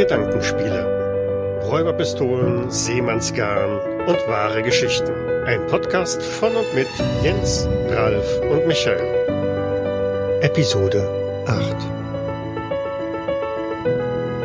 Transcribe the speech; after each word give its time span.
Gedankenspiele. 0.00 1.60
Räuberpistolen, 1.68 2.70
Seemannsgarn 2.70 3.80
und 4.06 4.16
wahre 4.26 4.62
Geschichten. 4.62 5.12
Ein 5.44 5.66
Podcast 5.66 6.22
von 6.22 6.56
und 6.56 6.74
mit 6.74 6.88
Jens, 7.22 7.68
Ralf 7.90 8.40
und 8.50 8.66
Michael. 8.66 10.40
Episode 10.40 11.06
8. 11.46 11.76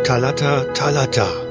Talata 0.04 0.66
Talata. 0.73 1.45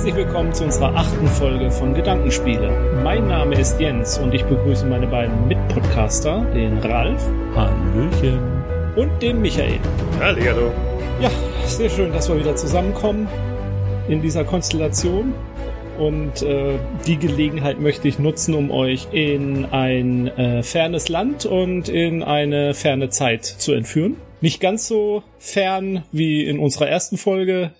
Herzlich 0.00 0.16
willkommen 0.16 0.54
zu 0.54 0.64
unserer 0.64 0.96
achten 0.96 1.26
Folge 1.26 1.70
von 1.70 1.92
Gedankenspiele. 1.92 3.02
Mein 3.04 3.28
Name 3.28 3.60
ist 3.60 3.78
Jens 3.78 4.16
und 4.16 4.32
ich 4.32 4.42
begrüße 4.44 4.86
meine 4.86 5.06
beiden 5.06 5.46
Mitpodcaster, 5.46 6.40
den 6.54 6.78
Ralf 6.78 7.22
Hallöchen. 7.54 8.40
und 8.96 9.10
den 9.20 9.42
Michael. 9.42 9.78
Hallihallo. 10.18 10.72
Ja, 11.20 11.30
sehr 11.66 11.90
schön, 11.90 12.14
dass 12.14 12.30
wir 12.30 12.40
wieder 12.40 12.56
zusammenkommen 12.56 13.28
in 14.08 14.22
dieser 14.22 14.42
Konstellation. 14.42 15.34
Und 15.98 16.40
äh, 16.40 16.78
die 17.06 17.18
Gelegenheit 17.18 17.78
möchte 17.78 18.08
ich 18.08 18.18
nutzen, 18.18 18.54
um 18.54 18.70
euch 18.70 19.08
in 19.12 19.66
ein 19.66 20.28
äh, 20.28 20.62
fernes 20.62 21.10
Land 21.10 21.44
und 21.44 21.90
in 21.90 22.22
eine 22.22 22.72
ferne 22.72 23.10
Zeit 23.10 23.44
zu 23.44 23.74
entführen. 23.74 24.16
Nicht 24.40 24.62
ganz 24.62 24.88
so 24.88 25.22
fern 25.38 26.04
wie 26.10 26.46
in 26.46 26.58
unserer 26.58 26.88
ersten 26.88 27.18
Folge 27.18 27.72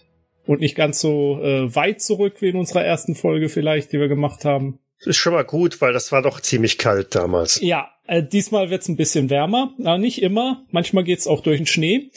und 0.50 0.60
nicht 0.60 0.74
ganz 0.74 0.98
so 0.98 1.38
äh, 1.40 1.72
weit 1.76 2.02
zurück 2.02 2.38
wie 2.40 2.48
in 2.48 2.56
unserer 2.56 2.84
ersten 2.84 3.14
Folge 3.14 3.48
vielleicht, 3.48 3.92
die 3.92 4.00
wir 4.00 4.08
gemacht 4.08 4.44
haben. 4.44 4.80
Ist 4.98 5.16
schon 5.16 5.32
mal 5.32 5.44
gut, 5.44 5.80
weil 5.80 5.92
das 5.92 6.10
war 6.10 6.22
doch 6.22 6.40
ziemlich 6.40 6.76
kalt 6.76 7.14
damals. 7.14 7.60
Ja, 7.60 7.88
äh, 8.08 8.20
diesmal 8.20 8.68
wird's 8.68 8.88
ein 8.88 8.96
bisschen 8.96 9.30
wärmer, 9.30 9.72
aber 9.78 9.98
nicht 9.98 10.20
immer. 10.20 10.64
Manchmal 10.72 11.04
geht's 11.04 11.28
auch 11.28 11.40
durch 11.42 11.58
den 11.58 11.68
Schnee. 11.68 12.10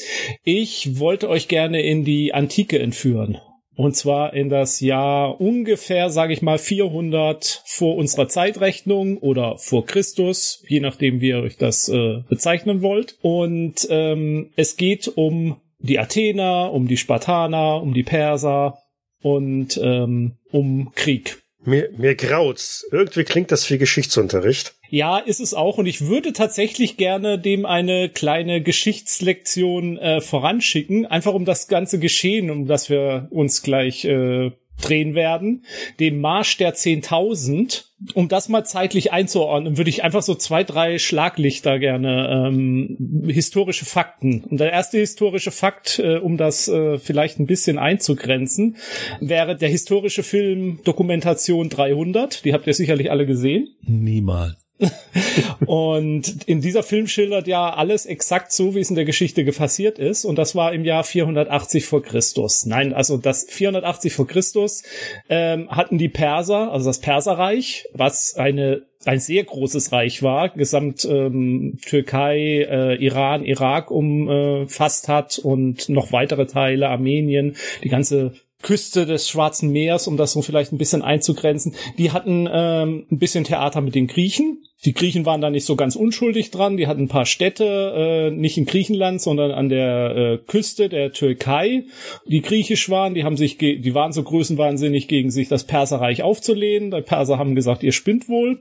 Ich 0.43 0.97
wollte 0.97 1.29
euch 1.29 1.47
gerne 1.47 1.83
in 1.83 2.05
die 2.05 2.33
Antike 2.33 2.79
entführen. 2.79 3.37
Und 3.75 3.95
zwar 3.95 4.33
in 4.33 4.49
das 4.49 4.79
Jahr 4.79 5.39
ungefähr, 5.39 6.09
sage 6.09 6.33
ich 6.33 6.41
mal, 6.41 6.57
400 6.57 7.61
vor 7.65 7.95
unserer 7.95 8.29
Zeitrechnung 8.29 9.19
oder 9.19 9.59
vor 9.59 9.85
Christus, 9.85 10.63
je 10.67 10.79
nachdem, 10.79 11.21
wie 11.21 11.29
ihr 11.29 11.39
euch 11.43 11.57
das 11.57 11.87
äh, 11.87 12.23
bezeichnen 12.27 12.81
wollt. 12.81 13.15
Und 13.21 13.87
ähm, 13.91 14.49
es 14.55 14.75
geht 14.75 15.07
um 15.07 15.57
die 15.83 15.99
Athener, 15.99 16.71
um 16.71 16.87
die 16.87 16.97
Spartaner, 16.97 17.81
um 17.81 17.93
die 17.93 18.03
Perser 18.03 18.79
und 19.21 19.79
ähm, 19.81 20.37
um 20.51 20.91
Krieg. 20.95 21.37
Mir, 21.65 21.89
mir 21.95 22.15
graut's. 22.15 22.85
Irgendwie 22.91 23.23
klingt 23.23 23.51
das 23.51 23.69
wie 23.69 23.77
Geschichtsunterricht. 23.77 24.73
Ja, 24.89 25.17
ist 25.17 25.39
es 25.39 25.53
auch. 25.53 25.77
Und 25.77 25.85
ich 25.85 26.07
würde 26.07 26.33
tatsächlich 26.33 26.97
gerne 26.97 27.39
dem 27.39 27.65
eine 27.65 28.09
kleine 28.09 28.61
Geschichtslektion 28.61 29.97
äh, 29.97 30.19
voranschicken, 30.19 31.05
einfach 31.05 31.33
um 31.33 31.45
das 31.45 31.67
ganze 31.67 31.99
Geschehen, 31.99 32.49
um 32.49 32.67
das 32.67 32.89
wir 32.89 33.27
uns 33.31 33.61
gleich 33.61 34.03
äh, 34.05 34.51
drehen 34.81 35.15
werden, 35.15 35.63
dem 35.99 36.19
Marsch 36.21 36.57
der 36.57 36.73
10.000. 36.73 37.85
Um 38.15 38.27
das 38.27 38.49
mal 38.49 38.65
zeitlich 38.65 39.13
einzuordnen, 39.13 39.77
würde 39.77 39.89
ich 39.89 40.03
einfach 40.03 40.23
so 40.23 40.35
zwei, 40.35 40.65
drei 40.65 40.99
Schlaglichter 40.99 41.79
gerne, 41.79 42.47
ähm, 42.47 43.27
historische 43.29 43.85
Fakten. 43.85 44.43
Und 44.43 44.59
der 44.59 44.73
erste 44.73 44.97
historische 44.97 45.51
Fakt, 45.51 45.99
äh, 45.99 46.17
um 46.17 46.35
das 46.35 46.67
äh, 46.67 46.97
vielleicht 46.97 47.39
ein 47.39 47.45
bisschen 47.45 47.79
einzugrenzen, 47.79 48.75
wäre 49.21 49.55
der 49.55 49.69
historische 49.69 50.23
Film 50.23 50.81
Dokumentation 50.83 51.69
300. 51.69 52.43
Die 52.43 52.53
habt 52.53 52.67
ihr 52.67 52.73
sicherlich 52.73 53.09
alle 53.09 53.25
gesehen. 53.25 53.69
Niemals. 53.83 54.57
Und 55.65 56.43
in 56.45 56.61
dieser 56.61 56.83
Film 56.83 57.07
schildert 57.07 57.47
ja 57.47 57.73
alles 57.73 58.05
exakt 58.05 58.51
so, 58.51 58.75
wie 58.75 58.79
es 58.79 58.89
in 58.89 58.95
der 58.95 59.05
Geschichte 59.05 59.43
passiert 59.51 59.99
ist. 59.99 60.25
Und 60.25 60.37
das 60.37 60.55
war 60.55 60.73
im 60.73 60.85
Jahr 60.85 61.03
480 61.03 61.85
vor 61.85 62.03
Christus. 62.03 62.65
Nein, 62.65 62.93
also 62.93 63.17
das 63.17 63.45
480 63.49 64.13
vor 64.13 64.27
Christus 64.27 64.83
ähm, 65.29 65.69
hatten 65.69 65.97
die 65.97 66.09
Perser, 66.09 66.71
also 66.71 66.89
das 66.89 66.99
Perserreich, 66.99 67.85
was 67.93 68.35
eine 68.35 68.83
ein 69.05 69.19
sehr 69.19 69.43
großes 69.43 69.91
Reich 69.91 70.23
war, 70.23 70.47
gesamt 70.47 71.03
ähm, 71.03 71.77
Türkei, 71.85 72.65
äh, 72.69 72.95
Iran, 73.03 73.43
Irak 73.43 73.91
umfasst 73.91 75.09
hat 75.09 75.39
und 75.39 75.89
noch 75.89 76.13
weitere 76.13 76.45
Teile, 76.45 76.87
Armenien, 76.87 77.57
die 77.83 77.89
ganze 77.89 78.31
Küste 78.63 79.05
des 79.05 79.29
Schwarzen 79.29 79.69
Meers, 79.69 80.07
um 80.07 80.17
das 80.17 80.31
so 80.31 80.41
vielleicht 80.41 80.71
ein 80.71 80.79
bisschen 80.79 81.03
einzugrenzen. 81.03 81.75
Die 81.97 82.11
hatten 82.11 82.49
ähm, 82.51 83.05
ein 83.11 83.19
bisschen 83.19 83.43
Theater 83.43 83.81
mit 83.81 83.93
den 83.93 84.07
Griechen. 84.07 84.63
Die 84.85 84.93
Griechen 84.93 85.25
waren 85.25 85.39
da 85.39 85.49
nicht 85.49 85.65
so 85.65 85.75
ganz 85.75 85.95
unschuldig 85.95 86.51
dran. 86.51 86.75
Die 86.77 86.87
hatten 86.87 87.03
ein 87.03 87.07
paar 87.07 87.25
Städte, 87.25 87.63
äh, 87.95 88.31
nicht 88.31 88.57
in 88.57 88.65
Griechenland, 88.65 89.21
sondern 89.21 89.51
an 89.51 89.69
der 89.69 90.15
äh, 90.15 90.37
Küste 90.45 90.89
der 90.89 91.13
Türkei, 91.13 91.85
die 92.27 92.41
griechisch 92.41 92.89
waren. 92.89 93.13
Die 93.13 93.23
haben 93.23 93.37
sich, 93.37 93.57
ge 93.57 93.77
die 93.79 93.95
waren 93.95 94.11
so 94.11 94.23
größenwahnsinnig 94.23 95.07
gegen 95.07 95.31
sich 95.31 95.47
das 95.47 95.63
Perserreich 95.63 96.21
aufzulehnen. 96.21 96.91
Die 96.91 97.01
Perser 97.01 97.37
haben 97.37 97.55
gesagt, 97.55 97.83
ihr 97.83 97.93
spinnt 97.93 98.27
wohl. 98.27 98.59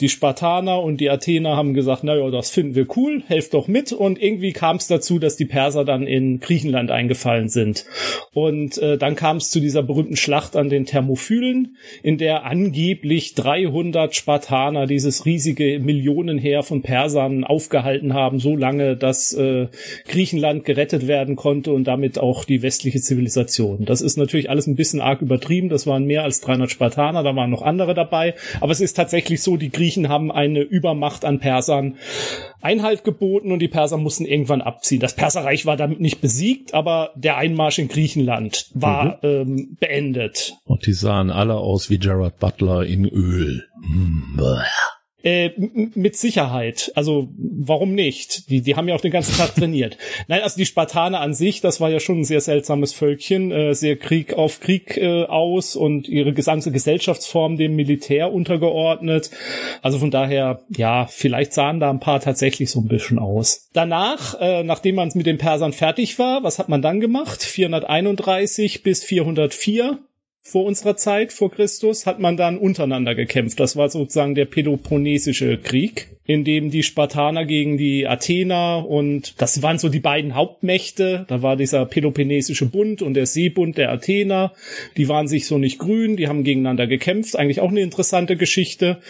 Die 0.00 0.08
Spartaner 0.08 0.80
und 0.80 1.00
die 1.00 1.10
Athener 1.10 1.56
haben 1.56 1.74
gesagt, 1.74 2.04
na 2.04 2.16
ja, 2.16 2.30
das 2.30 2.50
finden 2.50 2.76
wir 2.76 2.86
cool, 2.96 3.22
helft 3.26 3.54
doch 3.54 3.66
mit. 3.66 3.92
Und 3.92 4.22
irgendwie 4.22 4.52
kam 4.52 4.76
es 4.76 4.86
dazu, 4.86 5.18
dass 5.18 5.36
die 5.36 5.46
Perser 5.46 5.84
dann 5.84 6.06
in 6.06 6.38
Griechenland 6.38 6.90
eingefallen 6.90 7.48
sind. 7.48 7.84
Und 8.32 8.78
äh, 8.78 8.96
dann 8.96 9.16
kam 9.16 9.38
es 9.38 9.50
zu 9.50 9.58
dieser 9.58 9.82
berühmten 9.82 10.16
Schlacht 10.16 10.54
an 10.54 10.68
den 10.68 10.86
Thermophylen, 10.86 11.76
in 12.02 12.16
der 12.16 12.44
angeblich 12.44 13.34
300 13.34 14.14
Spartaner 14.14 14.86
dieses 14.86 15.26
riesige 15.26 15.47
Millionenheer 15.54 16.62
von 16.62 16.82
Persern 16.82 17.44
aufgehalten 17.44 18.14
haben, 18.14 18.38
so 18.38 18.56
lange, 18.56 18.96
dass 18.96 19.32
äh, 19.32 19.68
Griechenland 20.06 20.64
gerettet 20.64 21.06
werden 21.06 21.36
konnte 21.36 21.72
und 21.72 21.84
damit 21.84 22.18
auch 22.18 22.44
die 22.44 22.62
westliche 22.62 23.00
Zivilisation. 23.00 23.84
Das 23.84 24.00
ist 24.00 24.16
natürlich 24.16 24.50
alles 24.50 24.66
ein 24.66 24.76
bisschen 24.76 25.00
arg 25.00 25.22
übertrieben. 25.22 25.68
Das 25.68 25.86
waren 25.86 26.04
mehr 26.04 26.24
als 26.24 26.40
300 26.40 26.70
Spartaner, 26.70 27.22
da 27.22 27.34
waren 27.36 27.50
noch 27.50 27.62
andere 27.62 27.94
dabei. 27.94 28.34
Aber 28.60 28.72
es 28.72 28.80
ist 28.80 28.94
tatsächlich 28.94 29.42
so, 29.42 29.56
die 29.56 29.70
Griechen 29.70 30.08
haben 30.08 30.30
eine 30.30 30.60
Übermacht 30.60 31.24
an 31.24 31.38
Persern 31.38 31.96
Einhalt 32.60 33.04
geboten 33.04 33.52
und 33.52 33.60
die 33.60 33.68
Perser 33.68 33.98
mussten 33.98 34.24
irgendwann 34.24 34.62
abziehen. 34.62 35.00
Das 35.00 35.14
Perserreich 35.14 35.64
war 35.64 35.76
damit 35.76 36.00
nicht 36.00 36.20
besiegt, 36.20 36.74
aber 36.74 37.10
der 37.14 37.36
Einmarsch 37.36 37.78
in 37.78 37.88
Griechenland 37.88 38.66
war 38.74 39.18
mhm. 39.22 39.28
ähm, 39.28 39.76
beendet. 39.78 40.56
Und 40.64 40.86
die 40.86 40.92
sahen 40.92 41.30
alle 41.30 41.54
aus 41.54 41.88
wie 41.88 41.98
Gerard 41.98 42.38
Butler 42.38 42.84
in 42.84 43.04
Öl. 43.04 43.64
Mm. 43.80 44.40
Äh, 45.28 45.52
mit 45.94 46.16
Sicherheit. 46.16 46.90
Also 46.94 47.28
warum 47.36 47.94
nicht? 47.94 48.48
Die, 48.48 48.62
die 48.62 48.76
haben 48.76 48.88
ja 48.88 48.94
auch 48.94 49.02
den 49.02 49.10
ganzen 49.10 49.36
Tag 49.36 49.54
trainiert. 49.54 49.98
Nein, 50.26 50.40
also 50.40 50.56
die 50.56 50.64
Spartaner 50.64 51.20
an 51.20 51.34
sich, 51.34 51.60
das 51.60 51.82
war 51.82 51.90
ja 51.90 52.00
schon 52.00 52.20
ein 52.20 52.24
sehr 52.24 52.40
seltsames 52.40 52.94
Völkchen, 52.94 53.52
äh, 53.52 53.74
sehr 53.74 53.96
Krieg 53.96 54.32
auf 54.32 54.60
Krieg 54.60 54.96
äh, 54.96 55.24
aus 55.24 55.76
und 55.76 56.08
ihre 56.08 56.32
gesamte 56.32 56.72
Gesellschaftsform 56.72 57.58
dem 57.58 57.76
Militär 57.76 58.32
untergeordnet. 58.32 59.30
Also 59.82 59.98
von 59.98 60.10
daher, 60.10 60.62
ja, 60.74 61.06
vielleicht 61.10 61.52
sahen 61.52 61.78
da 61.78 61.90
ein 61.90 62.00
paar 62.00 62.20
tatsächlich 62.20 62.70
so 62.70 62.80
ein 62.80 62.88
bisschen 62.88 63.18
aus. 63.18 63.68
Danach, 63.74 64.40
äh, 64.40 64.62
nachdem 64.62 64.94
man 64.94 65.10
mit 65.12 65.26
den 65.26 65.36
Persern 65.36 65.74
fertig 65.74 66.18
war, 66.18 66.42
was 66.42 66.58
hat 66.58 66.70
man 66.70 66.80
dann 66.80 67.00
gemacht? 67.00 67.42
431 67.42 68.82
bis 68.82 69.04
404 69.04 69.98
vor 70.48 70.64
unserer 70.64 70.96
Zeit, 70.96 71.32
vor 71.32 71.50
Christus, 71.50 72.06
hat 72.06 72.20
man 72.20 72.36
dann 72.38 72.56
untereinander 72.56 73.14
gekämpft. 73.14 73.60
Das 73.60 73.76
war 73.76 73.90
sozusagen 73.90 74.34
der 74.34 74.46
Peloponnesische 74.46 75.58
Krieg, 75.58 76.08
in 76.24 76.42
dem 76.42 76.70
die 76.70 76.82
Spartaner 76.82 77.44
gegen 77.44 77.76
die 77.76 78.06
Athener 78.06 78.86
und 78.88 79.40
das 79.40 79.62
waren 79.62 79.78
so 79.78 79.90
die 79.90 80.00
beiden 80.00 80.34
Hauptmächte. 80.34 81.26
Da 81.28 81.42
war 81.42 81.56
dieser 81.56 81.84
Peloponnesische 81.84 82.66
Bund 82.66 83.02
und 83.02 83.14
der 83.14 83.26
Seebund 83.26 83.76
der 83.76 83.92
Athener. 83.92 84.54
Die 84.96 85.08
waren 85.08 85.28
sich 85.28 85.46
so 85.46 85.58
nicht 85.58 85.78
grün, 85.78 86.16
die 86.16 86.28
haben 86.28 86.44
gegeneinander 86.44 86.86
gekämpft. 86.86 87.36
Eigentlich 87.36 87.60
auch 87.60 87.70
eine 87.70 87.80
interessante 87.80 88.36
Geschichte. 88.36 89.00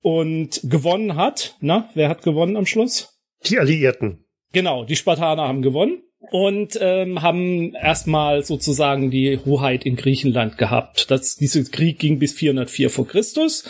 Und 0.00 0.60
gewonnen 0.64 1.16
hat, 1.16 1.56
na, 1.60 1.90
wer 1.94 2.08
hat 2.08 2.22
gewonnen 2.22 2.56
am 2.56 2.66
Schluss? 2.66 3.18
Die 3.46 3.58
Alliierten. 3.58 4.24
Genau, 4.52 4.84
die 4.84 4.96
Spartaner 4.96 5.48
haben 5.48 5.62
gewonnen 5.62 6.03
und 6.30 6.78
ähm, 6.80 7.22
haben 7.22 7.74
erstmal 7.74 8.42
sozusagen 8.44 9.10
die 9.10 9.38
Hoheit 9.44 9.84
in 9.84 9.96
Griechenland 9.96 10.58
gehabt. 10.58 11.10
Das, 11.10 11.36
dieser 11.36 11.64
Krieg 11.64 11.98
ging 11.98 12.18
bis 12.18 12.32
404 12.32 12.90
vor 12.90 13.06
Christus 13.06 13.64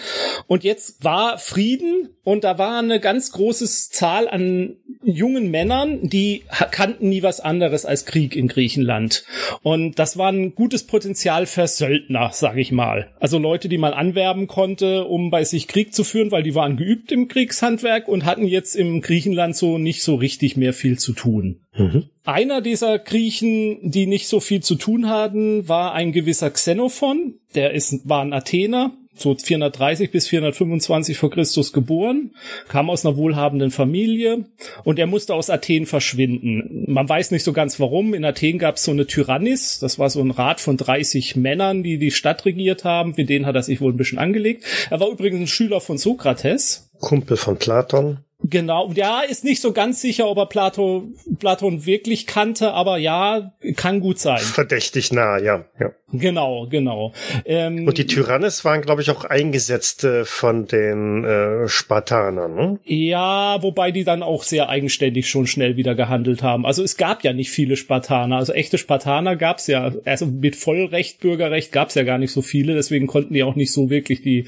und 0.47 0.65
jetzt 0.65 1.03
war 1.05 1.39
Frieden 1.39 2.14
und 2.25 2.45
da 2.45 2.59
war 2.59 2.79
eine 2.79 3.01
ganz 3.01 3.33
große 3.33 3.67
Zahl 3.67 4.29
an 4.29 4.77
jungen 5.03 5.51
Männern, 5.51 6.01
die 6.09 6.43
kannten 6.71 7.11
nie 7.11 7.23
was 7.23 7.41
anderes 7.41 7.85
als 7.85 8.07
Krieg 8.07 8.35
in 8.35 8.49
Griechenland 8.49 9.25
und 9.63 9.99
das 9.99 10.17
war 10.17 10.33
ein 10.33 10.55
gutes 10.55 10.85
Potenzial 10.85 11.47
für 11.47 11.67
Söldner, 11.67 12.31
sage 12.33 12.61
ich 12.61 12.73
mal. 12.73 13.13
Also 13.21 13.39
Leute, 13.39 13.69
die 13.69 13.79
man 13.79 13.93
anwerben 13.93 14.47
konnte, 14.47 15.05
um 15.05 15.31
bei 15.31 15.45
sich 15.45 15.69
Krieg 15.69 15.95
zu 15.95 16.05
führen, 16.05 16.31
weil 16.31 16.43
die 16.43 16.55
waren 16.55 16.77
geübt 16.77 17.13
im 17.13 17.29
Kriegshandwerk 17.29 18.09
und 18.09 18.25
hatten 18.25 18.47
jetzt 18.47 18.75
im 18.75 19.01
Griechenland 19.01 19.57
so 19.57 19.79
nicht 19.79 20.03
so 20.03 20.15
richtig 20.15 20.57
mehr 20.57 20.73
viel 20.73 20.99
zu 20.99 21.13
tun. 21.13 21.61
Mhm. 21.77 22.05
Einer 22.25 22.61
dieser 22.61 22.99
Griechen, 22.99 23.91
die 23.91 24.07
nicht 24.07 24.29
so 24.29 24.41
viel 24.41 24.63
zu 24.63 24.77
tun 24.77 25.09
hatten, 25.09 25.69
war 25.69 25.93
ein 25.93 26.13
gewisser 26.13 26.51
Xenophon. 26.51 27.35
Der 27.55 27.73
ist, 27.73 28.09
war 28.09 28.23
ein 28.23 28.33
Athener. 28.33 28.93
So 29.15 29.35
430 29.35 30.11
bis 30.11 30.29
425 30.29 31.17
vor 31.17 31.31
Christus 31.31 31.73
geboren, 31.73 32.35
kam 32.69 32.91
aus 32.91 33.05
einer 33.05 33.17
wohlhabenden 33.17 33.71
Familie 33.71 34.45
und 34.85 34.99
er 34.99 35.07
musste 35.07 35.35
aus 35.35 35.51
Athen 35.51 35.87
verschwinden. 35.87 36.85
Man 36.87 37.09
weiß 37.09 37.31
nicht 37.31 37.45
so 37.45 37.53
ganz 37.53 37.79
warum. 37.81 38.15
In 38.15 38.25
Athen 38.25 38.59
gab 38.59 38.77
es 38.77 38.85
so 38.85 38.91
eine 38.91 39.07
Tyrannis, 39.07 39.79
das 39.79 39.99
war 39.99 40.11
so 40.11 40.21
ein 40.21 40.31
Rat 40.31 40.61
von 40.61 40.77
30 40.77 41.37
Männern, 41.37 41.83
die 41.83 41.99
die 41.99 42.11
Stadt 42.11 42.45
regiert 42.45 42.85
haben. 42.85 43.15
Mit 43.17 43.29
denen 43.29 43.47
hat 43.47 43.55
er 43.55 43.63
sich 43.63 43.81
wohl 43.81 43.93
ein 43.93 43.97
bisschen 43.97 44.19
angelegt. 44.19 44.65
Er 44.91 45.01
war 45.01 45.09
übrigens 45.09 45.41
ein 45.41 45.47
Schüler 45.47 45.81
von 45.81 45.99
Sokrates. 45.99 46.91
Kumpel 47.01 47.37
von 47.37 47.57
Platon. 47.57 48.19
Genau, 48.47 48.93
ja, 48.95 49.23
ist 49.23 49.45
nicht 49.45 49.63
so 49.63 49.73
ganz 49.73 50.03
sicher, 50.03 50.29
ob 50.29 50.37
er 50.37 50.47
Plato, 50.47 51.09
Platon 51.39 51.87
wirklich 51.87 52.27
kannte, 52.27 52.73
aber 52.73 52.99
ja, 52.99 53.55
kann 53.77 54.01
gut 54.01 54.19
sein. 54.19 54.39
Verdächtig 54.39 55.13
nah, 55.13 55.39
ja. 55.39 55.65
ja. 55.81 55.93
Genau, 56.19 56.67
genau. 56.69 57.13
Ähm, 57.45 57.87
Und 57.87 57.99
die 57.99 58.07
Tyrannis 58.07 58.65
waren, 58.65 58.83
glaube 58.83 59.03
ich, 59.03 59.11
auch 59.11 59.25
Eingesetzte 59.25 60.25
von 60.25 60.67
den 60.67 61.25
äh, 61.25 61.69
Spartanern, 61.69 62.55
ne? 62.55 62.79
Ja, 62.85 63.63
wobei 63.63 63.91
die 63.91 64.05
dann 64.05 64.23
auch 64.23 64.43
sehr 64.43 64.69
eigenständig 64.69 65.29
schon 65.29 65.47
schnell 65.47 65.77
wieder 65.77 65.95
gehandelt 65.95 66.43
haben. 66.43 66.67
Also 66.67 66.83
es 66.83 66.97
gab 66.97 67.25
ja 67.25 67.33
nicht 67.33 67.51
viele 67.51 67.77
Spartaner. 67.77 68.37
Also 68.37 68.53
echte 68.53 68.79
Spartaner 68.79 69.37
gab's 69.37 69.67
ja, 69.67 69.93
also 70.05 70.27
mit 70.27 70.57
Vollrecht, 70.57 71.21
Bürgerrecht 71.21 71.73
gab's 71.73 71.95
ja 71.95 72.03
gar 72.03 72.19
nicht 72.19 72.33
so 72.33 72.43
viele, 72.43 72.75
deswegen 72.75 73.07
konnten 73.07 73.35
die 73.35 73.43
auch 73.43 73.57
nicht 73.57 73.73
so 73.73 73.91
wirklich 73.91 74.23
die 74.23 74.47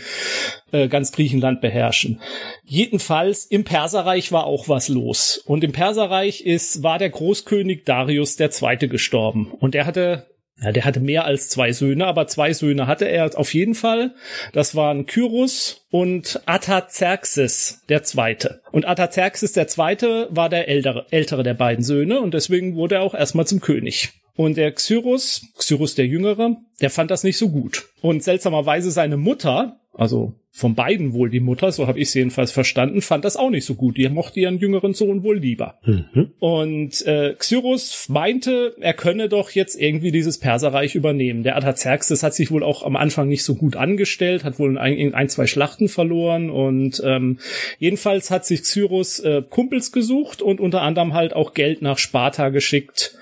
äh, 0.72 0.88
ganz 0.88 1.12
Griechenland 1.12 1.60
beherrschen. 1.60 2.20
Jedenfalls 2.64 3.44
im 3.46 3.64
Perserreich 3.64 4.32
war 4.32 4.46
auch 4.46 4.68
was 4.68 4.88
los. 4.88 5.42
Und 5.46 5.64
im 5.64 5.72
Perserreich 5.72 6.42
ist, 6.42 6.82
war 6.82 6.98
der 6.98 7.10
Großkönig 7.10 7.84
Darius 7.84 8.36
der 8.36 8.50
Zweite 8.50 8.88
gestorben. 8.88 9.52
Und 9.58 9.74
er 9.74 9.86
hatte 9.86 10.26
ja, 10.60 10.72
der 10.72 10.84
hatte 10.84 11.00
mehr 11.00 11.24
als 11.26 11.50
zwei 11.50 11.72
Söhne, 11.72 12.06
aber 12.06 12.26
zwei 12.28 12.52
Söhne 12.54 12.86
hatte 12.86 13.04
er 13.04 13.38
auf 13.38 13.52
jeden 13.52 13.74
Fall. 13.74 14.14
Das 14.52 14.74
waren 14.74 15.04
Kyros 15.04 15.86
und 15.90 16.40
Artaxerxes 16.46 17.82
der 17.90 18.02
Zweite. 18.04 18.62
Und 18.72 18.86
Artaxerxes 18.86 19.52
der 19.52 19.68
Zweite 19.68 20.28
war 20.30 20.48
der 20.48 20.68
ältere, 20.68 21.06
ältere 21.10 21.42
der 21.42 21.54
beiden 21.54 21.84
Söhne 21.84 22.20
und 22.20 22.32
deswegen 22.32 22.74
wurde 22.74 22.96
er 22.96 23.02
auch 23.02 23.14
erstmal 23.14 23.46
zum 23.46 23.60
König. 23.60 24.12
Und 24.34 24.56
der 24.56 24.72
Xyrus, 24.72 25.42
Xyrus 25.56 25.94
der 25.94 26.06
Jüngere, 26.06 26.56
der 26.80 26.90
fand 26.90 27.10
das 27.10 27.24
nicht 27.24 27.38
so 27.38 27.48
gut. 27.48 27.86
Und 28.02 28.22
seltsamerweise 28.22 28.90
seine 28.90 29.16
Mutter, 29.16 29.80
also 29.96 30.34
von 30.50 30.74
beiden 30.74 31.12
wohl 31.12 31.28
die 31.28 31.40
Mutter, 31.40 31.70
so 31.70 31.86
habe 31.86 31.98
ich 31.98 32.08
es 32.08 32.14
jedenfalls 32.14 32.50
verstanden, 32.50 33.02
fand 33.02 33.26
das 33.26 33.36
auch 33.36 33.50
nicht 33.50 33.66
so 33.66 33.74
gut. 33.74 33.98
Die 33.98 34.08
mochte 34.08 34.40
ihren 34.40 34.56
jüngeren 34.56 34.94
Sohn 34.94 35.22
wohl 35.22 35.38
lieber. 35.38 35.78
Mhm. 35.84 36.30
Und 36.38 37.06
äh, 37.06 37.34
Xyrus 37.34 38.08
meinte, 38.08 38.74
er 38.80 38.94
könne 38.94 39.28
doch 39.28 39.50
jetzt 39.50 39.78
irgendwie 39.78 40.12
dieses 40.12 40.38
Perserreich 40.38 40.94
übernehmen. 40.94 41.42
Der 41.42 41.56
Artaxerxes 41.56 42.22
hat 42.22 42.34
sich 42.34 42.50
wohl 42.50 42.62
auch 42.62 42.84
am 42.84 42.96
Anfang 42.96 43.28
nicht 43.28 43.44
so 43.44 43.54
gut 43.54 43.76
angestellt, 43.76 44.44
hat 44.44 44.58
wohl 44.58 44.78
ein, 44.78 45.14
ein 45.14 45.28
zwei 45.28 45.46
Schlachten 45.46 45.88
verloren 45.88 46.48
und 46.48 47.02
ähm, 47.04 47.38
jedenfalls 47.78 48.30
hat 48.30 48.46
sich 48.46 48.62
Xyrus 48.62 49.18
äh, 49.20 49.42
Kumpels 49.48 49.92
gesucht 49.92 50.40
und 50.40 50.58
unter 50.58 50.80
anderem 50.80 51.12
halt 51.12 51.34
auch 51.34 51.52
Geld 51.52 51.82
nach 51.82 51.98
Sparta 51.98 52.48
geschickt 52.48 53.18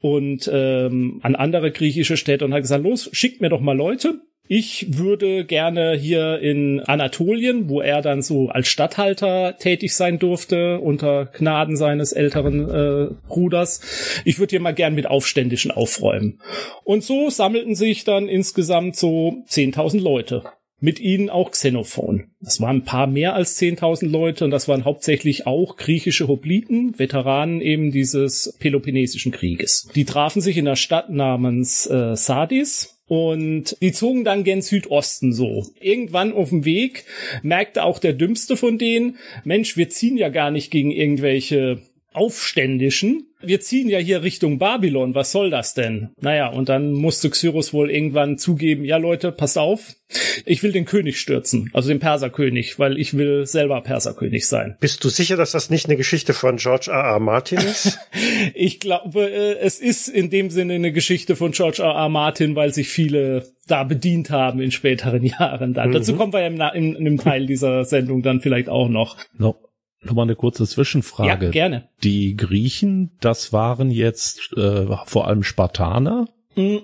und 0.00 0.48
ähm, 0.52 1.18
an 1.22 1.34
andere 1.34 1.72
griechische 1.72 2.16
Städte 2.16 2.44
und 2.44 2.54
hat 2.54 2.62
gesagt, 2.62 2.84
los, 2.84 3.08
schickt 3.12 3.40
mir 3.40 3.48
doch 3.48 3.60
mal 3.60 3.76
Leute 3.76 4.20
ich 4.48 4.98
würde 4.98 5.44
gerne 5.44 5.96
hier 5.96 6.38
in 6.40 6.80
Anatolien, 6.80 7.68
wo 7.68 7.80
er 7.80 8.02
dann 8.02 8.22
so 8.22 8.48
als 8.48 8.68
Statthalter 8.68 9.56
tätig 9.58 9.94
sein 9.94 10.18
durfte, 10.18 10.80
unter 10.80 11.26
Gnaden 11.26 11.76
seines 11.76 12.12
älteren 12.12 12.68
äh, 12.68 13.14
Bruders, 13.28 14.22
ich 14.24 14.38
würde 14.38 14.50
hier 14.50 14.60
mal 14.60 14.74
gern 14.74 14.94
mit 14.94 15.06
Aufständischen 15.06 15.70
aufräumen. 15.70 16.40
Und 16.84 17.02
so 17.02 17.30
sammelten 17.30 17.74
sich 17.74 18.04
dann 18.04 18.28
insgesamt 18.28 18.96
so 18.96 19.44
10.000 19.48 20.00
Leute. 20.00 20.44
Mit 20.78 21.00
ihnen 21.00 21.30
auch 21.30 21.52
Xenophon. 21.52 22.24
Das 22.38 22.60
waren 22.60 22.76
ein 22.76 22.84
paar 22.84 23.06
mehr 23.06 23.34
als 23.34 23.58
10.000 23.58 24.08
Leute 24.08 24.44
und 24.44 24.50
das 24.50 24.68
waren 24.68 24.84
hauptsächlich 24.84 25.46
auch 25.46 25.78
griechische 25.78 26.28
Hopliten, 26.28 26.98
Veteranen 26.98 27.62
eben 27.62 27.92
dieses 27.92 28.54
Peloponnesischen 28.60 29.32
Krieges. 29.32 29.88
Die 29.94 30.04
trafen 30.04 30.42
sich 30.42 30.58
in 30.58 30.66
einer 30.66 30.76
Stadt 30.76 31.08
namens 31.08 31.86
äh, 31.86 32.14
Sardis, 32.14 32.95
und 33.06 33.76
die 33.80 33.92
zogen 33.92 34.24
dann 34.24 34.44
gen 34.44 34.62
Südosten 34.62 35.32
so. 35.32 35.66
Irgendwann 35.80 36.32
auf 36.32 36.48
dem 36.50 36.64
Weg 36.64 37.04
merkte 37.42 37.84
auch 37.84 37.98
der 37.98 38.12
Dümmste 38.12 38.56
von 38.56 38.78
denen, 38.78 39.18
Mensch, 39.44 39.76
wir 39.76 39.88
ziehen 39.88 40.16
ja 40.16 40.28
gar 40.28 40.50
nicht 40.50 40.70
gegen 40.70 40.90
irgendwelche 40.90 41.82
Aufständischen. 42.12 43.28
Wir 43.46 43.60
ziehen 43.60 43.88
ja 43.88 43.98
hier 43.98 44.22
Richtung 44.22 44.58
Babylon. 44.58 45.14
Was 45.14 45.32
soll 45.32 45.50
das 45.50 45.74
denn? 45.74 46.10
Naja, 46.20 46.48
und 46.48 46.68
dann 46.68 46.92
musste 46.92 47.30
Xyrus 47.30 47.72
wohl 47.72 47.90
irgendwann 47.90 48.38
zugeben, 48.38 48.84
ja 48.84 48.96
Leute, 48.96 49.32
passt 49.32 49.58
auf. 49.58 49.94
Ich 50.44 50.62
will 50.62 50.70
den 50.70 50.84
König 50.84 51.18
stürzen, 51.18 51.68
also 51.72 51.88
den 51.88 51.98
Perserkönig, 51.98 52.78
weil 52.78 52.96
ich 52.96 53.16
will 53.16 53.44
selber 53.44 53.80
Perserkönig 53.80 54.46
sein. 54.46 54.76
Bist 54.78 55.02
du 55.02 55.08
sicher, 55.08 55.36
dass 55.36 55.50
das 55.50 55.68
nicht 55.68 55.86
eine 55.86 55.96
Geschichte 55.96 56.32
von 56.32 56.56
George 56.58 56.90
R. 56.92 57.02
R. 57.02 57.18
Martin 57.18 57.58
ist? 57.58 57.98
ich 58.54 58.78
glaube, 58.78 59.28
äh, 59.28 59.58
es 59.58 59.80
ist 59.80 60.08
in 60.08 60.30
dem 60.30 60.50
Sinne 60.50 60.74
eine 60.74 60.92
Geschichte 60.92 61.34
von 61.34 61.50
George 61.50 61.82
R. 61.82 61.90
R. 61.90 62.08
Martin, 62.08 62.54
weil 62.54 62.72
sich 62.72 62.88
viele 62.88 63.46
da 63.66 63.82
bedient 63.82 64.30
haben 64.30 64.60
in 64.60 64.70
späteren 64.70 65.22
Jahren 65.24 65.74
dann. 65.74 65.88
Mhm. 65.88 65.94
Dazu 65.94 66.14
kommen 66.14 66.32
wir 66.32 66.40
ja 66.40 66.46
im, 66.46 66.94
im, 66.94 67.06
im 67.06 67.18
Teil 67.18 67.46
dieser 67.46 67.84
Sendung 67.84 68.22
dann 68.22 68.40
vielleicht 68.40 68.68
auch 68.68 68.88
noch. 68.88 69.16
No. 69.36 69.56
Nochmal 70.02 70.24
eine 70.24 70.36
kurze 70.36 70.66
Zwischenfrage. 70.66 71.46
Ja, 71.46 71.50
gerne. 71.50 71.88
Die 72.02 72.36
Griechen, 72.36 73.12
das 73.20 73.52
waren 73.52 73.90
jetzt 73.90 74.52
äh, 74.56 74.86
vor 75.06 75.26
allem 75.26 75.42
Spartaner? 75.42 76.28
Hm, 76.54 76.80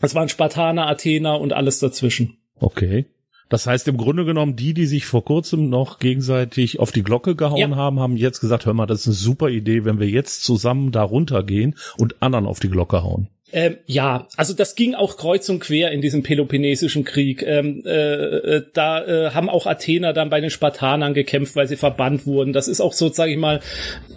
das 0.00 0.14
waren 0.14 0.28
Spartaner, 0.28 0.86
Athener 0.88 1.40
und 1.40 1.52
alles 1.52 1.78
dazwischen. 1.78 2.38
Okay. 2.56 3.06
Das 3.48 3.66
heißt 3.66 3.86
im 3.88 3.98
Grunde 3.98 4.24
genommen, 4.24 4.56
die, 4.56 4.74
die 4.74 4.86
sich 4.86 5.06
vor 5.06 5.24
kurzem 5.24 5.68
noch 5.68 5.98
gegenseitig 5.98 6.80
auf 6.80 6.92
die 6.92 7.02
Glocke 7.02 7.36
gehauen 7.36 7.58
ja. 7.58 7.76
haben, 7.76 8.00
haben 8.00 8.16
jetzt 8.16 8.40
gesagt, 8.40 8.66
hör 8.66 8.74
mal, 8.74 8.86
das 8.86 9.00
ist 9.00 9.06
eine 9.06 9.14
super 9.14 9.48
Idee, 9.48 9.84
wenn 9.84 10.00
wir 10.00 10.08
jetzt 10.08 10.42
zusammen 10.44 10.90
da 10.92 11.02
runtergehen 11.02 11.76
und 11.98 12.22
anderen 12.22 12.46
auf 12.46 12.58
die 12.58 12.70
Glocke 12.70 13.02
hauen. 13.02 13.28
Ähm, 13.52 13.76
ja, 13.86 14.26
also 14.36 14.54
das 14.54 14.74
ging 14.74 14.94
auch 14.94 15.16
kreuz 15.16 15.48
und 15.48 15.60
quer 15.60 15.92
in 15.92 16.00
diesem 16.00 16.22
Peloponnesischen 16.22 17.04
Krieg. 17.04 17.42
Ähm, 17.42 17.82
äh, 17.84 17.90
äh, 17.90 18.62
da 18.72 19.04
äh, 19.04 19.30
haben 19.30 19.48
auch 19.48 19.66
Athener 19.66 20.12
dann 20.12 20.30
bei 20.30 20.40
den 20.40 20.50
Spartanern 20.50 21.14
gekämpft, 21.14 21.54
weil 21.54 21.68
sie 21.68 21.76
verbannt 21.76 22.26
wurden. 22.26 22.52
Das 22.52 22.68
ist 22.68 22.80
auch 22.80 22.92
so, 22.92 23.08
sage 23.10 23.32
ich 23.32 23.38
mal, 23.38 23.60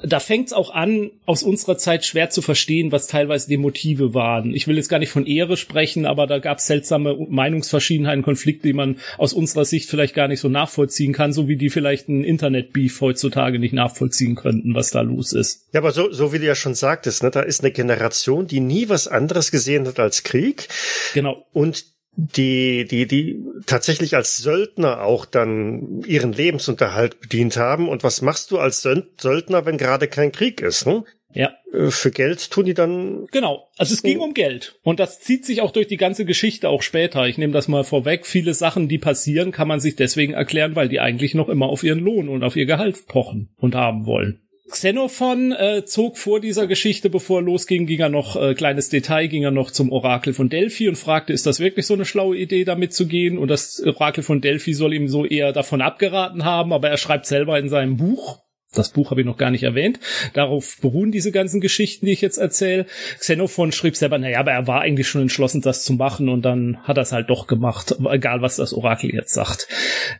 da 0.04 0.20
fängt 0.20 0.48
es 0.48 0.54
auch 0.54 0.74
an, 0.74 1.12
aus 1.26 1.44
unserer 1.44 1.78
Zeit 1.78 2.06
schwer 2.06 2.30
zu 2.30 2.42
verstehen, 2.42 2.92
was 2.92 3.08
teilweise 3.08 3.48
die 3.48 3.58
Motive 3.58 4.14
waren. 4.14 4.54
Ich 4.54 4.68
will 4.68 4.78
jetzt 4.78 4.90
gar 4.90 5.00
nicht 5.00 5.12
von 5.12 5.26
Ehre 5.26 5.58
sprechen, 5.58 6.06
aber 6.06 6.28
da 6.28 6.40
gab 6.40 6.58
es 6.58 6.68
seltsame 6.68 7.16
Meinungsverschiedenheiten, 7.30 8.24
Konflikte, 8.24 8.68
die 8.68 8.74
man 8.74 8.98
aus 9.18 9.34
unserer 9.34 9.66
Sicht 9.66 9.90
vielleicht 9.90 10.14
gar 10.14 10.28
nicht 10.28 10.40
so 10.40 10.50
nachvollziehen 10.50 11.14
kann, 11.14 11.34
so 11.34 11.48
wie 11.48 11.58
die 11.58 11.70
vielleicht 11.70 12.10
ein 12.10 12.24
Internet-Beef 12.24 13.00
heutzutage 13.02 13.60
nicht 13.60 13.74
nachvollziehen 13.74 14.36
könnten, 14.36 14.76
was 14.76 14.92
da 14.92 15.02
los 15.02 15.34
ist. 15.34 15.68
Ja, 15.74 15.80
aber 15.80 15.92
so, 15.92 16.12
so 16.12 16.34
wie 16.34 16.40
du 16.40 16.46
ja 16.46 16.56
schon 16.56 16.76
sagtest, 16.76 17.24
ne, 17.24 17.32
da 17.32 17.42
ist 17.42 17.62
eine 17.62 17.72
Generation, 17.72 18.48
die 18.48 18.60
nie 18.60 18.90
was 18.90 19.08
anderes 19.08 19.28
anderes 19.28 19.52
gesehen 19.52 19.88
hat 19.88 20.00
als 20.00 20.24
Krieg. 20.24 20.68
Genau. 21.14 21.46
Und 21.54 21.86
die, 22.20 22.86
die, 22.86 23.06
die 23.06 23.46
tatsächlich 23.68 24.16
als 24.16 24.38
Söldner 24.38 25.04
auch 25.04 25.26
dann 25.26 26.02
ihren 26.02 26.34
Lebensunterhalt 26.34 27.22
bedient 27.22 27.58
haben. 27.58 27.88
Und 27.88 28.04
was 28.04 28.24
machst 28.24 28.50
du 28.50 28.58
als 28.58 28.82
Söldner, 28.82 29.66
wenn 29.68 29.78
gerade 29.78 30.08
kein 30.08 30.32
Krieg 30.32 30.62
ist? 30.62 30.88
Hm? 30.88 31.06
Ja. 31.32 31.54
Äh, 31.72 31.92
für 31.92 32.10
Geld 32.10 32.50
tun 32.50 32.66
die 32.66 32.74
dann. 32.74 33.28
Genau. 33.32 33.70
Also 33.78 33.94
es 33.94 34.02
ging 34.02 34.20
um 34.20 34.34
Geld. 34.34 34.80
Und 34.82 35.00
das 35.00 35.20
zieht 35.20 35.46
sich 35.46 35.62
auch 35.62 35.70
durch 35.70 35.86
die 35.86 35.98
ganze 35.98 36.26
Geschichte 36.26 36.70
auch 36.70 36.82
später. 36.82 37.28
Ich 37.28 37.38
nehme 37.38 37.54
das 37.54 37.68
mal 37.68 37.84
vorweg. 37.84 38.26
Viele 38.26 38.56
Sachen, 38.56 38.88
die 38.88 38.98
passieren, 38.98 39.52
kann 39.52 39.68
man 39.68 39.80
sich 39.80 39.96
deswegen 39.96 40.34
erklären, 40.34 40.76
weil 40.76 40.90
die 40.90 41.00
eigentlich 41.00 41.36
noch 41.36 41.50
immer 41.50 41.68
auf 41.68 41.84
ihren 41.84 42.00
Lohn 42.00 42.30
und 42.30 42.44
auf 42.44 42.56
ihr 42.56 42.66
Gehalt 42.66 43.06
pochen 43.08 43.50
und 43.58 43.76
haben 43.76 44.08
wollen. 44.08 44.42
Xenophon 44.70 45.54
äh, 45.54 45.86
zog 45.86 46.18
vor 46.18 46.40
dieser 46.40 46.68
Geschichte, 46.68 47.10
bevor 47.10 47.40
er 47.40 47.44
losging, 47.44 47.86
ging 47.86 48.00
er 48.00 48.10
noch, 48.10 48.36
äh, 48.36 48.54
kleines 48.54 48.90
Detail, 48.90 49.28
ging 49.28 49.44
er 49.44 49.52
noch 49.52 49.72
zum 49.72 49.92
Orakel 49.92 50.34
von 50.34 50.50
Delphi 50.50 50.90
und 50.90 50.98
fragte, 50.98 51.34
ist 51.34 51.46
das 51.46 51.60
wirklich 51.60 51.86
so 51.86 51.94
eine 51.94 52.06
schlaue 52.06 52.38
Idee, 52.38 52.66
damit 52.66 52.94
zu 52.94 53.08
gehen? 53.08 53.38
Und 53.38 53.48
das 53.48 53.82
Orakel 53.82 54.24
von 54.24 54.42
Delphi 54.42 54.74
soll 54.74 54.94
ihm 54.94 55.08
so 55.08 55.26
eher 55.26 55.54
davon 55.54 55.82
abgeraten 55.82 56.44
haben, 56.44 56.74
aber 56.74 56.90
er 56.90 56.98
schreibt 56.98 57.26
selber 57.26 57.58
in 57.60 57.70
seinem 57.70 57.98
Buch, 57.98 58.40
das 58.78 58.90
Buch 58.90 59.12
habe 59.12 59.22
ich 59.22 59.28
noch 59.28 59.38
gar 59.38 59.52
nicht 59.52 59.64
erwähnt. 59.64 60.00
Darauf 60.34 60.78
beruhen 60.82 61.12
diese 61.12 61.32
ganzen 61.32 61.62
Geschichten, 61.62 62.06
die 62.06 62.12
ich 62.12 62.22
jetzt 62.22 62.38
erzähle. 62.38 62.86
Xenophon 63.20 63.72
schrieb 63.72 63.96
selber, 63.96 64.18
naja, 64.18 64.40
aber 64.40 64.52
er 64.52 64.68
war 64.68 64.82
eigentlich 64.82 65.08
schon 65.08 65.22
entschlossen, 65.22 65.62
das 65.62 65.84
zu 65.84 65.94
machen 65.94 66.30
und 66.30 66.44
dann 66.44 66.78
hat 66.84 66.98
er 66.98 67.04
es 67.04 67.12
halt 67.12 67.30
doch 67.30 67.48
gemacht, 67.48 67.96
egal 68.10 68.42
was 68.42 68.58
das 68.58 68.74
Orakel 68.74 69.14
jetzt 69.14 69.34
sagt. 69.34 69.68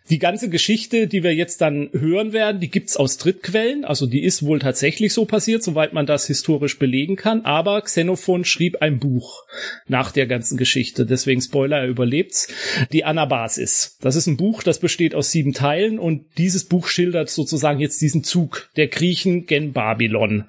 Die 0.10 0.20
ganze 0.20 0.50
Geschichte, 0.50 1.08
die 1.08 1.24
wir 1.24 1.36
jetzt 1.36 1.62
dann 1.62 1.90
hören 1.94 2.34
werden, 2.34 2.60
die 2.60 2.70
gibt's 2.70 2.98
aus 2.98 3.18
Drittquellen, 3.18 3.86
also 3.86 4.08
die 4.08 4.24
ist 4.24 4.44
wohl 4.44 4.60
tatsächlich 4.60 5.14
so 5.14 5.26
passiert, 5.26 5.64
soweit 5.64 5.94
man 5.94 6.06
das 6.06 6.28
historisch 6.28 6.80
belegen 6.80 7.16
kann, 7.16 7.42
aber 7.42 7.82
Xenophon 7.82 8.46
schrieb 8.46 8.82
ein 8.82 9.00
Buch 9.00 9.44
nach 9.88 10.12
der 10.12 10.28
ganzen 10.28 10.58
Geschichte, 10.58 11.06
deswegen 11.06 11.42
Spoiler, 11.42 11.78
er 11.78 11.88
überlebt's, 11.88 12.48
die 12.92 13.06
Anabasis. 13.06 13.98
Das 14.02 14.16
ist 14.16 14.28
ein 14.28 14.38
Buch, 14.38 14.64
das 14.64 14.80
besteht 14.80 15.16
aus 15.16 15.32
sieben 15.32 15.54
Teilen 15.54 16.00
und 16.00 16.26
dieses 16.38 16.66
Buch 16.66 16.88
schildert 16.88 17.30
sozusagen 17.30 17.80
jetzt 17.80 18.02
diesen 18.02 18.24
Zug 18.24 18.47
Zug 18.48 18.70
der 18.76 18.88
Griechen 18.88 19.46
gen 19.46 19.74
Babylon. 19.74 20.46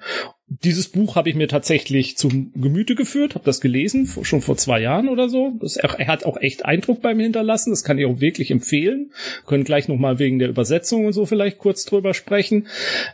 dieses 0.63 0.87
Buch 0.87 1.15
habe 1.15 1.29
ich 1.29 1.35
mir 1.35 1.47
tatsächlich 1.47 2.17
zum 2.17 2.51
Gemüte 2.55 2.95
geführt, 2.95 3.35
habe 3.35 3.45
das 3.45 3.61
gelesen, 3.61 4.09
schon 4.23 4.41
vor 4.41 4.57
zwei 4.57 4.81
Jahren 4.81 5.07
oder 5.07 5.29
so. 5.29 5.53
Das, 5.61 5.77
er 5.77 6.07
hat 6.07 6.25
auch 6.25 6.37
echt 6.37 6.65
Eindruck 6.65 7.01
bei 7.01 7.13
mir 7.13 7.23
hinterlassen. 7.23 7.69
Das 7.69 7.83
kann 7.83 7.99
ich 7.99 8.05
auch 8.05 8.19
wirklich 8.19 8.49
empfehlen. 8.49 9.11
Können 9.45 9.63
gleich 9.63 9.87
nochmal 9.87 10.17
wegen 10.17 10.39
der 10.39 10.49
Übersetzung 10.49 11.05
und 11.05 11.13
so 11.13 11.27
vielleicht 11.27 11.59
kurz 11.59 11.85
drüber 11.85 12.15
sprechen. 12.15 12.67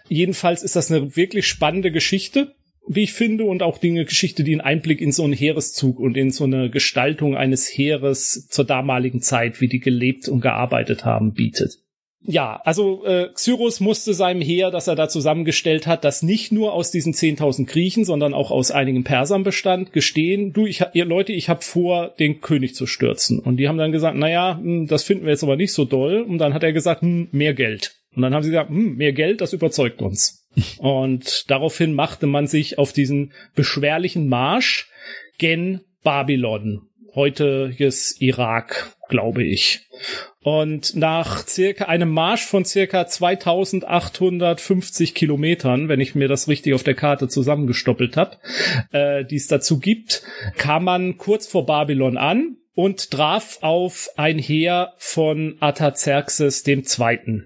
Jedenfalls 0.07 0.63
ist 0.63 0.77
das 0.77 0.91
eine 0.91 1.15
wirklich 1.15 1.47
spannende 1.47 1.91
Geschichte 1.91 2.55
wie 2.87 3.01
ich 3.01 3.13
finde, 3.13 3.45
und 3.45 3.63
auch 3.63 3.79
die 3.79 3.95
Geschichte, 4.05 4.43
die 4.43 4.51
einen 4.51 4.61
Einblick 4.61 5.01
in 5.01 5.11
so 5.11 5.23
einen 5.23 5.33
Heereszug 5.33 5.99
und 5.99 6.15
in 6.15 6.29
so 6.29 6.43
eine 6.43 6.69
Gestaltung 6.69 7.35
eines 7.35 7.67
Heeres 7.67 8.47
zur 8.47 8.63
damaligen 8.63 9.23
Zeit, 9.23 9.59
wie 9.59 9.67
die 9.67 9.79
gelebt 9.79 10.29
und 10.29 10.41
gearbeitet 10.41 11.03
haben, 11.03 11.33
bietet 11.33 11.79
ja, 12.27 12.59
also 12.63 13.05
äh, 13.05 13.29
Xyrus 13.33 13.79
musste 13.79 14.13
seinem 14.13 14.41
Heer, 14.41 14.71
das 14.71 14.87
er 14.87 14.95
da 14.95 15.07
zusammengestellt 15.07 15.85
hat, 15.85 16.03
das 16.03 16.23
nicht 16.23 16.51
nur 16.51 16.73
aus 16.73 16.91
diesen 16.91 17.13
10.000 17.13 17.65
Griechen, 17.67 18.05
sondern 18.05 18.33
auch 18.33 18.51
aus 18.51 18.71
einigen 18.71 19.03
Persern 19.03 19.43
bestand, 19.43 19.93
gestehen, 19.93 20.51
du, 20.51 20.65
ich, 20.65 20.83
ihr 20.93 21.05
Leute, 21.05 21.33
ich 21.33 21.49
habe 21.49 21.61
vor, 21.61 22.09
den 22.19 22.41
König 22.41 22.75
zu 22.75 22.87
stürzen. 22.87 23.39
Und 23.39 23.57
die 23.57 23.67
haben 23.67 23.77
dann 23.77 23.91
gesagt, 23.91 24.17
naja, 24.17 24.57
hm, 24.57 24.87
das 24.87 25.03
finden 25.03 25.25
wir 25.25 25.31
jetzt 25.31 25.43
aber 25.43 25.55
nicht 25.55 25.73
so 25.73 25.85
doll. 25.85 26.21
Und 26.21 26.39
dann 26.39 26.53
hat 26.53 26.63
er 26.63 26.73
gesagt, 26.73 27.01
hm, 27.01 27.29
mehr 27.31 27.53
Geld. 27.53 27.95
Und 28.15 28.21
dann 28.21 28.33
haben 28.33 28.43
sie 28.43 28.49
gesagt, 28.49 28.69
hm, 28.69 28.95
mehr 28.95 29.13
Geld, 29.13 29.41
das 29.41 29.53
überzeugt 29.53 30.01
uns. 30.01 30.47
Und 30.79 31.49
daraufhin 31.49 31.93
machte 31.93 32.27
man 32.27 32.47
sich 32.47 32.77
auf 32.77 32.93
diesen 32.93 33.33
beschwerlichen 33.55 34.27
Marsch 34.27 34.89
gen 35.37 35.81
Babylon, 36.03 36.81
heutiges 37.13 38.19
Irak, 38.19 38.95
glaube 39.09 39.43
ich. 39.43 39.81
Und 40.45 40.95
nach 40.95 41.47
circa 41.47 41.85
einem 41.85 42.11
Marsch 42.11 42.45
von 42.45 42.65
circa 42.65 43.07
2850 43.07 45.15
Kilometern, 45.15 45.89
wenn 45.89 45.99
ich 45.99 46.13
mir 46.13 46.27
das 46.27 46.47
richtig 46.47 46.75
auf 46.75 46.83
der 46.83 46.93
Karte 46.93 47.27
zusammengestoppelt 47.27 48.15
habe, 48.15 48.37
äh, 48.91 49.25
die 49.25 49.37
es 49.37 49.47
dazu 49.47 49.79
gibt, 49.79 50.21
kam 50.55 50.83
man 50.83 51.17
kurz 51.17 51.47
vor 51.47 51.65
Babylon 51.65 52.17
an 52.17 52.57
und 52.75 53.09
traf 53.09 53.57
auf 53.61 54.11
ein 54.17 54.37
Heer 54.37 54.93
von 54.97 55.55
Artaxerxes 55.61 56.63
II. 56.67 57.41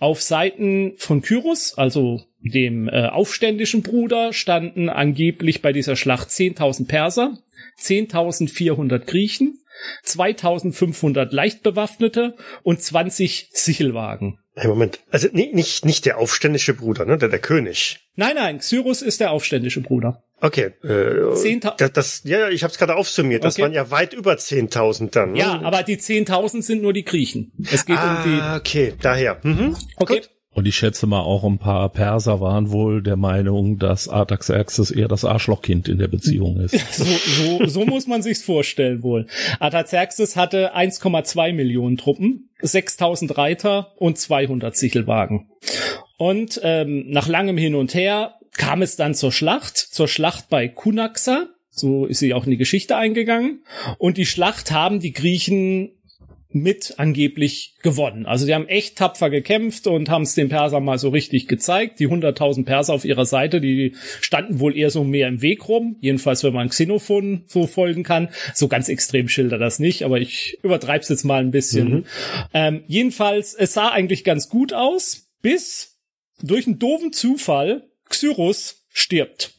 Auf 0.00 0.20
Seiten 0.20 0.94
von 0.96 1.22
Kyros, 1.22 1.78
also 1.78 2.20
dem 2.40 2.88
äh, 2.88 3.06
aufständischen 3.06 3.82
Bruder, 3.82 4.32
standen 4.32 4.88
angeblich 4.88 5.62
bei 5.62 5.72
dieser 5.72 5.94
Schlacht 5.94 6.30
10.000 6.30 6.88
Perser, 6.88 7.38
10.400 7.78 9.04
Griechen, 9.04 9.60
2500 10.02 11.32
Leichtbewaffnete 11.32 12.36
und 12.62 12.82
20 12.82 13.50
Sichelwagen. 13.52 14.38
Hey, 14.56 14.68
Moment. 14.68 15.00
Also 15.10 15.28
nicht, 15.32 15.84
nicht 15.84 16.06
der 16.06 16.18
aufständische 16.18 16.74
Bruder, 16.74 17.04
ne? 17.04 17.18
Der, 17.18 17.28
der 17.28 17.40
König. 17.40 17.98
Nein, 18.14 18.36
nein, 18.36 18.60
Cyrus 18.60 19.02
ist 19.02 19.18
der 19.18 19.32
aufständische 19.32 19.80
Bruder. 19.80 20.22
Okay. 20.40 20.72
Äh, 20.84 21.64
das, 21.76 21.92
das, 21.92 22.22
ja, 22.24 22.48
ich 22.48 22.62
habe 22.62 22.70
es 22.70 22.78
gerade 22.78 22.94
aufsummiert. 22.94 23.42
Das 23.42 23.54
okay. 23.54 23.62
waren 23.62 23.72
ja 23.72 23.90
weit 23.90 24.12
über 24.12 24.34
10.000 24.34 25.10
dann. 25.10 25.32
Ne? 25.32 25.38
Ja, 25.38 25.60
aber 25.62 25.82
die 25.82 25.96
10.000 25.96 26.62
sind 26.62 26.82
nur 26.82 26.92
die 26.92 27.04
Griechen. 27.04 27.52
Es 27.72 27.84
geht 27.84 27.96
ah, 27.98 28.22
um 28.22 28.30
die. 28.30 28.58
Okay, 28.60 28.94
daher. 29.00 29.40
Mhm. 29.42 29.76
Okay. 29.96 30.20
Gut. 30.20 30.30
Und 30.54 30.66
ich 30.66 30.76
schätze 30.76 31.06
mal, 31.08 31.20
auch 31.20 31.42
ein 31.44 31.58
paar 31.58 31.88
Perser 31.88 32.40
waren 32.40 32.70
wohl 32.70 33.02
der 33.02 33.16
Meinung, 33.16 33.78
dass 33.78 34.08
Artaxerxes 34.08 34.92
eher 34.92 35.08
das 35.08 35.24
Arschlochkind 35.24 35.88
in 35.88 35.98
der 35.98 36.06
Beziehung 36.06 36.60
ist. 36.60 36.78
so, 36.92 37.04
so, 37.04 37.66
so 37.66 37.84
muss 37.84 38.06
man 38.06 38.22
sich's 38.22 38.42
vorstellen 38.42 39.02
wohl. 39.02 39.26
Artaxerxes 39.58 40.36
hatte 40.36 40.76
1,2 40.76 41.52
Millionen 41.52 41.96
Truppen, 41.96 42.50
6000 42.62 43.36
Reiter 43.36 43.92
und 43.96 44.16
200 44.16 44.76
Sichelwagen. 44.76 45.50
Und 46.18 46.60
ähm, 46.62 47.10
nach 47.10 47.26
langem 47.26 47.58
Hin 47.58 47.74
und 47.74 47.92
Her 47.92 48.36
kam 48.56 48.82
es 48.82 48.94
dann 48.94 49.14
zur 49.14 49.32
Schlacht, 49.32 49.76
zur 49.76 50.06
Schlacht 50.06 50.48
bei 50.48 50.68
Kunaxa. 50.68 51.48
So 51.70 52.06
ist 52.06 52.20
sie 52.20 52.32
auch 52.32 52.44
in 52.44 52.52
die 52.52 52.56
Geschichte 52.56 52.96
eingegangen. 52.96 53.64
Und 53.98 54.16
die 54.16 54.26
Schlacht 54.26 54.70
haben 54.70 55.00
die 55.00 55.12
Griechen 55.12 55.90
mit 56.54 56.94
angeblich 56.98 57.74
gewonnen. 57.82 58.26
Also 58.26 58.46
die 58.46 58.54
haben 58.54 58.68
echt 58.68 58.96
tapfer 58.96 59.30
gekämpft 59.30 59.86
und 59.86 60.08
haben 60.08 60.22
es 60.22 60.34
den 60.34 60.48
Persern 60.48 60.84
mal 60.84 60.98
so 60.98 61.08
richtig 61.08 61.48
gezeigt. 61.48 62.00
Die 62.00 62.08
100.000 62.08 62.64
Perser 62.64 62.94
auf 62.94 63.04
ihrer 63.04 63.26
Seite, 63.26 63.60
die 63.60 63.94
standen 64.20 64.60
wohl 64.60 64.76
eher 64.76 64.90
so 64.90 65.04
mehr 65.04 65.28
im 65.28 65.42
Weg 65.42 65.68
rum. 65.68 65.96
Jedenfalls, 66.00 66.44
wenn 66.44 66.54
man 66.54 66.68
Xenophon 66.68 67.44
so 67.46 67.66
folgen 67.66 68.02
kann. 68.02 68.28
So 68.54 68.68
ganz 68.68 68.88
extrem 68.88 69.28
schilder 69.28 69.58
das 69.58 69.78
nicht, 69.78 70.04
aber 70.04 70.20
ich 70.20 70.58
übertreibe 70.62 71.02
es 71.02 71.08
jetzt 71.08 71.24
mal 71.24 71.40
ein 71.40 71.50
bisschen. 71.50 71.88
Mhm. 71.88 72.04
Ähm, 72.52 72.84
jedenfalls, 72.86 73.54
es 73.54 73.74
sah 73.74 73.88
eigentlich 73.88 74.24
ganz 74.24 74.48
gut 74.48 74.72
aus, 74.72 75.28
bis 75.42 75.98
durch 76.42 76.66
einen 76.66 76.78
doofen 76.78 77.12
Zufall 77.12 77.88
Xyrus 78.08 78.86
stirbt 78.90 79.54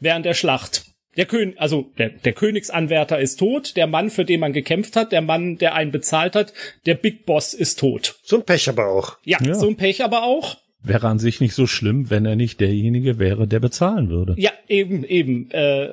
während 0.00 0.26
der 0.26 0.34
Schlacht. 0.34 0.91
Der 1.16 1.26
König, 1.26 1.60
also 1.60 1.90
der, 1.98 2.08
der 2.08 2.32
Königsanwärter 2.32 3.20
ist 3.20 3.36
tot, 3.36 3.76
der 3.76 3.86
Mann, 3.86 4.08
für 4.08 4.24
den 4.24 4.40
man 4.40 4.52
gekämpft 4.52 4.96
hat, 4.96 5.12
der 5.12 5.20
Mann, 5.20 5.58
der 5.58 5.74
einen 5.74 5.92
bezahlt 5.92 6.34
hat, 6.34 6.54
der 6.86 6.94
Big 6.94 7.26
Boss 7.26 7.52
ist 7.52 7.78
tot. 7.78 8.18
So 8.22 8.36
ein 8.36 8.44
Pech 8.44 8.68
aber 8.68 8.88
auch. 8.88 9.18
Ja, 9.24 9.38
ja. 9.42 9.54
so 9.54 9.68
ein 9.68 9.76
Pech 9.76 10.02
aber 10.02 10.22
auch. 10.22 10.56
Wäre 10.84 11.08
an 11.08 11.18
sich 11.18 11.40
nicht 11.40 11.54
so 11.54 11.66
schlimm, 11.66 12.10
wenn 12.10 12.26
er 12.26 12.36
nicht 12.36 12.60
derjenige 12.60 13.18
wäre, 13.18 13.46
der 13.46 13.60
bezahlen 13.60 14.08
würde. 14.08 14.34
Ja, 14.36 14.50
eben, 14.68 15.04
eben. 15.04 15.50
Äh, 15.50 15.90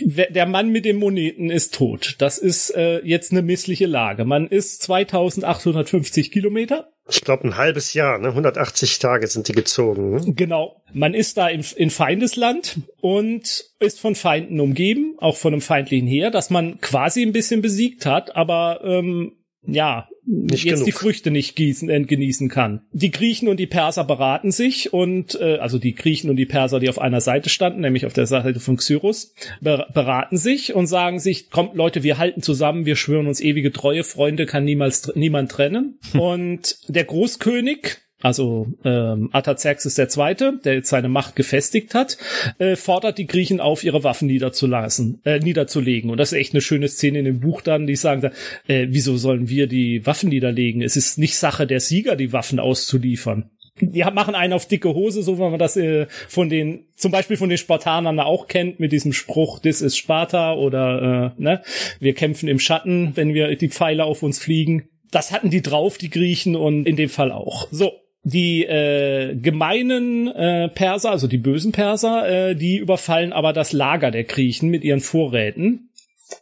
der 0.00 0.46
Mann 0.46 0.70
mit 0.70 0.84
den 0.84 0.96
Moneten 0.96 1.50
ist 1.50 1.74
tot. 1.74 2.16
Das 2.18 2.38
ist 2.38 2.70
äh, 2.70 3.00
jetzt 3.04 3.32
eine 3.32 3.42
missliche 3.42 3.86
Lage. 3.86 4.24
Man 4.24 4.46
ist 4.48 4.82
2850 4.82 6.30
Kilometer. 6.30 6.90
Ich 7.08 7.20
glaube 7.20 7.44
ein 7.44 7.56
halbes 7.58 7.92
Jahr, 7.92 8.18
ne? 8.18 8.28
180 8.28 8.98
Tage 8.98 9.26
sind 9.26 9.48
die 9.48 9.52
gezogen. 9.52 10.14
Ne? 10.14 10.32
Genau. 10.34 10.82
Man 10.94 11.12
ist 11.12 11.36
da 11.36 11.48
in, 11.48 11.62
in 11.76 11.90
Feindesland 11.90 12.78
und 13.00 13.66
ist 13.78 14.00
von 14.00 14.14
Feinden 14.14 14.58
umgeben, 14.58 15.16
auch 15.18 15.36
von 15.36 15.52
einem 15.52 15.60
feindlichen 15.60 16.08
Heer, 16.08 16.30
das 16.30 16.48
man 16.48 16.80
quasi 16.80 17.22
ein 17.22 17.32
bisschen 17.32 17.60
besiegt 17.60 18.06
hat, 18.06 18.34
aber 18.34 18.80
ähm, 18.82 19.32
ja, 19.66 20.08
nicht 20.26 20.64
jetzt 20.64 20.74
genug. 20.74 20.86
die 20.86 20.92
Früchte 20.92 21.30
nicht 21.30 21.56
gießen, 21.56 21.90
äh, 21.90 22.00
genießen 22.02 22.48
kann. 22.48 22.82
Die 22.92 23.10
Griechen 23.10 23.48
und 23.48 23.58
die 23.58 23.66
Perser 23.66 24.04
beraten 24.04 24.50
sich 24.50 24.92
und 24.92 25.38
äh, 25.40 25.58
also 25.58 25.78
die 25.78 25.94
Griechen 25.94 26.30
und 26.30 26.36
die 26.36 26.46
Perser, 26.46 26.80
die 26.80 26.88
auf 26.88 26.98
einer 26.98 27.20
Seite 27.20 27.50
standen, 27.50 27.80
nämlich 27.80 28.06
auf 28.06 28.12
der 28.12 28.26
Seite 28.26 28.60
von 28.60 28.76
Xyrus, 28.76 29.34
ber 29.60 29.88
beraten 29.92 30.36
sich 30.36 30.74
und 30.74 30.86
sagen 30.86 31.18
sich, 31.18 31.50
kommt 31.50 31.74
Leute, 31.74 32.02
wir 32.02 32.18
halten 32.18 32.42
zusammen, 32.42 32.86
wir 32.86 32.96
schwören 32.96 33.26
uns 33.26 33.40
ewige 33.40 33.72
Treue, 33.72 34.04
Freunde 34.04 34.46
kann 34.46 34.64
niemals 34.64 35.12
niemand 35.14 35.50
trennen. 35.50 35.98
und 36.18 36.78
der 36.88 37.04
Großkönig 37.04 37.98
also 38.24 38.68
ähm, 38.86 39.28
Artaxerxes 39.32 39.98
II., 39.98 40.58
der 40.64 40.74
jetzt 40.74 40.88
seine 40.88 41.10
Macht 41.10 41.36
gefestigt 41.36 41.94
hat, 41.94 42.16
äh, 42.58 42.74
fordert 42.74 43.18
die 43.18 43.26
Griechen 43.26 43.60
auf, 43.60 43.84
ihre 43.84 44.02
Waffen 44.02 44.28
niederzulassen, 44.28 45.20
äh, 45.26 45.40
niederzulegen. 45.40 46.08
Und 46.10 46.16
das 46.16 46.32
ist 46.32 46.38
echt 46.38 46.54
eine 46.54 46.62
schöne 46.62 46.88
Szene 46.88 47.18
in 47.18 47.26
dem 47.26 47.40
Buch 47.40 47.60
dann, 47.60 47.86
die 47.86 47.96
sagen, 47.96 48.30
äh, 48.66 48.86
wieso 48.88 49.18
sollen 49.18 49.50
wir 49.50 49.66
die 49.66 50.06
Waffen 50.06 50.30
niederlegen? 50.30 50.80
Es 50.80 50.96
ist 50.96 51.18
nicht 51.18 51.36
Sache 51.36 51.66
der 51.66 51.80
Sieger, 51.80 52.16
die 52.16 52.32
Waffen 52.32 52.60
auszuliefern. 52.60 53.50
Die 53.78 54.02
machen 54.04 54.34
einen 54.34 54.54
auf 54.54 54.68
dicke 54.68 54.94
Hose, 54.94 55.22
so 55.22 55.36
wie 55.36 55.42
man 55.42 55.58
das 55.58 55.76
äh, 55.76 56.06
von 56.28 56.48
den, 56.48 56.86
zum 56.96 57.12
Beispiel 57.12 57.36
von 57.36 57.50
den 57.50 57.58
Spartanern 57.58 58.20
auch 58.20 58.46
kennt, 58.46 58.80
mit 58.80 58.92
diesem 58.92 59.12
Spruch, 59.12 59.58
this 59.58 59.82
is 59.82 59.98
Sparta 59.98 60.54
oder 60.54 61.34
äh, 61.36 61.42
ne, 61.42 61.62
wir 62.00 62.14
kämpfen 62.14 62.48
im 62.48 62.58
Schatten, 62.58 63.12
wenn 63.16 63.34
wir 63.34 63.54
die 63.56 63.68
Pfeile 63.68 64.04
auf 64.04 64.22
uns 64.22 64.38
fliegen. 64.38 64.88
Das 65.10 65.30
hatten 65.30 65.50
die 65.50 65.60
drauf, 65.60 65.98
die 65.98 66.08
Griechen, 66.08 66.56
und 66.56 66.86
in 66.86 66.96
dem 66.96 67.10
Fall 67.10 67.30
auch. 67.30 67.68
So, 67.70 67.92
die 68.24 68.64
äh, 68.64 69.36
gemeinen 69.36 70.28
äh, 70.28 70.68
Perser, 70.68 71.10
also 71.10 71.28
die 71.28 71.38
bösen 71.38 71.72
Perser, 71.72 72.50
äh, 72.50 72.56
die 72.56 72.78
überfallen 72.78 73.32
aber 73.32 73.52
das 73.52 73.72
Lager 73.72 74.10
der 74.10 74.24
Griechen 74.24 74.70
mit 74.70 74.82
ihren 74.82 75.00
Vorräten. 75.00 75.90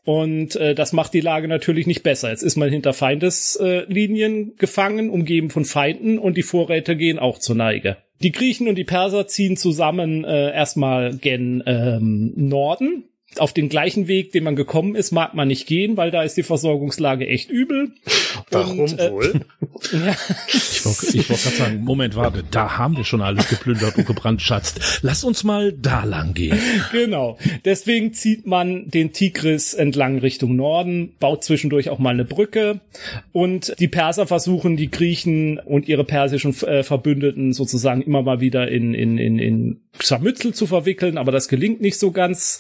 Und 0.04 0.56
äh, 0.56 0.74
das 0.74 0.92
macht 0.92 1.12
die 1.12 1.20
Lage 1.20 1.48
natürlich 1.48 1.86
nicht 1.88 2.04
besser. 2.04 2.30
Jetzt 2.30 2.42
ist 2.42 2.56
man 2.56 2.70
hinter 2.70 2.92
Feindeslinien 2.92 4.52
äh, 4.52 4.54
gefangen, 4.56 5.10
umgeben 5.10 5.50
von 5.50 5.64
Feinden 5.64 6.18
und 6.18 6.36
die 6.36 6.42
Vorräte 6.42 6.96
gehen 6.96 7.18
auch 7.18 7.38
zur 7.38 7.56
Neige. 7.56 7.96
Die 8.22 8.32
Griechen 8.32 8.68
und 8.68 8.76
die 8.76 8.84
Perser 8.84 9.26
ziehen 9.26 9.56
zusammen 9.56 10.24
äh, 10.24 10.52
erstmal 10.52 11.16
gen 11.16 11.62
ähm, 11.66 12.32
Norden 12.36 13.04
auf 13.38 13.52
den 13.52 13.68
gleichen 13.68 14.08
Weg, 14.08 14.32
den 14.32 14.44
man 14.44 14.56
gekommen 14.56 14.94
ist, 14.94 15.12
mag 15.12 15.34
man 15.34 15.48
nicht 15.48 15.66
gehen, 15.66 15.96
weil 15.96 16.10
da 16.10 16.22
ist 16.22 16.36
die 16.36 16.42
Versorgungslage 16.42 17.26
echt 17.26 17.50
übel. 17.50 17.90
Warum 18.50 18.80
und, 18.80 18.98
äh, 18.98 19.10
wohl? 19.10 19.32
ja. 19.92 20.16
Ich 20.48 20.84
wollte 20.84 21.28
wollt 21.28 21.42
gerade 21.42 21.56
sagen, 21.56 21.84
Moment, 21.84 22.16
warte, 22.16 22.44
da 22.50 22.78
haben 22.78 22.96
wir 22.96 23.04
schon 23.04 23.22
alles 23.22 23.48
geplündert 23.48 23.96
und 23.96 24.06
gebrandschatzt. 24.06 25.00
Lass 25.02 25.24
uns 25.24 25.44
mal 25.44 25.72
da 25.72 26.04
lang 26.04 26.34
gehen. 26.34 26.58
Genau. 26.92 27.38
Deswegen 27.64 28.12
zieht 28.12 28.46
man 28.46 28.88
den 28.88 29.12
Tigris 29.12 29.74
entlang 29.74 30.18
Richtung 30.18 30.56
Norden, 30.56 31.14
baut 31.18 31.44
zwischendurch 31.44 31.88
auch 31.88 31.98
mal 31.98 32.10
eine 32.10 32.24
Brücke 32.24 32.80
und 33.32 33.74
die 33.78 33.88
Perser 33.88 34.26
versuchen, 34.26 34.76
die 34.76 34.90
Griechen 34.90 35.58
und 35.58 35.88
ihre 35.88 36.04
persischen 36.04 36.54
äh, 36.62 36.82
Verbündeten 36.82 37.52
sozusagen 37.52 38.02
immer 38.02 38.22
mal 38.22 38.40
wieder 38.40 38.68
in, 38.68 38.94
in, 38.94 39.18
in, 39.18 39.38
in 39.38 39.80
Scharmützel 40.00 40.54
zu 40.54 40.66
verwickeln, 40.66 41.18
aber 41.18 41.32
das 41.32 41.49
gelingt 41.49 41.80
nicht 41.80 41.99
so 41.99 42.11
ganz. 42.11 42.58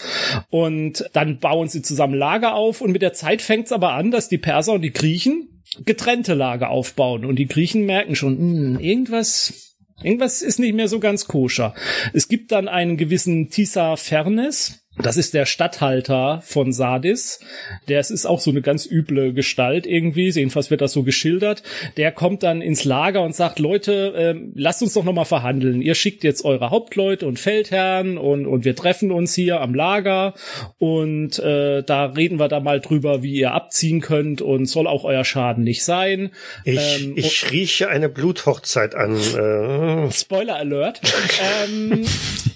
Und 0.50 1.08
dann 1.12 1.38
bauen 1.38 1.68
sie 1.68 1.82
zusammen 1.82 2.14
Lager 2.14 2.54
auf 2.54 2.80
und 2.80 2.92
mit 2.92 3.02
der 3.02 3.12
Zeit 3.12 3.42
fängt 3.42 3.66
es 3.66 3.72
aber 3.72 3.92
an, 3.92 4.10
dass 4.10 4.28
die 4.28 4.38
Perser 4.38 4.74
und 4.74 4.82
die 4.82 4.92
Griechen 4.92 5.62
getrennte 5.84 6.34
Lager 6.34 6.68
aufbauen 6.68 7.24
und 7.24 7.36
die 7.36 7.46
Griechen 7.46 7.86
merken 7.86 8.14
schon, 8.14 8.34
mh, 8.34 8.78
hm, 8.78 8.80
irgendwas 8.80 9.72
Irgendwas 10.02 10.42
ist 10.42 10.58
nicht 10.58 10.74
mehr 10.74 10.88
so 10.88 10.98
ganz 10.98 11.26
koscher. 11.26 11.74
Es 12.12 12.28
gibt 12.28 12.52
dann 12.52 12.68
einen 12.68 12.96
gewissen 12.96 13.50
Tisa 13.50 13.96
Fairness, 13.96 14.81
das 14.98 15.16
ist 15.16 15.32
der 15.32 15.46
Statthalter 15.46 16.42
von 16.44 16.70
Sardis. 16.70 17.40
Der 17.88 17.98
ist 17.98 18.26
auch 18.26 18.40
so 18.40 18.50
eine 18.50 18.60
ganz 18.60 18.84
üble 18.84 19.32
Gestalt 19.32 19.86
irgendwie. 19.86 20.28
Jedenfalls 20.28 20.70
wird 20.70 20.82
das 20.82 20.92
so 20.92 21.02
geschildert. 21.02 21.62
Der 21.96 22.12
kommt 22.12 22.42
dann 22.42 22.60
ins 22.60 22.84
Lager 22.84 23.22
und 23.22 23.34
sagt, 23.34 23.58
Leute, 23.58 24.12
äh, 24.14 24.50
lasst 24.54 24.82
uns 24.82 24.92
doch 24.92 25.04
nochmal 25.04 25.24
verhandeln. 25.24 25.80
Ihr 25.80 25.94
schickt 25.94 26.24
jetzt 26.24 26.44
eure 26.44 26.68
Hauptleute 26.68 27.26
und 27.26 27.38
Feldherren 27.38 28.18
und, 28.18 28.46
und 28.46 28.66
wir 28.66 28.76
treffen 28.76 29.12
uns 29.12 29.34
hier 29.34 29.62
am 29.62 29.74
Lager 29.74 30.34
und 30.78 31.38
äh, 31.38 31.82
da 31.82 32.04
reden 32.06 32.38
wir 32.38 32.48
da 32.48 32.60
mal 32.60 32.80
drüber, 32.80 33.22
wie 33.22 33.32
ihr 33.32 33.52
abziehen 33.52 34.02
könnt 34.02 34.42
und 34.42 34.66
soll 34.66 34.86
auch 34.86 35.04
euer 35.04 35.24
Schaden 35.24 35.64
nicht 35.64 35.84
sein. 35.84 36.32
Ich, 36.64 37.00
ähm, 37.00 37.14
ich 37.16 37.50
rieche 37.50 37.88
eine 37.88 38.10
Bluthochzeit 38.10 38.94
an. 38.94 39.16
Äh. 39.16 40.12
Spoiler 40.12 40.56
Alert. 40.56 41.00
ähm, 41.64 42.04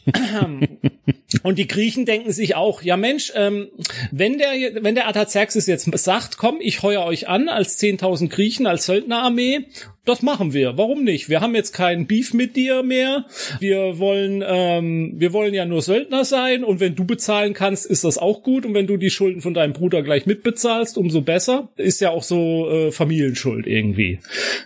Und 1.42 1.58
die 1.58 1.66
Griechen 1.66 2.06
denken 2.06 2.25
sich 2.32 2.54
auch, 2.54 2.82
ja 2.82 2.96
Mensch, 2.96 3.32
ähm, 3.34 3.68
wenn 4.10 4.38
der, 4.38 4.50
wenn 4.82 4.94
der 4.94 5.06
Artaxerxes 5.06 5.66
jetzt 5.66 5.90
sagt, 5.98 6.36
komm, 6.38 6.58
ich 6.60 6.82
heuer 6.82 7.04
euch 7.04 7.28
an 7.28 7.48
als 7.48 7.78
10.000 7.78 8.28
Griechen, 8.28 8.66
als 8.66 8.86
Söldnerarmee, 8.86 9.66
das 10.06 10.22
machen 10.22 10.52
wir. 10.52 10.78
Warum 10.78 11.02
nicht? 11.02 11.28
Wir 11.28 11.40
haben 11.40 11.54
jetzt 11.54 11.72
keinen 11.72 12.06
Beef 12.06 12.32
mit 12.32 12.54
dir 12.54 12.84
mehr. 12.84 13.26
Wir 13.58 13.98
wollen, 13.98 14.42
ähm, 14.46 15.14
wir 15.16 15.32
wollen 15.32 15.52
ja 15.52 15.66
nur 15.66 15.82
Söldner 15.82 16.24
sein 16.24 16.62
und 16.62 16.78
wenn 16.78 16.94
du 16.94 17.04
bezahlen 17.04 17.54
kannst, 17.54 17.86
ist 17.86 18.04
das 18.04 18.16
auch 18.16 18.44
gut. 18.44 18.64
Und 18.64 18.72
wenn 18.72 18.86
du 18.86 18.96
die 18.96 19.10
Schulden 19.10 19.40
von 19.40 19.52
deinem 19.52 19.72
Bruder 19.72 20.02
gleich 20.02 20.24
mitbezahlst, 20.24 20.96
umso 20.96 21.22
besser. 21.22 21.70
Ist 21.76 22.00
ja 22.00 22.10
auch 22.10 22.22
so 22.22 22.70
äh, 22.70 22.92
Familienschuld 22.92 23.66
irgendwie. 23.66 24.20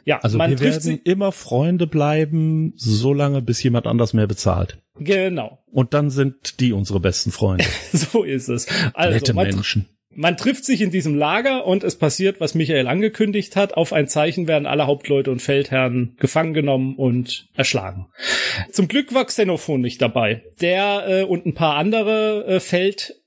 Ja, 0.04 0.18
also 0.18 0.36
man 0.36 0.50
wir 0.50 0.60
werden 0.60 1.00
immer 1.04 1.32
Freunde 1.32 1.86
bleiben, 1.86 2.74
solange 2.76 3.40
bis 3.40 3.62
jemand 3.62 3.86
anders 3.86 4.12
mehr 4.12 4.26
bezahlt. 4.26 4.78
Genau. 5.00 5.58
Und 5.72 5.94
dann 5.94 6.10
sind 6.10 6.60
die 6.60 6.72
unsere 6.72 7.00
besten 7.00 7.32
Freunde. 7.32 7.64
so 7.92 8.22
ist 8.22 8.48
es. 8.48 8.66
Also, 8.94 9.14
Nette 9.14 9.34
Menschen. 9.34 9.88
Man 10.12 10.36
trifft 10.36 10.64
sich 10.64 10.80
in 10.80 10.90
diesem 10.90 11.14
Lager 11.14 11.66
und 11.66 11.84
es 11.84 11.96
passiert, 11.96 12.40
was 12.40 12.56
Michael 12.56 12.88
angekündigt 12.88 13.54
hat. 13.54 13.74
Auf 13.74 13.92
ein 13.92 14.08
Zeichen 14.08 14.48
werden 14.48 14.66
alle 14.66 14.86
Hauptleute 14.86 15.30
und 15.30 15.40
Feldherren 15.40 16.16
gefangen 16.18 16.52
genommen 16.52 16.96
und 16.96 17.48
erschlagen. 17.54 18.08
Zum 18.72 18.88
Glück 18.88 19.14
war 19.14 19.24
Xenophon 19.24 19.80
nicht 19.80 20.02
dabei. 20.02 20.42
Der 20.60 21.04
äh, 21.06 21.22
und 21.22 21.46
ein 21.46 21.54
paar 21.54 21.76
andere 21.76 22.44
äh, 22.44 22.60
Feld 22.60 23.19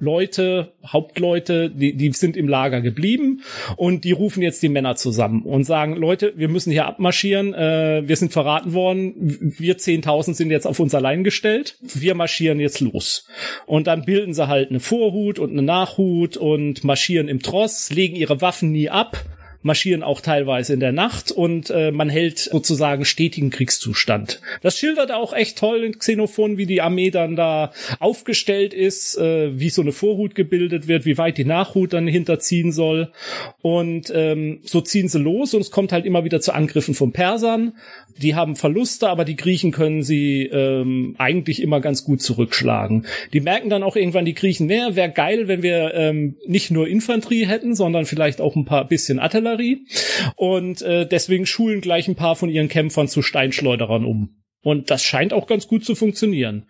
Leute, 0.00 0.72
Hauptleute, 0.86 1.70
die, 1.70 1.94
die 1.94 2.12
sind 2.12 2.36
im 2.36 2.48
Lager 2.48 2.80
geblieben 2.80 3.42
und 3.76 4.04
die 4.04 4.12
rufen 4.12 4.42
jetzt 4.42 4.62
die 4.62 4.68
Männer 4.68 4.96
zusammen 4.96 5.42
und 5.42 5.64
sagen, 5.64 5.96
Leute, 5.96 6.32
wir 6.36 6.48
müssen 6.48 6.70
hier 6.70 6.86
abmarschieren, 6.86 7.54
äh, 7.54 8.02
wir 8.06 8.16
sind 8.16 8.32
verraten 8.32 8.72
worden, 8.72 9.14
wir 9.58 9.76
10.000 9.76 10.34
sind 10.34 10.50
jetzt 10.50 10.66
auf 10.66 10.80
uns 10.80 10.94
allein 10.94 11.24
gestellt, 11.24 11.76
wir 11.80 12.14
marschieren 12.14 12.60
jetzt 12.60 12.80
los. 12.80 13.26
Und 13.66 13.86
dann 13.86 14.04
bilden 14.04 14.34
sie 14.34 14.48
halt 14.48 14.70
eine 14.70 14.80
Vorhut 14.80 15.38
und 15.38 15.50
eine 15.50 15.62
Nachhut 15.62 16.36
und 16.36 16.84
marschieren 16.84 17.28
im 17.28 17.40
Tross, 17.40 17.90
legen 17.90 18.16
ihre 18.16 18.40
Waffen 18.40 18.72
nie 18.72 18.90
ab, 18.90 19.24
marschieren 19.62 20.02
auch 20.02 20.20
teilweise 20.20 20.72
in 20.72 20.80
der 20.80 20.92
Nacht 20.92 21.30
und 21.30 21.70
äh, 21.70 21.90
man 21.90 22.08
hält 22.08 22.38
sozusagen 22.38 23.04
stetigen 23.04 23.50
Kriegszustand. 23.50 24.40
Das 24.62 24.78
schildert 24.78 25.12
auch 25.12 25.32
echt 25.32 25.58
toll 25.58 25.84
in 25.84 25.98
Xenophon, 25.98 26.56
wie 26.56 26.66
die 26.66 26.80
Armee 26.80 27.10
dann 27.10 27.36
da 27.36 27.72
aufgestellt 27.98 28.72
ist, 28.72 29.18
äh, 29.18 29.58
wie 29.58 29.70
so 29.70 29.82
eine 29.82 29.92
Vorhut 29.92 30.34
gebildet 30.34 30.88
wird, 30.88 31.04
wie 31.04 31.18
weit 31.18 31.36
die 31.36 31.44
Nachhut 31.44 31.92
dann 31.92 32.06
hinterziehen 32.06 32.72
soll. 32.72 33.12
Und 33.60 34.10
ähm, 34.14 34.60
so 34.62 34.80
ziehen 34.80 35.08
sie 35.08 35.18
los 35.18 35.52
und 35.52 35.60
es 35.60 35.70
kommt 35.70 35.92
halt 35.92 36.06
immer 36.06 36.24
wieder 36.24 36.40
zu 36.40 36.54
Angriffen 36.54 36.94
von 36.94 37.12
Persern. 37.12 37.74
Die 38.16 38.34
haben 38.34 38.56
Verluste, 38.56 39.08
aber 39.08 39.24
die 39.24 39.36
Griechen 39.36 39.72
können 39.72 40.02
sie 40.02 40.44
ähm, 40.44 41.14
eigentlich 41.18 41.62
immer 41.62 41.80
ganz 41.80 42.04
gut 42.04 42.22
zurückschlagen. 42.22 43.06
Die 43.32 43.40
merken 43.40 43.70
dann 43.70 43.82
auch 43.82 43.96
irgendwann 43.96 44.24
die 44.24 44.34
Griechen, 44.34 44.68
wäre 44.68 44.96
wär 44.96 45.08
geil, 45.08 45.48
wenn 45.48 45.62
wir 45.62 45.94
ähm, 45.94 46.36
nicht 46.46 46.70
nur 46.70 46.88
Infanterie 46.88 47.46
hätten, 47.46 47.74
sondern 47.74 48.06
vielleicht 48.06 48.40
auch 48.40 48.56
ein 48.56 48.64
paar 48.64 48.86
bisschen 48.86 49.18
Artillerie. 49.18 49.49
Und 50.36 50.82
äh, 50.82 51.06
deswegen 51.06 51.46
schulen 51.46 51.80
gleich 51.80 52.08
ein 52.08 52.16
paar 52.16 52.36
von 52.36 52.48
ihren 52.48 52.68
Kämpfern 52.68 53.08
zu 53.08 53.22
Steinschleuderern 53.22 54.04
um. 54.04 54.42
Und 54.62 54.90
das 54.90 55.02
scheint 55.02 55.32
auch 55.32 55.46
ganz 55.46 55.66
gut 55.66 55.84
zu 55.84 55.94
funktionieren. 55.94 56.68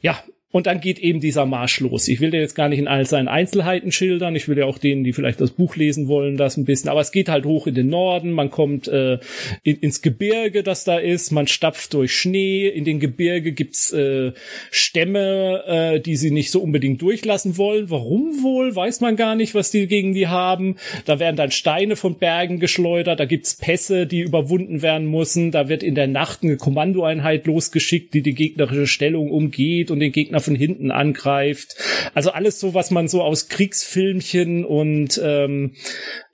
Ja, 0.00 0.18
und 0.52 0.66
dann 0.66 0.80
geht 0.80 1.00
eben 1.00 1.20
dieser 1.20 1.44
Marsch 1.44 1.80
los. 1.80 2.08
Ich 2.08 2.20
will 2.20 2.30
dir 2.30 2.40
jetzt 2.40 2.54
gar 2.54 2.68
nicht 2.68 2.78
in 2.78 2.88
all 2.88 3.04
seinen 3.04 3.28
Einzelheiten 3.28 3.90
schildern. 3.90 4.36
Ich 4.36 4.48
will 4.48 4.56
ja 4.56 4.64
auch 4.64 4.78
denen, 4.78 5.02
die 5.02 5.12
vielleicht 5.12 5.40
das 5.40 5.50
Buch 5.50 5.76
lesen 5.76 6.06
wollen, 6.08 6.36
das 6.36 6.56
ein 6.56 6.64
bisschen. 6.64 6.88
Aber 6.88 7.00
es 7.00 7.10
geht 7.10 7.28
halt 7.28 7.44
hoch 7.44 7.66
in 7.66 7.74
den 7.74 7.88
Norden. 7.88 8.30
Man 8.30 8.50
kommt 8.50 8.88
äh, 8.88 9.18
in, 9.64 9.76
ins 9.76 10.02
Gebirge, 10.02 10.62
das 10.62 10.84
da 10.84 10.98
ist. 10.98 11.32
Man 11.32 11.46
stapft 11.46 11.92
durch 11.92 12.14
Schnee. 12.14 12.68
In 12.68 12.84
den 12.84 13.00
Gebirge 13.00 13.52
gibt's 13.52 13.92
äh, 13.92 14.32
Stämme, 14.70 15.64
äh, 15.66 16.00
die 16.00 16.16
sie 16.16 16.30
nicht 16.30 16.52
so 16.52 16.62
unbedingt 16.62 17.02
durchlassen 17.02 17.58
wollen. 17.58 17.90
Warum 17.90 18.42
wohl? 18.42 18.74
Weiß 18.74 19.00
man 19.00 19.16
gar 19.16 19.34
nicht, 19.34 19.54
was 19.54 19.72
die 19.72 19.88
gegen 19.88 20.14
die 20.14 20.28
haben. 20.28 20.76
Da 21.04 21.18
werden 21.18 21.36
dann 21.36 21.50
Steine 21.50 21.96
von 21.96 22.18
Bergen 22.18 22.60
geschleudert. 22.60 23.20
Da 23.20 23.26
gibt's 23.26 23.56
Pässe, 23.56 24.06
die 24.06 24.20
überwunden 24.20 24.80
werden 24.80 25.10
müssen. 25.10 25.50
Da 25.50 25.68
wird 25.68 25.82
in 25.82 25.96
der 25.96 26.06
Nacht 26.06 26.44
eine 26.44 26.56
Kommandoeinheit 26.56 27.46
losgeschickt, 27.46 28.14
die 28.14 28.22
die 28.22 28.34
gegnerische 28.34 28.86
Stellung 28.86 29.30
umgeht 29.30 29.90
und 29.90 30.00
den 30.00 30.12
Gegner 30.12 30.35
von 30.40 30.54
hinten 30.54 30.90
angreift. 30.90 31.76
Also 32.14 32.30
alles 32.30 32.60
so, 32.60 32.74
was 32.74 32.90
man 32.90 33.08
so 33.08 33.22
aus 33.22 33.48
Kriegsfilmchen 33.48 34.64
und 34.64 35.20
ähm, 35.22 35.74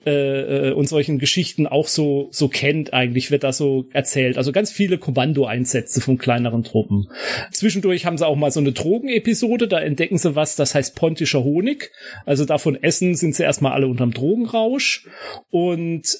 äh, 0.05 0.69
äh, 0.69 0.73
und 0.73 0.87
solchen 0.87 1.17
Geschichten 1.17 1.65
auch 1.65 1.87
so 1.87 2.27
so 2.31 2.49
kennt 2.49 2.93
eigentlich 2.93 3.31
wird 3.31 3.43
das 3.43 3.57
so 3.57 3.85
erzählt. 3.93 4.37
Also 4.37 4.51
ganz 4.51 4.71
viele 4.71 4.97
Kommandoeinsätze 4.97 6.01
von 6.01 6.17
kleineren 6.17 6.63
Truppen. 6.63 7.07
Zwischendurch 7.51 8.05
haben 8.05 8.17
sie 8.17 8.27
auch 8.27 8.35
mal 8.35 8.51
so 8.51 8.59
eine 8.59 8.73
Drogenepisode 8.73 9.67
da 9.67 9.79
entdecken 9.79 10.17
sie 10.17 10.35
was 10.35 10.55
das 10.55 10.75
heißt 10.75 10.95
pontischer 10.95 11.43
Honig. 11.43 11.91
Also 12.25 12.45
davon 12.45 12.81
essen 12.81 13.15
sind 13.15 13.35
sie 13.35 13.43
erstmal 13.43 13.73
alle 13.73 13.87
unterm 13.87 14.13
Drogenrausch. 14.13 15.07
Und 15.49 16.17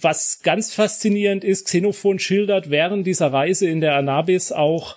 was 0.00 0.40
ganz 0.42 0.74
faszinierend 0.74 1.44
ist, 1.44 1.66
Xenophon 1.66 2.18
schildert 2.18 2.70
während 2.70 3.06
dieser 3.06 3.32
Reise 3.32 3.68
in 3.68 3.80
der 3.80 3.94
Anabis 3.96 4.52
auch, 4.52 4.96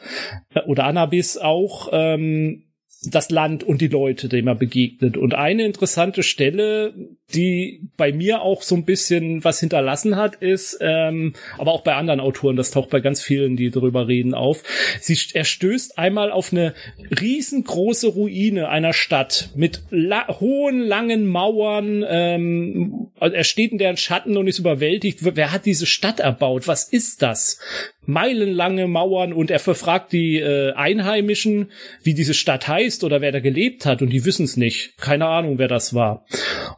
äh, 0.53 0.61
oder 0.61 0.85
Anabis 0.85 1.37
auch, 1.37 1.89
ähm, 1.91 2.63
das 3.03 3.31
Land 3.31 3.63
und 3.63 3.81
die 3.81 3.87
Leute, 3.87 4.29
dem 4.29 4.47
er 4.47 4.53
begegnet. 4.53 5.17
Und 5.17 5.33
eine 5.33 5.65
interessante 5.65 6.21
Stelle, 6.21 6.93
die 7.33 7.89
bei 7.97 8.13
mir 8.13 8.43
auch 8.43 8.61
so 8.61 8.75
ein 8.75 8.85
bisschen 8.85 9.43
was 9.43 9.59
hinterlassen 9.59 10.17
hat, 10.17 10.35
ist, 10.35 10.77
ähm, 10.81 11.33
aber 11.57 11.71
auch 11.71 11.81
bei 11.81 11.95
anderen 11.95 12.19
Autoren, 12.19 12.57
das 12.57 12.69
taucht 12.69 12.91
bei 12.91 12.99
ganz 12.99 13.23
vielen, 13.23 13.55
die 13.55 13.71
darüber 13.71 14.07
reden, 14.07 14.35
auf. 14.35 14.63
Sie, 14.99 15.17
er 15.33 15.45
stößt 15.45 15.97
einmal 15.97 16.31
auf 16.31 16.51
eine 16.51 16.75
riesengroße 17.19 18.07
Ruine 18.09 18.69
einer 18.69 18.93
Stadt 18.93 19.49
mit 19.55 19.81
la 19.89 20.39
hohen, 20.39 20.81
langen 20.81 21.25
Mauern. 21.25 22.05
Ähm, 22.07 23.07
er 23.19 23.43
steht 23.43 23.71
in 23.71 23.79
deren 23.79 23.97
Schatten 23.97 24.37
und 24.37 24.47
ist 24.47 24.59
überwältigt. 24.59 25.19
Wer 25.21 25.51
hat 25.51 25.65
diese 25.65 25.87
Stadt 25.87 26.19
erbaut? 26.19 26.67
Was 26.67 26.83
ist 26.83 27.23
das? 27.23 27.59
Meilenlange 28.05 28.87
Mauern 28.87 29.33
und 29.33 29.51
er 29.51 29.59
verfragt 29.59 30.11
die 30.11 30.39
äh, 30.39 30.73
Einheimischen, 30.73 31.71
wie 32.03 32.13
diese 32.13 32.33
Stadt 32.33 32.67
heißt 32.67 33.03
oder 33.03 33.21
wer 33.21 33.31
da 33.31 33.39
gelebt 33.39 33.85
hat 33.85 34.01
und 34.01 34.09
die 34.09 34.25
wissen 34.25 34.45
es 34.45 34.57
nicht. 34.57 34.97
Keine 34.97 35.27
Ahnung, 35.27 35.57
wer 35.57 35.67
das 35.67 35.93
war. 35.93 36.25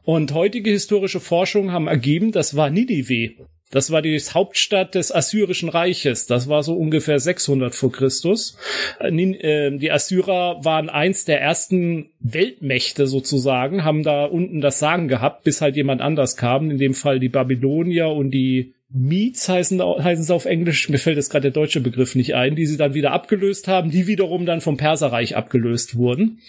Und 0.04 0.34
heutige 0.34 0.70
historische 0.70 1.20
Forschungen 1.20 1.72
haben 1.72 1.88
ergeben, 1.88 2.32
das 2.32 2.56
war 2.56 2.70
Ninive. 2.70 3.36
Das 3.74 3.90
war 3.90 4.04
die 4.04 4.20
Hauptstadt 4.20 4.94
des 4.94 5.12
Assyrischen 5.12 5.68
Reiches. 5.68 6.28
Das 6.28 6.48
war 6.48 6.62
so 6.62 6.76
ungefähr 6.76 7.20
600 7.20 7.74
vor 7.74 7.92
Christus. 7.92 8.56
Äh, 9.00 9.10
äh, 9.10 9.76
die 9.76 9.92
Assyrer 9.92 10.64
waren 10.64 10.90
eins 10.90 11.26
der 11.26 11.42
ersten 11.42 12.12
Weltmächte 12.20 13.08
sozusagen, 13.08 13.84
haben 13.84 14.04
da 14.04 14.26
unten 14.26 14.62
das 14.62 14.78
Sagen 14.78 15.08
gehabt, 15.08 15.44
bis 15.44 15.62
halt 15.62 15.76
jemand 15.76 16.02
anders 16.02 16.38
kam. 16.38 16.70
In 16.70 16.78
dem 16.78 16.94
Fall 16.94 17.20
die 17.20 17.30
Babylonier 17.30 18.10
und 18.10 18.30
die 18.30 18.76
Meets 18.96 19.50
heißen, 19.50 19.82
heißen 19.82 20.24
sie 20.24 20.34
auf 20.34 20.46
Englisch, 20.46 20.88
mir 20.88 21.00
fällt 21.00 21.18
jetzt 21.18 21.32
gerade 21.32 21.50
der 21.50 21.52
deutsche 21.52 21.82
Begriff 21.82 22.14
nicht 22.14 22.36
ein, 22.36 22.56
die 22.56 22.68
sie 22.68 22.78
dann 22.78 22.94
wieder 22.94 23.12
abgelöst 23.12 23.68
haben, 23.68 23.90
die 23.90 24.06
wiederum 24.06 24.46
dann 24.46 24.62
vom 24.62 24.78
Perserreich 24.78 25.36
abgelöst 25.36 25.96
wurden. 25.96 26.40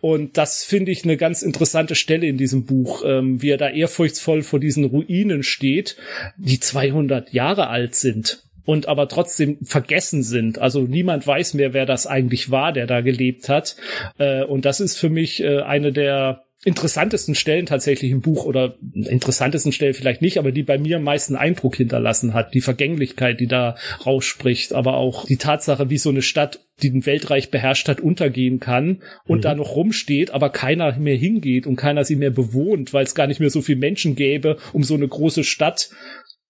Und 0.00 0.38
das 0.38 0.64
finde 0.64 0.92
ich 0.92 1.04
eine 1.04 1.18
ganz 1.18 1.42
interessante 1.42 1.94
Stelle 1.94 2.26
in 2.26 2.38
diesem 2.38 2.64
Buch, 2.64 3.04
ähm, 3.06 3.42
wie 3.42 3.50
er 3.50 3.58
da 3.58 3.68
ehrfurchtsvoll 3.68 4.42
vor 4.42 4.60
diesen 4.60 4.84
Ruinen 4.84 5.42
steht, 5.42 5.96
die 6.38 6.58
200 6.58 7.34
Jahre 7.34 7.68
alt 7.68 7.94
sind 7.94 8.44
und 8.64 8.88
aber 8.88 9.08
trotzdem 9.08 9.58
vergessen 9.62 10.22
sind. 10.22 10.58
Also 10.58 10.82
niemand 10.82 11.26
weiß 11.26 11.54
mehr, 11.54 11.74
wer 11.74 11.86
das 11.86 12.06
eigentlich 12.06 12.50
war, 12.50 12.72
der 12.72 12.86
da 12.86 13.02
gelebt 13.02 13.48
hat. 13.48 13.76
Äh, 14.18 14.44
und 14.44 14.64
das 14.64 14.80
ist 14.80 14.96
für 14.96 15.10
mich 15.10 15.42
äh, 15.42 15.60
eine 15.60 15.92
der 15.92 16.44
interessantesten 16.62 17.34
Stellen 17.34 17.64
tatsächlich 17.64 18.10
im 18.10 18.20
Buch 18.20 18.44
oder 18.44 18.76
interessantesten 18.92 19.72
Stellen 19.72 19.94
vielleicht 19.94 20.20
nicht, 20.20 20.38
aber 20.38 20.52
die 20.52 20.62
bei 20.62 20.76
mir 20.76 20.98
am 20.98 21.04
meisten 21.04 21.34
Eindruck 21.34 21.76
hinterlassen 21.76 22.34
hat. 22.34 22.52
Die 22.52 22.60
Vergänglichkeit, 22.60 23.40
die 23.40 23.46
da 23.46 23.76
rausspricht, 24.04 24.74
aber 24.74 24.98
auch 24.98 25.24
die 25.24 25.38
Tatsache, 25.38 25.88
wie 25.88 25.96
so 25.96 26.10
eine 26.10 26.20
Stadt, 26.20 26.60
die 26.82 26.90
den 26.90 27.06
Weltreich 27.06 27.50
beherrscht 27.50 27.88
hat, 27.88 28.00
untergehen 28.00 28.60
kann 28.60 29.02
und 29.24 29.38
mhm. 29.38 29.42
da 29.42 29.54
noch 29.54 29.74
rumsteht, 29.74 30.32
aber 30.32 30.50
keiner 30.50 30.98
mehr 30.98 31.16
hingeht 31.16 31.66
und 31.66 31.76
keiner 31.76 32.04
sie 32.04 32.16
mehr 32.16 32.30
bewohnt, 32.30 32.92
weil 32.92 33.04
es 33.04 33.14
gar 33.14 33.26
nicht 33.26 33.40
mehr 33.40 33.50
so 33.50 33.62
viel 33.62 33.76
Menschen 33.76 34.14
gäbe, 34.14 34.58
um 34.74 34.82
so 34.82 34.94
eine 34.94 35.08
große 35.08 35.44
Stadt 35.44 35.90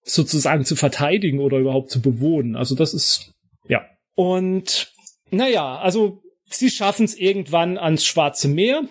sozusagen 0.03 0.65
zu 0.65 0.75
verteidigen 0.75 1.39
oder 1.39 1.57
überhaupt 1.57 1.89
zu 1.89 2.01
bewohnen. 2.01 2.57
Also 2.57 2.75
das 2.75 2.93
ist 2.93 3.31
Ja. 3.69 3.85
Und 4.15 4.91
naja, 5.29 5.77
also 5.77 6.21
sie 6.49 6.69
schaffen 6.69 7.05
es 7.05 7.15
irgendwann 7.15 7.77
ans 7.77 8.05
Schwarze 8.05 8.49
Meer 8.49 8.83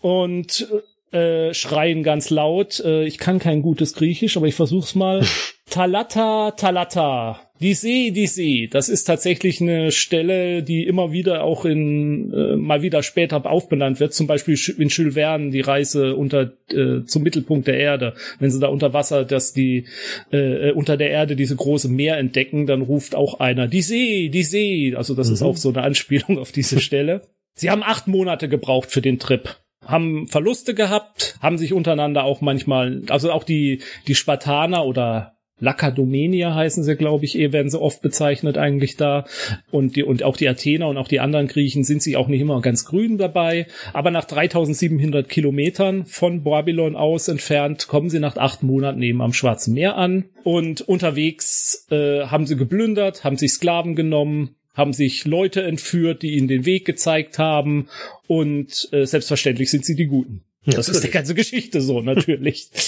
und 0.00 0.68
äh, 1.12 1.54
schreien 1.54 2.02
ganz 2.02 2.30
laut. 2.30 2.80
Äh, 2.80 3.04
ich 3.04 3.18
kann 3.18 3.38
kein 3.38 3.62
gutes 3.62 3.94
Griechisch, 3.94 4.36
aber 4.36 4.46
ich 4.46 4.54
versuch's 4.54 4.94
mal. 4.94 5.24
Talata, 5.70 6.52
Talata. 6.52 7.40
Die 7.60 7.74
See, 7.74 8.10
die 8.10 8.26
See. 8.26 8.68
Das 8.70 8.88
ist 8.88 9.04
tatsächlich 9.04 9.60
eine 9.60 9.90
Stelle, 9.90 10.62
die 10.62 10.84
immer 10.84 11.12
wieder 11.12 11.42
auch 11.42 11.64
in 11.64 12.32
äh, 12.32 12.56
mal 12.56 12.82
wieder 12.82 13.02
später 13.02 13.44
aufbenannt 13.46 13.98
wird. 13.98 14.12
Zum 14.12 14.26
Beispiel 14.26 14.58
in 14.78 14.88
Jules 14.88 15.14
Verne 15.14 15.50
die 15.50 15.62
Reise 15.62 16.16
unter 16.16 16.52
äh, 16.70 17.04
zum 17.04 17.22
Mittelpunkt 17.22 17.66
der 17.66 17.78
Erde. 17.78 18.14
Wenn 18.38 18.50
sie 18.50 18.60
da 18.60 18.68
unter 18.68 18.92
Wasser, 18.92 19.24
dass 19.24 19.54
die 19.54 19.86
äh, 20.30 20.72
unter 20.72 20.96
der 20.96 21.10
Erde 21.10 21.34
diese 21.34 21.56
große 21.56 21.88
Meer 21.88 22.18
entdecken, 22.18 22.66
dann 22.66 22.82
ruft 22.82 23.14
auch 23.14 23.40
einer 23.40 23.68
die 23.68 23.82
See, 23.82 24.28
die 24.28 24.44
See. 24.44 24.94
Also 24.94 25.14
das 25.14 25.28
mhm. 25.28 25.34
ist 25.34 25.42
auch 25.42 25.56
so 25.56 25.70
eine 25.70 25.82
Anspielung 25.82 26.38
auf 26.38 26.52
diese 26.52 26.80
Stelle. 26.86 27.22
Sie 27.54 27.70
haben 27.70 27.82
acht 27.82 28.06
Monate 28.06 28.50
gebraucht 28.50 28.90
für 28.90 29.00
den 29.00 29.18
Trip 29.18 29.56
haben 29.86 30.26
Verluste 30.28 30.74
gehabt, 30.74 31.36
haben 31.40 31.58
sich 31.58 31.72
untereinander 31.72 32.24
auch 32.24 32.40
manchmal, 32.40 33.02
also 33.08 33.32
auch 33.32 33.44
die, 33.44 33.82
die 34.06 34.14
Spartaner 34.14 34.84
oder 34.84 35.36
Lacadomenia 35.58 36.54
heißen 36.54 36.84
sie, 36.84 36.96
glaube 36.96 37.24
ich, 37.24 37.38
eh 37.38 37.52
werden 37.52 37.70
sie 37.70 37.80
oft 37.80 38.02
bezeichnet 38.02 38.58
eigentlich 38.58 38.96
da. 38.96 39.24
Und 39.70 39.96
die, 39.96 40.02
und 40.02 40.22
auch 40.22 40.36
die 40.36 40.48
Athener 40.48 40.88
und 40.88 40.98
auch 40.98 41.08
die 41.08 41.20
anderen 41.20 41.46
Griechen 41.46 41.82
sind 41.82 42.02
sich 42.02 42.16
auch 42.16 42.28
nicht 42.28 42.42
immer 42.42 42.60
ganz 42.60 42.84
grün 42.84 43.16
dabei. 43.16 43.66
Aber 43.94 44.10
nach 44.10 44.26
3700 44.26 45.28
Kilometern 45.28 46.04
von 46.04 46.42
Babylon 46.42 46.94
aus 46.94 47.28
entfernt 47.28 47.88
kommen 47.88 48.10
sie 48.10 48.20
nach 48.20 48.36
acht 48.36 48.62
Monaten 48.62 49.00
eben 49.02 49.22
am 49.22 49.32
Schwarzen 49.32 49.72
Meer 49.72 49.96
an. 49.96 50.26
Und 50.44 50.82
unterwegs 50.82 51.86
äh, 51.90 52.26
haben 52.26 52.46
sie 52.46 52.56
geplündert, 52.56 53.24
haben 53.24 53.38
sich 53.38 53.52
Sklaven 53.52 53.96
genommen, 53.96 54.56
haben 54.76 54.92
sich 54.92 55.24
Leute 55.24 55.62
entführt, 55.62 56.22
die 56.22 56.36
ihnen 56.36 56.48
den 56.48 56.66
Weg 56.66 56.84
gezeigt 56.84 57.38
haben 57.38 57.88
und 58.26 58.88
äh, 58.92 59.06
selbstverständlich 59.06 59.70
sind 59.70 59.84
sie 59.84 59.96
die 59.96 60.06
Guten. 60.06 60.42
Das 60.66 60.88
ist 60.88 61.04
die 61.04 61.10
ganze 61.10 61.34
Geschichte 61.34 61.80
so, 61.80 62.00
natürlich. 62.00 62.70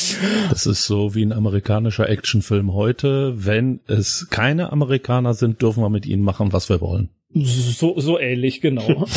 Das 0.51 0.67
ist 0.67 0.85
so 0.85 1.15
wie 1.15 1.25
ein 1.25 1.33
amerikanischer 1.33 2.09
Actionfilm 2.09 2.73
heute. 2.73 3.35
Wenn 3.37 3.81
es 3.87 4.27
keine 4.31 4.73
Amerikaner 4.73 5.35
sind, 5.35 5.63
dürfen 5.63 5.83
wir 5.83 5.91
mit 5.91 6.07
ihnen 6.07 6.23
machen, 6.23 6.53
was 6.53 6.69
wir 6.69 6.81
wollen. 6.81 7.11
So, 7.33 7.99
so 8.01 8.19
ähnlich, 8.19 8.61
genau. 8.61 9.07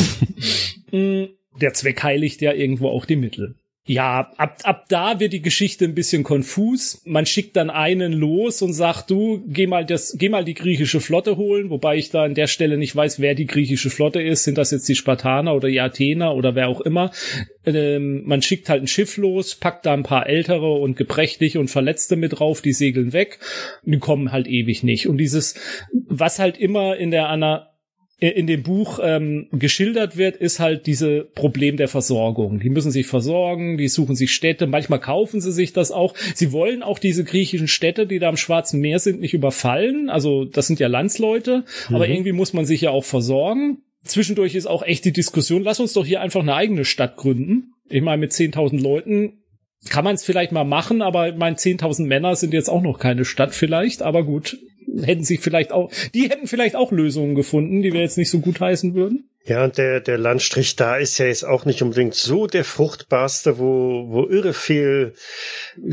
Mm, 0.94 1.28
der 1.58 1.72
Zweck 1.72 2.02
heiligt 2.02 2.42
ja 2.42 2.52
irgendwo 2.52 2.90
auch 2.90 3.06
die 3.06 3.16
Mittel. 3.16 3.54
Ja, 3.84 4.30
ab, 4.36 4.60
ab 4.62 4.84
da 4.88 5.18
wird 5.18 5.32
die 5.32 5.42
Geschichte 5.42 5.84
ein 5.84 5.96
bisschen 5.96 6.22
konfus. 6.22 7.02
Man 7.04 7.26
schickt 7.26 7.56
dann 7.56 7.68
einen 7.68 8.12
los 8.12 8.62
und 8.62 8.74
sagt, 8.74 9.10
du, 9.10 9.42
geh 9.48 9.66
mal 9.66 9.84
das, 9.84 10.14
geh 10.16 10.28
mal 10.28 10.44
die 10.44 10.54
griechische 10.54 11.00
Flotte 11.00 11.36
holen, 11.36 11.68
wobei 11.68 11.96
ich 11.96 12.10
da 12.10 12.22
an 12.22 12.36
der 12.36 12.46
Stelle 12.46 12.78
nicht 12.78 12.94
weiß, 12.94 13.18
wer 13.18 13.34
die 13.34 13.46
griechische 13.46 13.90
Flotte 13.90 14.22
ist. 14.22 14.44
Sind 14.44 14.56
das 14.56 14.70
jetzt 14.70 14.88
die 14.88 14.94
Spartaner 14.94 15.52
oder 15.56 15.66
die 15.66 15.80
Athener 15.80 16.36
oder 16.36 16.54
wer 16.54 16.68
auch 16.68 16.80
immer? 16.80 17.10
Ähm, 17.66 18.22
man 18.24 18.40
schickt 18.40 18.68
halt 18.68 18.84
ein 18.84 18.86
Schiff 18.86 19.16
los, 19.16 19.56
packt 19.56 19.84
da 19.84 19.94
ein 19.94 20.04
paar 20.04 20.28
ältere 20.28 20.74
und 20.74 20.96
geprächtige 20.96 21.58
und 21.58 21.66
Verletzte 21.66 22.14
mit 22.14 22.38
drauf, 22.38 22.62
die 22.62 22.74
segeln 22.74 23.12
weg, 23.12 23.40
die 23.82 23.98
kommen 23.98 24.30
halt 24.30 24.46
ewig 24.46 24.84
nicht. 24.84 25.08
Und 25.08 25.18
dieses, 25.18 25.56
was 25.92 26.38
halt 26.38 26.56
immer 26.56 26.96
in 26.96 27.10
der 27.10 27.28
Anna 27.28 27.71
in 28.28 28.46
dem 28.46 28.62
Buch 28.62 29.00
ähm, 29.02 29.48
geschildert 29.52 30.16
wird, 30.16 30.36
ist 30.36 30.60
halt 30.60 30.86
diese 30.86 31.24
Problem 31.34 31.76
der 31.76 31.88
Versorgung. 31.88 32.60
Die 32.60 32.70
müssen 32.70 32.92
sich 32.92 33.06
versorgen, 33.06 33.78
die 33.78 33.88
suchen 33.88 34.14
sich 34.14 34.32
Städte, 34.32 34.66
manchmal 34.66 35.00
kaufen 35.00 35.40
sie 35.40 35.52
sich 35.52 35.72
das 35.72 35.90
auch. 35.90 36.14
Sie 36.34 36.52
wollen 36.52 36.82
auch 36.82 36.98
diese 36.98 37.24
griechischen 37.24 37.68
Städte, 37.68 38.06
die 38.06 38.20
da 38.20 38.28
am 38.28 38.36
Schwarzen 38.36 38.80
Meer 38.80 39.00
sind, 39.00 39.20
nicht 39.20 39.34
überfallen. 39.34 40.08
Also 40.08 40.44
das 40.44 40.68
sind 40.68 40.78
ja 40.78 40.86
Landsleute, 40.86 41.64
mhm. 41.88 41.96
aber 41.96 42.08
irgendwie 42.08 42.32
muss 42.32 42.52
man 42.52 42.64
sich 42.64 42.82
ja 42.82 42.90
auch 42.90 43.04
versorgen. 43.04 43.78
Zwischendurch 44.04 44.54
ist 44.54 44.66
auch 44.66 44.82
echt 44.82 45.04
die 45.04 45.12
Diskussion, 45.12 45.62
lass 45.62 45.80
uns 45.80 45.92
doch 45.92 46.06
hier 46.06 46.20
einfach 46.20 46.40
eine 46.40 46.54
eigene 46.54 46.84
Stadt 46.84 47.16
gründen. 47.16 47.74
Ich 47.88 48.02
meine, 48.02 48.18
mit 48.18 48.32
10.000 48.32 48.80
Leuten 48.80 49.42
kann 49.88 50.04
man 50.04 50.14
es 50.14 50.24
vielleicht 50.24 50.52
mal 50.52 50.64
machen, 50.64 51.02
aber 51.02 51.28
ich 51.28 51.36
meine, 51.36 51.56
10.000 51.56 52.06
Männer 52.06 52.36
sind 52.36 52.54
jetzt 52.54 52.68
auch 52.68 52.82
noch 52.82 52.98
keine 52.98 53.24
Stadt 53.24 53.54
vielleicht, 53.54 54.02
aber 54.02 54.24
gut, 54.24 54.58
hätten 55.02 55.24
sich 55.24 55.40
vielleicht 55.40 55.72
auch, 55.72 55.90
die 56.14 56.28
hätten 56.28 56.46
vielleicht 56.46 56.76
auch 56.76 56.92
Lösungen 56.92 57.34
gefunden, 57.34 57.82
die 57.82 57.92
wir 57.92 58.00
jetzt 58.00 58.18
nicht 58.18 58.30
so 58.30 58.40
gut 58.40 58.60
heißen 58.60 58.94
würden. 58.94 59.28
Ja, 59.44 59.64
und 59.64 59.76
der, 59.76 60.00
der 60.00 60.18
Landstrich 60.18 60.76
da 60.76 60.96
ist 60.96 61.18
ja 61.18 61.26
jetzt 61.26 61.44
auch 61.44 61.64
nicht 61.64 61.82
unbedingt 61.82 62.14
so 62.14 62.46
der 62.46 62.64
fruchtbarste, 62.64 63.58
wo, 63.58 64.06
wo 64.08 64.28
irre 64.28 64.54
viel 64.54 65.14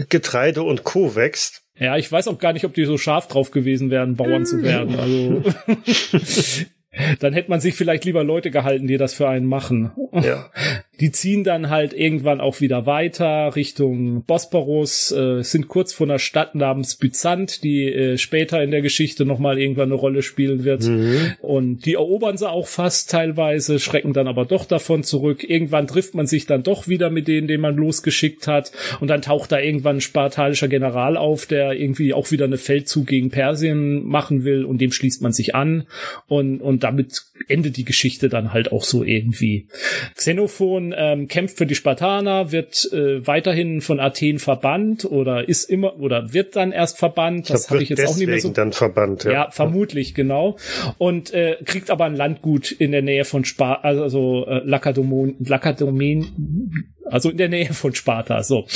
Getreide 0.10 0.62
und 0.62 0.84
Co. 0.84 1.16
wächst. 1.16 1.64
Ja, 1.80 1.98
ich 1.98 2.12
weiß 2.12 2.28
auch 2.28 2.38
gar 2.38 2.54
nicht, 2.54 2.66
ob 2.66 2.74
die 2.74 2.86
so 2.86 2.98
scharf 2.98 3.28
drauf 3.28 3.52
gewesen 3.52 3.90
wären, 3.90 4.16
Bauern 4.16 4.46
zu 4.46 4.62
werden. 4.62 5.00
Also 5.00 5.42
dann 7.20 7.34
hätte 7.34 7.50
man 7.50 7.60
sich 7.60 7.76
vielleicht 7.76 8.06
lieber 8.06 8.24
Leute 8.24 8.50
gehalten, 8.50 8.88
die 8.88 8.98
das 8.98 9.14
für 9.14 9.28
einen 9.30 9.46
machen. 9.46 9.92
Ja. 10.14 10.50
Die 11.00 11.12
ziehen 11.12 11.46
dann 11.46 11.70
halt 11.70 11.94
irgendwann 11.94 12.42
auch 12.42 12.60
wieder 12.60 12.86
weiter 12.86 13.56
Richtung 13.56 14.24
Bosporus, 14.26 15.14
äh, 15.14 15.44
sind 15.44 15.70
kurz 15.70 15.94
vor 15.94 16.08
einer 16.08 16.20
Stadt 16.20 16.56
namens 16.56 16.98
Byzant, 16.98 17.64
die 17.64 17.86
äh, 17.86 18.18
später 18.18 18.62
in 18.62 18.72
der 18.72 18.82
Geschichte 18.82 19.26
nochmal 19.26 19.60
irgendwann 19.60 19.90
eine 19.90 19.94
Rolle 19.94 20.24
spielen 20.24 20.66
wird. 20.66 20.84
Mhm. 20.84 21.36
Und 21.40 21.86
die 21.86 21.94
erobern 21.94 22.36
sie 22.36 22.50
auch 22.50 22.68
fast 22.68 23.10
teilweise, 23.10 23.80
schrecken 23.80 24.12
dann 24.12 24.28
aber 24.28 24.44
doch 24.44 24.66
davon 24.66 25.04
zurück. 25.04 25.50
Irgendwann 25.50 25.88
trifft 25.88 26.16
man 26.16 26.28
sich 26.28 26.48
dann 26.48 26.64
doch 26.64 26.90
wieder 26.90 27.10
mit 27.10 27.30
denen, 27.30 27.48
den 27.48 27.62
man 27.62 27.78
losgeschickt 27.78 28.48
hat. 28.48 28.74
Und 29.00 29.08
dann 29.08 29.22
taucht 29.22 29.54
da 29.54 29.60
irgendwann 29.60 29.98
ein 29.98 30.02
spartanischer 30.02 30.68
General 30.68 31.16
auf, 31.16 31.46
der 31.46 31.80
irgendwie 31.80 32.14
auch 32.14 32.30
wieder 32.32 32.44
eine 32.44 32.58
Feldzug 32.58 33.08
gegen 33.08 33.30
Persien 33.30 34.06
machen 34.06 34.44
will 34.44 34.66
und 34.66 34.82
dem 34.82 34.92
schließt 34.92 35.22
man 35.22 35.32
sich 35.32 35.56
an. 35.56 35.86
Und, 36.28 36.60
und 36.60 36.79
damit 36.80 37.24
endet 37.48 37.78
die 37.78 37.86
Geschichte 37.86 38.30
dann 38.30 38.54
halt 38.54 38.72
auch 38.72 38.84
so 38.84 39.04
irgendwie. 39.04 39.68
Xenophon 40.16 40.94
ähm, 40.96 41.28
kämpft 41.28 41.58
für 41.58 41.66
die 41.66 41.76
Spartaner, 41.76 42.52
wird 42.52 42.92
äh, 42.92 43.26
weiterhin 43.26 43.82
von 43.82 44.00
Athen 44.00 44.40
verbannt 44.40 45.06
oder 45.06 45.48
ist 45.48 45.70
immer 45.70 46.00
oder 46.00 46.34
wird 46.34 46.56
dann 46.56 46.72
erst 46.72 46.98
verbannt. 46.98 47.50
Das 47.50 47.70
habe 47.70 47.84
ich 47.84 47.90
jetzt 47.90 48.08
auch 48.08 48.18
nicht 48.18 48.28
mehr 48.28 48.40
so. 48.40 48.50
dann 48.50 48.72
verbannt. 48.72 49.24
Ja, 49.24 49.32
ja 49.32 49.52
vermutlich 49.52 50.14
genau. 50.14 50.58
Und 50.98 51.34
äh, 51.34 51.58
kriegt 51.66 51.90
aber 51.90 52.06
ein 52.06 52.16
Landgut 52.16 52.72
in 52.72 52.92
der 52.92 53.02
Nähe 53.02 53.26
von 53.26 53.46
Sparta, 53.46 53.82
also 53.82 54.46
äh, 54.48 54.62
Lakadomon, 54.64 55.36
Lakadomen, 55.40 56.94
also 57.06 57.30
in 57.30 57.38
der 57.38 57.50
Nähe 57.50 57.74
von 57.74 57.96
Sparta. 57.96 58.44
So 58.44 58.68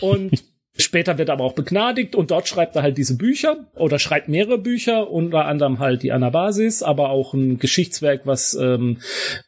und 0.00 0.51
Später 0.78 1.18
wird 1.18 1.28
er 1.28 1.34
aber 1.34 1.44
auch 1.44 1.52
begnadigt 1.52 2.14
und 2.14 2.30
dort 2.30 2.48
schreibt 2.48 2.76
er 2.76 2.82
halt 2.82 2.96
diese 2.96 3.18
Bücher 3.18 3.66
oder 3.76 3.98
schreibt 3.98 4.28
mehrere 4.28 4.56
Bücher, 4.56 5.10
unter 5.10 5.44
anderem 5.44 5.80
halt 5.80 6.02
die 6.02 6.12
Anabasis, 6.12 6.82
aber 6.82 7.10
auch 7.10 7.34
ein 7.34 7.58
Geschichtswerk, 7.58 8.22
was 8.24 8.54
ähm, 8.54 8.96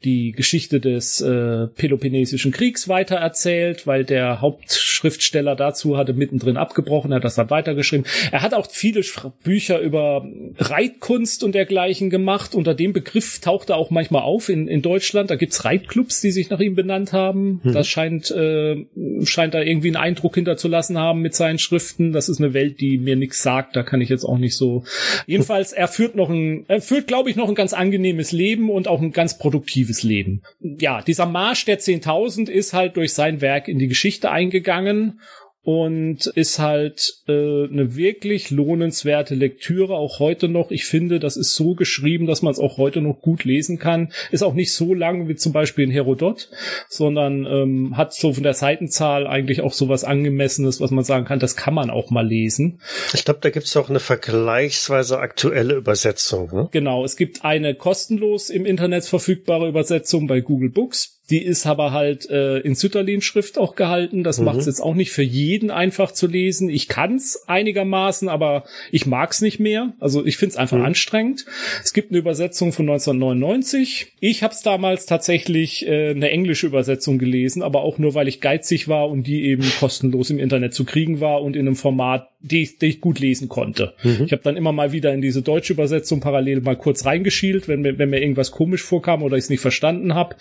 die 0.05 0.33
Geschichte 0.33 0.81
des 0.81 1.23
äh, 1.23 1.67
Peloponnesischen 1.69 2.53
Kriegs 2.53 2.91
weitererzählt, 2.91 3.87
weil 3.87 4.05
der 4.05 4.43
Hauptschriftsteller 4.43 5.57
dazu 5.57 5.97
hatte 5.97 6.13
mittendrin 6.13 6.59
abgebrochen, 6.59 7.11
er 7.11 7.17
hat 7.17 7.25
das 7.25 7.37
dann 7.37 7.49
weitergeschrieben. 7.49 8.05
Er 8.31 8.43
hat 8.43 8.53
auch 8.53 8.71
viele 8.71 9.01
Bücher 9.43 9.81
über 9.81 10.27
Reitkunst 10.59 11.43
und 11.43 11.55
dergleichen 11.55 12.11
gemacht. 12.11 12.55
Unter 12.55 12.75
dem 12.75 12.93
Begriff 12.93 13.41
taucht 13.41 13.71
er 13.71 13.77
auch 13.77 13.89
manchmal 13.89 14.23
auf 14.23 14.51
in, 14.51 14.69
in 14.69 14.83
Deutschland. 14.83 15.31
Da 15.31 15.37
gibt's 15.37 15.65
Reitclubs, 15.65 16.21
die 16.21 16.33
sich 16.33 16.51
nach 16.51 16.61
ihm 16.61 16.75
benannt 16.75 17.15
haben. 17.15 17.61
Hm. 17.63 17.73
Das 17.73 17.89
scheint, 17.89 18.31
äh, 18.31 18.85
scheint 19.25 19.55
da 19.55 19.63
irgendwie 19.63 19.89
einen 19.89 19.97
Eindruck 19.97 20.35
hinterzulassen 20.35 20.99
haben 20.99 21.14
haben 21.15 21.23
mit 21.23 21.35
seinen 21.35 21.59
Schriften. 21.59 22.13
Das 22.13 22.29
ist 22.29 22.41
eine 22.41 22.55
Welt, 22.55 22.81
die 22.81 22.99
mir 22.99 23.17
nichts 23.17 23.43
sagt. 23.43 23.77
Da 23.77 23.83
kann 23.83 24.01
ich 24.01 24.09
jetzt 24.09 24.25
auch 24.25 24.39
nicht 24.39 24.57
so. 24.57 24.85
Jedenfalls, 25.27 25.73
er 25.73 25.89
führt 25.89 26.17
noch 26.17 26.29
ein, 26.29 26.65
er 26.69 26.81
führt, 26.83 27.07
glaube 27.07 27.31
ich, 27.31 27.37
noch 27.37 27.49
ein 27.49 27.55
ganz 27.55 27.73
angenehmes 27.73 28.33
Leben 28.33 28.71
und 28.71 28.89
auch 28.89 29.01
ein 29.01 29.13
ganz 29.13 29.39
produktives 29.39 30.03
Leben. 30.03 30.43
Ja, 30.61 31.03
dieser 31.03 31.27
Marsch 31.27 31.65
der 31.65 31.79
10.000 31.79 32.49
ist 32.51 32.73
halt 32.73 32.97
durch 32.97 33.15
sein 33.15 33.41
Werk 33.41 33.69
in 33.69 33.79
die 33.79 33.89
Geschichte 33.89 34.31
eingegangen 34.31 35.21
und 35.65 36.27
ist 36.27 36.59
halt 36.59 37.23
äh, 37.27 37.33
eine 37.33 37.97
wirklich 37.97 38.51
lohnenswerte 38.51 39.35
Lektüre 39.35 39.95
auch 39.95 40.19
heute 40.19 40.49
noch. 40.49 40.71
Ich 40.71 40.85
finde, 40.85 41.19
das 41.19 41.39
ist 41.39 41.55
so 41.55 41.75
geschrieben, 41.75 42.27
dass 42.27 42.43
man 42.43 42.53
es 42.53 42.59
auch 42.59 42.77
heute 42.77 43.01
noch 43.01 43.23
gut 43.23 43.45
lesen 43.45 43.79
kann. 43.79 44.13
Ist 44.31 44.43
auch 44.43 44.53
nicht 44.53 44.75
so 44.75 44.93
lang 44.93 45.27
wie 45.27 45.37
zum 45.37 45.53
Beispiel 45.53 45.85
in 45.85 45.91
Herodot, 45.91 46.51
sondern 46.89 47.47
ähm, 47.47 47.97
hat 47.97 48.13
so 48.13 48.35
von 48.35 48.43
der 48.43 48.53
Seitenzahl 48.53 49.27
eigentlich 49.27 49.63
auch 49.63 49.73
so 49.73 49.89
was 49.89 50.05
angemessenes, 50.05 50.83
was 50.83 50.91
man 50.91 51.03
sagen 51.03 51.25
kann, 51.25 51.39
das 51.39 51.57
kann 51.57 51.73
man 51.73 51.89
auch 51.89 52.11
mal 52.11 52.27
lesen. 52.27 52.81
Ich 53.15 53.25
glaube, 53.25 53.41
da 53.41 53.49
gibt 53.49 53.67
es 53.67 53.77
auch 53.77 53.89
eine 53.89 54.01
vergleichsweise 54.01 55.19
aktuelle 55.19 55.75
Übersetzung. 55.75 56.51
Ne? 56.53 56.69
Genau, 56.73 57.05
es 57.05 57.17
gibt 57.17 57.43
eine 57.43 57.75
kostenlos 57.75 58.51
im 58.51 58.67
Internet 58.67 59.07
verfügbare 59.07 59.67
Übersetzung 59.67 60.27
bei 60.27 60.41
Google 60.41 60.71
Books 60.71 61.14
die 61.31 61.43
ist 61.43 61.67
aber 61.67 61.93
halt 61.93 62.29
äh, 62.29 62.59
in 62.59 62.75
Sütterlin-Schrift 62.75 63.57
auch 63.57 63.77
gehalten. 63.77 64.25
Das 64.25 64.39
mhm. 64.39 64.45
macht 64.45 64.59
es 64.59 64.67
jetzt 64.67 64.81
auch 64.81 64.95
nicht 64.95 65.11
für 65.11 65.23
jeden 65.23 65.71
einfach 65.71 66.13
zu 66.13 66.27
lesen. 66.27 66.69
Ich 66.69 66.87
kann's 66.87 67.45
einigermaßen, 67.47 68.29
aber 68.29 68.65
ich 68.93 69.07
mag's 69.07 69.41
nicht 69.41 69.59
mehr. 69.59 69.95
Also 70.01 70.27
ich 70.27 70.37
find's 70.37 70.57
einfach 70.57 70.77
mhm. 70.77 70.85
anstrengend. 70.85 71.47
Es 71.83 71.95
gibt 71.95 72.11
eine 72.11 72.19
Übersetzung 72.19 72.73
von 72.73 72.89
1999. 72.91 74.13
Ich 74.21 74.43
habe 74.43 74.53
es 74.53 74.61
damals 74.61 75.07
tatsächlich 75.07 75.87
äh, 75.87 76.11
eine 76.11 76.31
englische 76.31 76.67
Übersetzung 76.67 77.19
gelesen, 77.19 77.63
aber 77.63 77.83
auch 77.83 77.97
nur, 77.97 78.15
weil 78.15 78.29
ich 78.29 78.43
geizig 78.43 78.89
war 78.89 79.09
und 79.09 79.27
die 79.27 79.47
eben 79.47 79.65
kostenlos 79.81 80.29
im 80.29 80.39
Internet 80.39 80.75
zu 80.75 80.85
kriegen 80.85 81.21
war 81.21 81.41
und 81.41 81.57
in 81.57 81.67
einem 81.67 81.77
Format, 81.77 82.29
die, 82.41 82.69
die 82.79 82.87
ich 82.87 83.01
gut 83.01 83.19
lesen 83.19 83.49
konnte. 83.49 83.95
Mhm. 84.03 84.25
Ich 84.27 84.33
habe 84.33 84.43
dann 84.43 84.57
immer 84.59 84.73
mal 84.73 84.93
wieder 84.93 85.15
in 85.15 85.23
diese 85.23 85.41
deutsche 85.41 85.73
Übersetzung 85.73 86.21
parallel 86.21 86.61
mal 86.61 86.77
kurz 86.77 87.07
reingeschielt, 87.07 87.67
wenn 87.67 87.81
mir, 87.81 87.99
wenn 87.99 88.11
mir 88.11 88.21
irgendwas 88.21 88.51
komisch 88.51 88.83
vorkam 88.83 89.23
oder 89.23 89.39
ich 89.39 89.45
es 89.45 89.51
nicht 89.51 89.61
verstanden 89.61 90.15
habe. 90.15 90.37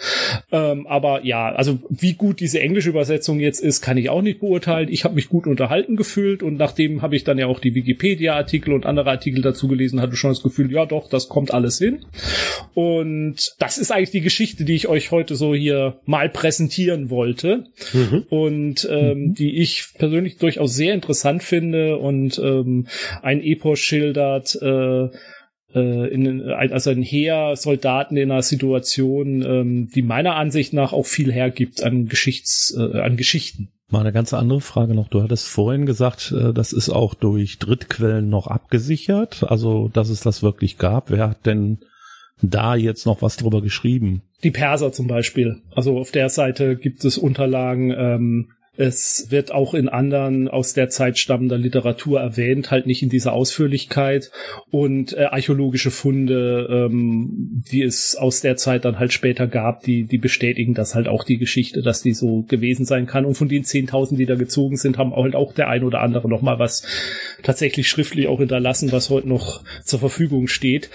Ähm, 0.74 0.88
aber 0.88 1.26
ja, 1.26 1.54
also 1.54 1.80
wie 1.90 2.14
gut 2.14 2.40
diese 2.40 2.60
englische 2.60 2.90
Übersetzung 2.90 3.40
jetzt 3.40 3.60
ist, 3.60 3.82
kann 3.82 3.98
ich 3.98 4.10
auch 4.10 4.22
nicht 4.22 4.40
beurteilen. 4.40 4.90
Ich 4.90 5.04
habe 5.04 5.16
mich 5.16 5.30
gut 5.30 5.48
unterhalten 5.48 5.96
gefühlt 5.96 6.44
und 6.44 6.58
nachdem 6.58 7.02
habe 7.02 7.16
ich 7.16 7.24
dann 7.24 7.38
ja 7.38 7.48
auch 7.48 7.60
die 7.60 7.76
Wikipedia-Artikel 7.76 8.74
und 8.74 8.86
andere 8.86 9.10
Artikel 9.10 9.42
dazu 9.42 9.68
gelesen, 9.68 10.02
hatte 10.02 10.16
schon 10.16 10.32
das 10.32 10.44
Gefühl, 10.44 10.72
ja 10.72 10.86
doch, 10.86 11.10
das 11.10 11.30
kommt 11.30 11.54
alles 11.54 11.78
hin. 11.78 12.06
Und 12.74 13.56
das 13.60 13.78
ist 13.78 13.92
eigentlich 13.92 14.12
die 14.12 14.22
Geschichte, 14.22 14.66
die 14.66 14.76
ich 14.76 14.88
euch 14.88 15.12
heute 15.12 15.36
so 15.36 15.54
hier 15.54 16.00
mal 16.06 16.30
präsentieren 16.30 17.10
wollte 17.10 17.66
mhm. 17.94 18.26
und 18.30 18.88
ähm, 18.92 19.28
mhm. 19.28 19.34
die 19.36 19.58
ich 19.58 19.86
persönlich 19.98 20.38
durchaus 20.38 20.76
sehr 20.76 20.94
interessant 20.94 21.44
finde 21.44 21.98
und 21.98 22.40
ähm, 22.40 22.88
ein 23.22 23.42
Epos 23.42 23.80
schildert, 23.80 24.56
äh, 24.62 25.10
äh, 25.74 26.08
in, 26.08 26.42
also 26.50 26.90
ein 26.90 27.02
Heer 27.02 27.56
Soldaten 27.56 28.18
in 28.18 28.32
einer 28.32 28.42
Situation, 28.42 29.42
ähm, 29.42 29.90
die 29.94 30.02
meiner 30.02 30.36
Ansicht 30.36 30.74
nach 30.74 30.94
auch 30.94 31.06
viel 31.06 31.32
hergibt 31.32 31.84
an 31.84 32.08
Geschichts, 32.08 32.76
äh, 32.78 33.00
an 33.00 33.18
Geschichten. 33.18 33.70
Mal 33.90 34.02
eine 34.02 34.12
ganz 34.12 34.34
andere 34.34 34.62
Frage 34.62 34.96
noch. 34.96 35.08
Du 35.08 35.22
hattest 35.22 35.48
vorhin 35.48 35.86
gesagt, 35.86 36.34
äh, 36.36 36.54
das 36.54 36.74
ist 36.74 36.90
auch 36.90 37.14
durch 37.14 37.60
Drittquellen 37.60 38.30
noch 38.30 38.48
abgesichert, 38.48 39.44
also 39.44 39.90
dass 39.90 40.10
es 40.10 40.22
das 40.22 40.42
wirklich 40.42 40.78
gab. 40.78 41.12
Wer 41.12 41.30
hat 41.30 41.46
denn 41.46 41.80
da 42.42 42.76
jetzt 42.76 43.06
noch 43.06 43.22
was 43.22 43.38
drüber 43.38 43.62
geschrieben? 43.62 44.24
Die 44.44 44.52
Perser 44.52 44.92
zum 44.92 45.08
Beispiel. 45.08 45.62
Also 45.76 45.98
auf 45.98 46.12
der 46.12 46.30
Seite 46.30 46.76
gibt 46.76 47.06
es 47.06 47.18
Unterlagen, 47.18 47.92
ähm, 47.92 48.50
es 48.76 49.28
wird 49.30 49.52
auch 49.52 49.76
in 49.76 49.88
anderen 49.88 50.48
aus 50.48 50.74
der 50.74 50.90
Zeit 50.90 51.20
stammender 51.20 51.60
Literatur 51.60 52.20
erwähnt, 52.20 52.72
halt 52.72 52.88
nicht 52.88 53.04
in 53.04 53.10
dieser 53.10 53.34
Ausführlichkeit 53.34 54.32
und 54.72 55.14
äh, 55.14 55.26
archäologische 55.26 55.92
Funde, 55.92 56.68
ähm, 56.70 57.64
die 57.72 57.84
es 57.84 58.16
aus 58.16 58.42
der 58.42 58.56
Zeit 58.56 58.86
dann 58.86 58.98
halt 58.98 59.14
später 59.14 59.46
gab, 59.46 59.84
die 59.84 60.06
die 60.06 60.18
bestätigen 60.18 60.74
das 60.74 60.96
halt 60.96 61.08
auch 61.08 61.24
die 61.24 61.38
Geschichte, 61.38 61.84
dass 61.84 62.02
die 62.02 62.14
so 62.14 62.44
gewesen 62.48 62.86
sein 62.86 63.06
kann. 63.06 63.26
Und 63.26 63.36
von 63.36 63.48
den 63.48 63.64
10.000, 63.64 64.18
die 64.18 64.26
da 64.26 64.36
gezogen 64.36 64.78
sind, 64.78 64.98
haben 64.98 65.16
halt 65.16 65.36
auch 65.36 65.54
der 65.54 65.70
ein 65.70 65.84
oder 65.84 66.02
andere 66.02 66.28
noch 66.28 66.42
mal 66.42 66.58
was 66.58 66.84
tatsächlich 67.44 67.88
schriftlich 67.88 68.28
auch 68.28 68.40
hinterlassen, 68.40 68.92
was 68.92 69.12
heute 69.12 69.30
noch 69.30 69.64
zur 69.84 70.00
Verfügung 70.00 70.48
steht 70.48 70.90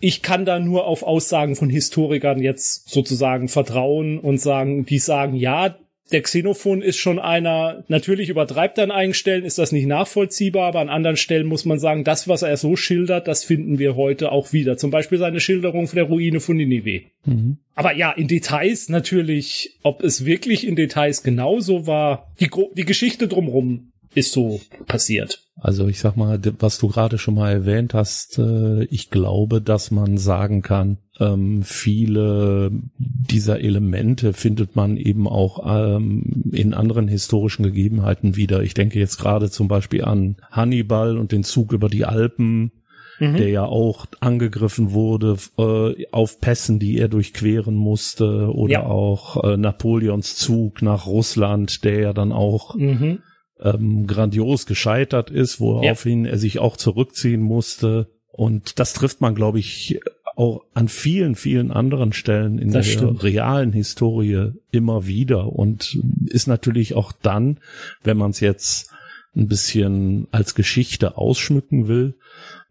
ich 0.00 0.22
kann 0.22 0.44
da 0.44 0.58
nur 0.58 0.86
auf 0.86 1.02
Aussagen 1.02 1.56
von 1.56 1.70
Historikern 1.70 2.40
jetzt 2.40 2.88
sozusagen 2.88 3.48
vertrauen 3.48 4.18
und 4.18 4.38
sagen, 4.38 4.84
die 4.86 4.98
sagen, 4.98 5.34
ja, 5.36 5.76
der 6.12 6.22
Xenophon 6.22 6.82
ist 6.82 6.98
schon 6.98 7.18
einer, 7.18 7.84
natürlich 7.88 8.28
übertreibt 8.28 8.78
er 8.78 8.84
an 8.84 8.90
einigen 8.90 9.14
Stellen, 9.14 9.44
ist 9.44 9.58
das 9.58 9.72
nicht 9.72 9.86
nachvollziehbar, 9.86 10.68
aber 10.68 10.80
an 10.80 10.90
anderen 10.90 11.16
Stellen 11.16 11.46
muss 11.46 11.64
man 11.64 11.78
sagen, 11.78 12.04
das, 12.04 12.28
was 12.28 12.42
er 12.42 12.56
so 12.56 12.76
schildert, 12.76 13.26
das 13.26 13.42
finden 13.42 13.78
wir 13.78 13.96
heute 13.96 14.30
auch 14.30 14.52
wieder. 14.52 14.76
Zum 14.76 14.90
Beispiel 14.90 15.18
seine 15.18 15.40
Schilderung 15.40 15.86
von 15.86 15.96
der 15.96 16.04
Ruine 16.04 16.40
von 16.40 16.56
Ninive. 16.56 17.04
Mhm. 17.24 17.58
Aber 17.74 17.96
ja, 17.96 18.12
in 18.12 18.28
Details 18.28 18.88
natürlich, 18.88 19.78
ob 19.82 20.02
es 20.02 20.26
wirklich 20.26 20.66
in 20.66 20.76
Details 20.76 21.22
genauso 21.22 21.86
war, 21.86 22.30
die, 22.38 22.50
die 22.76 22.84
Geschichte 22.84 23.26
drumrum 23.26 23.92
ist 24.14 24.32
so 24.32 24.60
passiert. 24.86 25.42
Also 25.56 25.88
ich 25.88 25.98
sag 26.00 26.16
mal, 26.16 26.40
was 26.58 26.78
du 26.78 26.88
gerade 26.88 27.18
schon 27.18 27.34
mal 27.34 27.52
erwähnt 27.52 27.94
hast, 27.94 28.38
äh, 28.38 28.84
ich 28.84 29.10
glaube, 29.10 29.62
dass 29.62 29.90
man 29.90 30.18
sagen 30.18 30.62
kann, 30.62 30.98
ähm, 31.20 31.62
viele 31.62 32.70
dieser 32.98 33.60
Elemente 33.60 34.32
findet 34.32 34.74
man 34.74 34.96
eben 34.96 35.28
auch 35.28 35.64
ähm, 35.64 36.50
in 36.52 36.74
anderen 36.74 37.08
historischen 37.08 37.62
Gegebenheiten 37.62 38.36
wieder. 38.36 38.62
Ich 38.62 38.74
denke 38.74 38.98
jetzt 38.98 39.18
gerade 39.18 39.50
zum 39.50 39.68
Beispiel 39.68 40.04
an 40.04 40.36
Hannibal 40.50 41.16
und 41.16 41.32
den 41.32 41.44
Zug 41.44 41.72
über 41.72 41.88
die 41.88 42.04
Alpen, 42.04 42.72
mhm. 43.20 43.36
der 43.36 43.48
ja 43.48 43.64
auch 43.64 44.06
angegriffen 44.20 44.92
wurde 44.92 45.36
äh, 45.56 46.06
auf 46.10 46.40
Pässen, 46.40 46.78
die 46.80 46.98
er 46.98 47.08
durchqueren 47.08 47.76
musste, 47.76 48.52
oder 48.52 48.72
ja. 48.72 48.86
auch 48.86 49.44
äh, 49.44 49.56
Napoleons 49.56 50.36
Zug 50.36 50.82
nach 50.82 51.06
Russland, 51.06 51.84
der 51.84 52.00
ja 52.00 52.12
dann 52.12 52.32
auch 52.32 52.74
mhm 52.74 53.20
ähm, 53.60 54.06
grandios 54.06 54.66
gescheitert 54.66 55.30
ist, 55.30 55.60
woraufhin 55.60 56.24
ja. 56.24 56.32
er 56.32 56.38
sich 56.38 56.58
auch 56.58 56.76
zurückziehen 56.76 57.40
musste. 57.40 58.10
Und 58.30 58.78
das 58.78 58.92
trifft 58.92 59.20
man, 59.20 59.34
glaube 59.34 59.58
ich, 59.58 60.00
auch 60.36 60.64
an 60.74 60.88
vielen, 60.88 61.34
vielen 61.34 61.70
anderen 61.70 62.12
Stellen 62.12 62.58
in 62.58 62.72
das 62.72 62.86
der 62.86 62.92
stimmt. 62.92 63.22
realen 63.22 63.72
Historie 63.72 64.52
immer 64.70 65.06
wieder 65.06 65.52
und 65.52 65.98
ist 66.26 66.46
natürlich 66.46 66.94
auch 66.94 67.12
dann, 67.12 67.58
wenn 68.02 68.16
man 68.16 68.30
es 68.30 68.40
jetzt 68.40 68.90
ein 69.36 69.48
bisschen 69.48 70.28
als 70.30 70.54
Geschichte 70.54 71.16
ausschmücken 71.16 71.88
will, 71.88 72.14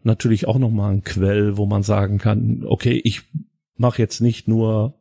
natürlich 0.02 0.46
auch 0.46 0.58
nochmal 0.58 0.92
ein 0.92 1.04
Quell, 1.04 1.56
wo 1.56 1.66
man 1.66 1.82
sagen 1.82 2.18
kann, 2.18 2.64
okay, 2.66 3.00
ich 3.04 3.22
mache 3.76 4.00
jetzt 4.00 4.20
nicht 4.20 4.48
nur 4.48 4.94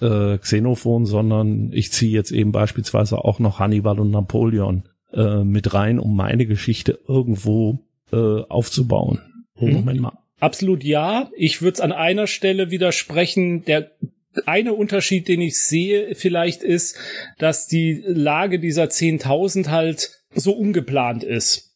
äh, 0.00 0.38
Xenophon, 0.38 1.06
sondern 1.06 1.72
ich 1.72 1.92
ziehe 1.92 2.12
jetzt 2.12 2.30
eben 2.30 2.52
beispielsweise 2.52 3.24
auch 3.24 3.38
noch 3.38 3.58
Hannibal 3.58 4.00
und 4.00 4.10
Napoleon 4.10 4.84
äh, 5.12 5.44
mit 5.44 5.74
rein, 5.74 5.98
um 5.98 6.16
meine 6.16 6.46
Geschichte 6.46 6.98
irgendwo 7.06 7.80
äh, 8.12 8.42
aufzubauen. 8.48 9.20
Hm. 9.54 9.72
Moment 9.72 10.00
mal. 10.00 10.18
Absolut 10.40 10.84
ja. 10.84 11.30
Ich 11.36 11.62
würde 11.62 11.74
es 11.74 11.80
an 11.80 11.92
einer 11.92 12.26
Stelle 12.26 12.70
widersprechen. 12.70 13.64
Der 13.64 13.90
eine 14.46 14.74
Unterschied, 14.74 15.28
den 15.28 15.40
ich 15.40 15.58
sehe, 15.58 16.14
vielleicht 16.14 16.62
ist, 16.62 16.96
dass 17.38 17.66
die 17.66 18.02
Lage 18.06 18.58
dieser 18.60 18.84
10.000 18.84 19.68
halt 19.68 20.10
so 20.34 20.52
ungeplant 20.52 21.24
ist. 21.24 21.67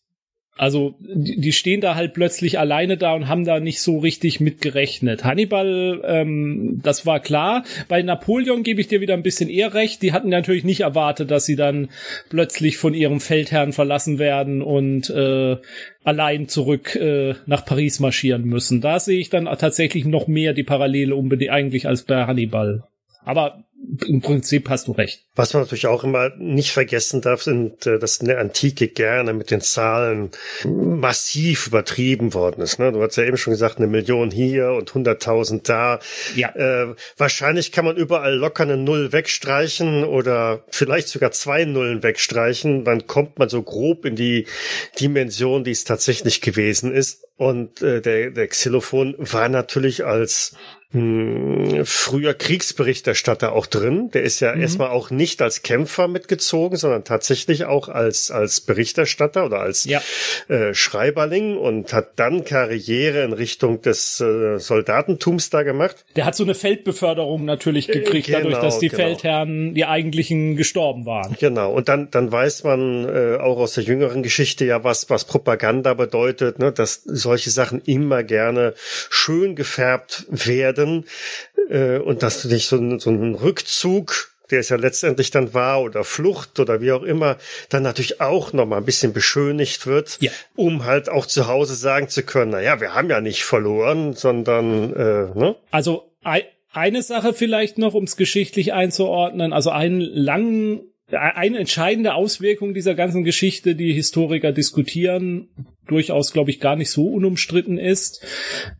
Also 0.58 0.94
die 1.00 1.52
stehen 1.52 1.80
da 1.80 1.94
halt 1.94 2.12
plötzlich 2.12 2.58
alleine 2.58 2.98
da 2.98 3.14
und 3.14 3.26
haben 3.26 3.44
da 3.44 3.58
nicht 3.58 3.80
so 3.80 3.98
richtig 3.98 4.38
mitgerechnet. 4.38 5.24
Hannibal, 5.24 6.02
ähm, 6.04 6.80
das 6.82 7.06
war 7.06 7.20
klar. 7.20 7.64
Bei 7.88 8.02
Napoleon 8.02 8.62
gebe 8.62 8.80
ich 8.80 8.86
dir 8.86 9.00
wieder 9.00 9.14
ein 9.14 9.22
bisschen 9.22 9.48
eher 9.48 9.72
recht. 9.72 10.02
Die 10.02 10.12
hatten 10.12 10.28
natürlich 10.28 10.64
nicht 10.64 10.82
erwartet, 10.82 11.30
dass 11.30 11.46
sie 11.46 11.56
dann 11.56 11.88
plötzlich 12.28 12.76
von 12.76 12.92
ihrem 12.92 13.18
Feldherrn 13.20 13.72
verlassen 13.72 14.18
werden 14.18 14.60
und 14.60 15.08
äh, 15.08 15.56
allein 16.04 16.48
zurück 16.48 16.96
äh, 16.96 17.34
nach 17.46 17.64
Paris 17.64 17.98
marschieren 17.98 18.44
müssen. 18.44 18.82
Da 18.82 19.00
sehe 19.00 19.18
ich 19.18 19.30
dann 19.30 19.46
tatsächlich 19.46 20.04
noch 20.04 20.26
mehr 20.26 20.52
die 20.52 20.64
Parallele 20.64 21.16
unbedingt 21.16 21.50
eigentlich 21.50 21.88
als 21.88 22.02
bei 22.02 22.26
Hannibal. 22.26 22.84
Aber 23.24 23.64
im 24.06 24.20
Prinzip 24.20 24.68
hast 24.68 24.88
du 24.88 24.92
recht. 24.92 25.26
Was 25.34 25.52
man 25.52 25.62
natürlich 25.62 25.86
auch 25.86 26.04
immer 26.04 26.30
nicht 26.38 26.72
vergessen 26.72 27.20
darf, 27.20 27.42
sind, 27.42 27.86
äh, 27.86 27.98
dass 27.98 28.18
in 28.18 28.26
der 28.26 28.38
Antike 28.38 28.88
gerne 28.88 29.32
mit 29.32 29.50
den 29.50 29.60
Zahlen 29.60 30.30
massiv 30.64 31.66
übertrieben 31.66 32.34
worden 32.34 32.62
ist. 32.62 32.78
Ne? 32.78 32.92
Du 32.92 33.02
hast 33.02 33.16
ja 33.16 33.24
eben 33.24 33.36
schon 33.36 33.52
gesagt, 33.52 33.78
eine 33.78 33.86
Million 33.86 34.30
hier 34.30 34.72
und 34.72 34.92
hunderttausend 34.94 35.68
da. 35.68 35.98
Ja. 36.36 36.54
Äh, 36.54 36.94
wahrscheinlich 37.16 37.72
kann 37.72 37.84
man 37.84 37.96
überall 37.96 38.34
locker 38.34 38.62
eine 38.62 38.76
Null 38.76 39.12
wegstreichen 39.12 40.04
oder 40.04 40.64
vielleicht 40.68 41.08
sogar 41.08 41.32
zwei 41.32 41.64
Nullen 41.64 42.02
wegstreichen. 42.02 42.84
Dann 42.84 43.06
kommt 43.06 43.38
man 43.38 43.48
so 43.48 43.62
grob 43.62 44.04
in 44.04 44.16
die 44.16 44.46
Dimension, 45.00 45.64
die 45.64 45.72
es 45.72 45.84
tatsächlich 45.84 46.40
gewesen 46.40 46.92
ist. 46.92 47.24
Und 47.36 47.82
äh, 47.82 48.00
der, 48.00 48.30
der 48.30 48.46
Xylophon 48.46 49.16
war 49.18 49.48
natürlich 49.48 50.04
als 50.04 50.54
hm, 50.92 51.86
früher 51.86 52.34
Kriegsberichterstatter 52.34 53.52
auch 53.52 53.64
drin. 53.64 54.10
Der 54.12 54.22
ist 54.22 54.40
ja 54.40 54.54
mhm. 54.54 54.60
erstmal 54.60 54.88
auch 54.90 55.10
nicht 55.10 55.40
als 55.40 55.62
Kämpfer 55.62 56.06
mitgezogen, 56.06 56.76
sondern 56.76 57.04
tatsächlich 57.04 57.64
auch 57.64 57.88
als, 57.88 58.30
als 58.30 58.60
Berichterstatter 58.60 59.46
oder 59.46 59.60
als 59.60 59.84
ja. 59.84 60.02
äh, 60.48 60.74
Schreiberling 60.74 61.56
und 61.56 61.94
hat 61.94 62.10
dann 62.16 62.44
Karriere 62.44 63.24
in 63.24 63.32
Richtung 63.32 63.80
des 63.80 64.20
äh, 64.20 64.58
Soldatentums 64.58 65.48
da 65.48 65.62
gemacht. 65.62 66.04
Der 66.14 66.26
hat 66.26 66.34
so 66.34 66.44
eine 66.44 66.54
Feldbeförderung 66.54 67.46
natürlich 67.46 67.88
äh, 67.88 67.92
gekriegt, 67.92 68.28
äh, 68.28 68.32
genau, 68.32 68.50
dadurch, 68.50 68.62
dass 68.62 68.78
die 68.78 68.88
genau. 68.88 69.02
Feldherren 69.02 69.74
die 69.74 69.86
eigentlichen 69.86 70.56
gestorben 70.56 71.06
waren. 71.06 71.36
Genau. 71.40 71.72
Und 71.72 71.88
dann, 71.88 72.10
dann 72.10 72.30
weiß 72.30 72.64
man 72.64 73.08
äh, 73.08 73.38
auch 73.38 73.56
aus 73.56 73.74
der 73.74 73.84
jüngeren 73.84 74.22
Geschichte 74.22 74.66
ja, 74.66 74.84
was, 74.84 75.08
was 75.08 75.24
Propaganda 75.24 75.94
bedeutet, 75.94 76.58
ne? 76.58 76.70
dass 76.70 77.02
solche 77.04 77.48
Sachen 77.48 77.80
immer 77.86 78.22
gerne 78.22 78.74
schön 79.08 79.56
gefärbt 79.56 80.26
werden 80.28 80.81
werden 80.82 81.04
äh, 81.70 81.98
und 81.98 82.22
dass 82.22 82.42
du 82.42 82.48
dich 82.48 82.66
so, 82.66 82.98
so 82.98 83.10
einen 83.10 83.34
Rückzug 83.34 84.32
der 84.50 84.60
es 84.60 84.68
ja 84.68 84.76
letztendlich 84.76 85.30
dann 85.30 85.54
war 85.54 85.80
oder 85.80 86.04
Flucht 86.04 86.60
oder 86.60 86.82
wie 86.82 86.92
auch 86.92 87.04
immer, 87.04 87.38
dann 87.70 87.82
natürlich 87.82 88.20
auch 88.20 88.52
noch 88.52 88.66
mal 88.66 88.76
ein 88.76 88.84
bisschen 88.84 89.14
beschönigt 89.14 89.86
wird, 89.86 90.18
ja. 90.20 90.30
um 90.56 90.84
halt 90.84 91.08
auch 91.08 91.24
zu 91.24 91.48
Hause 91.48 91.74
sagen 91.74 92.08
zu 92.08 92.22
können, 92.22 92.50
na 92.50 92.60
ja, 92.60 92.78
wir 92.78 92.94
haben 92.94 93.08
ja 93.08 93.22
nicht 93.22 93.44
verloren, 93.44 94.12
sondern 94.12 94.92
äh, 94.92 95.38
ne? 95.38 95.56
Also 95.70 96.12
eine 96.74 97.02
Sache 97.02 97.32
vielleicht 97.32 97.78
noch, 97.78 97.94
um 97.94 98.04
es 98.04 98.16
geschichtlich 98.16 98.74
einzuordnen, 98.74 99.54
also 99.54 99.70
einen 99.70 100.00
langen 100.00 100.91
eine 101.12 101.58
entscheidende 101.58 102.14
Auswirkung 102.14 102.74
dieser 102.74 102.94
ganzen 102.94 103.24
Geschichte, 103.24 103.74
die 103.74 103.92
Historiker 103.92 104.52
diskutieren, 104.52 105.48
durchaus, 105.86 106.32
glaube 106.32 106.50
ich, 106.50 106.60
gar 106.60 106.76
nicht 106.76 106.90
so 106.90 107.06
unumstritten 107.08 107.78
ist, 107.78 108.24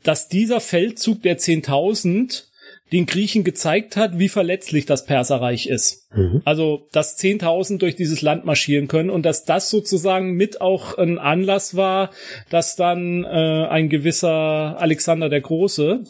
dass 0.02 0.28
dieser 0.28 0.60
Feldzug 0.60 1.22
der 1.22 1.38
10.000 1.38 2.44
den 2.92 3.06
Griechen 3.06 3.42
gezeigt 3.42 3.96
hat, 3.96 4.18
wie 4.18 4.28
verletzlich 4.28 4.84
das 4.84 5.06
Perserreich 5.06 5.66
ist. 5.66 6.08
Mhm. 6.14 6.42
Also, 6.44 6.88
dass 6.92 7.18
10.000 7.18 7.78
durch 7.78 7.96
dieses 7.96 8.20
Land 8.20 8.44
marschieren 8.44 8.86
können 8.86 9.08
und 9.08 9.24
dass 9.24 9.44
das 9.44 9.70
sozusagen 9.70 10.32
mit 10.32 10.60
auch 10.60 10.98
ein 10.98 11.18
Anlass 11.18 11.74
war, 11.74 12.10
dass 12.50 12.76
dann 12.76 13.24
äh, 13.24 13.66
ein 13.66 13.88
gewisser 13.88 14.76
Alexander 14.78 15.30
der 15.30 15.40
Große, 15.40 16.04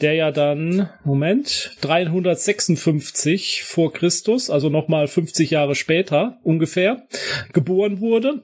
der 0.00 0.14
ja 0.14 0.30
dann, 0.30 0.88
Moment, 1.04 1.76
356 1.82 3.62
vor 3.64 3.92
Christus, 3.92 4.50
also 4.50 4.68
nochmal 4.68 5.06
50 5.06 5.50
Jahre 5.50 5.74
später 5.74 6.38
ungefähr, 6.42 7.06
geboren 7.52 8.00
wurde 8.00 8.42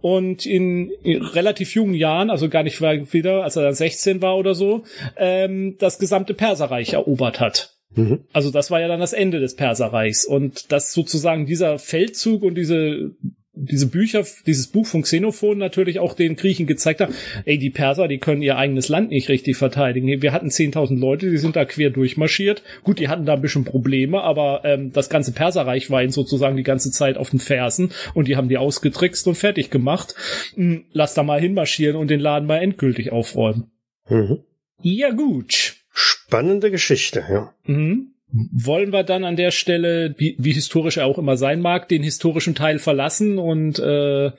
und 0.00 0.46
in, 0.46 0.90
in, 1.02 1.22
relativ 1.22 1.74
jungen 1.74 1.94
Jahren, 1.94 2.30
also 2.30 2.48
gar 2.48 2.62
nicht 2.62 2.80
wieder, 2.80 3.44
als 3.44 3.56
er 3.56 3.62
dann 3.62 3.74
16 3.74 4.22
war 4.22 4.36
oder 4.36 4.54
so, 4.54 4.84
ähm, 5.16 5.76
das 5.78 5.98
gesamte 5.98 6.34
Perserreich 6.34 6.92
erobert 6.92 7.40
hat. 7.40 7.76
Mhm. 7.94 8.24
Also 8.32 8.50
das 8.50 8.70
war 8.70 8.80
ja 8.80 8.88
dann 8.88 9.00
das 9.00 9.12
Ende 9.12 9.40
des 9.40 9.54
Perserreichs 9.56 10.24
und 10.24 10.72
dass 10.72 10.92
sozusagen 10.92 11.46
dieser 11.46 11.78
Feldzug 11.78 12.42
und 12.42 12.56
diese 12.56 13.12
diese 13.56 13.86
Bücher, 13.86 14.24
dieses 14.46 14.68
Buch 14.68 14.86
von 14.86 15.02
Xenophon 15.02 15.56
natürlich 15.58 15.98
auch 15.98 16.14
den 16.14 16.36
Griechen 16.36 16.66
gezeigt 16.66 17.00
haben, 17.00 17.14
ey, 17.46 17.58
die 17.58 17.70
Perser, 17.70 18.06
die 18.06 18.18
können 18.18 18.42
ihr 18.42 18.58
eigenes 18.58 18.88
Land 18.88 19.10
nicht 19.10 19.28
richtig 19.28 19.56
verteidigen. 19.56 20.22
Wir 20.22 20.32
hatten 20.32 20.48
10.000 20.48 20.98
Leute, 20.98 21.30
die 21.30 21.38
sind 21.38 21.56
da 21.56 21.64
quer 21.64 21.90
durchmarschiert. 21.90 22.62
Gut, 22.84 22.98
die 22.98 23.08
hatten 23.08 23.24
da 23.24 23.34
ein 23.34 23.40
bisschen 23.40 23.64
Probleme, 23.64 24.22
aber 24.22 24.60
ähm, 24.64 24.92
das 24.92 25.08
ganze 25.08 25.32
Perserreich 25.32 25.90
war 25.90 26.02
ihnen 26.02 26.12
sozusagen 26.12 26.56
die 26.56 26.62
ganze 26.62 26.90
Zeit 26.90 27.16
auf 27.16 27.30
den 27.30 27.40
Fersen 27.40 27.90
und 28.14 28.28
die 28.28 28.36
haben 28.36 28.48
die 28.48 28.58
ausgetrickst 28.58 29.26
und 29.26 29.36
fertig 29.36 29.70
gemacht. 29.70 30.14
Hm, 30.54 30.84
lass 30.92 31.14
da 31.14 31.22
mal 31.22 31.40
hinmarschieren 31.40 31.96
und 31.96 32.10
den 32.10 32.20
Laden 32.20 32.46
mal 32.46 32.58
endgültig 32.58 33.10
aufräumen. 33.10 33.70
Mhm. 34.08 34.40
Ja, 34.82 35.10
gut. 35.10 35.76
Spannende 35.90 36.70
Geschichte, 36.70 37.24
ja. 37.28 37.54
Mhm 37.64 38.12
wollen 38.32 38.92
wir 38.92 39.04
dann 39.04 39.24
an 39.24 39.36
der 39.36 39.50
Stelle, 39.50 40.14
wie, 40.18 40.36
wie 40.38 40.52
historisch 40.52 40.96
er 40.96 41.06
auch 41.06 41.18
immer 41.18 41.36
sein 41.36 41.60
mag, 41.60 41.88
den 41.88 42.02
historischen 42.02 42.54
Teil 42.54 42.78
verlassen 42.78 43.38
und 43.38 43.78
äh, 43.78 44.32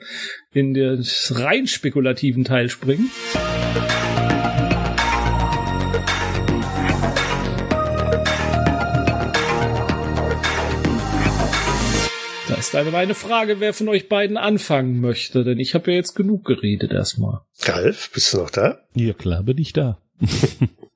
in 0.52 0.74
den 0.74 1.04
rein 1.30 1.66
spekulativen 1.66 2.44
Teil 2.44 2.68
springen? 2.68 3.10
Da 12.48 12.54
ist 12.54 12.74
eine 12.74 12.90
meine 12.90 13.14
Frage, 13.14 13.60
wer 13.60 13.72
von 13.72 13.88
euch 13.88 14.08
beiden 14.08 14.36
anfangen 14.36 15.00
möchte, 15.00 15.44
denn 15.44 15.58
ich 15.58 15.74
habe 15.74 15.90
ja 15.90 15.96
jetzt 15.96 16.14
genug 16.14 16.44
geredet 16.44 16.92
erstmal. 16.92 17.40
Ralf, 17.60 18.10
bist 18.12 18.34
du 18.34 18.38
noch 18.38 18.50
da? 18.50 18.80
Ja, 18.94 19.12
klar 19.12 19.42
bin 19.42 19.58
ich 19.58 19.72
da. 19.72 19.98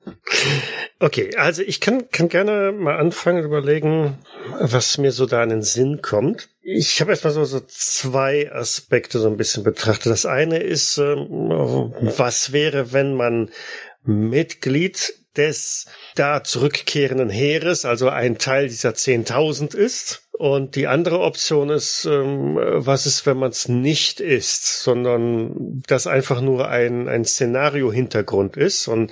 Okay, 0.99 1.35
also 1.35 1.61
ich 1.61 1.81
kann, 1.81 2.09
kann 2.11 2.29
gerne 2.29 2.71
mal 2.71 2.97
anfangen 2.97 3.43
überlegen, 3.43 4.17
was 4.59 4.97
mir 4.97 5.11
so 5.11 5.25
da 5.25 5.43
in 5.43 5.49
den 5.49 5.61
Sinn 5.61 6.01
kommt. 6.01 6.49
Ich 6.61 7.01
habe 7.01 7.11
erstmal 7.11 7.33
so, 7.33 7.43
so 7.43 7.59
zwei 7.67 8.51
Aspekte 8.51 9.19
so 9.19 9.27
ein 9.27 9.35
bisschen 9.35 9.63
betrachtet. 9.63 10.11
Das 10.11 10.25
eine 10.25 10.59
ist, 10.59 10.97
ähm, 10.97 11.93
was 11.99 12.53
wäre, 12.53 12.93
wenn 12.93 13.15
man 13.15 13.49
Mitglied 14.03 15.13
des 15.35 15.87
da 16.15 16.43
zurückkehrenden 16.43 17.29
Heeres, 17.29 17.85
also 17.85 18.09
ein 18.09 18.37
Teil 18.37 18.69
dieser 18.69 18.91
10.000 18.91 19.75
ist? 19.75 20.22
Und 20.37 20.75
die 20.75 20.87
andere 20.87 21.19
Option 21.19 21.69
ist, 21.69 22.05
ähm, 22.05 22.57
was 22.59 23.05
ist, 23.05 23.25
wenn 23.27 23.37
man 23.37 23.51
es 23.51 23.67
nicht 23.67 24.19
ist, 24.19 24.81
sondern 24.81 25.83
das 25.87 26.07
einfach 26.07 26.41
nur 26.41 26.69
ein, 26.69 27.07
ein 27.07 27.23
Szenario-Hintergrund 27.23 28.57
ist. 28.57 28.87
Und 28.87 29.11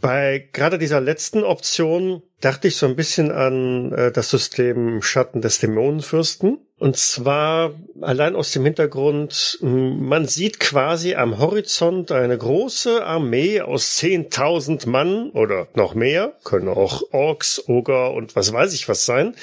bei 0.00 0.48
gerade 0.52 0.78
dieser 0.78 1.00
letzten 1.00 1.44
Option 1.44 2.22
dachte 2.40 2.68
ich 2.68 2.76
so 2.76 2.86
ein 2.86 2.96
bisschen 2.96 3.30
an 3.30 3.92
äh, 3.92 4.12
das 4.12 4.30
System 4.30 5.02
Schatten 5.02 5.40
des 5.40 5.58
Dämonenfürsten. 5.58 6.58
Und 6.78 6.98
zwar 6.98 7.74
allein 8.02 8.36
aus 8.36 8.52
dem 8.52 8.64
Hintergrund, 8.64 9.58
man 9.62 10.26
sieht 10.26 10.60
quasi 10.60 11.14
am 11.14 11.38
Horizont 11.38 12.12
eine 12.12 12.36
große 12.36 13.02
Armee 13.02 13.62
aus 13.62 13.96
10.000 13.98 14.86
Mann 14.86 15.30
oder 15.30 15.68
noch 15.74 15.94
mehr, 15.94 16.34
können 16.44 16.68
auch 16.68 17.02
Orks, 17.12 17.66
Oger 17.66 18.12
und 18.12 18.36
was 18.36 18.52
weiß 18.52 18.74
ich 18.74 18.90
was 18.90 19.06
sein, 19.06 19.34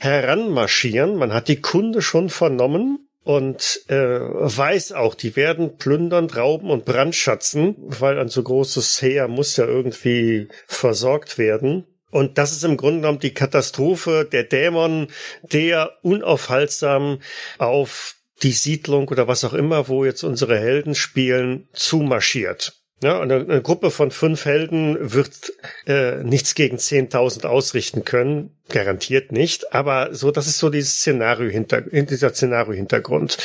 heranmarschieren. 0.00 1.14
Man 1.14 1.32
hat 1.32 1.46
die 1.46 1.60
Kunde 1.60 2.02
schon 2.02 2.30
vernommen 2.30 3.06
und 3.22 3.82
äh, 3.86 3.94
weiß 3.94 4.90
auch, 4.92 5.14
die 5.14 5.36
werden 5.36 5.76
plündern, 5.76 6.28
rauben 6.28 6.70
und 6.70 6.84
brandschatzen, 6.84 7.76
weil 7.78 8.18
ein 8.18 8.28
so 8.28 8.42
großes 8.42 9.00
Heer 9.00 9.28
muss 9.28 9.56
ja 9.56 9.66
irgendwie 9.66 10.48
versorgt 10.66 11.38
werden. 11.38 11.86
Und 12.12 12.36
das 12.38 12.52
ist 12.52 12.62
im 12.62 12.76
Grunde 12.76 13.00
genommen 13.00 13.20
die 13.20 13.34
Katastrophe 13.34 14.28
der 14.30 14.44
Dämon, 14.44 15.08
der 15.42 15.92
unaufhaltsam 16.02 17.20
auf 17.58 18.16
die 18.42 18.52
Siedlung 18.52 19.08
oder 19.08 19.28
was 19.28 19.44
auch 19.44 19.54
immer, 19.54 19.88
wo 19.88 20.04
jetzt 20.04 20.22
unsere 20.22 20.58
Helden 20.58 20.94
spielen, 20.94 21.68
zumarschiert. 21.72 22.74
Ja, 23.02 23.20
eine, 23.20 23.36
eine 23.36 23.62
Gruppe 23.62 23.90
von 23.90 24.10
fünf 24.10 24.44
Helden 24.44 24.96
wird 25.00 25.52
äh, 25.86 26.22
nichts 26.22 26.54
gegen 26.54 26.76
10.000 26.76 27.46
ausrichten 27.46 28.04
können, 28.04 28.58
garantiert 28.68 29.32
nicht. 29.32 29.72
Aber 29.72 30.14
so, 30.14 30.30
das 30.30 30.46
ist 30.46 30.58
so 30.58 30.68
dieses 30.68 30.96
Szenario 30.96 31.50
hinter, 31.50 31.80
dieser 31.80 32.30
Szenario-Hintergrund. 32.30 33.38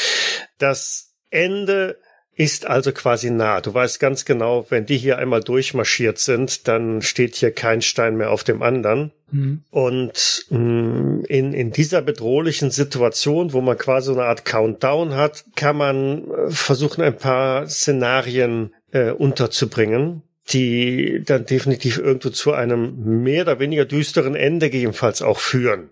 Das 0.59 1.15
Ende 1.29 1.97
ist 2.37 2.67
also 2.67 2.91
quasi 2.91 3.31
nah. 3.31 3.61
Du 3.61 3.73
weißt 3.73 3.99
ganz 3.99 4.23
genau, 4.23 4.67
wenn 4.69 4.85
die 4.85 4.97
hier 4.97 5.17
einmal 5.17 5.41
durchmarschiert 5.41 6.19
sind, 6.19 6.67
dann 6.67 7.01
steht 7.01 7.35
hier 7.35 7.51
kein 7.51 7.81
Stein 7.81 8.15
mehr 8.15 8.29
auf 8.29 8.43
dem 8.43 8.61
anderen. 8.61 9.11
Mhm. 9.31 9.63
Und 9.71 10.45
mh, 10.51 10.59
mm, 10.59 11.23
in, 11.27 11.53
in 11.53 11.71
dieser 11.71 12.03
bedrohlichen 12.03 12.69
Situation, 12.69 13.53
wo 13.53 13.61
man 13.61 13.77
quasi 13.77 14.11
eine 14.11 14.25
Art 14.25 14.45
Countdown 14.45 15.15
hat, 15.15 15.45
kann 15.55 15.77
man 15.77 16.29
äh, 16.29 16.51
versuchen, 16.51 17.03
ein 17.03 17.17
paar 17.17 17.67
Szenarien 17.67 18.71
äh, 18.91 19.09
unterzubringen, 19.09 20.21
die 20.49 21.23
dann 21.25 21.45
definitiv 21.45 21.97
irgendwo 21.97 22.29
zu 22.29 22.53
einem 22.53 23.23
mehr 23.23 23.41
oder 23.41 23.59
weniger 23.59 23.85
düsteren 23.85 24.35
Ende 24.35 24.69
gegebenenfalls 24.69 25.23
auch 25.23 25.39
führen. 25.39 25.89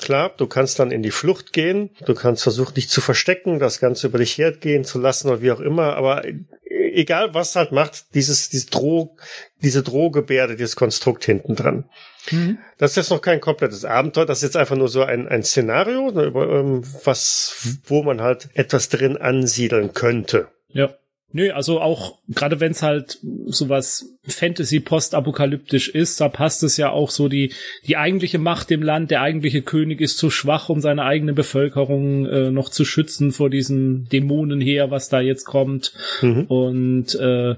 Klar, 0.00 0.32
du 0.36 0.46
kannst 0.46 0.78
dann 0.78 0.90
in 0.90 1.02
die 1.02 1.10
Flucht 1.10 1.52
gehen, 1.52 1.90
du 2.06 2.14
kannst 2.14 2.42
versuchen, 2.42 2.74
dich 2.74 2.88
zu 2.88 3.00
verstecken, 3.00 3.58
das 3.58 3.80
Ganze 3.80 4.06
über 4.06 4.18
dich 4.18 4.38
hergehen 4.38 4.84
zu 4.84 4.98
lassen 4.98 5.28
oder 5.28 5.42
wie 5.42 5.52
auch 5.52 5.60
immer, 5.60 5.94
aber 5.94 6.24
egal 6.70 7.34
was 7.34 7.54
halt 7.54 7.72
macht, 7.72 8.14
dieses, 8.14 8.48
dieses 8.48 8.66
Droh, 8.66 9.16
diese 9.62 9.82
Drohgebärde, 9.82 10.56
dieses 10.56 10.76
Konstrukt 10.76 11.24
hinten 11.24 11.54
dran. 11.54 11.84
Mhm. 12.30 12.58
Das 12.78 12.92
ist 12.92 12.96
jetzt 12.96 13.10
noch 13.10 13.20
kein 13.20 13.40
komplettes 13.40 13.84
Abenteuer, 13.84 14.26
das 14.26 14.38
ist 14.38 14.44
jetzt 14.44 14.56
einfach 14.56 14.76
nur 14.76 14.88
so 14.88 15.02
ein, 15.02 15.28
ein 15.28 15.42
Szenario, 15.42 16.10
ne, 16.10 16.24
über, 16.24 16.48
ähm, 16.48 16.82
was, 17.04 17.78
wo 17.84 18.02
man 18.02 18.22
halt 18.22 18.48
etwas 18.54 18.88
drin 18.88 19.16
ansiedeln 19.16 19.92
könnte. 19.92 20.48
Ja. 20.68 20.94
Nö, 21.32 21.52
also 21.52 21.80
auch 21.80 22.18
gerade 22.28 22.58
wenn 22.58 22.72
es 22.72 22.82
halt 22.82 23.18
sowas 23.46 24.16
Fantasy 24.24 24.80
postapokalyptisch 24.80 25.88
ist, 25.88 26.20
da 26.20 26.28
passt 26.28 26.62
es 26.64 26.76
ja 26.76 26.90
auch 26.90 27.10
so 27.10 27.28
die 27.28 27.52
die 27.86 27.96
eigentliche 27.96 28.38
Macht 28.38 28.70
im 28.70 28.82
Land, 28.82 29.10
der 29.10 29.22
eigentliche 29.22 29.62
König 29.62 30.00
ist 30.00 30.18
zu 30.18 30.30
schwach, 30.30 30.68
um 30.68 30.80
seine 30.80 31.04
eigene 31.04 31.32
Bevölkerung 31.32 32.26
äh, 32.26 32.50
noch 32.50 32.68
zu 32.68 32.84
schützen 32.84 33.30
vor 33.30 33.48
diesen 33.48 34.08
Dämonen 34.08 34.60
her, 34.60 34.90
was 34.90 35.08
da 35.08 35.20
jetzt 35.20 35.44
kommt. 35.44 35.92
Mhm. 36.20 36.44
Und 36.46 37.14
äh, 37.14 37.54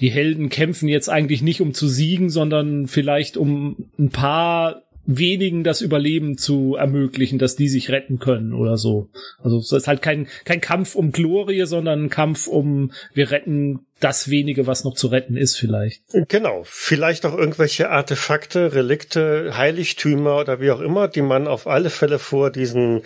die 0.00 0.10
Helden 0.10 0.48
kämpfen 0.48 0.88
jetzt 0.88 1.08
eigentlich 1.08 1.42
nicht 1.42 1.60
um 1.60 1.74
zu 1.74 1.88
siegen, 1.88 2.30
sondern 2.30 2.86
vielleicht 2.86 3.36
um 3.36 3.90
ein 3.98 4.10
paar 4.10 4.82
wenigen 5.18 5.64
das 5.64 5.80
Überleben 5.80 6.38
zu 6.38 6.76
ermöglichen, 6.76 7.38
dass 7.38 7.56
die 7.56 7.68
sich 7.68 7.90
retten 7.90 8.18
können 8.18 8.52
oder 8.52 8.76
so. 8.76 9.08
Also 9.42 9.58
es 9.58 9.72
ist 9.72 9.88
halt 9.88 10.02
kein, 10.02 10.28
kein 10.44 10.60
Kampf 10.60 10.94
um 10.94 11.12
Glorie, 11.12 11.64
sondern 11.66 12.04
ein 12.04 12.10
Kampf 12.10 12.46
um, 12.46 12.92
wir 13.14 13.30
retten 13.30 13.80
das 14.00 14.30
wenige, 14.30 14.66
was 14.66 14.84
noch 14.84 14.94
zu 14.94 15.08
retten 15.08 15.36
ist 15.36 15.56
vielleicht. 15.56 16.02
Genau. 16.28 16.62
Vielleicht 16.64 17.26
auch 17.26 17.36
irgendwelche 17.36 17.90
Artefakte, 17.90 18.74
Relikte, 18.74 19.56
Heiligtümer 19.56 20.38
oder 20.38 20.60
wie 20.60 20.70
auch 20.70 20.80
immer, 20.80 21.06
die 21.06 21.22
man 21.22 21.46
auf 21.46 21.66
alle 21.66 21.90
Fälle 21.90 22.18
vor 22.18 22.50
diesen 22.50 23.02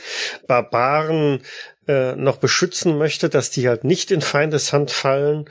Barbaren 0.46 1.40
äh, 1.88 2.16
noch 2.16 2.36
beschützen 2.36 2.98
möchte, 2.98 3.28
dass 3.28 3.50
die 3.50 3.68
halt 3.68 3.84
nicht 3.84 4.10
in 4.10 4.20
Feindeshand 4.20 4.90
fallen. 4.90 5.46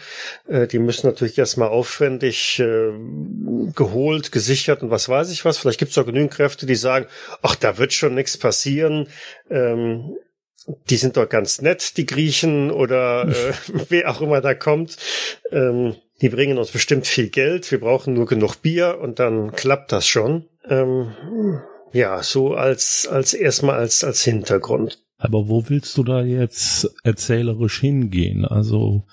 Äh, 0.48 0.68
die 0.68 0.80
müssen 0.80 1.08
natürlich 1.08 1.38
erstmal 1.38 1.70
aufwendig 1.70 2.60
äh, 2.60 2.92
geholt, 3.76 4.32
gesichert 4.32 4.82
und 4.82 4.90
was 4.90 5.10
weiß 5.10 5.32
ich 5.32 5.46
was. 5.46 5.58
Vielleicht 5.58 5.80
gibt 5.80 5.92
es 5.92 5.98
auch 5.98 6.06
genügend 6.06 6.32
Kräfte, 6.32 6.66
die 6.66 6.76
sagen, 6.76 7.08
ach, 7.42 7.56
da 7.56 7.78
wird 7.78 7.94
schon 7.94 8.16
nichts 8.16 8.38
passieren. 8.38 9.08
Ähm, 9.50 10.16
die 10.90 10.96
sind 10.98 11.18
doch 11.18 11.28
ganz 11.28 11.62
nett, 11.62 11.98
die 11.98 12.06
Griechen 12.06 12.72
oder 12.72 13.28
äh, 13.28 13.54
wer 13.90 14.10
auch 14.10 14.22
immer 14.22 14.42
da 14.42 14.54
kommt. 14.54 14.98
Ähm, 15.52 15.96
die 16.22 16.30
bringen 16.30 16.58
uns 16.58 16.72
bestimmt 16.72 17.06
viel 17.06 17.30
Geld. 17.30 17.70
Wir 17.72 17.80
brauchen 17.80 18.14
nur 18.14 18.26
genug 18.26 18.56
Bier 18.62 19.00
und 19.02 19.20
dann 19.20 19.52
klappt 19.52 19.92
das 19.92 20.08
schon. 20.08 20.48
Ähm, 20.70 21.14
ja, 21.92 22.24
so 22.24 22.54
als, 22.54 23.08
als 23.08 23.34
erstmal 23.34 23.78
als, 23.78 24.04
als 24.04 24.24
Hintergrund. 24.24 25.03
Aber 25.24 25.48
wo 25.48 25.70
willst 25.70 25.98
du 25.98 26.04
da 26.04 26.22
jetzt 26.22 26.94
erzählerisch 27.04 27.80
hingehen? 27.80 28.44
Also 28.44 29.06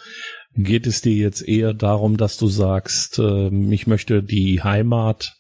geht 0.57 0.89
es 0.89 1.03
dir 1.03 1.15
jetzt 1.15 1.47
eher 1.47 1.73
darum, 1.73 2.17
dass 2.17 2.37
du 2.37 2.49
sagst, 2.49 3.21
äh, 3.21 3.49
ich 3.73 3.87
möchte 3.87 4.21
die 4.21 4.61
Heimat 4.61 5.37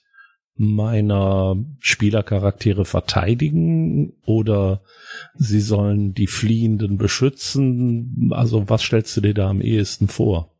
meiner 0.54 1.56
Spielercharaktere 1.80 2.84
verteidigen 2.84 4.12
oder 4.24 4.82
sie 5.34 5.60
sollen 5.60 6.14
die 6.14 6.28
Fliehenden 6.28 6.98
beschützen? 6.98 8.30
Also 8.30 8.68
was 8.68 8.82
stellst 8.82 9.16
du 9.16 9.22
dir 9.22 9.34
da 9.34 9.50
am 9.50 9.62
ehesten 9.62 10.06
vor? 10.06 10.54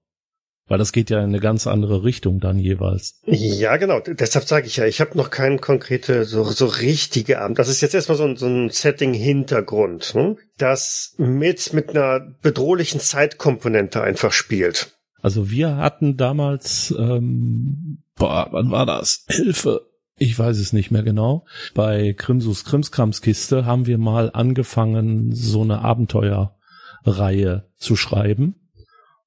Weil 0.71 0.79
das 0.79 0.93
geht 0.93 1.11
ja 1.11 1.19
in 1.19 1.31
eine 1.31 1.41
ganz 1.41 1.67
andere 1.67 2.05
Richtung 2.05 2.39
dann 2.39 2.57
jeweils. 2.57 3.21
Ja, 3.27 3.77
genau. 3.77 3.99
Deshalb 3.99 4.45
sage 4.45 4.69
ich 4.69 4.77
ja, 4.77 4.85
ich 4.85 5.01
habe 5.01 5.19
noch 5.19 5.31
keine 5.31 5.59
konkrete, 5.59 6.25
so, 6.25 6.45
so 6.45 6.67
richtige 6.67 7.41
Abend. 7.41 7.59
Das 7.59 7.69
ist 7.69 7.81
jetzt 7.81 7.93
erstmal 7.93 8.17
so 8.17 8.23
ein, 8.23 8.37
so 8.37 8.47
ein 8.47 8.71
Setting-Hintergrund, 8.71 10.15
hm? 10.15 10.39
das 10.59 11.17
mit, 11.19 11.73
mit 11.73 11.91
einer 11.91 12.21
bedrohlichen 12.21 13.01
Zeitkomponente 13.01 14.01
einfach 14.01 14.31
spielt. 14.31 14.97
Also 15.21 15.51
wir 15.51 15.77
hatten 15.77 16.17
damals, 16.17 16.95
ähm, 16.97 18.05
boah, 18.15 18.47
wann 18.53 18.71
war 18.71 18.87
das? 18.87 19.25
Hilfe. 19.29 19.89
Ich 20.19 20.39
weiß 20.39 20.57
es 20.57 20.73
nicht 20.73 20.93
mehr 20.93 21.03
genau. 21.03 21.47
Bei 21.75 22.13
Krimsus 22.13 22.65
Krimskramskiste 22.65 23.67
haben 23.67 23.87
wir 23.89 23.99
mal 23.99 24.31
angefangen, 24.33 25.33
so 25.33 25.63
eine 25.63 25.81
Abenteuerreihe 25.81 27.67
zu 27.77 27.97
schreiben. 27.97 28.60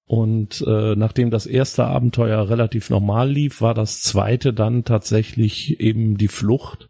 Und 0.05 0.63
äh, 0.67 0.95
nachdem 0.95 1.29
das 1.29 1.45
erste 1.45 1.85
Abenteuer 1.85 2.49
relativ 2.49 2.89
normal 2.89 3.29
lief, 3.29 3.61
war 3.61 3.73
das 3.73 4.01
zweite 4.01 4.53
dann 4.53 4.83
tatsächlich 4.83 5.79
eben 5.79 6.17
die 6.17 6.27
Flucht 6.27 6.89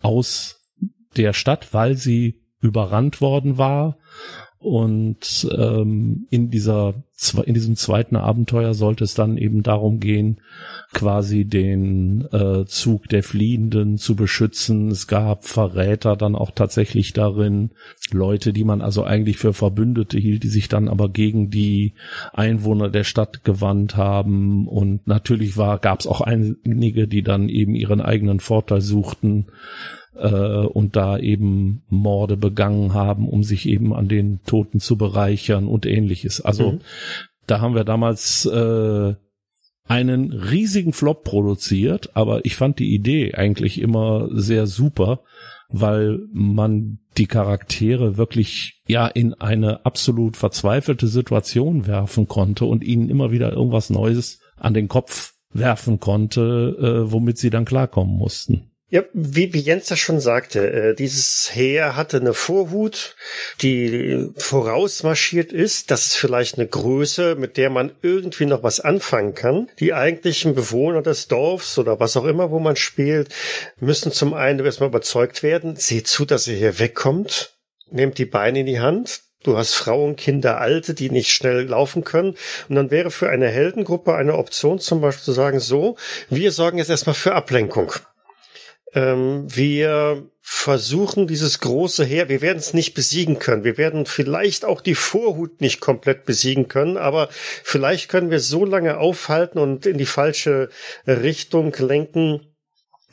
aus 0.00 0.60
der 1.16 1.32
Stadt, 1.32 1.72
weil 1.72 1.96
sie 1.96 2.42
überrannt 2.60 3.20
worden 3.20 3.56
war 3.56 3.98
und 4.58 5.48
ähm, 5.56 6.26
in 6.30 6.50
dieser 6.50 6.94
in 7.44 7.54
diesem 7.54 7.74
zweiten 7.74 8.14
Abenteuer 8.14 8.74
sollte 8.74 9.02
es 9.02 9.14
dann 9.14 9.38
eben 9.38 9.64
darum 9.64 9.98
gehen, 9.98 10.40
quasi 10.92 11.44
den 11.44 12.24
äh, 12.30 12.64
Zug 12.64 13.08
der 13.08 13.24
Fliehenden 13.24 13.98
zu 13.98 14.14
beschützen. 14.14 14.88
Es 14.92 15.08
gab 15.08 15.44
Verräter 15.44 16.14
dann 16.14 16.36
auch 16.36 16.52
tatsächlich 16.52 17.14
darin, 17.14 17.70
Leute, 18.12 18.52
die 18.52 18.62
man 18.62 18.82
also 18.82 19.02
eigentlich 19.02 19.36
für 19.36 19.52
Verbündete 19.52 20.16
hielt, 20.16 20.44
die 20.44 20.48
sich 20.48 20.68
dann 20.68 20.86
aber 20.86 21.08
gegen 21.08 21.50
die 21.50 21.94
Einwohner 22.32 22.88
der 22.88 23.04
Stadt 23.04 23.42
gewandt 23.42 23.96
haben. 23.96 24.68
Und 24.68 25.08
natürlich 25.08 25.56
war, 25.56 25.80
gab 25.80 25.98
es 25.98 26.06
auch 26.06 26.20
einige, 26.20 27.08
die 27.08 27.22
dann 27.22 27.48
eben 27.48 27.74
ihren 27.74 28.00
eigenen 28.00 28.38
Vorteil 28.38 28.80
suchten 28.80 29.46
und 30.26 30.96
da 30.96 31.18
eben 31.18 31.82
Morde 31.88 32.36
begangen 32.36 32.94
haben, 32.94 33.28
um 33.28 33.42
sich 33.42 33.68
eben 33.68 33.94
an 33.94 34.08
den 34.08 34.40
Toten 34.44 34.80
zu 34.80 34.96
bereichern 34.96 35.66
und 35.68 35.86
ähnliches. 35.86 36.40
Also 36.40 36.72
mhm. 36.72 36.80
da 37.46 37.60
haben 37.60 37.74
wir 37.74 37.84
damals 37.84 38.46
äh, 38.46 39.14
einen 39.88 40.32
riesigen 40.32 40.92
Flop 40.92 41.24
produziert, 41.24 42.10
aber 42.14 42.44
ich 42.44 42.56
fand 42.56 42.78
die 42.78 42.94
Idee 42.94 43.34
eigentlich 43.34 43.80
immer 43.80 44.28
sehr 44.32 44.66
super, 44.66 45.20
weil 45.70 46.20
man 46.32 46.98
die 47.16 47.26
Charaktere 47.26 48.16
wirklich 48.16 48.82
ja 48.86 49.06
in 49.06 49.34
eine 49.34 49.84
absolut 49.84 50.36
verzweifelte 50.36 51.08
Situation 51.08 51.86
werfen 51.86 52.28
konnte 52.28 52.64
und 52.64 52.84
ihnen 52.84 53.08
immer 53.08 53.32
wieder 53.32 53.52
irgendwas 53.52 53.90
Neues 53.90 54.40
an 54.56 54.74
den 54.74 54.88
Kopf 54.88 55.34
werfen 55.52 56.00
konnte, 56.00 56.76
äh, 56.78 57.12
womit 57.12 57.38
sie 57.38 57.50
dann 57.50 57.64
klarkommen 57.64 58.16
mussten. 58.16 58.67
Ja, 58.90 59.02
wie, 59.12 59.52
wie 59.52 59.60
Jens 59.60 59.88
das 59.88 59.98
schon 59.98 60.18
sagte, 60.18 60.70
äh, 60.70 60.94
dieses 60.94 61.50
Heer 61.52 61.94
hatte 61.94 62.16
eine 62.16 62.32
Vorhut, 62.32 63.16
die 63.60 64.30
vorausmarschiert 64.38 65.52
ist. 65.52 65.90
Das 65.90 66.06
ist 66.06 66.16
vielleicht 66.16 66.56
eine 66.56 66.66
Größe, 66.66 67.34
mit 67.34 67.58
der 67.58 67.68
man 67.68 67.92
irgendwie 68.00 68.46
noch 68.46 68.62
was 68.62 68.80
anfangen 68.80 69.34
kann. 69.34 69.68
Die 69.78 69.92
eigentlichen 69.92 70.54
Bewohner 70.54 71.02
des 71.02 71.28
Dorfs 71.28 71.78
oder 71.78 72.00
was 72.00 72.16
auch 72.16 72.24
immer, 72.24 72.50
wo 72.50 72.60
man 72.60 72.76
spielt, 72.76 73.28
müssen 73.78 74.10
zum 74.10 74.32
einen 74.32 74.64
erstmal 74.64 74.88
überzeugt 74.88 75.42
werden, 75.42 75.76
seht 75.76 76.06
zu, 76.06 76.24
dass 76.24 76.48
ihr 76.48 76.56
hier 76.56 76.78
wegkommt, 76.78 77.58
nehmt 77.90 78.16
die 78.16 78.24
Beine 78.24 78.60
in 78.60 78.66
die 78.66 78.80
Hand, 78.80 79.20
Du 79.44 79.56
hast 79.56 79.74
Frauen, 79.74 80.16
Kinder, 80.16 80.60
Alte, 80.60 80.94
die 80.94 81.10
nicht 81.10 81.30
schnell 81.30 81.62
laufen 81.62 82.02
können. 82.02 82.34
Und 82.68 82.74
dann 82.74 82.90
wäre 82.90 83.12
für 83.12 83.30
eine 83.30 83.46
Heldengruppe 83.46 84.16
eine 84.16 84.34
Option 84.34 84.80
zum 84.80 85.00
Beispiel 85.00 85.24
zu 85.24 85.32
sagen, 85.32 85.60
so, 85.60 85.96
wir 86.28 86.50
sorgen 86.50 86.78
jetzt 86.78 86.90
erstmal 86.90 87.14
für 87.14 87.34
Ablenkung. 87.34 87.92
Ähm, 88.94 89.44
wir 89.48 90.28
versuchen 90.40 91.26
dieses 91.26 91.60
große 91.60 92.04
Heer, 92.04 92.30
wir 92.30 92.40
werden 92.40 92.58
es 92.58 92.72
nicht 92.72 92.94
besiegen 92.94 93.38
können. 93.38 93.64
Wir 93.64 93.76
werden 93.76 94.06
vielleicht 94.06 94.64
auch 94.64 94.80
die 94.80 94.94
Vorhut 94.94 95.60
nicht 95.60 95.80
komplett 95.80 96.24
besiegen 96.24 96.68
können, 96.68 96.96
aber 96.96 97.28
vielleicht 97.30 98.08
können 98.08 98.30
wir 98.30 98.40
so 98.40 98.64
lange 98.64 98.96
aufhalten 98.96 99.58
und 99.58 99.84
in 99.84 99.98
die 99.98 100.06
falsche 100.06 100.70
Richtung 101.06 101.74
lenken, 101.78 102.54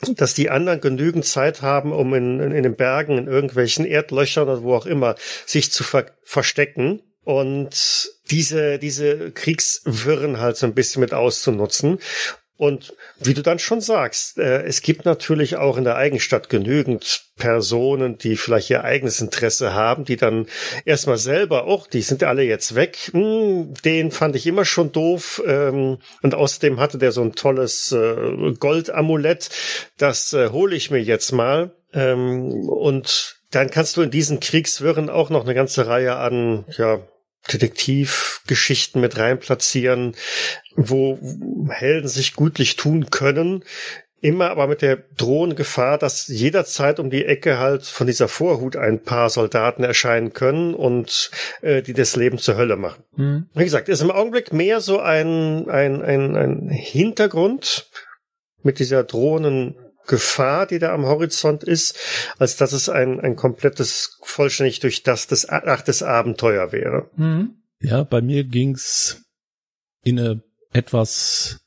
dass 0.00 0.34
die 0.34 0.50
anderen 0.50 0.80
genügend 0.80 1.24
Zeit 1.24 1.62
haben, 1.62 1.92
um 1.92 2.14
in, 2.14 2.40
in, 2.40 2.52
in 2.52 2.62
den 2.62 2.76
Bergen, 2.76 3.18
in 3.18 3.26
irgendwelchen 3.26 3.84
Erdlöchern 3.84 4.44
oder 4.44 4.62
wo 4.62 4.74
auch 4.74 4.86
immer, 4.86 5.14
sich 5.44 5.72
zu 5.72 5.84
ver 5.84 6.06
verstecken 6.22 7.02
und 7.22 8.10
diese, 8.30 8.78
diese 8.78 9.30
Kriegswirren 9.32 10.40
halt 10.40 10.56
so 10.56 10.66
ein 10.66 10.74
bisschen 10.74 11.00
mit 11.00 11.12
auszunutzen. 11.12 11.98
Und 12.58 12.94
wie 13.18 13.34
du 13.34 13.42
dann 13.42 13.58
schon 13.58 13.80
sagst, 13.80 14.38
äh, 14.38 14.62
es 14.62 14.80
gibt 14.80 15.04
natürlich 15.04 15.56
auch 15.56 15.76
in 15.76 15.84
der 15.84 15.96
Eigenstadt 15.96 16.48
genügend 16.48 17.26
Personen, 17.36 18.16
die 18.16 18.36
vielleicht 18.36 18.70
ihr 18.70 18.82
eigenes 18.82 19.20
Interesse 19.20 19.74
haben, 19.74 20.04
die 20.04 20.16
dann 20.16 20.46
erstmal 20.86 21.18
selber, 21.18 21.66
oh, 21.66 21.84
die 21.92 22.00
sind 22.00 22.24
alle 22.24 22.44
jetzt 22.44 22.74
weg, 22.74 23.10
hm, 23.12 23.74
den 23.84 24.10
fand 24.10 24.36
ich 24.36 24.46
immer 24.46 24.64
schon 24.64 24.90
doof. 24.90 25.42
Ähm, 25.46 25.98
und 26.22 26.34
außerdem 26.34 26.80
hatte 26.80 26.96
der 26.96 27.12
so 27.12 27.22
ein 27.22 27.34
tolles 27.34 27.92
äh, 27.92 28.52
Goldamulett, 28.58 29.50
das 29.98 30.32
äh, 30.32 30.48
hole 30.48 30.74
ich 30.74 30.90
mir 30.90 31.02
jetzt 31.02 31.32
mal. 31.32 31.72
Ähm, 31.92 32.68
und 32.68 33.36
dann 33.50 33.70
kannst 33.70 33.96
du 33.96 34.02
in 34.02 34.10
diesen 34.10 34.40
Kriegswirren 34.40 35.10
auch 35.10 35.28
noch 35.28 35.44
eine 35.44 35.54
ganze 35.54 35.86
Reihe 35.86 36.16
an, 36.16 36.64
ja, 36.76 37.00
Detektivgeschichten 37.52 39.00
mit 39.00 39.16
rein 39.18 39.38
platzieren, 39.38 40.14
wo 40.74 41.18
Helden 41.70 42.08
sich 42.08 42.34
gutlich 42.34 42.76
tun 42.76 43.10
können. 43.10 43.64
Immer 44.20 44.50
aber 44.50 44.66
mit 44.66 44.82
der 44.82 45.04
drohenden 45.16 45.56
Gefahr, 45.56 45.98
dass 45.98 46.26
jederzeit 46.26 46.98
um 46.98 47.10
die 47.10 47.26
Ecke 47.26 47.58
halt 47.58 47.84
von 47.84 48.06
dieser 48.06 48.28
Vorhut 48.28 48.74
ein 48.74 49.02
paar 49.02 49.28
Soldaten 49.28 49.84
erscheinen 49.84 50.32
können 50.32 50.74
und 50.74 51.30
äh, 51.60 51.82
die 51.82 51.92
das 51.92 52.16
Leben 52.16 52.38
zur 52.38 52.56
Hölle 52.56 52.76
machen. 52.76 53.04
Mhm. 53.14 53.46
Wie 53.54 53.64
gesagt, 53.64 53.88
ist 53.88 54.00
im 54.00 54.10
Augenblick 54.10 54.52
mehr 54.52 54.80
so 54.80 55.00
ein, 55.00 55.68
ein, 55.68 56.02
ein, 56.02 56.34
ein 56.34 56.68
Hintergrund 56.70 57.90
mit 58.62 58.78
dieser 58.78 59.04
drohenden 59.04 59.76
Gefahr, 60.06 60.66
die 60.66 60.78
da 60.78 60.92
am 60.92 61.06
Horizont 61.06 61.64
ist, 61.64 61.98
als 62.38 62.56
dass 62.56 62.72
es 62.72 62.88
ein, 62.88 63.20
ein 63.20 63.36
komplettes, 63.36 64.18
vollständig 64.22 64.80
durch 64.80 65.02
das 65.02 65.26
des 65.26 65.48
achtes 65.48 66.02
Abenteuer 66.02 66.72
wäre. 66.72 67.10
Mhm. 67.16 67.56
Ja, 67.80 68.04
bei 68.04 68.22
mir 68.22 68.44
ging's 68.44 69.22
in 70.02 70.18
eine 70.18 70.42
etwas 70.72 71.60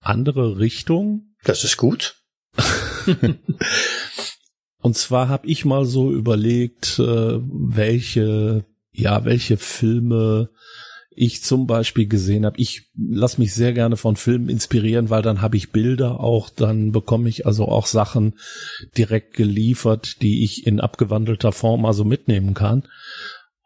andere 0.00 0.58
Richtung. 0.58 1.34
Das 1.44 1.64
ist 1.64 1.76
gut. 1.76 2.22
Und 4.80 4.96
zwar 4.96 5.28
habe 5.28 5.46
ich 5.46 5.64
mal 5.64 5.84
so 5.84 6.12
überlegt, 6.12 6.98
äh, 6.98 7.38
welche, 7.40 8.64
ja, 8.92 9.24
welche 9.24 9.56
Filme 9.56 10.50
ich 11.18 11.42
zum 11.42 11.66
Beispiel 11.66 12.06
gesehen 12.06 12.46
habe. 12.46 12.60
Ich 12.60 12.90
lass 12.96 13.38
mich 13.38 13.52
sehr 13.52 13.72
gerne 13.72 13.96
von 13.96 14.16
Filmen 14.16 14.48
inspirieren, 14.48 15.10
weil 15.10 15.22
dann 15.22 15.42
habe 15.42 15.56
ich 15.56 15.72
Bilder 15.72 16.20
auch, 16.20 16.48
dann 16.48 16.92
bekomme 16.92 17.28
ich 17.28 17.44
also 17.44 17.66
auch 17.66 17.86
Sachen 17.86 18.38
direkt 18.96 19.34
geliefert, 19.34 20.22
die 20.22 20.44
ich 20.44 20.66
in 20.66 20.80
abgewandelter 20.80 21.52
Form 21.52 21.84
also 21.84 22.04
mitnehmen 22.04 22.54
kann. 22.54 22.84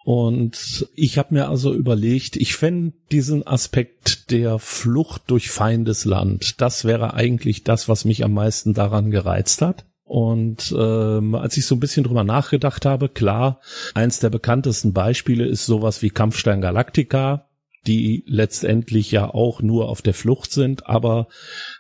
Und 0.05 0.88
ich 0.94 1.18
habe 1.18 1.34
mir 1.34 1.48
also 1.48 1.72
überlegt, 1.74 2.36
ich 2.36 2.57
fände 2.57 2.96
diesen 3.12 3.46
Aspekt 3.46 4.30
der 4.30 4.59
Flucht 4.59 5.22
durch 5.26 5.50
Feindesland, 5.50 6.61
das 6.61 6.84
wäre 6.84 7.14
eigentlich 7.14 7.62
das, 7.62 7.88
was 7.88 8.05
mich 8.05 8.24
am 8.24 8.32
meisten 8.32 8.74
daran 8.74 9.11
gereizt 9.11 9.62
hat. 9.62 9.84
Und 10.12 10.74
ähm, 10.78 11.34
als 11.34 11.56
ich 11.56 11.64
so 11.64 11.74
ein 11.74 11.80
bisschen 11.80 12.04
drüber 12.04 12.22
nachgedacht 12.22 12.84
habe, 12.84 13.08
klar, 13.08 13.62
eins 13.94 14.20
der 14.20 14.28
bekanntesten 14.28 14.92
Beispiele 14.92 15.46
ist 15.46 15.64
sowas 15.64 16.02
wie 16.02 16.10
Kampfstein 16.10 16.60
Galactica, 16.60 17.48
die 17.86 18.22
letztendlich 18.26 19.10
ja 19.10 19.32
auch 19.32 19.62
nur 19.62 19.88
auf 19.88 20.02
der 20.02 20.12
Flucht 20.12 20.52
sind, 20.52 20.86
aber 20.86 21.28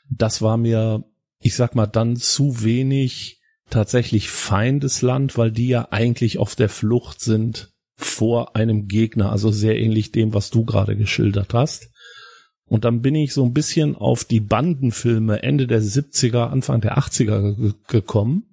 das 0.08 0.40
war 0.40 0.56
mir, 0.56 1.04
ich 1.40 1.54
sag 1.56 1.74
mal, 1.74 1.86
dann 1.86 2.16
zu 2.16 2.62
wenig 2.62 3.42
tatsächlich 3.68 4.30
Feindesland, 4.30 5.36
weil 5.36 5.52
die 5.52 5.68
ja 5.68 5.88
eigentlich 5.90 6.38
auf 6.38 6.54
der 6.56 6.70
Flucht 6.70 7.20
sind 7.20 7.74
vor 7.96 8.56
einem 8.56 8.88
Gegner, 8.88 9.30
also 9.30 9.50
sehr 9.50 9.78
ähnlich 9.78 10.10
dem, 10.10 10.32
was 10.32 10.48
du 10.48 10.64
gerade 10.64 10.96
geschildert 10.96 11.52
hast. 11.52 11.91
Und 12.72 12.86
dann 12.86 13.02
bin 13.02 13.14
ich 13.14 13.34
so 13.34 13.44
ein 13.44 13.52
bisschen 13.52 13.96
auf 13.96 14.24
die 14.24 14.40
Bandenfilme 14.40 15.42
Ende 15.42 15.66
der 15.66 15.82
70er, 15.82 16.48
Anfang 16.48 16.80
der 16.80 16.96
80er 16.96 17.74
gekommen. 17.86 18.44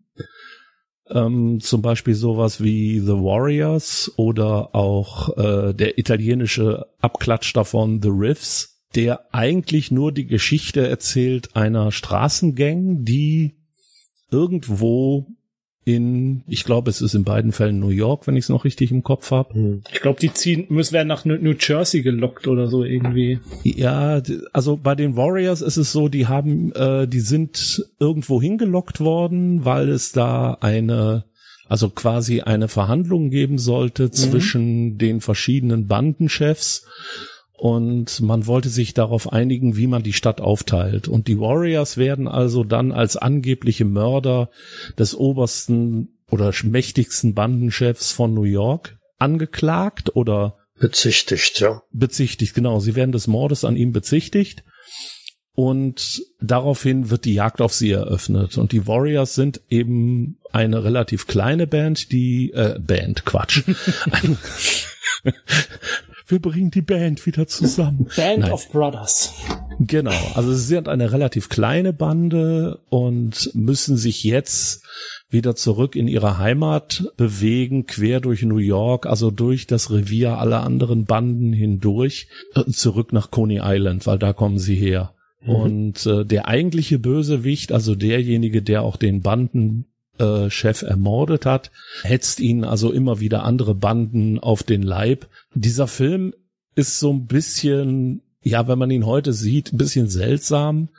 Ähm, 1.10 1.62
zum 1.62 1.82
Beispiel 1.82 2.16
sowas 2.16 2.62
wie 2.62 3.00
The 3.00 3.14
Warriors 3.14 4.12
oder 4.18 4.76
auch 4.76 5.38
äh, 5.38 5.74
der 5.74 5.98
italienische 5.98 6.88
Abklatsch 7.00 7.56
davon 7.56 8.02
The 8.02 8.10
Riffs, 8.12 8.84
der 8.94 9.34
eigentlich 9.34 9.90
nur 9.90 10.12
die 10.12 10.28
Geschichte 10.28 10.86
erzählt 10.86 11.56
einer 11.56 11.94
Straßengang, 11.94 13.06
die 13.06 13.56
irgendwo 14.32 15.28
in, 15.96 16.44
ich 16.48 16.64
glaube, 16.64 16.90
es 16.90 17.02
ist 17.02 17.14
in 17.14 17.24
beiden 17.24 17.52
Fällen 17.52 17.80
New 17.80 17.90
York, 17.90 18.28
wenn 18.28 18.36
ich 18.36 18.46
es 18.46 18.50
noch 18.50 18.66
richtig 18.66 18.92
im 18.92 19.04
Kopf 19.04 19.32
habe. 19.32 19.54
Hm. 19.54 19.82
Ich 19.92 20.02
glaube, 20.02 20.20
die 20.20 20.34
ziehen, 20.34 20.66
müssen 20.70 20.94
werden 20.94 21.08
nach 21.08 21.26
New 21.26 21.54
Jersey 21.60 22.02
gelockt 22.02 22.48
oder 22.48 22.68
so 22.68 22.84
irgendwie. 22.84 23.40
Ja, 23.64 24.22
also 24.54 24.78
bei 24.78 24.96
den 24.96 25.16
Warriors 25.16 25.62
ist 25.62 25.78
es 25.78 25.92
so, 25.92 26.10
die 26.10 26.28
haben, 26.28 26.72
äh, 26.74 27.08
die 27.08 27.20
sind 27.20 27.86
irgendwo 28.00 28.42
hingelockt 28.42 29.00
worden, 29.00 29.66
weil 29.66 29.90
es 29.90 30.12
da 30.12 30.58
eine 30.62 31.26
also 31.70 31.92
quasi 31.92 32.42
eine 32.42 32.68
Verhandlung 32.68 33.30
geben 33.30 33.60
sollte 33.60 34.06
mhm. 34.06 34.12
zwischen 34.12 34.98
den 34.98 35.22
verschiedenen 35.22 35.88
Bandenchefs 35.88 36.88
und 37.60 38.22
man 38.22 38.48
wollte 38.48 38.70
sich 38.70 38.94
darauf 38.94 39.34
einigen, 39.34 39.76
wie 39.76 39.88
man 39.88 40.02
die 40.02 40.14
Stadt 40.14 40.40
aufteilt. 40.40 41.10
Und 41.10 41.28
die 41.28 41.42
Warriors 41.42 41.98
werden 41.98 42.30
also 42.30 42.64
dann 42.64 42.94
als 42.94 43.18
angebliche 43.18 43.84
Mörder 43.84 44.50
des 44.98 45.14
obersten 45.14 46.20
oder 46.32 46.54
mächtigsten 46.64 47.34
Bandenchefs 47.34 48.14
von 48.14 48.34
New 48.34 48.46
York 48.46 48.98
angeklagt 49.18 50.16
oder 50.16 50.56
bezichtigt, 50.80 51.60
ja. 51.60 51.82
Bezichtigt, 51.92 52.54
genau. 52.54 52.80
Sie 52.80 52.96
werden 52.96 53.12
des 53.12 53.28
Mordes 53.28 53.66
an 53.66 53.76
ihm 53.76 53.92
bezichtigt. 53.92 54.64
Und 55.52 56.22
daraufhin 56.40 57.10
wird 57.10 57.26
die 57.26 57.34
Jagd 57.34 57.60
auf 57.60 57.74
sie 57.74 57.92
eröffnet. 57.92 58.58
Und 58.58 58.72
die 58.72 58.88
Warriors 58.88 59.36
sind 59.36 59.60
eben 59.68 60.40
eine 60.54 60.86
relativ 60.86 61.28
kleine 61.28 61.68
Band, 61.68 62.14
die 62.14 62.54
äh, 62.54 62.80
Band, 62.80 63.26
Quatsch. 63.26 63.64
wir 66.30 66.40
bringen 66.40 66.72
die 66.72 66.82
Band 66.82 67.26
wieder 67.26 67.48
zusammen. 67.48 68.08
Band 68.16 68.42
Nein. 68.42 68.52
of 68.52 68.72
Brothers. 68.72 69.34
Genau, 69.80 70.16
also 70.36 70.54
sie 70.54 70.66
sind 70.66 70.88
eine 70.88 71.12
relativ 71.12 71.50
kleine 71.50 71.92
Bande 71.94 72.80
und 72.90 73.52
müssen 73.54 73.98
sich 73.98 74.24
jetzt 74.24 74.84
wieder 75.30 75.56
zurück 75.56 75.96
in 75.96 76.08
ihre 76.08 76.38
Heimat 76.38 77.12
bewegen, 77.18 77.86
quer 77.86 78.20
durch 78.20 78.44
New 78.44 78.58
York, 78.58 79.06
also 79.06 79.32
durch 79.32 79.68
das 79.68 79.92
Revier 79.92 80.38
aller 80.38 80.64
anderen 80.64 81.06
Banden 81.06 81.54
hindurch, 81.54 82.28
äh, 82.56 82.66
zurück 82.66 83.14
nach 83.14 83.32
Coney 83.32 83.62
Island, 83.64 84.06
weil 84.06 84.20
da 84.20 84.34
kommen 84.34 84.60
sie 84.60 84.76
her. 84.76 85.14
Mhm. 85.42 85.50
Und 85.50 86.06
äh, 86.06 86.26
der 86.26 86.48
eigentliche 86.48 87.00
Bösewicht, 87.00 87.72
also 87.72 87.96
derjenige, 87.96 88.62
der 88.62 88.84
auch 88.84 88.98
den 88.98 89.22
Bandenchef 90.20 90.82
ermordet 90.82 91.46
hat, 91.46 91.72
hetzt 92.04 92.40
ihnen 92.40 92.64
also 92.64 92.92
immer 92.92 93.20
wieder 93.20 93.44
andere 93.44 93.74
Banden 93.74 94.40
auf 94.40 94.64
den 94.64 94.84
Leib. 94.84 95.28
Dieser 95.56 95.88
Film 95.88 96.34
ist 96.76 97.00
so 97.00 97.12
ein 97.12 97.26
bisschen, 97.26 98.22
ja, 98.42 98.68
wenn 98.68 98.78
man 98.78 98.92
ihn 98.92 99.06
heute 99.06 99.34
sieht, 99.34 99.74
ein 99.74 99.78
bisschen 99.78 100.10
seltsam, 100.10 100.90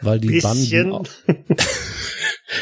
weil 0.00 0.20
die 0.20 0.28
bisschen. 0.28 0.90
Banden. 0.90 1.08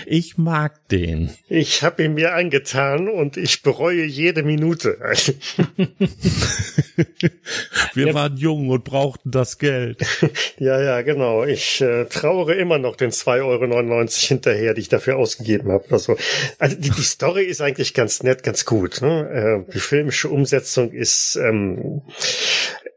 Ich 0.07 0.39
mag 0.39 0.89
den. 0.89 1.31
Ich 1.49 1.83
habe 1.83 2.05
ihn 2.05 2.15
mir 2.15 2.35
angetan 2.35 3.09
und 3.09 3.37
ich 3.37 3.63
bereue 3.63 4.05
jede 4.05 4.43
Minute. 4.43 4.99
Wir 7.95 8.09
ja. 8.09 8.15
waren 8.15 8.37
jung 8.37 8.69
und 8.71 8.85
brauchten 8.85 9.31
das 9.31 9.59
Geld. 9.59 10.03
ja, 10.59 10.81
ja, 10.81 11.03
genau. 11.03 11.45
Ich 11.45 11.81
äh, 11.81 12.05
trauere 12.07 12.55
immer 12.55 12.79
noch 12.79 12.97
den 12.97 13.11
2,99 13.11 13.43
Euro 13.43 14.07
hinterher, 14.09 14.75
die 14.75 14.81
ich 14.81 14.89
dafür 14.89 15.17
ausgegeben 15.17 15.71
habe. 15.73 15.85
Also, 15.91 16.17
also 16.59 16.77
die, 16.77 16.91
die 16.91 17.03
Story 17.03 17.45
ist 17.45 17.61
eigentlich 17.61 17.95
ganz 17.95 18.23
nett, 18.23 18.43
ganz 18.43 18.65
gut. 18.65 19.03
Ne? 19.03 19.65
Äh, 19.69 19.73
die 19.73 19.81
filmische 19.81 20.29
Umsetzung 20.29 20.93
ist 20.93 21.37
ähm, 21.37 22.03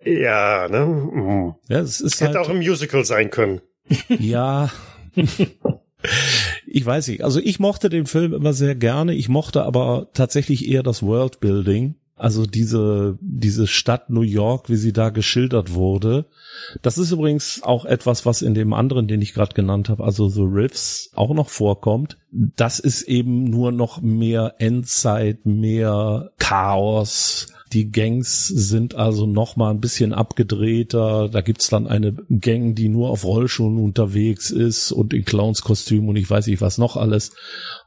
ja, 0.06 0.68
ne? 0.70 0.86
Mhm. 0.86 1.56
Ja, 1.68 1.80
es 1.80 2.00
ist 2.00 2.22
Hätte 2.22 2.38
halt 2.38 2.46
auch 2.46 2.50
ein 2.50 2.58
Musical 2.58 3.04
sein 3.06 3.30
können. 3.30 3.62
Ja. 4.20 4.72
Ich 6.76 6.86
weiß 6.86 7.08
nicht. 7.08 7.24
Also 7.24 7.40
ich 7.40 7.58
mochte 7.62 7.88
den 7.88 8.06
Film 8.06 8.34
immer 8.34 8.52
sehr 8.52 8.76
gerne. 8.76 9.14
Ich 9.14 9.30
mochte 9.30 9.64
aber 9.64 10.10
tatsächlich 10.14 10.68
eher 10.68 10.84
das 10.84 11.04
Worldbuilding. 11.04 11.96
Also 12.18 12.46
diese, 12.46 13.18
diese 13.22 13.66
Stadt 13.66 14.10
New 14.10 14.24
York, 14.24 14.68
wie 14.68 14.76
sie 14.76 14.92
da 14.92 15.10
geschildert 15.10 15.74
wurde. 15.74 16.26
Das 16.82 16.98
ist 16.98 17.12
übrigens 17.12 17.64
auch 17.64 17.86
etwas, 17.86 18.26
was 18.26 18.42
in 18.42 18.56
dem 18.56 18.74
anderen, 18.74 19.08
den 19.08 19.22
ich 19.22 19.34
gerade 19.34 19.54
genannt 19.54 19.88
habe, 19.88 20.04
also 20.04 20.28
The 20.28 20.42
Riffs, 20.42 21.12
auch 21.16 21.34
noch 21.34 21.48
vorkommt. 21.48 22.18
Das 22.32 22.80
ist 22.80 23.04
eben 23.04 23.46
nur 23.46 23.72
noch 23.72 24.02
mehr 24.02 24.56
Endzeit, 24.58 25.46
mehr 25.46 26.32
Chaos, 26.40 27.55
die 27.74 27.92
Gangs 27.92 28.48
sind 28.48 28.96
also 28.96 29.26
noch 29.26 29.56
mal 29.56 29.72
ein 29.72 29.80
bisschen 29.80 30.14
abgedrehter. 30.14 31.30
Da 31.30 31.42
gibt's 31.42 31.70
dann 31.70 31.88
eine 31.88 32.14
Gang, 32.30 32.76
die 32.76 32.90
nur 32.90 33.10
auf 33.10 33.26
Rollschuhen 33.26 33.80
unterwegs 33.80 34.52
ist 34.52 34.92
und 34.92 35.14
in 35.14 35.26
Clownskostüm 35.26 36.08
und 36.08 36.16
ich 36.16 36.30
weiß 36.30 36.48
nicht 36.48 36.62
was 36.62 36.78
noch 36.78 36.96
alles. 36.96 37.34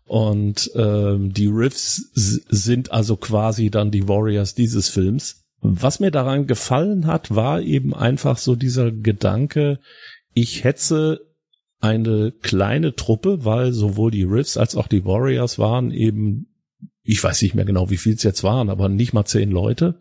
Und 0.04 0.70
ähm, 0.74 1.32
die 1.32 1.46
Riffs 1.46 2.10
sind 2.14 2.92
also 2.92 3.16
quasi 3.16 3.70
dann 3.70 3.90
die 3.90 4.08
Warriors 4.08 4.54
dieses 4.54 4.88
Films. 4.88 5.44
Was 5.60 6.00
mir 6.00 6.10
daran 6.10 6.46
gefallen 6.46 7.06
hat, 7.06 7.34
war 7.34 7.60
eben 7.60 7.94
einfach 7.94 8.38
so 8.38 8.54
dieser 8.54 8.90
Gedanke, 8.90 9.80
ich 10.34 10.64
hetze 10.64 11.20
eine 11.80 12.32
kleine 12.42 12.94
Truppe, 12.94 13.44
weil 13.44 13.72
sowohl 13.72 14.10
die 14.10 14.24
Riffs 14.24 14.56
als 14.56 14.74
auch 14.74 14.88
die 14.88 15.04
Warriors 15.04 15.58
waren 15.58 15.92
eben 15.92 16.47
ich 17.08 17.24
weiß 17.24 17.40
nicht 17.40 17.54
mehr 17.54 17.64
genau, 17.64 17.88
wie 17.88 17.96
viel 17.96 18.12
es 18.12 18.22
jetzt 18.22 18.44
waren, 18.44 18.68
aber 18.68 18.90
nicht 18.90 19.14
mal 19.14 19.24
zehn 19.24 19.50
Leute. 19.50 19.98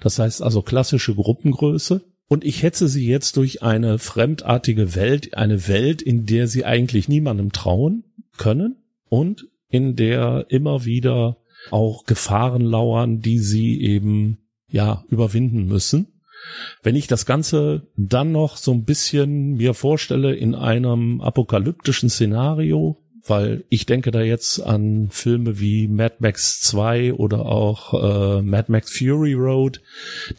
Das 0.00 0.18
heißt 0.18 0.42
also 0.42 0.62
klassische 0.62 1.14
Gruppengröße. 1.14 2.02
Und 2.26 2.44
ich 2.44 2.64
hetze 2.64 2.88
sie 2.88 3.06
jetzt 3.06 3.36
durch 3.36 3.62
eine 3.62 4.00
fremdartige 4.00 4.96
Welt, 4.96 5.36
eine 5.36 5.68
Welt, 5.68 6.02
in 6.02 6.26
der 6.26 6.48
sie 6.48 6.64
eigentlich 6.64 7.08
niemandem 7.08 7.52
trauen 7.52 8.02
können 8.36 8.82
und 9.08 9.46
in 9.68 9.94
der 9.94 10.46
immer 10.48 10.84
wieder 10.84 11.36
auch 11.70 12.04
Gefahren 12.04 12.62
lauern, 12.62 13.20
die 13.20 13.38
sie 13.38 13.80
eben, 13.80 14.38
ja, 14.68 15.04
überwinden 15.08 15.66
müssen. 15.66 16.08
Wenn 16.82 16.96
ich 16.96 17.06
das 17.06 17.26
Ganze 17.26 17.86
dann 17.96 18.32
noch 18.32 18.56
so 18.56 18.72
ein 18.72 18.84
bisschen 18.84 19.52
mir 19.54 19.74
vorstelle 19.74 20.34
in 20.34 20.56
einem 20.56 21.20
apokalyptischen 21.20 22.08
Szenario, 22.08 22.96
weil 23.30 23.64
ich 23.68 23.86
denke 23.86 24.10
da 24.10 24.20
jetzt 24.20 24.60
an 24.60 25.08
Filme 25.10 25.58
wie 25.58 25.88
Mad 25.88 26.16
Max 26.18 26.60
2 26.60 27.14
oder 27.14 27.46
auch 27.46 27.94
äh, 27.94 28.42
Mad 28.42 28.70
Max 28.70 28.96
Fury 28.96 29.34
Road, 29.34 29.80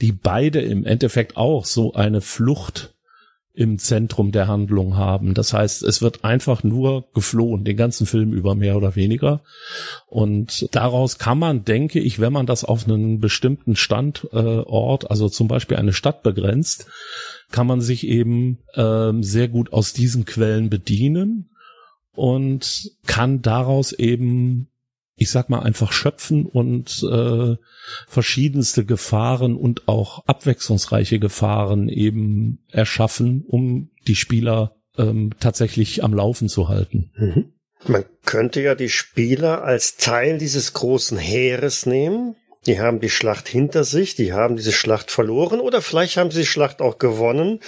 die 0.02 0.12
beide 0.12 0.62
im 0.62 0.86
Endeffekt 0.86 1.38
auch 1.38 1.66
so 1.66 1.94
eine 1.94 2.22
Flucht 2.22 2.94
im 3.54 3.78
Zentrum 3.80 4.32
der 4.32 4.48
Handlung 4.48 4.96
haben. 4.96 5.34
Das 5.34 5.54
heißt, 5.54 5.84
es 5.84 6.02
wird 6.02 6.24
einfach 6.24 6.64
nur 6.64 7.06
geflohen, 7.14 7.66
den 7.66 7.76
ganzen 7.76 8.06
Film 8.06 8.32
über 8.32 8.56
mehr 8.56 8.78
oder 8.78 8.96
weniger. 8.96 9.42
Und 10.08 10.70
daraus 10.72 11.18
kann 11.18 11.38
man, 11.38 11.66
denke 11.66 12.00
ich, 12.00 12.20
wenn 12.20 12.32
man 12.32 12.46
das 12.46 12.64
auf 12.64 12.88
einen 12.88 13.20
bestimmten 13.20 13.76
Standort, 13.76 15.04
äh, 15.04 15.08
also 15.08 15.28
zum 15.28 15.48
Beispiel 15.48 15.78
eine 15.78 15.94
Stadt 15.94 16.24
begrenzt, 16.24 16.88
kann 17.52 17.68
man 17.68 17.82
sich 17.82 18.08
eben 18.08 18.60
äh, 18.74 19.12
sehr 19.20 19.50
gut 19.50 19.74
aus 19.74 19.92
diesen 19.92 20.24
Quellen 20.26 20.70
bedienen 20.70 21.51
und 22.14 22.92
kann 23.06 23.42
daraus 23.42 23.94
eben, 23.94 24.70
ich 25.16 25.30
sag 25.30 25.50
mal, 25.50 25.60
einfach 25.60 25.92
schöpfen 25.92 26.46
und 26.46 27.04
äh, 27.04 27.56
verschiedenste 28.08 28.86
Gefahren 28.86 29.56
und 29.56 29.88
auch 29.88 30.26
abwechslungsreiche 30.26 31.20
Gefahren 31.20 31.90
eben 31.90 32.60
erschaffen, 32.70 33.44
um 33.48 33.92
die 34.08 34.16
Spieler 34.16 34.76
ähm, 34.98 35.32
tatsächlich 35.40 36.04
am 36.04 36.14
Laufen 36.14 36.50
zu 36.50 36.70
halten. 36.70 37.12
Mhm. 37.16 37.54
Man 37.88 38.06
könnte 38.26 38.62
ja 38.62 38.76
die 38.76 38.90
Spieler 38.90 39.64
als 39.64 39.98
Teil 39.98 40.38
dieses 40.38 40.74
großen 40.74 41.18
Heeres 41.18 41.88
nehmen, 41.88 42.36
die 42.68 42.80
haben 42.80 43.00
die 43.00 43.10
Schlacht 43.10 43.48
hinter 43.48 43.84
sich, 43.84 44.16
die 44.16 44.34
haben 44.34 44.56
diese 44.56 44.72
Schlacht 44.72 45.10
verloren 45.10 45.60
oder 45.60 45.82
vielleicht 45.82 46.18
haben 46.18 46.30
sie 46.30 46.42
die 46.42 46.46
Schlacht 46.46 46.82
auch 46.82 47.00
gewonnen, 47.00 47.60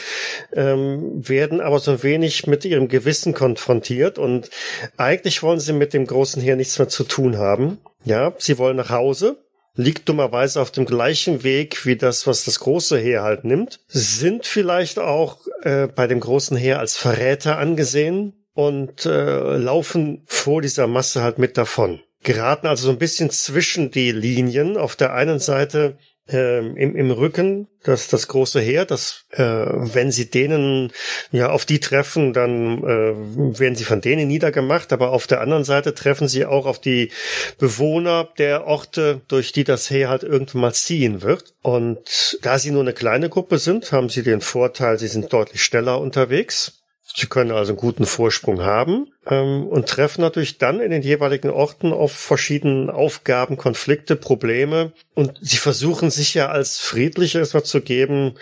ähm, 0.53 1.27
werden 1.27 1.61
aber 1.61 1.79
so 1.79 2.03
wenig 2.03 2.45
mit 2.45 2.63
ihrem 2.63 2.87
Gewissen 2.87 3.33
konfrontiert 3.33 4.19
und 4.19 4.51
eigentlich 4.97 5.41
wollen 5.41 5.59
sie 5.59 5.73
mit 5.73 5.93
dem 5.93 6.05
großen 6.05 6.41
Heer 6.41 6.55
nichts 6.55 6.77
mehr 6.77 6.89
zu 6.89 7.05
tun 7.05 7.37
haben. 7.37 7.79
Ja, 8.05 8.33
sie 8.37 8.59
wollen 8.59 8.77
nach 8.77 8.91
Hause, 8.91 9.37
liegt 9.75 10.07
dummerweise 10.09 10.61
auf 10.61 10.69
dem 10.69 10.85
gleichen 10.85 11.43
Weg 11.43 11.85
wie 11.87 11.95
das, 11.95 12.27
was 12.27 12.45
das 12.45 12.59
große 12.59 12.97
Heer 12.97 13.23
halt 13.23 13.45
nimmt, 13.45 13.79
sind 13.87 14.45
vielleicht 14.45 14.99
auch 14.99 15.39
äh, 15.63 15.87
bei 15.87 16.05
dem 16.05 16.19
großen 16.19 16.55
Heer 16.55 16.77
als 16.79 16.97
Verräter 16.97 17.57
angesehen 17.57 18.45
und 18.53 19.07
äh, 19.07 19.57
laufen 19.57 20.21
vor 20.27 20.61
dieser 20.61 20.85
Masse 20.85 21.23
halt 21.23 21.39
mit 21.39 21.57
davon 21.57 22.01
geraten 22.23 22.67
also 22.67 22.85
so 22.85 22.91
ein 22.91 22.97
bisschen 22.97 23.29
zwischen 23.29 23.91
die 23.91 24.11
Linien. 24.11 24.77
Auf 24.77 24.95
der 24.95 25.13
einen 25.13 25.39
Seite 25.39 25.97
ähm, 26.29 26.77
im, 26.77 26.95
im 26.95 27.11
Rücken 27.11 27.67
das, 27.83 28.07
das 28.07 28.29
große 28.29 28.61
Heer, 28.61 28.85
das, 28.85 29.25
äh, 29.31 29.43
wenn 29.43 30.09
sie 30.09 30.29
denen 30.29 30.91
ja 31.31 31.49
auf 31.49 31.65
die 31.65 31.81
treffen, 31.81 32.31
dann 32.31 32.77
äh, 32.81 33.59
werden 33.59 33.75
sie 33.75 33.83
von 33.83 33.99
denen 33.99 34.29
niedergemacht, 34.29 34.93
aber 34.93 35.11
auf 35.11 35.27
der 35.27 35.41
anderen 35.41 35.65
Seite 35.65 35.93
treffen 35.93 36.29
sie 36.29 36.45
auch 36.45 36.65
auf 36.65 36.79
die 36.79 37.11
Bewohner 37.57 38.29
der 38.37 38.65
Orte, 38.65 39.21
durch 39.27 39.51
die 39.51 39.65
das 39.65 39.89
Heer 39.89 40.07
halt 40.07 40.23
irgendwann 40.23 40.61
mal 40.61 40.73
ziehen 40.73 41.23
wird. 41.23 41.55
Und 41.61 42.37
da 42.41 42.57
sie 42.57 42.71
nur 42.71 42.83
eine 42.83 42.93
kleine 42.93 43.27
Gruppe 43.27 43.57
sind, 43.57 43.91
haben 43.91 44.07
sie 44.07 44.23
den 44.23 44.39
Vorteil, 44.39 44.97
sie 44.99 45.07
sind 45.07 45.33
deutlich 45.33 45.61
schneller 45.61 45.99
unterwegs 45.99 46.79
Sie 47.15 47.27
können 47.27 47.51
also 47.51 47.73
einen 47.73 47.79
guten 47.79 48.05
Vorsprung 48.05 48.63
haben 48.63 49.12
ähm, 49.27 49.67
und 49.67 49.87
treffen 49.87 50.21
natürlich 50.21 50.57
dann 50.57 50.79
in 50.79 50.91
den 50.91 51.01
jeweiligen 51.01 51.49
Orten 51.49 51.93
auf 51.93 52.11
verschiedenen 52.11 52.89
Aufgaben, 52.89 53.57
Konflikte, 53.57 54.15
Probleme. 54.15 54.93
Und 55.13 55.37
sie 55.41 55.57
versuchen 55.57 56.09
sich 56.09 56.33
ja 56.33 56.49
als 56.49 56.79
friedlich 56.79 57.35
etwas 57.35 57.65
zu 57.65 57.81
geben, 57.81 58.35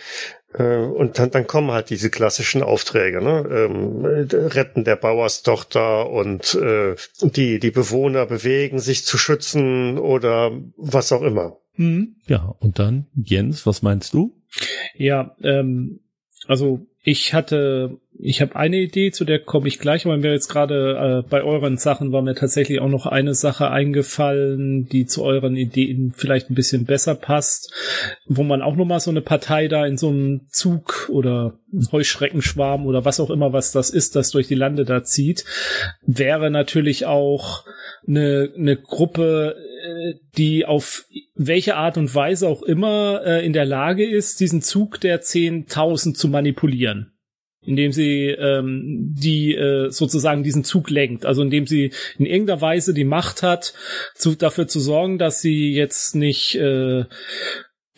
äh, 0.54 0.78
und 0.78 1.18
dann, 1.20 1.32
dann 1.32 1.48
kommen 1.48 1.72
halt 1.72 1.90
diese 1.90 2.10
klassischen 2.10 2.64
Aufträge, 2.64 3.22
ne? 3.22 3.48
Ähm, 3.50 4.04
Retten 4.04 4.84
der 4.84 4.96
Bauerstochter 4.96 6.10
und 6.10 6.56
äh, 6.56 6.96
die, 7.22 7.60
die 7.60 7.72
Bewohner 7.72 8.26
bewegen, 8.26 8.80
sich 8.80 9.06
zu 9.06 9.18
schützen 9.18 9.98
oder 9.98 10.52
was 10.78 11.12
auch 11.12 11.22
immer. 11.22 11.58
Mhm. 11.76 12.16
Ja, 12.28 12.54
und 12.60 12.80
dann, 12.80 13.08
Jens, 13.16 13.66
was 13.66 13.82
meinst 13.82 14.14
du? 14.14 14.36
Ja, 14.96 15.36
ähm, 15.42 16.02
also 16.48 16.86
ich 17.04 17.34
hatte 17.34 17.98
ich 18.24 18.40
habe 18.42 18.56
eine 18.56 18.78
Idee, 18.78 19.12
zu 19.12 19.26
der 19.26 19.40
komme 19.40 19.68
ich 19.68 19.80
gleich, 19.80 20.06
aber 20.06 20.16
mir 20.16 20.32
jetzt 20.32 20.48
gerade 20.48 21.24
äh, 21.26 21.28
bei 21.28 21.42
euren 21.44 21.78
Sachen 21.78 22.12
war 22.12 22.22
mir 22.22 22.36
tatsächlich 22.36 22.80
auch 22.80 22.88
noch 22.88 23.08
eine 23.08 23.34
Sache 23.34 23.72
eingefallen, 23.72 24.88
die 24.88 25.08
zu 25.08 25.24
euren 25.24 25.56
Ideen 25.56 26.14
vielleicht 26.16 26.52
ein 26.52 26.56
bisschen 26.56 26.86
besser 26.86 27.16
passt, 27.16 27.74
wo 28.28 28.44
man 28.44 28.62
auch 28.62 28.76
nochmal 28.76 29.00
so 29.00 29.10
eine 29.10 29.22
Partei 29.22 29.68
da 29.68 29.88
in 29.88 29.98
so 29.98 30.10
einem 30.10 30.42
Zug 30.50 31.10
oder 31.12 31.58
Heuschreckenschwarm 31.92 32.86
oder 32.86 33.06
was 33.06 33.20
auch 33.20 33.32
immer, 33.32 33.54
was 33.54 33.72
das 33.72 33.90
ist, 33.90 34.16
das 34.16 34.30
durch 34.30 34.48
die 34.48 34.56
Lande 34.56 34.86
da 34.86 35.04
zieht, 35.04 35.44
wäre 36.06 36.52
natürlich 36.52 37.08
auch 37.08 37.66
eine, 38.08 38.52
eine 38.56 38.78
Gruppe, 38.78 39.56
äh, 39.84 40.14
die 40.38 40.68
auf 40.68 41.06
welche 41.34 41.76
Art 41.76 41.98
und 41.98 42.14
Weise 42.14 42.48
auch 42.48 42.62
immer 42.62 43.22
äh, 43.26 43.44
in 43.44 43.54
der 43.54 43.66
Lage 43.66 44.08
ist, 44.08 44.42
diesen 44.42 44.62
Zug 44.62 45.00
der 45.02 45.24
10.000 45.24 46.14
zu 46.14 46.28
manipulieren 46.28 47.11
indem 47.66 47.92
sie 47.92 48.28
ähm, 48.28 49.14
die 49.14 49.54
äh, 49.56 49.90
sozusagen 49.90 50.44
diesen 50.44 50.64
Zug 50.64 50.90
lenkt, 50.90 51.26
also 51.26 51.42
indem 51.42 51.68
sie 51.68 51.94
in 52.18 52.26
irgendeiner 52.26 52.62
Weise 52.62 52.94
die 52.94 53.04
Macht 53.04 53.44
hat, 53.44 53.74
zu, 54.16 54.36
dafür 54.36 54.68
zu 54.68 54.80
sorgen, 54.80 55.18
dass 55.18 55.42
sie 55.42 55.74
jetzt 55.74 56.16
nicht 56.16 56.56
äh, 56.56 57.06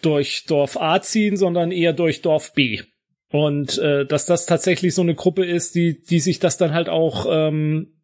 durch 0.01 0.45
Dorf 0.45 0.77
A 0.77 1.01
ziehen, 1.01 1.37
sondern 1.37 1.71
eher 1.71 1.93
durch 1.93 2.21
Dorf 2.21 2.53
B. 2.53 2.81
Und 3.29 3.77
äh, 3.79 4.05
dass 4.05 4.25
das 4.25 4.45
tatsächlich 4.45 4.93
so 4.93 5.01
eine 5.01 5.15
Gruppe 5.15 5.45
ist, 5.45 5.75
die, 5.75 6.03
die 6.03 6.19
sich 6.19 6.39
das 6.39 6.57
dann 6.57 6.73
halt 6.73 6.89
auch 6.89 7.25
ähm, 7.29 8.03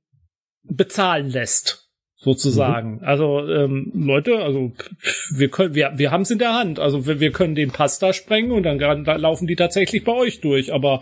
bezahlen 0.64 1.30
lässt 1.30 1.89
sozusagen. 2.22 2.95
Mhm. 2.95 3.03
Also 3.03 3.47
ähm, 3.47 3.91
Leute, 3.95 4.39
also 4.39 4.74
wir 5.34 5.49
können, 5.49 5.74
wir, 5.74 5.93
wir 5.95 6.11
haben 6.11 6.24
es 6.24 6.32
in 6.32 6.39
der 6.39 6.53
Hand. 6.53 6.80
Also 6.80 7.07
wir, 7.07 7.20
wir 7.20 7.32
können 7.32 7.55
den 7.55 7.72
Pasta 7.72 8.11
sprengen 8.11 8.51
und 8.51 8.63
dann, 8.63 8.78
dann 8.78 9.05
laufen 9.05 9.47
die 9.47 9.55
tatsächlich 9.55 10.03
bei 10.03 10.11
euch 10.11 10.41
durch. 10.41 10.74
Aber 10.74 11.01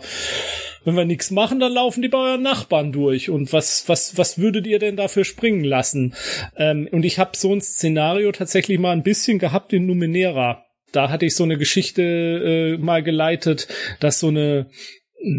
wenn 0.84 0.94
wir 0.94 1.04
nichts 1.04 1.30
machen, 1.30 1.58
dann 1.58 1.72
laufen 1.72 2.02
die 2.02 2.08
bei 2.08 2.18
euren 2.18 2.42
Nachbarn 2.42 2.92
durch. 2.92 3.30
Und 3.30 3.52
was 3.52 3.88
was 3.88 4.16
was 4.16 4.38
würdet 4.38 4.66
ihr 4.66 4.78
denn 4.78 4.96
dafür 4.96 5.24
springen 5.24 5.64
lassen? 5.64 6.14
Ähm, 6.56 6.88
und 6.90 7.04
ich 7.04 7.18
habe 7.18 7.36
so 7.36 7.52
ein 7.52 7.60
Szenario 7.60 8.30
tatsächlich 8.30 8.78
mal 8.78 8.92
ein 8.92 9.02
bisschen 9.02 9.38
gehabt 9.40 9.72
in 9.72 9.86
Numenera. 9.86 10.64
Da 10.92 11.10
hatte 11.10 11.26
ich 11.26 11.34
so 11.34 11.44
eine 11.44 11.58
Geschichte 11.58 12.02
äh, 12.02 12.78
mal 12.78 13.02
geleitet, 13.02 13.68
dass 14.00 14.20
so 14.20 14.28
eine 14.28 14.70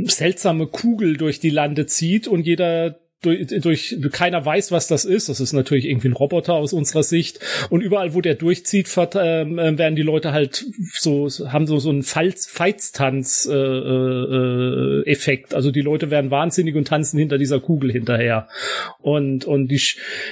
seltsame 0.03 0.67
Kugel 0.67 1.15
durch 1.15 1.39
die 1.39 1.49
Lande 1.49 1.85
zieht 1.85 2.27
und 2.27 2.45
jeder 2.45 2.99
durch, 3.21 3.95
durch 3.99 4.13
keiner 4.13 4.45
weiß, 4.45 4.71
was 4.71 4.87
das 4.87 5.05
ist. 5.05 5.29
Das 5.29 5.39
ist 5.39 5.53
natürlich 5.53 5.85
irgendwie 5.85 6.07
ein 6.09 6.13
Roboter 6.13 6.53
aus 6.53 6.73
unserer 6.73 7.03
Sicht. 7.03 7.39
Und 7.69 7.81
überall, 7.81 8.13
wo 8.13 8.21
der 8.21 8.35
durchzieht, 8.35 8.89
ähm, 9.15 9.59
äh, 9.59 9.77
werden 9.77 9.95
die 9.95 10.03
Leute 10.03 10.31
halt 10.31 10.65
so 10.93 11.27
haben 11.47 11.67
so 11.67 11.79
so 11.79 11.89
einen 11.89 12.03
Feitstanz 12.03 13.47
äh, 13.51 13.55
äh. 13.55 15.03
Also 15.53 15.71
die 15.71 15.81
Leute 15.81 16.11
werden 16.11 16.31
wahnsinnig 16.31 16.75
und 16.75 16.87
tanzen 16.87 17.19
hinter 17.19 17.37
dieser 17.37 17.59
Kugel 17.59 17.91
hinterher. 17.91 18.47
Und 18.99 19.45
und 19.45 19.67
die 19.67 19.81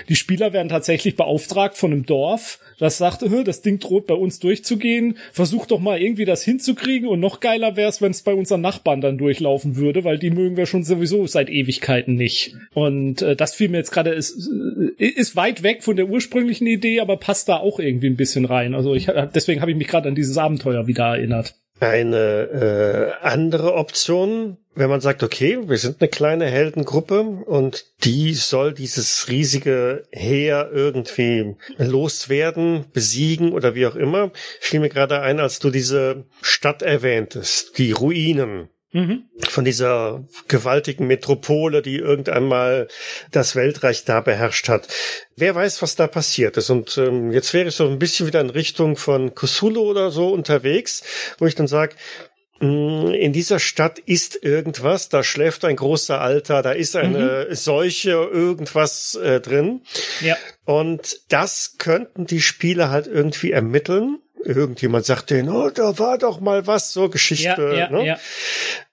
die 0.10 0.16
Spieler 0.16 0.54
werden 0.54 0.70
tatsächlich 0.70 1.16
beauftragt 1.16 1.78
von 1.78 1.92
einem 1.92 2.06
Dorf, 2.06 2.60
das 2.80 2.98
sagte, 3.00 3.44
das 3.44 3.62
Ding 3.62 3.80
droht 3.80 4.06
bei 4.06 4.14
uns 4.14 4.40
durchzugehen. 4.40 5.18
Versuch 5.32 5.66
doch 5.66 5.80
mal 5.80 6.00
irgendwie 6.00 6.26
das 6.26 6.44
hinzukriegen. 6.44 7.10
Und 7.10 7.20
noch 7.20 7.40
geiler 7.40 7.76
wäre 7.76 7.90
es, 7.90 8.02
wenn 8.02 8.12
es 8.12 8.22
bei 8.22 8.34
unseren 8.34 8.62
Nachbarn 8.62 9.02
dann 9.02 9.18
durchlaufen 9.18 9.76
würde, 9.78 10.04
weil 10.04 10.20
die 10.20 10.30
mögen 10.30 10.58
wir 10.58 10.68
schon 10.68 10.84
sowieso 10.84 11.26
seit 11.26 11.50
Ewigkeiten 11.50 12.16
nicht. 12.16 12.56
Und 12.78 13.24
äh, 13.24 13.36
das 13.36 13.56
fiel 13.56 13.70
mir 13.70 13.78
jetzt 13.78 13.90
gerade, 13.90 14.12
ist, 14.12 14.52
äh, 15.00 15.04
ist 15.04 15.36
weit 15.36 15.64
weg 15.64 15.84
von 15.84 15.96
der 15.96 16.10
ursprünglichen 16.10 16.68
Idee, 16.68 17.00
aber 17.00 17.18
passt 17.18 17.50
da 17.50 17.58
auch 17.58 17.80
irgendwie 17.80 18.06
ein 18.06 18.18
bisschen 18.18 18.46
rein. 18.46 18.76
Also 18.76 18.94
ich, 18.94 19.08
deswegen 19.34 19.62
habe 19.62 19.72
ich 19.72 19.78
mich 19.78 19.88
gerade 19.88 20.08
an 20.08 20.14
dieses 20.14 20.38
Abenteuer 20.38 20.86
wieder 20.86 21.06
erinnert. 21.06 21.56
Eine 21.80 23.16
äh, 23.24 23.26
andere 23.26 23.74
Option, 23.74 24.58
wenn 24.76 24.92
man 24.92 25.02
sagt, 25.02 25.24
okay, 25.24 25.58
wir 25.68 25.78
sind 25.78 26.00
eine 26.00 26.08
kleine 26.08 26.46
Heldengruppe 26.46 27.22
und 27.22 27.84
die 28.04 28.36
soll 28.36 28.76
dieses 28.76 29.28
riesige 29.28 30.04
Heer 30.12 30.70
irgendwie 30.72 31.56
loswerden, 31.80 32.86
besiegen 32.94 33.54
oder 33.54 33.74
wie 33.74 33.88
auch 33.88 33.96
immer, 33.96 34.30
fiel 34.60 34.82
mir 34.82 34.90
gerade 34.90 35.22
ein, 35.22 35.40
als 35.40 35.58
du 35.58 35.72
diese 35.72 36.26
Stadt 36.44 36.84
erwähntest, 36.84 37.80
die 37.80 37.92
Ruinen. 37.92 38.70
Mhm. 38.98 39.26
Von 39.48 39.64
dieser 39.64 40.24
gewaltigen 40.48 41.06
Metropole, 41.06 41.84
die 41.84 41.98
irgendwann 41.98 42.48
mal 42.48 42.88
das 43.32 43.56
Weltreich 43.56 44.06
da 44.06 44.22
beherrscht 44.22 44.70
hat. 44.70 44.88
Wer 45.36 45.54
weiß, 45.54 45.84
was 45.84 45.96
da 45.96 46.08
passiert 46.08 46.58
ist. 46.58 46.72
Und 46.72 46.98
ähm, 46.98 47.32
jetzt 47.32 47.54
wäre 47.54 47.68
ich 47.68 47.76
so 47.76 47.88
ein 47.88 48.00
bisschen 48.00 48.26
wieder 48.26 48.42
in 48.42 48.50
Richtung 48.50 48.98
von 48.98 49.36
Cthulhu 49.36 49.82
oder 49.82 50.10
so 50.10 50.30
unterwegs, 50.30 51.04
wo 51.38 51.46
ich 51.46 51.54
dann 51.54 51.68
sage, 51.68 51.94
mm, 52.60 53.10
in 53.10 53.34
dieser 53.34 53.60
Stadt 53.60 54.00
ist 54.00 54.44
irgendwas, 54.44 55.10
da 55.10 55.22
schläft 55.22 55.64
ein 55.64 55.76
großer 55.76 56.20
Alter, 56.20 56.64
da 56.64 56.72
ist 56.72 56.96
eine 56.96 57.46
mhm. 57.50 57.56
Seuche, 57.56 58.10
irgendwas 58.10 59.14
äh, 59.14 59.40
drin. 59.42 59.82
Ja. 60.22 60.38
Und 60.66 61.20
das 61.30 61.76
könnten 61.78 62.26
die 62.26 62.42
Spieler 62.42 62.90
halt 62.90 63.06
irgendwie 63.06 63.52
ermitteln 63.52 64.22
irgendjemand 64.44 65.06
sagt 65.06 65.30
denen, 65.30 65.50
oh, 65.50 65.70
da 65.70 66.00
war 66.00 66.18
doch 66.18 66.40
mal 66.40 66.68
was, 66.68 66.94
so 66.94 67.10
Geschichte. 67.10 67.62
Ja, 67.72 67.74
ja, 67.74 67.90
ne? 67.90 68.06
ja. 68.06 68.20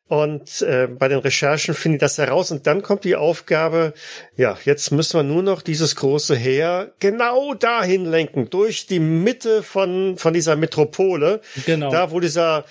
Und 0.07 0.61
äh, 0.61 0.87
bei 0.87 1.09
den 1.09 1.19
Recherchen 1.19 1.75
finde 1.75 1.97
ich 1.97 2.01
das 2.01 2.19
heraus. 2.19 2.51
Und 2.51 2.67
dann 2.67 2.83
kommt 2.83 3.05
die 3.05 3.17
Aufgabe, 3.17 3.95
ja, 4.37 4.59
jetzt 4.65 4.91
müssen 4.91 5.19
wir 5.19 5.23
nur 5.23 5.43
noch 5.43 5.63
dieses 5.63 5.97
große 5.97 6.37
Heer 6.37 6.93
genau 7.01 7.55
dahin 7.55 8.05
lenken, 8.05 8.51
durch 8.51 8.87
die 8.87 9.01
Mitte 9.01 9.63
von, 9.63 10.19
von 10.19 10.35
dieser 10.35 10.57
Metropole. 10.57 11.41
Genau. 11.65 11.91
Da, 11.91 12.11
wo 12.11 12.21
dieser 12.21 12.65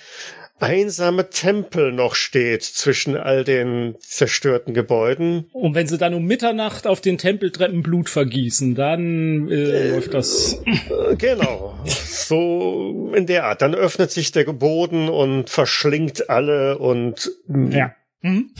einsame 0.64 1.28
Tempel 1.28 1.92
noch 1.92 2.14
steht 2.14 2.62
zwischen 2.62 3.16
all 3.16 3.44
den 3.44 3.94
zerstörten 4.00 4.72
Gebäuden. 4.72 5.46
Und 5.52 5.74
wenn 5.74 5.86
sie 5.86 5.98
dann 5.98 6.14
um 6.14 6.24
Mitternacht 6.24 6.86
auf 6.86 7.00
den 7.00 7.18
Tempeltreppen 7.18 7.82
Blut 7.82 8.08
vergießen, 8.08 8.74
dann 8.74 9.48
äh, 9.50 9.54
äh, 9.54 9.90
läuft 9.90 10.14
das. 10.14 10.62
Äh, 10.64 11.16
genau. 11.16 11.78
so 11.84 13.12
in 13.14 13.26
der 13.26 13.44
Art. 13.44 13.62
Dann 13.62 13.74
öffnet 13.74 14.10
sich 14.10 14.32
der 14.32 14.44
Boden 14.44 15.08
und 15.08 15.50
verschlingt 15.50 16.30
alle 16.30 16.78
und. 16.78 17.30
Ja. 17.70 17.94
Mhm. 18.22 18.50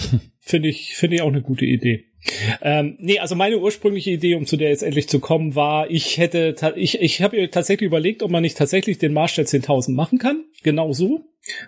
Finde 0.41 0.69
ich, 0.69 0.95
finde 0.95 1.17
ich 1.17 1.23
auch 1.23 1.29
eine 1.29 1.41
gute 1.41 1.65
Idee. 1.65 2.05
Ähm, 2.61 2.97
nee, 3.01 3.19
also 3.19 3.35
meine 3.35 3.59
ursprüngliche 3.59 4.11
Idee, 4.11 4.35
um 4.35 4.47
zu 4.47 4.57
der 4.57 4.69
jetzt 4.69 4.83
endlich 4.83 5.09
zu 5.09 5.21
kommen, 5.21 5.55
war, 5.55 5.91
ich 5.91 6.19
hätte, 6.19 6.55
ich, 6.77 7.01
ich 7.01 7.23
habe 7.23 7.49
tatsächlich 7.51 7.87
überlegt, 7.87 8.23
ob 8.23 8.31
man 8.31 8.43
nicht 8.43 8.59
tatsächlich 8.59 8.99
den 8.99 9.13
Marsch 9.13 9.35
der 9.35 9.47
10.000 9.47 9.93
machen 9.95 10.19
kann. 10.19 10.45
Genau 10.63 10.93
so. 10.93 11.25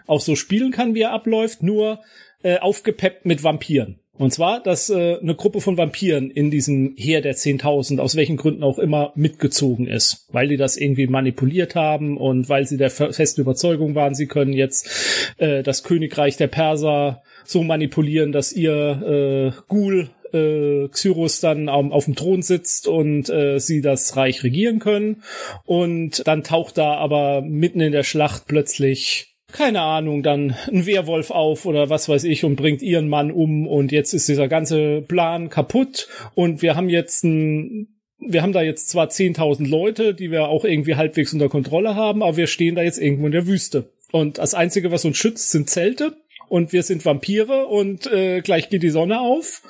Auch 0.06 0.20
so 0.20 0.36
spielen 0.36 0.72
kann, 0.72 0.94
wie 0.94 1.02
er 1.02 1.12
abläuft, 1.12 1.62
nur 1.62 2.00
äh, 2.42 2.58
aufgepeppt 2.58 3.26
mit 3.26 3.42
Vampiren. 3.42 4.00
Und 4.18 4.32
zwar, 4.32 4.62
dass 4.62 4.88
äh, 4.88 5.18
eine 5.20 5.34
Gruppe 5.34 5.60
von 5.60 5.76
Vampiren 5.76 6.30
in 6.30 6.50
diesem 6.50 6.94
Heer 6.96 7.20
der 7.20 7.34
10.000, 7.34 7.98
aus 7.98 8.16
welchen 8.16 8.36
Gründen 8.36 8.62
auch 8.62 8.78
immer, 8.78 9.12
mitgezogen 9.14 9.86
ist. 9.86 10.26
Weil 10.32 10.48
die 10.48 10.56
das 10.56 10.76
irgendwie 10.76 11.06
manipuliert 11.06 11.74
haben 11.74 12.16
und 12.16 12.48
weil 12.48 12.66
sie 12.66 12.78
der 12.78 12.90
festen 12.90 13.42
Überzeugung 13.42 13.94
waren, 13.94 14.14
sie 14.14 14.26
können 14.26 14.52
jetzt 14.52 15.34
äh, 15.36 15.62
das 15.62 15.82
Königreich 15.82 16.36
der 16.36 16.46
Perser 16.46 17.22
so 17.44 17.62
manipulieren, 17.62 18.32
dass 18.32 18.52
ihr 18.52 19.52
äh, 19.54 19.60
Ghoul 19.68 20.08
äh, 20.32 20.88
Xyrus 20.88 21.40
dann 21.40 21.68
auf, 21.68 21.92
auf 21.92 22.04
dem 22.06 22.16
Thron 22.16 22.42
sitzt 22.42 22.88
und 22.88 23.28
äh, 23.28 23.58
sie 23.58 23.82
das 23.82 24.16
Reich 24.16 24.42
regieren 24.42 24.78
können. 24.78 25.22
Und 25.64 26.26
dann 26.26 26.42
taucht 26.42 26.78
da 26.78 26.94
aber 26.94 27.42
mitten 27.42 27.80
in 27.80 27.92
der 27.92 28.02
Schlacht 28.02 28.46
plötzlich 28.46 29.35
keine 29.56 29.80
Ahnung, 29.80 30.22
dann 30.22 30.54
ein 30.70 30.86
Werwolf 30.86 31.30
auf 31.30 31.64
oder 31.64 31.88
was 31.88 32.08
weiß 32.08 32.24
ich 32.24 32.44
und 32.44 32.56
bringt 32.56 32.82
ihren 32.82 33.08
Mann 33.08 33.30
um 33.30 33.66
und 33.66 33.90
jetzt 33.90 34.12
ist 34.12 34.28
dieser 34.28 34.48
ganze 34.48 35.02
Plan 35.02 35.48
kaputt 35.48 36.08
und 36.34 36.62
wir 36.62 36.76
haben 36.76 36.88
jetzt 36.88 37.24
ein 37.24 37.88
wir 38.18 38.42
haben 38.42 38.52
da 38.52 38.62
jetzt 38.62 38.88
zwar 38.88 39.08
10.000 39.08 39.68
Leute, 39.68 40.14
die 40.14 40.30
wir 40.30 40.48
auch 40.48 40.64
irgendwie 40.64 40.96
halbwegs 40.96 41.32
unter 41.32 41.48
Kontrolle 41.48 41.94
haben, 41.94 42.22
aber 42.22 42.36
wir 42.36 42.46
stehen 42.46 42.74
da 42.74 42.82
jetzt 42.82 42.98
irgendwo 42.98 43.26
in 43.26 43.32
der 43.32 43.46
Wüste. 43.46 43.90
Und 44.10 44.38
das 44.38 44.54
Einzige, 44.54 44.90
was 44.90 45.04
uns 45.04 45.18
schützt, 45.18 45.50
sind 45.50 45.68
Zelte. 45.68 46.16
Und 46.48 46.72
wir 46.72 46.82
sind 46.82 47.04
Vampire 47.04 47.66
und 47.66 48.06
äh, 48.06 48.40
gleich 48.40 48.68
geht 48.70 48.82
die 48.82 48.90
Sonne 48.90 49.20
auf. 49.20 49.62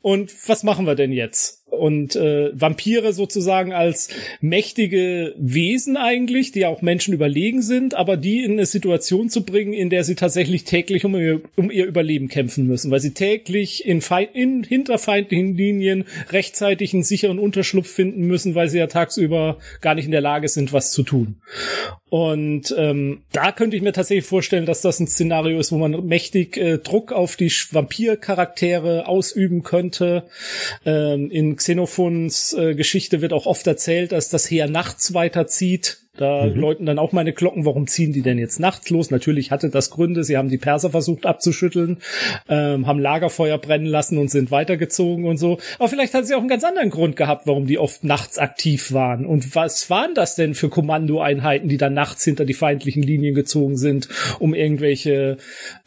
Und 0.00 0.32
was 0.48 0.62
machen 0.62 0.86
wir 0.86 0.94
denn 0.94 1.12
jetzt? 1.12 1.63
Und 1.74 2.16
äh, 2.16 2.50
Vampire 2.54 3.12
sozusagen 3.12 3.72
als 3.72 4.08
mächtige 4.40 5.34
Wesen 5.36 5.96
eigentlich, 5.96 6.52
die 6.52 6.66
auch 6.66 6.82
Menschen 6.82 7.14
überlegen 7.14 7.62
sind, 7.62 7.94
aber 7.94 8.16
die 8.16 8.42
in 8.42 8.52
eine 8.52 8.66
Situation 8.66 9.28
zu 9.28 9.44
bringen, 9.44 9.72
in 9.72 9.90
der 9.90 10.04
sie 10.04 10.14
tatsächlich 10.14 10.64
täglich 10.64 11.04
um 11.04 11.14
ihr, 11.16 11.40
um 11.56 11.70
ihr 11.70 11.86
Überleben 11.86 12.28
kämpfen 12.28 12.66
müssen, 12.66 12.90
weil 12.90 13.00
sie 13.00 13.14
täglich 13.14 13.86
in, 13.86 14.00
Feind, 14.00 14.30
in 14.34 14.64
hinterfeindlichen 14.64 15.56
Linien 15.56 16.04
rechtzeitig 16.30 16.94
einen 16.94 17.02
sicheren 17.02 17.38
Unterschlupf 17.38 17.88
finden 17.88 18.22
müssen, 18.26 18.54
weil 18.54 18.68
sie 18.68 18.78
ja 18.78 18.86
tagsüber 18.86 19.58
gar 19.80 19.94
nicht 19.94 20.06
in 20.06 20.12
der 20.12 20.20
Lage 20.20 20.48
sind, 20.48 20.72
was 20.72 20.92
zu 20.92 21.02
tun. 21.02 21.36
Und 22.14 22.72
ähm, 22.78 23.24
da 23.32 23.50
könnte 23.50 23.76
ich 23.76 23.82
mir 23.82 23.92
tatsächlich 23.92 24.24
vorstellen, 24.24 24.66
dass 24.66 24.82
das 24.82 25.00
ein 25.00 25.08
Szenario 25.08 25.58
ist, 25.58 25.72
wo 25.72 25.78
man 25.78 26.06
mächtig 26.06 26.56
äh, 26.56 26.78
Druck 26.78 27.10
auf 27.10 27.34
die 27.34 27.50
Vampircharaktere 27.50 29.08
ausüben 29.08 29.64
könnte. 29.64 30.22
Ähm, 30.86 31.28
in 31.32 31.56
Xenophons 31.56 32.52
äh, 32.52 32.76
Geschichte 32.76 33.20
wird 33.20 33.32
auch 33.32 33.46
oft 33.46 33.66
erzählt, 33.66 34.12
dass 34.12 34.28
das 34.28 34.48
Heer 34.48 34.68
nachts 34.68 35.12
weiterzieht 35.12 36.03
da 36.16 36.46
mhm. 36.46 36.54
läuten 36.54 36.86
dann 36.86 36.98
auch 36.98 37.12
meine 37.12 37.32
Glocken, 37.32 37.64
warum 37.64 37.86
ziehen 37.88 38.12
die 38.12 38.22
denn 38.22 38.38
jetzt 38.38 38.60
nachts 38.60 38.88
los? 38.90 39.10
Natürlich 39.10 39.50
hatte 39.50 39.68
das 39.68 39.90
Gründe, 39.90 40.22
sie 40.22 40.36
haben 40.36 40.48
die 40.48 40.58
Perser 40.58 40.90
versucht 40.90 41.26
abzuschütteln, 41.26 41.98
ähm, 42.48 42.86
haben 42.86 43.00
Lagerfeuer 43.00 43.58
brennen 43.58 43.86
lassen 43.86 44.18
und 44.18 44.30
sind 44.30 44.52
weitergezogen 44.52 45.26
und 45.26 45.38
so. 45.38 45.58
Aber 45.78 45.88
vielleicht 45.88 46.14
hat 46.14 46.26
sie 46.26 46.34
auch 46.34 46.40
einen 46.40 46.48
ganz 46.48 46.62
anderen 46.62 46.90
Grund 46.90 47.16
gehabt, 47.16 47.46
warum 47.46 47.66
die 47.66 47.78
oft 47.78 48.04
nachts 48.04 48.38
aktiv 48.38 48.92
waren. 48.92 49.26
Und 49.26 49.56
was 49.56 49.90
waren 49.90 50.14
das 50.14 50.36
denn 50.36 50.54
für 50.54 50.68
Kommandoeinheiten, 50.68 51.68
die 51.68 51.78
dann 51.78 51.94
nachts 51.94 52.24
hinter 52.24 52.44
die 52.44 52.54
feindlichen 52.54 53.02
Linien 53.02 53.34
gezogen 53.34 53.76
sind, 53.76 54.08
um 54.38 54.54
irgendwelche 54.54 55.38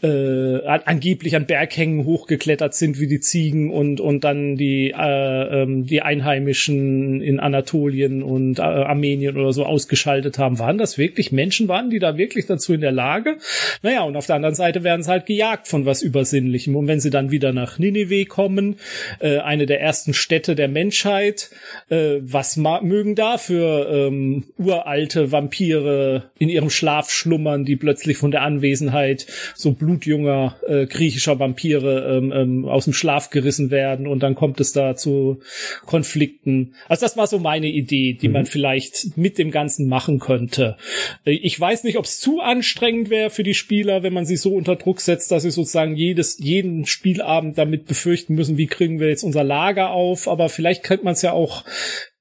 äh, 0.03 0.67
angeblich 0.67 1.35
an 1.37 1.45
Berghängen 1.45 2.03
hochgeklettert 2.05 2.73
sind 2.73 2.99
wie 2.99 3.07
die 3.07 3.21
Ziegen 3.21 3.71
und, 3.71 4.01
und 4.01 4.25
dann 4.25 4.57
die, 4.57 4.91
äh, 4.91 5.61
ähm, 5.63 5.85
die 5.85 6.01
Einheimischen 6.01 7.21
in 7.21 7.39
Anatolien 7.39 8.23
und 8.23 8.59
äh, 8.59 8.61
Armenien 8.61 9.37
oder 9.37 9.53
so 9.53 9.65
ausgeschaltet 9.65 10.16
geschaltet 10.17 10.39
haben, 10.39 10.59
waren 10.59 10.77
das 10.77 10.97
wirklich 10.97 11.31
Menschen, 11.31 11.67
waren 11.67 11.89
die 11.89 11.99
da 11.99 12.17
wirklich 12.17 12.45
dazu 12.45 12.73
in 12.73 12.81
der 12.81 12.91
Lage? 12.91 13.37
Naja, 13.83 14.03
und 14.03 14.15
auf 14.15 14.25
der 14.25 14.35
anderen 14.35 14.55
Seite 14.55 14.83
werden 14.83 15.03
sie 15.03 15.09
halt 15.09 15.25
gejagt 15.25 15.67
von 15.67 15.85
was 15.85 16.01
Übersinnlichem. 16.01 16.75
Und 16.75 16.87
wenn 16.87 16.99
sie 16.99 17.09
dann 17.09 17.31
wieder 17.31 17.53
nach 17.53 17.79
Ninive 17.79 18.25
kommen, 18.25 18.77
äh, 19.19 19.37
eine 19.39 19.65
der 19.65 19.81
ersten 19.81 20.13
Städte 20.13 20.55
der 20.55 20.67
Menschheit, 20.67 21.51
äh, 21.89 22.17
was 22.21 22.57
mögen 22.57 23.15
da 23.15 23.37
für 23.37 23.89
ähm, 23.89 24.45
uralte 24.57 25.31
Vampire 25.31 26.31
in 26.39 26.49
ihrem 26.49 26.69
Schlaf 26.69 27.11
schlummern, 27.11 27.65
die 27.65 27.75
plötzlich 27.75 28.17
von 28.17 28.31
der 28.31 28.41
Anwesenheit 28.41 29.27
so 29.55 29.73
blutjunger 29.73 30.57
äh, 30.67 30.85
griechischer 30.85 31.39
Vampire 31.39 32.17
ähm, 32.17 32.31
ähm, 32.33 32.65
aus 32.65 32.85
dem 32.85 32.93
Schlaf 32.93 33.29
gerissen 33.29 33.71
werden 33.71 34.07
und 34.07 34.23
dann 34.23 34.35
kommt 34.35 34.59
es 34.59 34.73
da 34.73 34.95
zu 34.95 35.39
Konflikten. 35.85 36.73
Also 36.87 37.05
das 37.05 37.17
war 37.17 37.27
so 37.27 37.39
meine 37.39 37.67
Idee, 37.67 38.13
die 38.13 38.27
mhm. 38.27 38.33
man 38.33 38.45
vielleicht 38.45 39.17
mit 39.17 39.37
dem 39.37 39.51
Ganzen 39.51 39.87
machen 39.87 40.06
machen 40.07 40.19
könnte. 40.19 40.77
Ich 41.23 41.59
weiß 41.59 41.83
nicht, 41.83 41.97
ob 41.97 42.05
es 42.05 42.19
zu 42.19 42.39
anstrengend 42.39 43.09
wäre 43.09 43.29
für 43.29 43.43
die 43.43 43.53
Spieler, 43.53 44.03
wenn 44.03 44.13
man 44.13 44.25
sie 44.25 44.37
so 44.37 44.53
unter 44.53 44.75
Druck 44.75 45.01
setzt, 45.01 45.31
dass 45.31 45.43
sie 45.43 45.51
sozusagen 45.51 45.95
jedes, 45.95 46.39
jeden 46.39 46.85
Spielabend 46.85 47.57
damit 47.57 47.85
befürchten 47.85 48.35
müssen, 48.35 48.57
wie 48.57 48.67
kriegen 48.67 48.99
wir 48.99 49.09
jetzt 49.09 49.23
unser 49.23 49.43
Lager 49.43 49.91
auf. 49.91 50.27
Aber 50.27 50.49
vielleicht 50.49 50.83
könnte 50.83 51.05
man 51.05 51.13
es 51.13 51.21
ja 51.21 51.33
auch 51.33 51.63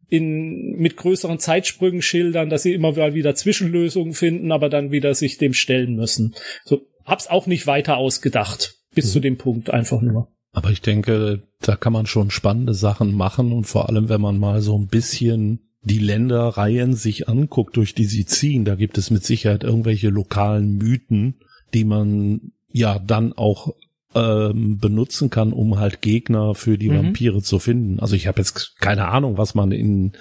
in, 0.08 0.76
mit 0.76 0.96
größeren 0.96 1.38
Zeitsprüngen 1.38 2.02
schildern, 2.02 2.50
dass 2.50 2.62
sie 2.62 2.74
immer 2.74 2.96
wieder 2.96 3.34
Zwischenlösungen 3.34 4.14
finden, 4.14 4.52
aber 4.52 4.68
dann 4.68 4.90
wieder 4.90 5.14
sich 5.14 5.38
dem 5.38 5.54
stellen 5.54 5.96
müssen. 5.96 6.34
So, 6.64 6.86
hab's 7.04 7.28
auch 7.28 7.46
nicht 7.46 7.66
weiter 7.66 7.96
ausgedacht. 7.96 8.74
Bis 8.94 9.06
mhm. 9.06 9.10
zu 9.10 9.20
dem 9.20 9.36
Punkt 9.36 9.70
einfach 9.70 10.00
nur. 10.00 10.28
Aber 10.52 10.70
ich 10.70 10.80
denke, 10.80 11.42
da 11.60 11.76
kann 11.76 11.92
man 11.92 12.06
schon 12.06 12.30
spannende 12.30 12.72
Sachen 12.72 13.14
machen 13.14 13.52
und 13.52 13.64
vor 13.64 13.90
allem, 13.90 14.08
wenn 14.08 14.22
man 14.22 14.38
mal 14.38 14.62
so 14.62 14.78
ein 14.78 14.86
bisschen 14.86 15.65
die 15.86 15.98
Länderreihen 16.00 16.94
sich 16.94 17.28
anguckt, 17.28 17.76
durch 17.76 17.94
die 17.94 18.06
sie 18.06 18.26
ziehen, 18.26 18.64
da 18.64 18.74
gibt 18.74 18.98
es 18.98 19.10
mit 19.10 19.24
Sicherheit 19.24 19.62
irgendwelche 19.62 20.08
lokalen 20.08 20.78
Mythen, 20.78 21.36
die 21.74 21.84
man 21.84 22.52
ja 22.72 22.98
dann 22.98 23.32
auch 23.32 23.72
ähm, 24.16 24.78
benutzen 24.78 25.30
kann, 25.30 25.52
um 25.52 25.78
halt 25.78 26.02
Gegner 26.02 26.56
für 26.56 26.76
die 26.76 26.90
mhm. 26.90 26.96
Vampire 26.96 27.40
zu 27.40 27.60
finden. 27.60 28.00
Also 28.00 28.16
ich 28.16 28.26
habe 28.26 28.40
jetzt 28.40 28.80
keine 28.80 29.06
Ahnung, 29.08 29.38
was 29.38 29.54
man 29.54 29.70
in 29.70 30.14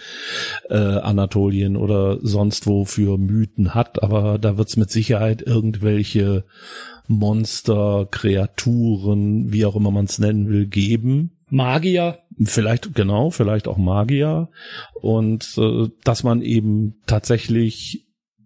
äh, 0.69 0.75
Anatolien 0.75 1.77
oder 1.77 2.19
sonst 2.21 2.67
wo 2.67 2.85
für 2.85 3.17
Mythen 3.17 3.73
hat, 3.73 4.03
aber 4.03 4.37
da 4.37 4.57
wird 4.57 4.69
es 4.69 4.77
mit 4.77 4.91
Sicherheit 4.91 5.41
irgendwelche 5.41 6.43
Monster, 7.07 8.07
Kreaturen, 8.11 9.51
wie 9.51 9.65
auch 9.65 9.75
immer 9.75 9.89
man 9.89 10.05
es 10.05 10.19
nennen 10.19 10.47
will, 10.47 10.67
geben. 10.67 11.31
Magier. 11.49 12.19
Vielleicht, 12.43 12.93
genau, 12.93 13.29
vielleicht 13.29 13.67
auch 13.67 13.77
Magier. 13.77 14.49
Und 15.01 15.57
äh, 15.57 15.89
dass 16.03 16.23
man 16.23 16.41
eben 16.41 16.95
tatsächlich 17.07 18.05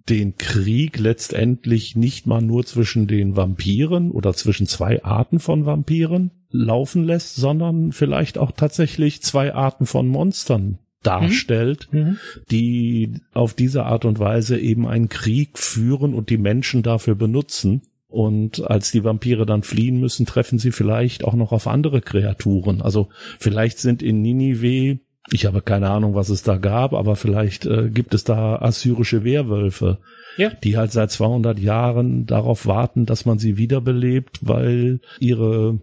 den 0.10 0.36
Krieg 0.38 0.98
letztendlich 0.98 1.96
nicht 1.96 2.26
mal 2.26 2.42
nur 2.42 2.66
zwischen 2.66 3.08
den 3.08 3.36
Vampiren 3.36 4.12
oder 4.12 4.34
zwischen 4.34 4.68
zwei 4.68 5.04
Arten 5.04 5.40
von 5.40 5.66
Vampiren 5.66 6.32
laufen 6.50 7.04
lässt, 7.04 7.36
sondern 7.36 7.92
vielleicht 7.92 8.38
auch 8.38 8.52
tatsächlich 8.52 9.22
zwei 9.22 9.54
Arten 9.54 9.86
von 9.86 10.08
Monstern 10.08 10.80
darstellt, 11.04 11.88
mhm. 11.92 12.00
mhm. 12.00 12.18
die 12.52 13.14
auf 13.34 13.54
diese 13.54 13.86
Art 13.86 14.06
und 14.06 14.20
Weise 14.20 14.60
eben 14.60 14.88
einen 14.88 15.10
Krieg 15.10 15.58
führen 15.58 16.14
und 16.14 16.30
die 16.30 16.38
Menschen 16.38 16.84
dafür 16.84 17.16
benutzen. 17.16 17.84
Und 18.10 18.68
als 18.68 18.91
die 18.91 19.03
Vampire 19.03 19.45
dann 19.45 19.62
fliehen 19.62 19.99
müssen, 19.99 20.26
treffen 20.26 20.57
sie 20.57 20.72
vielleicht 20.72 21.24
auch 21.24 21.36
noch 21.36 21.51
auf 21.51 21.68
andere 21.68 22.01
Kreaturen. 22.01 22.82
Also 22.82 23.10
vielleicht 23.38 23.78
sind 23.78 24.01
in 24.01 24.24
Ninive, 24.24 24.99
ich 25.32 25.45
habe 25.45 25.62
keine 25.62 25.91
Ahnung, 25.91 26.16
was 26.16 26.30
es 26.30 26.41
da 26.41 26.57
gab, 26.57 26.93
aber 26.93 27.16
vielleicht 27.16 27.68
äh, 27.68 27.89
gibt 27.89 28.16
es 28.16 28.24
da 28.24 28.55
assyrische 28.55 29.24
Werwölfe, 29.24 29.99
ja. 30.38 30.49
die 30.64 30.76
halt 30.76 30.91
seit 30.91 31.12
200 31.12 31.60
Jahren 31.60 32.26
darauf 32.26 32.66
warten, 32.66 33.05
dass 33.05 33.26
man 33.26 33.38
sie 33.38 33.57
wiederbelebt, 33.57 34.39
weil 34.41 35.01
ihre 35.20 35.80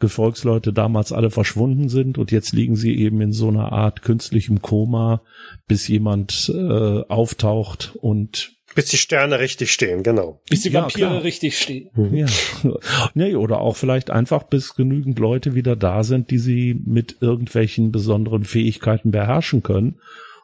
Gefolgsleute 0.00 0.72
damals 0.72 1.12
alle 1.12 1.30
verschwunden 1.30 1.88
sind 1.88 2.18
und 2.18 2.30
jetzt 2.30 2.52
liegen 2.52 2.76
sie 2.76 2.94
eben 2.96 3.20
in 3.22 3.32
so 3.32 3.48
einer 3.48 3.72
Art 3.72 4.02
künstlichem 4.02 4.60
Koma, 4.60 5.22
bis 5.66 5.88
jemand 5.88 6.52
äh, 6.54 7.00
auftaucht 7.08 7.96
und 8.00 8.53
bis 8.74 8.86
die 8.86 8.96
Sterne 8.96 9.38
richtig 9.38 9.72
stehen, 9.72 10.02
genau. 10.02 10.40
Bis 10.48 10.62
die 10.62 10.72
Vampire 10.72 11.08
klar. 11.08 11.22
richtig 11.22 11.58
stehen. 11.58 11.90
Mhm. 11.94 12.14
Ja. 12.14 12.26
nee, 13.14 13.34
oder 13.34 13.60
auch 13.60 13.76
vielleicht 13.76 14.10
einfach, 14.10 14.44
bis 14.44 14.74
genügend 14.74 15.18
Leute 15.18 15.54
wieder 15.54 15.76
da 15.76 16.02
sind, 16.02 16.30
die 16.30 16.38
sie 16.38 16.74
mit 16.84 17.16
irgendwelchen 17.20 17.92
besonderen 17.92 18.44
Fähigkeiten 18.44 19.10
beherrschen 19.10 19.62
können. 19.62 19.96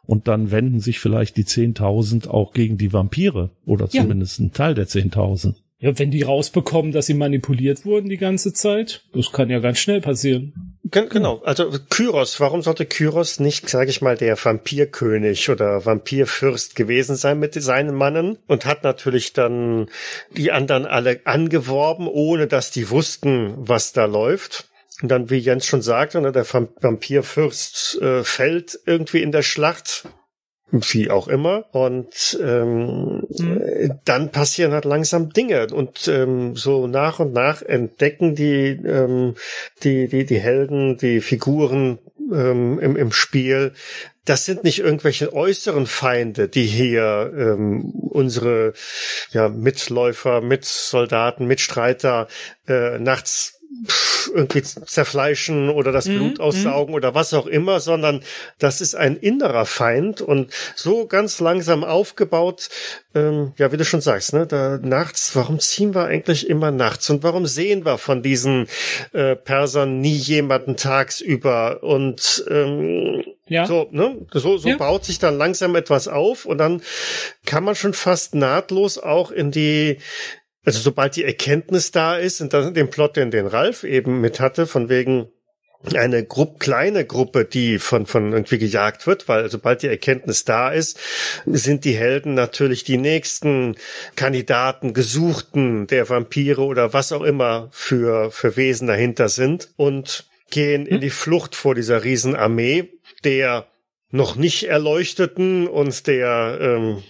Und 0.07 0.27
dann 0.27 0.51
wenden 0.51 0.81
sich 0.81 0.99
vielleicht 0.99 1.37
die 1.37 1.45
10.000 1.45 2.29
auch 2.29 2.53
gegen 2.53 2.79
die 2.79 2.93
Vampire. 2.93 3.51
Oder 3.65 3.89
zumindest 3.89 4.39
ja. 4.39 4.47
ein 4.47 4.53
Teil 4.53 4.75
der 4.75 4.89
10.000. 4.89 5.55
Ja, 5.81 5.99
wenn 5.99 6.11
die 6.11 6.23
rausbekommen, 6.23 6.93
dass 6.93 7.07
sie 7.07 7.15
manipuliert 7.15 7.87
wurden 7.87 8.11
die 8.11 8.19
ganze 8.19 8.53
Zeit, 8.53 9.03
das 9.15 9.33
kann 9.33 9.49
ja 9.49 9.61
ganz 9.61 9.79
schnell 9.79 10.03
passieren. 10.03 10.77
Genau, 10.91 11.41
also 11.45 11.71
Kyros, 11.89 12.41
warum 12.41 12.63
sollte 12.63 12.85
Kyros 12.85 13.41
nicht, 13.41 13.69
sage 13.69 13.91
ich 13.91 14.03
mal, 14.03 14.17
der 14.17 14.37
Vampirkönig 14.37 15.49
oder 15.49 15.87
Vampirfürst 15.87 16.75
gewesen 16.75 17.17
sein 17.17 17.39
mit 17.39 17.55
seinen 17.55 17.95
Mannen 17.95 18.39
und 18.47 18.67
hat 18.67 18.83
natürlich 18.83 19.33
dann 19.33 19.89
die 20.37 20.53
anderen 20.53 20.85
alle 20.85 21.21
angeworben, 21.25 22.09
ohne 22.09 22.47
dass 22.47 22.71
die 22.71 22.91
wussten, 22.91 23.55
was 23.57 23.93
da 23.93 24.05
läuft. 24.05 24.69
Und 25.01 25.11
dann, 25.11 25.31
wie 25.31 25.39
Jens 25.39 25.65
schon 25.65 25.81
sagte, 25.81 26.21
ne, 26.21 26.33
der 26.33 26.45
Vampirfürst 26.45 28.03
äh, 28.03 28.25
fällt 28.25 28.79
irgendwie 28.85 29.23
in 29.23 29.33
der 29.33 29.43
Schlacht 29.43 30.09
wie 30.73 31.11
auch 31.11 31.29
immer. 31.29 31.65
Und 31.73 32.39
ähm, 32.43 33.25
mhm. 33.29 34.01
dann 34.05 34.31
passieren 34.31 34.73
halt 34.73 34.85
langsam 34.85 35.33
Dinge 35.33 35.69
und 35.73 36.09
ähm, 36.09 36.57
so 36.57 36.87
nach 36.87 37.21
und 37.21 37.33
nach 37.33 37.63
entdecken 37.63 38.35
die 38.35 38.81
ähm, 38.85 39.35
die 39.83 40.09
die 40.09 40.25
die 40.25 40.39
Helden, 40.39 40.97
die 40.97 41.21
Figuren 41.21 41.99
ähm, 42.33 42.79
im, 42.79 42.97
im 42.97 43.13
Spiel. 43.13 43.73
Das 44.25 44.45
sind 44.45 44.65
nicht 44.65 44.81
irgendwelche 44.81 45.33
äußeren 45.33 45.87
Feinde, 45.87 46.49
die 46.49 46.65
hier 46.65 47.33
ähm, 47.37 47.93
unsere 48.11 48.75
ja, 49.33 49.49
Mitläufer, 49.49 50.41
Mitsoldaten, 50.41 51.47
Mitstreiter 51.47 52.29
äh, 52.69 52.99
nachts 52.99 53.60
irgendwie 54.35 54.63
zerfleischen 54.63 55.71
oder 55.71 55.93
das 55.93 56.07
mhm, 56.07 56.17
Blut 56.17 56.39
mhm. 56.39 56.45
aussaugen 56.45 56.95
oder 56.95 57.15
was 57.15 57.33
auch 57.35 57.47
immer, 57.47 57.81
sondern 57.81 58.23
das 58.59 58.81
ist 58.81 58.95
ein 58.95 59.17
innerer 59.17 59.67
Feind 59.67 60.21
und 60.21 60.53
so 60.75 61.07
ganz 61.07 61.41
langsam 61.41 61.85
aufgebaut, 61.85 62.69
ähm, 63.15 63.53
ja, 63.57 63.73
wie 63.73 63.77
du 63.77 63.85
schon 63.85 64.01
sagst, 64.01 64.33
ne, 64.33 64.47
da 64.47 64.79
nachts, 64.83 65.35
warum 65.35 65.59
ziehen 65.59 65.95
wir 65.95 66.05
eigentlich 66.05 66.49
immer 66.49 66.71
nachts 66.71 67.11
und 67.11 67.23
warum 67.23 67.47
sehen 67.47 67.85
wir 67.85 67.99
von 67.99 68.23
diesen 68.23 68.67
äh, 69.13 69.37
Persern 69.37 70.01
nie 70.01 70.17
jemanden 70.17 70.77
tagsüber 70.77 71.83
und 71.83 72.45
ähm, 72.49 73.23
ja. 73.51 73.67
So, 73.67 73.89
ne? 73.91 74.17
So, 74.33 74.59
so 74.59 74.69
ja. 74.69 74.77
baut 74.77 75.05
sich 75.05 75.19
dann 75.19 75.37
langsam 75.37 75.75
etwas 75.75 76.07
auf 76.07 76.47
und 76.47 76.59
dann 76.59 76.83
kann 77.47 77.65
man 77.65 77.75
schon 77.75 77.95
fast 77.95 78.37
nahtlos 78.37 78.97
auch 78.97 79.33
in 79.33 79.51
die 79.51 79.99
also 80.65 80.79
sobald 80.79 81.17
die 81.17 81.25
Erkenntnis 81.25 81.91
da 81.91 82.17
ist, 82.17 82.41
und 82.41 82.53
das 82.53 82.73
den 82.73 82.91
Plot, 82.91 83.17
den 83.17 83.31
den 83.31 83.47
Ralf 83.47 83.85
eben 83.85 84.21
mit 84.21 84.41
hatte, 84.41 84.67
von 84.67 84.89
wegen, 84.89 85.29
eine 85.95 86.25
Gruppe, 86.25 86.59
kleine 86.59 87.07
Gruppe, 87.07 87.47
die 87.47 87.79
von, 87.79 88.05
von 88.05 88.33
irgendwie 88.33 88.59
gejagt 88.59 89.07
wird, 89.07 89.29
weil 89.29 89.51
sobald 89.51 89.83
die 89.83 89.87
Erkenntnis 89.87 90.45
da 90.45 90.69
ist, 90.71 90.99
sind 91.47 91.87
die 91.87 91.95
Helden 91.95 92.35
natürlich 92.35 92.85
die 92.85 92.99
nächsten 92.99 93.77
Kandidaten, 94.15 94.93
Gesuchten 94.93 95.87
der 95.87 96.09
Vampire 96.09 96.61
oder 96.61 96.93
was 96.93 97.13
auch 97.13 97.23
immer 97.23 97.71
für, 97.73 98.31
für 98.31 98.59
Wesen 98.59 98.89
dahinter 98.89 99.31
sind 99.31 99.71
und 99.77 100.27
gehen 100.51 100.85
in 100.85 100.97
hm? 100.97 101.01
die 101.01 101.11
Flucht 101.11 101.55
vor 101.55 101.75
dieser 101.75 102.05
Riesenarmee 102.05 102.91
der 103.25 103.67
noch 104.11 104.37
nicht 104.37 104.65
erleuchteten 104.65 105.69
und 105.69 106.07
der 106.07 106.59
ähm, 106.61 107.03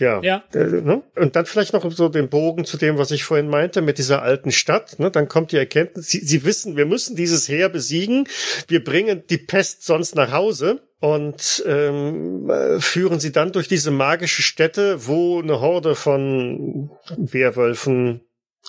ja. 0.00 0.20
ja. 0.22 0.42
Äh, 0.52 0.66
ne? 0.82 1.02
Und 1.16 1.36
dann 1.36 1.46
vielleicht 1.46 1.72
noch 1.72 1.88
so 1.92 2.08
den 2.08 2.28
Bogen 2.28 2.64
zu 2.64 2.76
dem, 2.76 2.98
was 2.98 3.10
ich 3.10 3.24
vorhin 3.24 3.48
meinte, 3.48 3.82
mit 3.82 3.98
dieser 3.98 4.22
alten 4.22 4.50
Stadt. 4.50 4.98
Ne? 4.98 5.10
Dann 5.10 5.28
kommt 5.28 5.52
die 5.52 5.56
Erkenntnis, 5.56 6.08
sie, 6.08 6.18
sie 6.18 6.44
wissen, 6.44 6.76
wir 6.76 6.86
müssen 6.86 7.16
dieses 7.16 7.48
Heer 7.48 7.68
besiegen. 7.68 8.26
Wir 8.66 8.82
bringen 8.82 9.22
die 9.30 9.38
Pest 9.38 9.84
sonst 9.84 10.16
nach 10.16 10.32
Hause 10.32 10.80
und 11.00 11.64
ähm, 11.66 12.50
äh, 12.50 12.80
führen 12.80 13.20
sie 13.20 13.32
dann 13.32 13.52
durch 13.52 13.68
diese 13.68 13.90
magische 13.90 14.42
Stätte, 14.42 15.06
wo 15.06 15.40
eine 15.40 15.60
Horde 15.60 15.94
von 15.94 16.90
Werwölfen, 17.16 18.22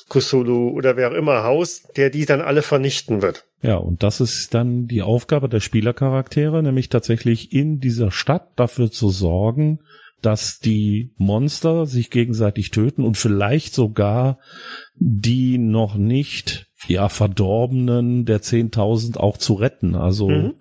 Kusulu 0.08 0.70
oder 0.70 0.96
wer 0.96 1.12
auch 1.12 1.16
immer 1.16 1.44
haust, 1.44 1.98
der 1.98 2.10
die 2.10 2.26
dann 2.26 2.42
alle 2.42 2.62
vernichten 2.62 3.22
wird. 3.22 3.46
Ja, 3.62 3.76
und 3.76 4.04
das 4.04 4.22
ist 4.22 4.54
dann 4.54 4.88
die 4.88 5.02
Aufgabe 5.02 5.50
der 5.50 5.60
Spielercharaktere, 5.60 6.64
nämlich 6.64 6.90
tatsächlich 6.90 7.54
in 7.54 7.80
dieser 7.80 8.12
Stadt 8.12 8.50
dafür 8.56 8.90
zu 8.90 9.10
sorgen, 9.10 9.80
dass 10.22 10.60
die 10.60 11.14
Monster 11.18 11.86
sich 11.86 12.10
gegenseitig 12.10 12.72
töten 12.72 13.04
und 13.04 13.18
vielleicht 13.18 13.74
sogar 13.74 14.40
die 14.96 15.58
noch 15.58 15.96
nicht 15.96 16.68
ja 16.88 17.10
verdorbenen 17.10 18.26
der 18.26 18.42
10.000 18.42 19.18
auch 19.18 19.38
zu 19.38 19.54
retten. 19.54 19.96
Also 19.96 20.30
mhm. 20.30 20.54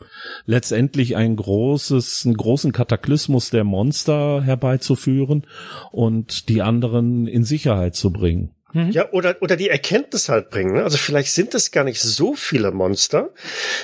letztendlich 0.46 1.16
ein 1.16 1.36
großes, 1.36 2.22
einen 2.24 2.36
großen 2.36 2.72
Kataklysmus 2.72 3.50
der 3.50 3.64
Monster 3.64 4.42
herbeizuführen 4.42 5.46
und 5.92 6.48
die 6.48 6.62
anderen 6.62 7.26
in 7.26 7.44
Sicherheit 7.44 7.94
zu 7.94 8.12
bringen. 8.12 8.54
Mhm. 8.72 8.90
Ja, 8.90 9.10
oder, 9.12 9.36
oder 9.40 9.56
die 9.56 9.68
Erkenntnis 9.68 10.28
halt 10.28 10.50
bringen. 10.50 10.74
Ne? 10.74 10.84
Also 10.84 10.96
vielleicht 10.96 11.32
sind 11.32 11.54
es 11.54 11.70
gar 11.70 11.84
nicht 11.84 12.00
so 12.00 12.34
viele 12.34 12.70
Monster. 12.70 13.30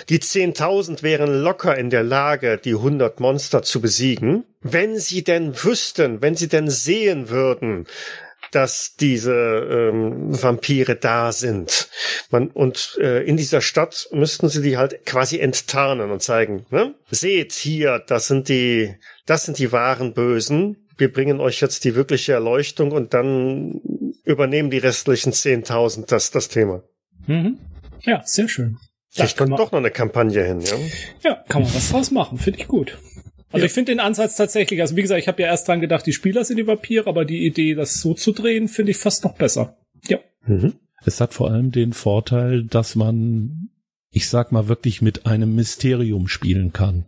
Die 0.08 0.18
10.000 0.18 1.02
wären 1.02 1.42
locker 1.42 1.76
in 1.76 1.90
der 1.90 2.02
Lage, 2.02 2.58
die 2.58 2.74
100 2.74 3.20
Monster 3.20 3.62
zu 3.62 3.80
besiegen. 3.80 4.44
Wenn 4.60 4.98
sie 4.98 5.22
denn 5.22 5.54
wüssten, 5.62 6.22
wenn 6.22 6.34
sie 6.34 6.48
denn 6.48 6.70
sehen 6.70 7.28
würden, 7.28 7.86
dass 8.52 8.96
diese 8.96 9.34
ähm, 9.34 10.42
Vampire 10.42 10.96
da 10.96 11.32
sind. 11.32 11.88
Man, 12.30 12.48
und 12.48 12.98
äh, 13.00 13.22
in 13.24 13.36
dieser 13.36 13.60
Stadt 13.60 14.08
müssten 14.12 14.48
sie 14.48 14.62
die 14.62 14.76
halt 14.76 15.04
quasi 15.04 15.38
enttarnen 15.38 16.10
und 16.10 16.22
zeigen, 16.22 16.66
ne? 16.70 16.94
Seht 17.10 17.52
hier, 17.52 18.02
das 18.06 18.28
sind 18.28 18.48
die, 18.48 18.94
das 19.26 19.44
sind 19.44 19.58
die 19.58 19.72
wahren 19.72 20.14
Bösen. 20.14 20.88
Wir 20.96 21.12
bringen 21.12 21.40
euch 21.40 21.60
jetzt 21.60 21.84
die 21.84 21.94
wirkliche 21.94 22.32
Erleuchtung 22.32 22.92
und 22.92 23.12
dann 23.12 23.80
übernehmen 24.26 24.70
die 24.70 24.78
restlichen 24.78 25.32
10.000 25.32 26.06
das, 26.06 26.30
das 26.30 26.48
Thema. 26.48 26.82
Mhm. 27.26 27.58
Ja, 28.02 28.22
sehr 28.24 28.48
schön. 28.48 28.76
Vielleicht 29.08 29.38
kommt 29.38 29.52
doch 29.52 29.72
noch 29.72 29.78
eine 29.78 29.90
Kampagne 29.90 30.44
hin, 30.44 30.60
ja? 30.60 30.76
Ja, 31.24 31.44
kann 31.48 31.62
man 31.62 31.74
was 31.74 31.90
draus 31.90 32.10
machen, 32.10 32.36
finde 32.36 32.60
ich 32.60 32.68
gut. 32.68 32.98
Also 33.50 33.64
ja. 33.64 33.66
ich 33.66 33.72
finde 33.72 33.92
den 33.92 34.00
Ansatz 34.00 34.36
tatsächlich, 34.36 34.80
also 34.82 34.96
wie 34.96 35.02
gesagt, 35.02 35.20
ich 35.20 35.28
habe 35.28 35.40
ja 35.40 35.48
erst 35.48 35.68
dran 35.68 35.80
gedacht, 35.80 36.04
die 36.04 36.12
Spieler 36.12 36.44
sind 36.44 36.58
die 36.58 36.66
Vampire, 36.66 37.06
aber 37.06 37.24
die 37.24 37.46
Idee, 37.46 37.74
das 37.74 38.00
so 38.00 38.12
zu 38.12 38.32
drehen, 38.32 38.68
finde 38.68 38.90
ich 38.90 38.98
fast 38.98 39.24
noch 39.24 39.34
besser. 39.34 39.78
Ja. 40.08 40.18
Mhm. 40.44 40.74
Es 41.04 41.20
hat 41.20 41.32
vor 41.32 41.50
allem 41.50 41.70
den 41.70 41.92
Vorteil, 41.92 42.64
dass 42.64 42.96
man, 42.96 43.70
ich 44.10 44.28
sag 44.28 44.50
mal, 44.50 44.68
wirklich 44.68 45.00
mit 45.00 45.24
einem 45.24 45.54
Mysterium 45.54 46.26
spielen 46.26 46.72
kann. 46.72 47.06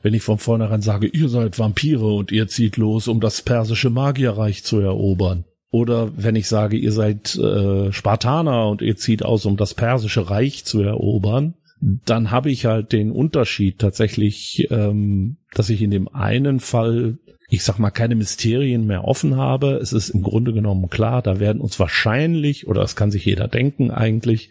Wenn 0.00 0.14
ich 0.14 0.22
von 0.22 0.38
vornherein 0.38 0.82
sage, 0.82 1.08
ihr 1.08 1.28
seid 1.28 1.58
Vampire 1.58 2.14
und 2.14 2.30
ihr 2.30 2.46
zieht 2.46 2.76
los, 2.76 3.08
um 3.08 3.20
das 3.20 3.42
persische 3.42 3.90
Magierreich 3.90 4.62
zu 4.62 4.78
erobern 4.78 5.44
oder 5.74 6.12
wenn 6.16 6.36
ich 6.36 6.46
sage, 6.46 6.76
ihr 6.76 6.92
seid 6.92 7.34
äh, 7.34 7.90
Spartaner 7.90 8.68
und 8.68 8.80
ihr 8.80 8.94
zieht 8.94 9.24
aus, 9.24 9.44
um 9.44 9.56
das 9.56 9.74
persische 9.74 10.30
Reich 10.30 10.64
zu 10.64 10.80
erobern, 10.80 11.54
dann 11.80 12.30
habe 12.30 12.52
ich 12.52 12.64
halt 12.64 12.92
den 12.92 13.10
Unterschied 13.10 13.80
tatsächlich, 13.80 14.68
ähm, 14.70 15.38
dass 15.52 15.70
ich 15.70 15.82
in 15.82 15.90
dem 15.90 16.06
einen 16.06 16.60
Fall, 16.60 17.18
ich 17.48 17.64
sag 17.64 17.80
mal, 17.80 17.90
keine 17.90 18.14
Mysterien 18.14 18.86
mehr 18.86 19.02
offen 19.02 19.36
habe. 19.36 19.80
Es 19.82 19.92
ist 19.92 20.10
im 20.10 20.22
Grunde 20.22 20.52
genommen 20.52 20.90
klar, 20.90 21.22
da 21.22 21.40
werden 21.40 21.60
uns 21.60 21.80
wahrscheinlich, 21.80 22.68
oder 22.68 22.80
das 22.80 22.94
kann 22.94 23.10
sich 23.10 23.24
jeder 23.24 23.48
denken 23.48 23.90
eigentlich, 23.90 24.50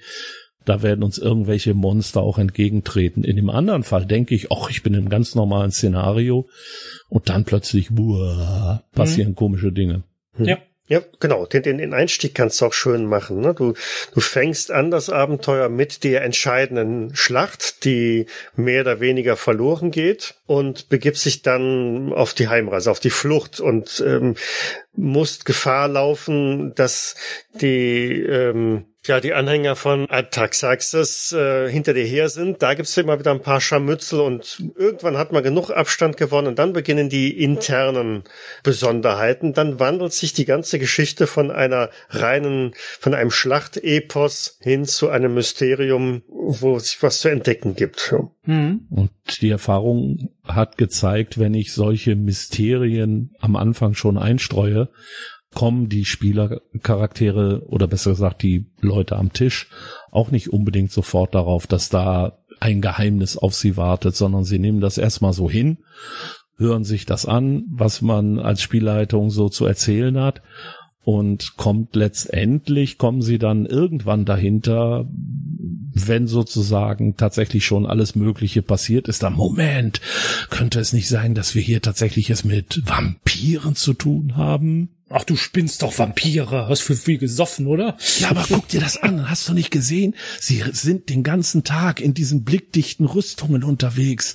da 0.65 0.81
werden 0.81 1.05
uns 1.05 1.19
irgendwelche 1.19 1.73
Monster 1.73 2.19
auch 2.19 2.37
entgegentreten. 2.37 3.23
In 3.23 3.37
dem 3.37 3.49
anderen 3.49 3.83
Fall 3.83 4.05
denke 4.05 4.35
ich, 4.35 4.51
ach, 4.51 4.69
ich 4.69 4.83
bin 4.83 4.93
im 4.93 5.07
ganz 5.07 5.35
normalen 5.35 5.71
Szenario 5.71 6.49
und 7.07 7.29
dann 7.29 7.45
plötzlich, 7.45 7.91
buah, 7.91 8.83
passieren 8.91 9.31
mhm. 9.31 9.35
komische 9.35 9.71
Dinge. 9.71 10.03
Ja. 10.37 10.57
Ja, 10.93 11.01
genau. 11.19 11.47
Den, 11.47 11.63
den, 11.63 11.91
Einstieg 11.91 12.35
kannst 12.35 12.61
du 12.61 12.67
auch 12.67 12.73
schön 12.73 13.07
machen. 13.07 13.41
Ne? 13.41 13.55
Du, 13.55 13.73
du 14.13 14.19
fängst 14.19 14.69
an 14.69 14.91
das 14.91 15.09
Abenteuer 15.09 15.67
mit 15.67 16.03
der 16.03 16.23
entscheidenden 16.23 17.15
Schlacht, 17.15 17.83
die 17.83 18.27
mehr 18.55 18.81
oder 18.81 18.99
weniger 18.99 19.35
verloren 19.35 19.89
geht 19.89 20.35
und 20.45 20.89
begibst 20.89 21.25
dich 21.25 21.41
dann 21.41 22.13
auf 22.13 22.35
die 22.35 22.47
Heimreise, 22.47 22.91
auf 22.91 22.99
die 22.99 23.09
Flucht 23.09 23.59
und 23.59 24.03
ähm, 24.05 24.35
musst 24.95 25.45
Gefahr 25.45 25.87
laufen, 25.87 26.75
dass 26.75 27.15
die 27.59 28.21
ähm, 28.21 28.92
ja, 29.05 29.19
die 29.19 29.33
Anhänger 29.33 29.75
von 29.75 30.09
Ataxaxis 30.09 31.33
äh, 31.33 31.69
hinter 31.69 31.93
dir 31.93 32.05
her 32.05 32.29
sind. 32.29 32.61
Da 32.61 32.73
gibt's 32.73 32.95
immer 32.95 33.19
wieder 33.19 33.31
ein 33.31 33.41
paar 33.41 33.59
Scharmützel 33.59 34.21
und 34.21 34.63
irgendwann 34.75 35.17
hat 35.17 35.33
man 35.33 35.43
genug 35.43 35.71
Abstand 35.71 36.15
gewonnen 36.15 36.47
und 36.47 36.59
dann 36.59 36.71
beginnen 36.71 37.09
die 37.09 37.43
internen 37.43 38.23
Besonderheiten. 38.63 39.53
Dann 39.53 39.79
wandelt 39.79 40.13
sich 40.13 40.33
die 40.33 40.45
ganze 40.45 40.79
Geschichte 40.79 41.27
von 41.27 41.51
einer 41.51 41.89
reinen, 42.09 42.73
von 42.99 43.13
einem 43.13 43.31
Schlachtepos 43.31 44.57
hin 44.61 44.85
zu 44.85 45.09
einem 45.09 45.33
Mysterium, 45.33 46.23
wo 46.27 46.77
es 46.77 47.01
was 47.01 47.19
zu 47.19 47.27
entdecken 47.27 47.75
gibt. 47.75 48.13
Mhm. 48.45 48.87
Und 48.89 49.11
die 49.41 49.49
Erfahrung 49.49 50.29
hat 50.43 50.77
gezeigt, 50.77 51.39
wenn 51.39 51.53
ich 51.53 51.73
solche 51.73 52.15
Mysterien 52.15 53.33
am 53.39 53.55
Anfang 53.55 53.95
schon 53.95 54.17
einstreue, 54.17 54.89
kommen 55.53 55.89
die 55.89 56.05
Spielercharaktere 56.05 57.63
oder 57.67 57.87
besser 57.87 58.11
gesagt 58.11 58.43
die 58.43 58.65
Leute 58.81 59.17
am 59.17 59.33
Tisch 59.33 59.69
auch 60.11 60.31
nicht 60.31 60.51
unbedingt 60.51 60.91
sofort 60.91 61.33
darauf, 61.35 61.67
dass 61.67 61.89
da 61.89 62.37
ein 62.59 62.81
Geheimnis 62.81 63.37
auf 63.37 63.53
sie 63.53 63.77
wartet, 63.77 64.15
sondern 64.15 64.43
sie 64.43 64.59
nehmen 64.59 64.79
das 64.79 64.97
erstmal 64.97 65.33
so 65.33 65.49
hin, 65.49 65.79
hören 66.57 66.83
sich 66.83 67.05
das 67.05 67.25
an, 67.25 67.65
was 67.69 68.01
man 68.01 68.39
als 68.39 68.61
Spielleitung 68.61 69.29
so 69.29 69.49
zu 69.49 69.65
erzählen 69.65 70.19
hat 70.19 70.41
und 71.03 71.57
kommt 71.57 71.95
letztendlich, 71.95 72.97
kommen 72.97 73.21
sie 73.21 73.37
dann 73.37 73.65
irgendwann 73.65 74.23
dahinter, 74.23 75.05
wenn 75.93 76.27
sozusagen 76.27 77.17
tatsächlich 77.17 77.65
schon 77.65 77.85
alles 77.85 78.15
Mögliche 78.15 78.61
passiert 78.61 79.07
ist, 79.07 79.23
dann 79.23 79.33
Moment, 79.33 79.99
könnte 80.49 80.79
es 80.79 80.93
nicht 80.93 81.09
sein, 81.09 81.35
dass 81.35 81.55
wir 81.55 81.61
hier 81.61 81.81
tatsächlich 81.81 82.29
es 82.29 82.45
mit 82.45 82.81
Vampiren 82.85 83.75
zu 83.75 83.93
tun 83.93 84.37
haben? 84.37 84.89
Ach, 85.15 85.23
du 85.23 85.35
spinnst 85.35 85.83
doch 85.83 85.99
Vampire. 85.99 86.67
Hast 86.67 86.81
für 86.81 86.95
viel 86.95 87.19
gesoffen, 87.19 87.67
oder? 87.67 87.97
Ja, 88.17 88.31
aber 88.31 88.43
guck 88.49 88.67
dir 88.69 88.79
das 88.79 88.97
an. 88.97 89.29
Hast 89.29 89.47
du 89.47 89.53
nicht 89.53 89.69
gesehen? 89.69 90.15
Sie 90.39 90.63
sind 90.71 91.09
den 91.09 91.21
ganzen 91.21 91.63
Tag 91.63 92.01
in 92.01 92.15
diesen 92.15 92.43
blickdichten 92.43 93.05
Rüstungen 93.05 93.63
unterwegs. 93.63 94.33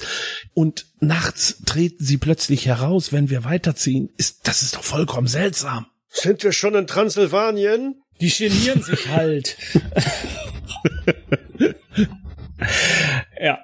Und 0.54 0.86
nachts 1.00 1.60
treten 1.66 2.04
sie 2.04 2.16
plötzlich 2.16 2.66
heraus, 2.66 3.12
wenn 3.12 3.28
wir 3.28 3.42
weiterziehen. 3.42 4.10
Ist, 4.18 4.46
das 4.46 4.62
ist 4.62 4.76
doch 4.76 4.84
vollkommen 4.84 5.26
seltsam. 5.26 5.86
Sind 6.10 6.44
wir 6.44 6.52
schon 6.52 6.76
in 6.76 6.86
Transsilvanien? 6.86 8.00
Die 8.20 8.30
genieren 8.30 8.80
sich 8.80 9.08
halt. 9.08 9.56
ja. 13.42 13.58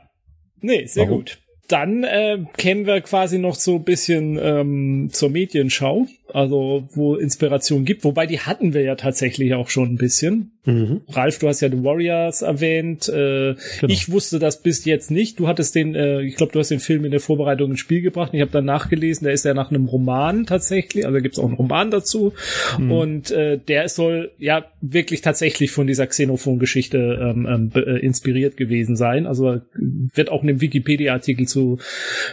Nee, 0.60 0.86
sehr 0.86 1.04
Warum? 1.04 1.18
gut. 1.18 1.38
Dann 1.68 2.02
äh, 2.02 2.44
kämen 2.56 2.86
wir 2.86 3.00
quasi 3.02 3.38
noch 3.38 3.54
so 3.54 3.76
ein 3.76 3.84
bisschen 3.84 4.36
ähm, 4.36 5.10
zur 5.12 5.30
Medienschau 5.30 6.08
also 6.34 6.88
wo 6.90 7.14
Inspiration 7.14 7.84
gibt, 7.84 8.02
wobei 8.02 8.26
die 8.26 8.40
hatten 8.40 8.74
wir 8.74 8.82
ja 8.82 8.96
tatsächlich 8.96 9.54
auch 9.54 9.68
schon 9.68 9.92
ein 9.94 9.96
bisschen. 9.96 10.53
Mhm. 10.64 11.02
Ralf, 11.08 11.38
du 11.38 11.48
hast 11.48 11.60
ja 11.60 11.68
The 11.68 11.84
Warriors 11.84 12.42
erwähnt. 12.42 13.08
Äh, 13.08 13.54
genau. 13.80 13.92
Ich 13.92 14.10
wusste 14.10 14.38
das 14.38 14.62
bis 14.62 14.84
jetzt 14.84 15.10
nicht. 15.10 15.38
Du 15.38 15.46
hattest 15.46 15.74
den, 15.74 15.94
äh, 15.94 16.22
ich 16.22 16.36
glaube, 16.36 16.52
du 16.52 16.58
hast 16.58 16.70
den 16.70 16.80
Film 16.80 17.04
in 17.04 17.10
der 17.10 17.20
Vorbereitung 17.20 17.70
ins 17.70 17.80
Spiel 17.80 18.00
gebracht. 18.00 18.30
Ich 18.32 18.40
habe 18.40 18.50
dann 18.50 18.64
nachgelesen, 18.64 19.24
der 19.24 19.34
ist 19.34 19.44
ja 19.44 19.54
nach 19.54 19.70
einem 19.70 19.86
Roman 19.86 20.46
tatsächlich, 20.46 21.06
also 21.06 21.18
gibt's 21.18 21.38
auch 21.38 21.46
einen 21.46 21.54
Roman 21.54 21.90
dazu. 21.90 22.32
Mhm. 22.78 22.90
Und 22.92 23.30
äh, 23.30 23.58
der 23.58 23.88
soll 23.88 24.32
ja 24.38 24.64
wirklich 24.80 25.20
tatsächlich 25.20 25.70
von 25.70 25.86
dieser 25.86 26.06
Xenophon-Geschichte 26.06 26.98
ähm, 27.20 27.46
ähm, 27.46 27.70
äh, 27.74 27.98
inspiriert 27.98 28.56
gewesen 28.56 28.96
sein. 28.96 29.26
Also 29.26 29.60
wird 29.74 30.30
auch 30.30 30.42
in 30.42 30.48
dem 30.48 30.60
Wikipedia-Artikel 30.60 31.46
zu 31.46 31.78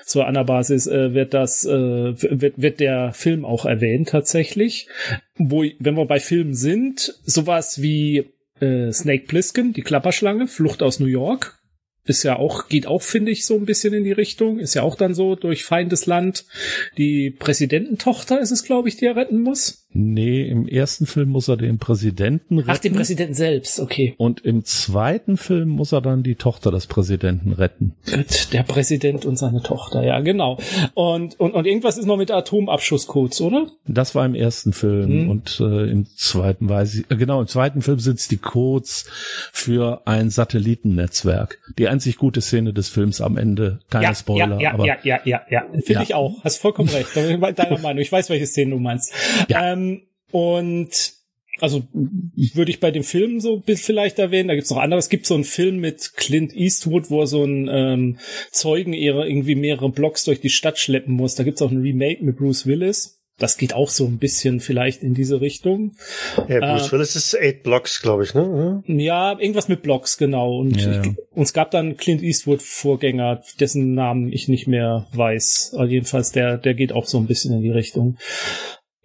zur 0.06 0.28
Anabasis 0.28 0.88
äh, 0.88 1.14
wird 1.14 1.34
das 1.34 1.66
äh, 1.66 1.70
wird 1.72 2.62
wird 2.62 2.80
der 2.80 3.12
Film 3.14 3.46
auch 3.46 3.66
erwähnt 3.66 4.10
tatsächlich. 4.10 4.88
Wo, 5.38 5.64
wenn 5.80 5.96
wir 5.96 6.06
bei 6.06 6.20
Filmen 6.20 6.54
sind, 6.54 7.16
sowas 7.24 7.82
wie 7.82 8.32
äh, 8.60 8.92
Snake 8.92 9.26
Plissken, 9.26 9.74
die 9.74 9.82
Klapperschlange, 9.82 10.48
Flucht 10.48 10.84
aus 10.84 11.00
New 11.00 11.08
York. 11.08 11.60
ist 12.06 12.24
ja 12.24 12.38
auch, 12.38 12.68
geht 12.68 12.88
auch, 12.88 13.02
finde 13.02 13.32
ich, 13.32 13.46
so 13.46 13.56
ein 13.56 13.66
bisschen 13.66 13.94
in 13.94 14.04
die 14.04 14.12
Richtung. 14.12 14.60
Ist 14.60 14.74
ja 14.74 14.84
auch 14.84 14.96
dann 14.96 15.14
so 15.14 15.36
durch 15.36 15.64
Feindesland. 15.64 16.46
Die 16.98 17.32
Präsidententochter 17.32 18.40
ist 18.40 18.52
es, 18.52 18.64
glaube 18.64 18.90
ich, 18.90 18.98
die 18.98 19.06
er 19.06 19.16
retten 19.16 19.42
muss. 19.42 19.81
Nee, 19.94 20.44
im 20.44 20.68
ersten 20.68 21.06
Film 21.06 21.30
muss 21.30 21.50
er 21.50 21.58
den 21.58 21.78
Präsidenten 21.78 22.60
retten. 22.60 22.72
Ach, 22.72 22.78
den 22.78 22.94
Präsidenten 22.94 23.34
selbst, 23.34 23.80
okay. 23.80 24.14
Und 24.18 24.40
im 24.40 24.64
zweiten 24.64 25.36
Film 25.36 25.68
muss 25.68 25.92
er 25.92 26.00
dann 26.00 26.24
die 26.24 26.36
Tochter 26.36 26.72
des 26.72 26.88
Präsidenten 26.88 27.52
retten. 27.52 27.94
Gut, 28.10 28.54
der 28.54 28.64
Präsident 28.64 29.26
und 29.26 29.38
seine 29.38 29.62
Tochter, 29.62 30.02
ja, 30.04 30.22
genau. 30.22 30.58
Und, 30.94 31.38
und, 31.40 31.54
und 31.54 31.66
irgendwas 31.66 31.98
ist 31.98 32.06
noch 32.06 32.16
mit 32.16 32.32
Atomabschusscodes, 32.32 33.42
oder? 33.42 33.68
Das 33.86 34.16
war 34.16 34.26
im 34.26 34.34
ersten 34.34 34.72
Film. 34.72 35.10
Hm. 35.10 35.30
Und 35.30 35.60
äh, 35.60 35.90
im 35.92 36.06
zweiten 36.06 36.70
weiß 36.70 36.96
ich, 36.96 37.12
äh, 37.12 37.18
genau, 37.18 37.42
im 37.42 37.48
zweiten 37.48 37.82
Film 37.82 38.00
sind 38.00 38.18
es 38.18 38.30
die 38.30 38.38
Codes 38.38 39.06
für 39.52 40.04
ein 40.06 40.30
Satellitennetzwerk. 40.30 41.60
Die 41.78 41.90
einzig 41.90 42.16
gute 42.18 42.40
Szene 42.40 42.72
des 42.72 42.88
Films 42.88 43.20
am 43.20 43.36
Ende. 43.36 43.80
Keine 43.90 44.06
ja, 44.06 44.16
Spoiler, 44.16 44.56
ja, 44.56 44.62
ja, 44.62 44.74
aber 44.74 44.86
ja, 44.86 44.98
ja, 45.04 45.20
ja, 45.26 45.42
ja. 45.50 45.66
Finde 45.72 45.94
Ja. 45.94 46.02
ich 46.02 46.16
auch. 46.16 46.42
Hast 46.46 46.62
vollkommen 46.62 46.88
recht. 46.90 47.10
Deiner 47.14 47.80
Meinung. 47.80 48.02
Ich 48.02 48.12
weiß, 48.12 48.30
welche 48.30 48.46
Szene 48.46 48.72
du 48.72 48.80
meinst. 48.80 49.14
Ja. 49.50 49.74
Ähm, 49.74 49.81
und 50.32 51.14
also 51.60 51.84
würde 51.94 52.72
ich 52.72 52.80
bei 52.80 52.90
dem 52.92 53.04
Film 53.04 53.40
so 53.40 53.56
ein 53.58 53.62
bisschen 53.62 53.86
vielleicht 53.86 54.18
erwähnen. 54.20 54.48
Da 54.48 54.56
gibt's 54.56 54.72
noch 54.72 54.80
andere. 54.80 54.98
Es 55.00 55.10
gibt 55.10 55.28
so 55.28 55.36
einen 55.36 55.44
Film 55.44 55.78
mit 55.78 56.14
Clint 56.16 56.56
Eastwood, 56.56 57.12
wo 57.12 57.22
er 57.22 57.28
so 57.28 57.44
einen 57.44 57.68
ähm, 57.72 58.18
Zeugen 58.52 58.94
ihre 58.94 59.28
irgendwie 59.28 59.56
mehrere 59.56 59.90
Blocks 59.90 60.24
durch 60.24 60.42
die 60.42 60.50
Stadt 60.50 60.80
schleppen 60.80 61.14
muss. 61.14 61.36
Da 61.36 61.44
gibt's 61.44 61.62
auch 61.62 61.72
ein 61.72 61.82
Remake 61.82 62.24
mit 62.24 62.38
Bruce 62.38 62.66
Willis. 62.66 63.20
Das 63.38 63.58
geht 63.58 63.74
auch 63.74 63.90
so 63.90 64.06
ein 64.06 64.18
bisschen 64.18 64.60
vielleicht 64.60 65.02
in 65.02 65.14
diese 65.16 65.42
Richtung. 65.42 65.94
Ja, 66.48 66.60
Bruce 66.74 66.90
Äh, 66.90 66.92
Willis 66.92 67.16
ist 67.16 67.36
Eight 67.36 67.64
Blocks, 67.64 68.02
glaube 68.02 68.24
ich, 68.24 68.34
ne? 68.36 68.84
Ja, 68.88 69.32
irgendwas 69.40 69.68
mit 69.68 69.82
Blocks, 69.82 70.18
genau. 70.18 70.60
Und 70.60 70.80
Ja. 70.80 71.02
ich, 71.02 71.08
und 71.32 71.44
es 71.44 71.54
gab 71.54 71.72
dann 71.72 71.98
Clint 71.98 72.22
Eastwood 72.22 72.62
Vorgänger, 72.62 73.42
dessen 73.60 73.94
Namen 73.94 74.32
ich 74.32 74.48
nicht 74.48 74.68
mehr 74.68 75.08
weiß. 75.14 75.74
Aber 75.76 75.86
jedenfalls 75.88 76.32
der, 76.32 76.58
der 76.58 76.76
geht 76.76 76.92
auch 76.92 77.06
so 77.06 77.18
ein 77.18 77.26
bisschen 77.26 77.54
in 77.56 77.62
die 77.62 77.72
Richtung. 77.72 78.18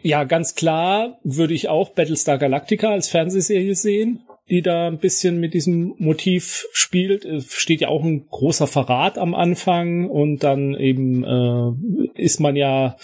Ja, 0.03 0.25
ganz 0.25 0.55
klar 0.55 1.19
würde 1.25 1.55
ich 1.55 1.69
auch 1.69 1.91
Battlestar 1.91 2.39
Galactica 2.39 2.91
als 2.91 3.09
Fernsehserie 3.09 3.75
sehen, 3.75 4.21
die 4.49 4.63
da 4.63 4.87
ein 4.87 4.99
bisschen 4.99 5.41
mit 5.41 5.55
diesem 5.55 5.95
Motiv 5.99 6.67
spielt. 6.73 7.25
Es 7.25 7.53
steht 7.55 7.81
ja 7.81 7.89
auch 7.89 8.05
ein 8.05 8.27
großer 8.29 8.67
Verrat 8.67 9.19
am 9.19 9.35
Anfang 9.35 10.09
und 10.09 10.45
dann 10.45 10.75
eben 10.75 11.25
äh, 11.25 12.21
ist 12.23 12.41
man 12.41 12.57
ja 12.57 12.97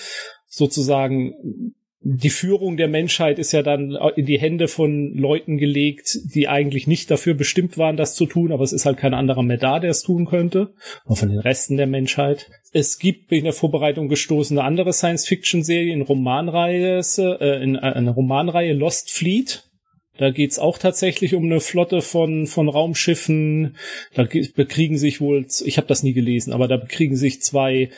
sozusagen 0.47 1.75
die 2.05 2.31
Führung 2.31 2.77
der 2.77 2.89
Menschheit 2.89 3.39
ist 3.39 3.53
ja 3.53 3.63
dann 3.63 3.97
in 4.17 4.27
die 4.27 4.41
Hände 4.41 4.67
von 4.67 5.15
Leuten 5.15 5.57
gelegt, 5.57 6.19
die 6.35 6.49
eigentlich 6.49 6.87
nicht 6.87 7.11
dafür 7.11 7.35
bestimmt 7.35 7.79
waren, 7.79 7.97
das 7.97 8.15
zu 8.17 8.27
tun, 8.27 8.51
aber 8.51 8.65
es 8.65 8.73
ist 8.73 8.87
halt 8.87 8.99
kein 8.99 9.15
anderer 9.15 9.43
mehr 9.43 9.57
da, 9.59 9.79
der 9.79 9.91
es 9.91 10.03
tun 10.03 10.27
könnte. 10.27 10.75
Auch 11.05 11.19
von 11.19 11.29
den 11.29 11.39
Resten 11.39 11.77
der 11.77 11.87
Menschheit. 11.87 12.51
Es 12.73 12.99
gibt 12.99 13.31
in 13.31 13.45
der 13.45 13.53
Vorbereitung 13.53 14.09
gestoßen 14.09 14.59
eine 14.59 14.67
andere 14.67 14.93
Science-Fiction-Serie 14.93 15.93
in 15.93 16.03
Romanreihe, 16.03 17.01
äh, 17.19 17.63
in 17.63 17.77
eine 17.77 18.11
Romanreihe 18.11 18.73
Lost 18.73 19.11
Fleet. 19.11 19.69
Da 20.19 20.31
geht's 20.31 20.59
auch 20.59 20.79
tatsächlich 20.79 21.35
um 21.35 21.45
eine 21.45 21.61
Flotte 21.61 22.03
von, 22.03 22.47
von 22.47 22.69
Raumschiffen. 22.69 23.77
Da 24.15 24.25
ge- 24.25 24.51
bekriegen 24.55 24.99
sich 24.99 25.21
wohl, 25.21 25.47
ich 25.65 25.77
habe 25.79 25.87
das 25.87 26.03
nie 26.03 26.13
gelesen, 26.13 26.53
aber 26.53 26.69
da 26.69 26.77
bekriegen 26.77 27.17
sich 27.17 27.41
zwei 27.41 27.91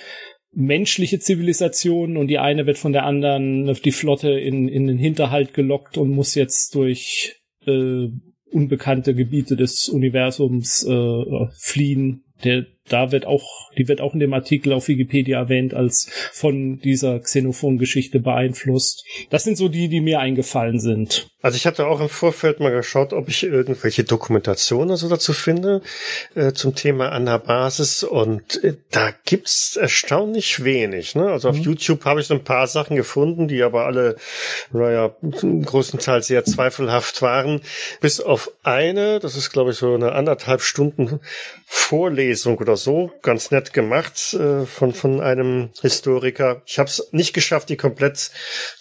menschliche 0.54 1.18
Zivilisationen 1.18 2.16
und 2.16 2.28
die 2.28 2.38
eine 2.38 2.66
wird 2.66 2.78
von 2.78 2.92
der 2.92 3.04
anderen, 3.04 3.72
die 3.84 3.92
Flotte, 3.92 4.30
in, 4.30 4.68
in 4.68 4.86
den 4.86 4.98
Hinterhalt 4.98 5.54
gelockt 5.54 5.98
und 5.98 6.10
muss 6.10 6.34
jetzt 6.34 6.74
durch 6.74 7.40
äh, 7.66 8.08
unbekannte 8.50 9.14
Gebiete 9.14 9.56
des 9.56 9.88
Universums 9.88 10.84
äh, 10.84 11.46
fliehen. 11.58 12.24
Der, 12.44 12.66
da 12.88 13.12
wird 13.12 13.26
auch, 13.26 13.70
die 13.78 13.88
wird 13.88 14.00
auch 14.00 14.12
in 14.12 14.20
dem 14.20 14.34
Artikel 14.34 14.72
auf 14.72 14.88
Wikipedia 14.88 15.38
erwähnt 15.38 15.72
als 15.72 16.10
von 16.32 16.78
dieser 16.80 17.18
Xenophon-Geschichte 17.18 18.20
beeinflusst. 18.20 19.04
Das 19.30 19.44
sind 19.44 19.56
so 19.56 19.68
die, 19.68 19.88
die 19.88 20.00
mir 20.00 20.20
eingefallen 20.20 20.78
sind. 20.78 21.28
Also 21.44 21.56
ich 21.56 21.66
hatte 21.66 21.86
auch 21.86 22.00
im 22.00 22.08
Vorfeld 22.08 22.60
mal 22.60 22.72
geschaut, 22.72 23.12
ob 23.12 23.28
ich 23.28 23.42
irgendwelche 23.42 24.04
Dokumentationen 24.04 24.96
so 24.96 25.10
dazu 25.10 25.34
finde 25.34 25.82
äh, 26.34 26.52
zum 26.52 26.74
Thema 26.74 27.10
Anabasis 27.10 28.02
und 28.02 28.64
äh, 28.64 28.76
da 28.90 29.12
gibt's 29.26 29.76
erstaunlich 29.76 30.64
wenig. 30.64 31.14
Ne? 31.14 31.26
Also 31.30 31.50
auf 31.50 31.56
YouTube 31.56 32.06
habe 32.06 32.20
ich 32.20 32.28
so 32.28 32.34
ein 32.34 32.44
paar 32.44 32.66
Sachen 32.66 32.96
gefunden, 32.96 33.46
die 33.46 33.62
aber 33.62 33.84
alle, 33.84 34.16
naja, 34.72 35.14
größtenteils 35.20 36.28
sehr 36.28 36.46
zweifelhaft 36.46 37.20
waren. 37.20 37.60
Bis 38.00 38.20
auf 38.20 38.50
eine, 38.62 39.20
das 39.20 39.36
ist 39.36 39.50
glaube 39.50 39.72
ich 39.72 39.76
so 39.76 39.94
eine 39.94 40.12
anderthalb 40.12 40.62
Stunden 40.62 41.20
Vorlesung 41.66 42.56
oder 42.56 42.73
so, 42.76 43.10
ganz 43.22 43.50
nett 43.50 43.72
gemacht 43.72 44.34
äh, 44.34 44.64
von 44.66 44.92
von 44.92 45.20
einem 45.20 45.70
Historiker. 45.80 46.62
Ich 46.66 46.78
habe 46.78 46.88
es 46.88 47.08
nicht 47.12 47.32
geschafft, 47.34 47.68
die 47.68 47.76
komplett 47.76 48.30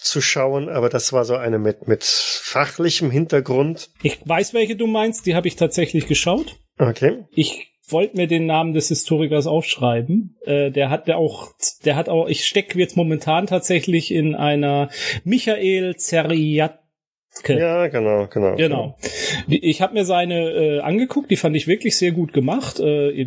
zu 0.00 0.20
schauen, 0.20 0.68
aber 0.68 0.88
das 0.88 1.12
war 1.12 1.24
so 1.24 1.36
eine 1.36 1.58
mit 1.58 1.88
mit 1.88 2.04
fachlichem 2.04 3.10
Hintergrund. 3.10 3.90
Ich 4.02 4.18
weiß, 4.24 4.54
welche 4.54 4.76
du 4.76 4.86
meinst, 4.86 5.26
die 5.26 5.34
habe 5.34 5.48
ich 5.48 5.56
tatsächlich 5.56 6.06
geschaut. 6.06 6.56
Okay. 6.78 7.24
Ich 7.34 7.68
wollte 7.88 8.16
mir 8.16 8.26
den 8.26 8.46
Namen 8.46 8.72
des 8.72 8.88
Historikers 8.88 9.46
aufschreiben. 9.46 10.36
Äh, 10.46 10.70
der 10.70 10.88
hat 10.90 11.06
der 11.06 11.18
auch, 11.18 11.52
der 11.84 11.96
hat 11.96 12.08
auch, 12.08 12.28
ich 12.28 12.44
stecke 12.46 12.78
jetzt 12.78 12.96
momentan 12.96 13.46
tatsächlich 13.46 14.10
in 14.10 14.34
einer 14.34 14.88
Michael 15.24 15.94
Zeriat 15.96 16.80
Ja, 17.46 17.88
genau, 17.88 18.26
genau. 18.28 18.56
Genau. 18.56 18.96
Die- 19.48 19.62
Ich 19.64 19.82
habe 19.82 19.92
mir 19.94 20.04
seine 20.06 20.50
äh, 20.52 20.80
angeguckt, 20.80 21.30
die 21.30 21.36
fand 21.36 21.56
ich 21.56 21.66
wirklich 21.66 21.98
sehr 21.98 22.12
gut 22.12 22.32
gemacht. 22.32 22.80
Äh, 22.80 23.26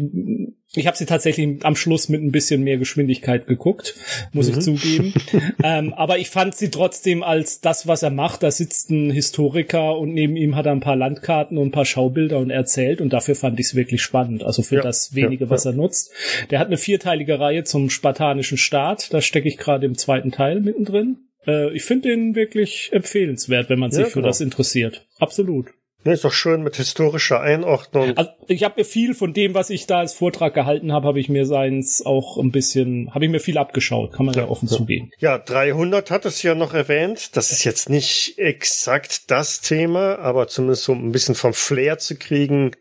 ich 0.75 0.85
habe 0.85 0.97
sie 0.97 1.05
tatsächlich 1.05 1.65
am 1.65 1.75
Schluss 1.75 2.09
mit 2.09 2.21
ein 2.21 2.31
bisschen 2.31 2.63
mehr 2.63 2.77
Geschwindigkeit 2.77 3.47
geguckt, 3.47 3.95
muss 4.33 4.49
ich 4.49 4.59
zugeben. 4.59 5.13
ähm, 5.63 5.93
aber 5.93 6.17
ich 6.17 6.29
fand 6.29 6.55
sie 6.55 6.69
trotzdem 6.69 7.23
als 7.23 7.61
das, 7.61 7.87
was 7.87 8.03
er 8.03 8.09
macht. 8.09 8.43
Da 8.43 8.51
sitzt 8.51 8.89
ein 8.89 9.09
Historiker 9.09 9.97
und 9.97 10.13
neben 10.13 10.35
ihm 10.35 10.55
hat 10.55 10.65
er 10.65 10.73
ein 10.73 10.81
paar 10.81 10.97
Landkarten 10.97 11.57
und 11.57 11.67
ein 11.69 11.71
paar 11.71 11.85
Schaubilder 11.85 12.39
und 12.39 12.49
er 12.49 12.57
erzählt 12.57 12.99
und 13.01 13.13
dafür 13.13 13.35
fand 13.35 13.59
ich 13.59 13.67
es 13.67 13.75
wirklich 13.75 14.01
spannend. 14.01 14.43
Also 14.43 14.61
für 14.61 14.75
Ja, 14.75 14.81
das 14.81 15.15
wenige, 15.15 15.45
ja, 15.45 15.49
was 15.49 15.65
er 15.65 15.73
nutzt. 15.73 16.11
Der 16.51 16.59
hat 16.59 16.67
eine 16.67 16.77
vierteilige 16.77 17.39
Reihe 17.39 17.63
zum 17.63 17.89
spartanischen 17.89 18.57
Staat. 18.57 19.13
Da 19.13 19.21
stecke 19.21 19.47
ich 19.47 19.57
gerade 19.57 19.85
im 19.85 19.97
zweiten 19.97 20.31
Teil 20.31 20.59
mittendrin. 20.59 21.17
Äh, 21.47 21.73
ich 21.73 21.83
finde 21.83 22.09
den 22.09 22.35
wirklich 22.35 22.89
empfehlenswert, 22.91 23.69
wenn 23.69 23.79
man 23.79 23.91
sich 23.91 24.03
Ja, 24.03 24.09
für 24.09 24.15
genau. 24.15 24.27
das 24.27 24.41
interessiert. 24.41 25.07
Absolut. 25.17 25.67
Ne, 26.03 26.13
ist 26.13 26.23
doch 26.23 26.31
schön 26.31 26.63
mit 26.63 26.77
historischer 26.77 27.41
Einordnung. 27.41 28.15
Also 28.15 28.31
ich 28.47 28.63
habe 28.63 28.75
mir 28.77 28.85
viel 28.85 29.13
von 29.13 29.33
dem, 29.33 29.53
was 29.53 29.69
ich 29.69 29.87
da 29.87 29.99
als 29.99 30.13
Vortrag 30.13 30.53
gehalten 30.53 30.93
habe, 30.93 31.07
habe 31.07 31.19
ich 31.19 31.27
mir 31.27 31.45
seins 31.45 32.05
auch 32.05 32.37
ein 32.37 32.51
bisschen, 32.51 33.13
habe 33.13 33.25
ich 33.25 33.31
mir 33.31 33.39
viel 33.39 33.57
abgeschaut, 33.57 34.13
kann 34.13 34.25
man 34.27 34.35
ja, 34.35 34.47
offen 34.47 34.67
zugeben. 34.67 35.09
Ja, 35.19 35.37
300 35.37 36.11
hat 36.11 36.25
es 36.25 36.43
ja 36.43 36.55
noch 36.55 36.73
erwähnt. 36.73 37.35
Das 37.35 37.51
ist 37.51 37.63
jetzt 37.63 37.89
nicht 37.89 38.37
exakt 38.37 39.31
das 39.31 39.59
Thema, 39.61 40.19
aber 40.19 40.47
zumindest 40.47 40.83
so 40.83 40.93
ein 40.93 41.11
bisschen 41.11 41.35
vom 41.35 41.53
Flair 41.53 41.97
zu 41.97 42.15
kriegen. 42.15 42.71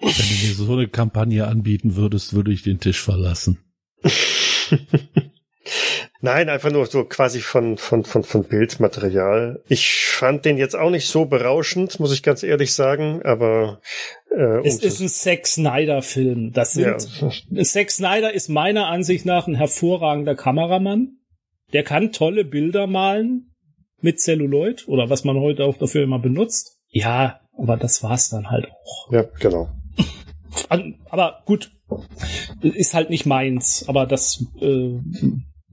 Wenn 0.00 0.10
du 0.10 0.46
mir 0.46 0.54
so 0.54 0.72
eine 0.72 0.88
Kampagne 0.88 1.46
anbieten 1.46 1.96
würdest, 1.96 2.32
würde 2.32 2.52
ich 2.52 2.62
den 2.62 2.80
Tisch 2.80 3.02
verlassen. 3.02 3.58
Nein, 6.24 6.48
einfach 6.48 6.70
nur 6.70 6.86
so 6.86 7.04
quasi 7.04 7.40
von, 7.40 7.78
von, 7.78 8.04
von, 8.04 8.22
von 8.22 8.44
Bildmaterial. 8.44 9.60
Ich 9.66 10.06
fand 10.06 10.44
den 10.44 10.56
jetzt 10.56 10.76
auch 10.76 10.90
nicht 10.90 11.08
so 11.08 11.24
berauschend, 11.24 11.98
muss 11.98 12.12
ich 12.12 12.22
ganz 12.22 12.44
ehrlich 12.44 12.74
sagen, 12.74 13.22
aber 13.24 13.80
äh, 14.30 14.64
Es 14.64 14.78
ist 14.78 15.00
ein 15.00 15.08
Zack 15.08 15.48
Snyder-Film. 15.48 16.52
Das 16.52 16.76
ja, 16.76 16.96
sind 16.96 17.66
Zack 17.66 17.90
Snyder 17.90 18.32
ist 18.32 18.48
meiner 18.48 18.86
Ansicht 18.86 19.26
nach 19.26 19.48
ein 19.48 19.56
hervorragender 19.56 20.36
Kameramann. 20.36 21.16
Der 21.72 21.82
kann 21.82 22.12
tolle 22.12 22.44
Bilder 22.44 22.86
malen 22.86 23.52
mit 24.00 24.20
Celluloid 24.20 24.86
oder 24.86 25.10
was 25.10 25.24
man 25.24 25.40
heute 25.40 25.64
auch 25.64 25.76
dafür 25.76 26.04
immer 26.04 26.20
benutzt. 26.20 26.78
Ja, 26.88 27.40
aber 27.58 27.76
das 27.76 28.04
war's 28.04 28.28
dann 28.28 28.48
halt 28.48 28.68
auch. 28.70 29.12
ja, 29.12 29.24
genau. 29.40 29.70
Aber 31.10 31.42
gut, 31.46 31.72
ist 32.60 32.94
halt 32.94 33.10
nicht 33.10 33.26
meins. 33.26 33.86
Aber 33.88 34.06
das 34.06 34.44
äh, 34.60 35.00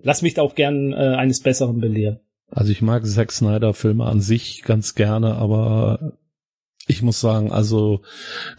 lass 0.01 0.21
mich 0.21 0.33
da 0.33 0.41
auch 0.41 0.55
gern 0.55 0.93
äh, 0.93 0.95
eines 0.95 1.41
Besseren 1.41 1.79
belehren. 1.79 2.19
Also 2.51 2.71
ich 2.71 2.81
mag 2.81 3.05
Zack 3.05 3.31
Snyder 3.31 3.73
Filme 3.73 4.05
an 4.05 4.21
sich 4.21 4.63
ganz 4.63 4.95
gerne, 4.95 5.35
aber 5.35 6.13
ich 6.87 7.03
muss 7.03 7.21
sagen, 7.21 7.51
also 7.51 8.01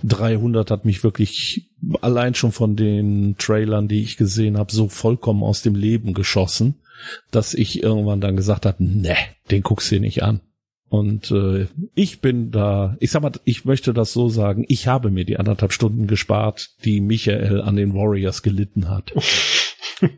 300 0.05 0.70
hat 0.70 0.84
mich 0.84 1.03
wirklich 1.03 1.70
allein 2.01 2.34
schon 2.34 2.53
von 2.53 2.76
den 2.76 3.34
Trailern, 3.38 3.88
die 3.88 4.03
ich 4.03 4.16
gesehen 4.16 4.57
habe, 4.57 4.72
so 4.72 4.88
vollkommen 4.88 5.43
aus 5.43 5.62
dem 5.62 5.74
Leben 5.74 6.14
geschossen, 6.14 6.76
dass 7.32 7.55
ich 7.55 7.82
irgendwann 7.82 8.20
dann 8.20 8.36
gesagt 8.36 8.66
habe, 8.66 8.84
ne, 8.84 9.16
den 9.51 9.62
guckst 9.62 9.91
du 9.91 9.97
dir 9.97 10.03
nicht 10.03 10.22
an. 10.22 10.41
Und 10.88 11.30
äh, 11.30 11.66
ich 11.95 12.20
bin 12.20 12.51
da, 12.51 12.97
ich 13.01 13.11
sag 13.11 13.22
mal, 13.22 13.32
ich 13.45 13.64
möchte 13.64 13.93
das 13.93 14.12
so 14.12 14.28
sagen, 14.28 14.64
ich 14.68 14.86
habe 14.86 15.11
mir 15.11 15.24
die 15.24 15.38
anderthalb 15.38 15.72
Stunden 15.72 16.07
gespart, 16.07 16.70
die 16.84 17.01
Michael 17.01 17.61
an 17.61 17.76
den 17.76 17.95
Warriors 17.95 18.43
gelitten 18.43 18.88
hat. 18.88 19.12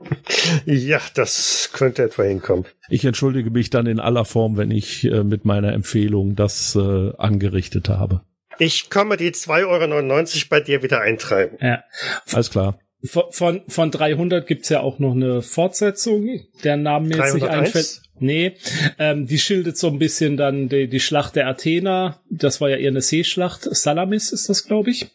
Ja, 0.64 1.00
das 1.14 1.70
könnte 1.72 2.02
etwa 2.02 2.22
hinkommen. 2.24 2.64
Ich 2.88 3.04
entschuldige 3.04 3.50
mich 3.50 3.70
dann 3.70 3.86
in 3.86 4.00
aller 4.00 4.24
Form, 4.24 4.56
wenn 4.56 4.70
ich 4.70 5.04
äh, 5.04 5.24
mit 5.24 5.44
meiner 5.44 5.72
Empfehlung 5.72 6.34
das 6.34 6.74
äh, 6.74 7.12
angerichtet 7.16 7.88
habe. 7.88 8.22
Ich 8.58 8.90
komme 8.90 9.16
die 9.16 9.30
2,99 9.30 9.64
Euro 9.64 10.46
bei 10.50 10.60
dir 10.60 10.82
wieder 10.82 11.00
eintreiben. 11.00 11.58
Ja. 11.60 11.84
Alles 12.32 12.50
klar. 12.50 12.78
Von, 13.04 13.24
von, 13.30 13.62
von 13.66 13.90
300 13.90 14.46
gibt's 14.46 14.68
ja 14.68 14.80
auch 14.80 14.98
noch 14.98 15.12
eine 15.12 15.42
Fortsetzung, 15.42 16.40
der 16.62 16.76
Name 16.76 17.08
mir 17.08 17.16
jetzt 17.16 17.34
nicht 17.34 17.46
301? 17.46 17.66
einfällt. 17.66 18.02
Nee, 18.18 18.52
ähm, 18.98 19.26
die 19.26 19.38
schildert 19.38 19.76
so 19.76 19.88
ein 19.88 19.98
bisschen 19.98 20.36
dann 20.36 20.68
die, 20.68 20.86
die 20.86 21.00
Schlacht 21.00 21.34
der 21.34 21.48
Athener. 21.48 22.20
Das 22.30 22.60
war 22.60 22.70
ja 22.70 22.76
eher 22.76 22.90
eine 22.90 23.00
Seeschlacht. 23.00 23.62
Salamis 23.62 24.30
ist 24.30 24.48
das, 24.48 24.64
glaube 24.64 24.90
ich. 24.90 25.08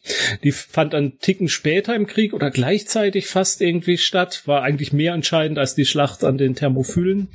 Die 0.44 0.52
fand 0.52 0.94
einen 0.94 1.18
Ticken 1.20 1.48
später 1.48 1.96
im 1.96 2.08
Krieg 2.08 2.34
oder 2.34 2.52
gleichzeitig 2.52 3.28
fast 3.28 3.62
irgendwie 3.62 3.98
statt. 3.98 4.44
War 4.46 4.64
eigentlich 4.64 4.94
mehr 4.94 5.14
entscheidend 5.14 5.58
als 5.58 5.76
die 5.76 5.86
Schlacht 5.86 6.24
an 6.24 6.38
den 6.38 6.56
Thermophylen. 6.56 7.30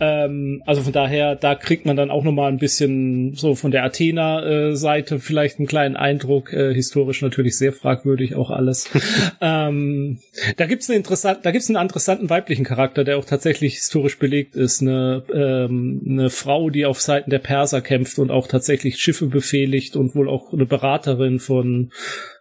Ähm, 0.00 0.62
also 0.66 0.82
von 0.82 0.92
daher, 0.92 1.36
da 1.36 1.54
kriegt 1.54 1.86
man 1.86 1.96
dann 1.96 2.10
auch 2.10 2.24
noch 2.24 2.32
mal 2.32 2.48
ein 2.48 2.58
bisschen 2.58 3.34
so 3.34 3.54
von 3.54 3.70
der 3.70 3.84
Athener-Seite 3.84 5.20
vielleicht 5.20 5.58
einen 5.58 5.68
kleinen 5.68 5.96
Eindruck. 5.96 6.52
Äh, 6.52 6.74
historisch 6.74 7.22
natürlich 7.22 7.56
sehr 7.56 7.72
fragwürdig 7.72 8.34
auch 8.34 8.50
alles. 8.50 8.90
ähm, 9.40 10.18
da 10.56 10.66
gibt's 10.66 10.88
eine 10.88 10.96
interessant, 10.96 11.40
da 11.42 11.50
gibt's 11.50 11.68
einen 11.68 11.82
interessanten 11.82 12.30
weiblichen 12.30 12.64
Charakter, 12.64 13.04
der 13.04 13.18
auch 13.18 13.24
tatsächlich 13.24 13.74
historisch 13.74 14.18
belegt 14.18 14.56
ist. 14.56 14.80
Eine, 14.80 15.01
ähm, 15.32 16.02
eine 16.06 16.30
Frau, 16.30 16.70
die 16.70 16.86
auf 16.86 17.00
Seiten 17.00 17.30
der 17.30 17.38
Perser 17.38 17.80
kämpft 17.80 18.18
und 18.18 18.30
auch 18.30 18.48
tatsächlich 18.48 18.98
Schiffe 18.98 19.26
befehligt 19.26 19.96
und 19.96 20.14
wohl 20.14 20.28
auch 20.28 20.52
eine 20.52 20.66
Beraterin 20.66 21.38
von 21.38 21.92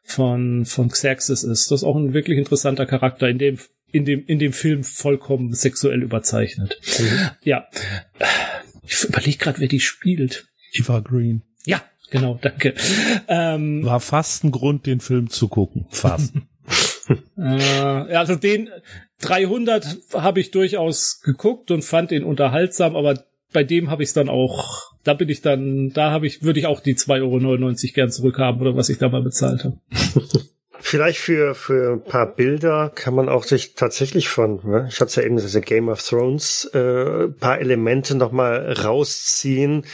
von 0.03 0.65
von 0.65 0.89
Xerxes 0.89 1.43
ist. 1.43 1.71
Das 1.71 1.81
ist 1.81 1.83
auch 1.83 1.95
ein 1.95 2.13
wirklich 2.13 2.37
interessanter 2.37 2.85
Charakter 2.85 3.29
in 3.29 3.37
dem 3.37 3.57
in 3.91 4.05
dem 4.05 4.25
in 4.25 4.39
dem 4.39 4.53
Film 4.53 4.83
vollkommen 4.83 5.53
sexuell 5.53 6.01
überzeichnet. 6.01 6.79
Ja, 7.43 7.67
ich 8.83 9.03
überlege 9.03 9.37
gerade, 9.37 9.59
wer 9.59 9.67
die 9.67 9.79
spielt. 9.79 10.47
Eva 10.73 10.99
Green. 10.99 11.43
Ja, 11.65 11.81
genau, 12.09 12.39
danke. 12.41 12.73
Ähm, 13.27 13.83
War 13.83 13.99
fast 13.99 14.43
ein 14.43 14.51
Grund, 14.51 14.85
den 14.85 14.99
Film 14.99 15.29
zu 15.29 15.47
gucken. 15.47 15.85
Fast. 15.89 16.33
Äh, 17.37 18.15
also 18.15 18.35
den 18.35 18.69
300 19.21 19.97
habe 20.13 20.39
ich 20.39 20.51
durchaus 20.51 21.21
geguckt 21.21 21.71
und 21.71 21.83
fand 21.83 22.11
ihn 22.11 22.23
unterhaltsam, 22.23 22.95
aber 22.95 23.23
bei 23.53 23.63
dem 23.63 23.89
habe 23.89 24.03
ich 24.03 24.09
es 24.09 24.13
dann 24.13 24.29
auch, 24.29 24.93
da 25.03 25.13
bin 25.13 25.29
ich 25.29 25.41
dann, 25.41 25.91
da 25.93 26.11
habe 26.11 26.27
ich, 26.27 26.43
würde 26.43 26.59
ich 26.59 26.67
auch 26.67 26.79
die 26.79 26.95
2,99 26.95 27.21
Euro 27.23 27.93
gern 27.93 28.11
zurückhaben 28.11 28.61
oder 28.61 28.75
was 28.75 28.89
ich 28.89 28.97
da 28.97 29.09
mal 29.09 29.21
bezahlt 29.21 29.63
habe. 29.63 29.77
Vielleicht 30.83 31.19
für, 31.19 31.53
für 31.53 31.93
ein 31.93 32.03
paar 32.03 32.25
Bilder 32.25 32.91
kann 32.93 33.13
man 33.13 33.29
auch 33.29 33.43
sich 33.43 33.75
tatsächlich 33.75 34.29
von, 34.29 34.59
ne, 34.63 34.87
ich 34.89 34.95
hatte 34.99 35.09
es 35.09 35.15
ja 35.15 35.23
eben 35.23 35.37
diese 35.37 35.61
Game 35.61 35.89
of 35.89 36.01
Thrones, 36.01 36.65
äh, 36.73 37.27
paar 37.27 37.59
Elemente 37.59 38.15
nochmal 38.15 38.73
rausziehen, 38.73 39.85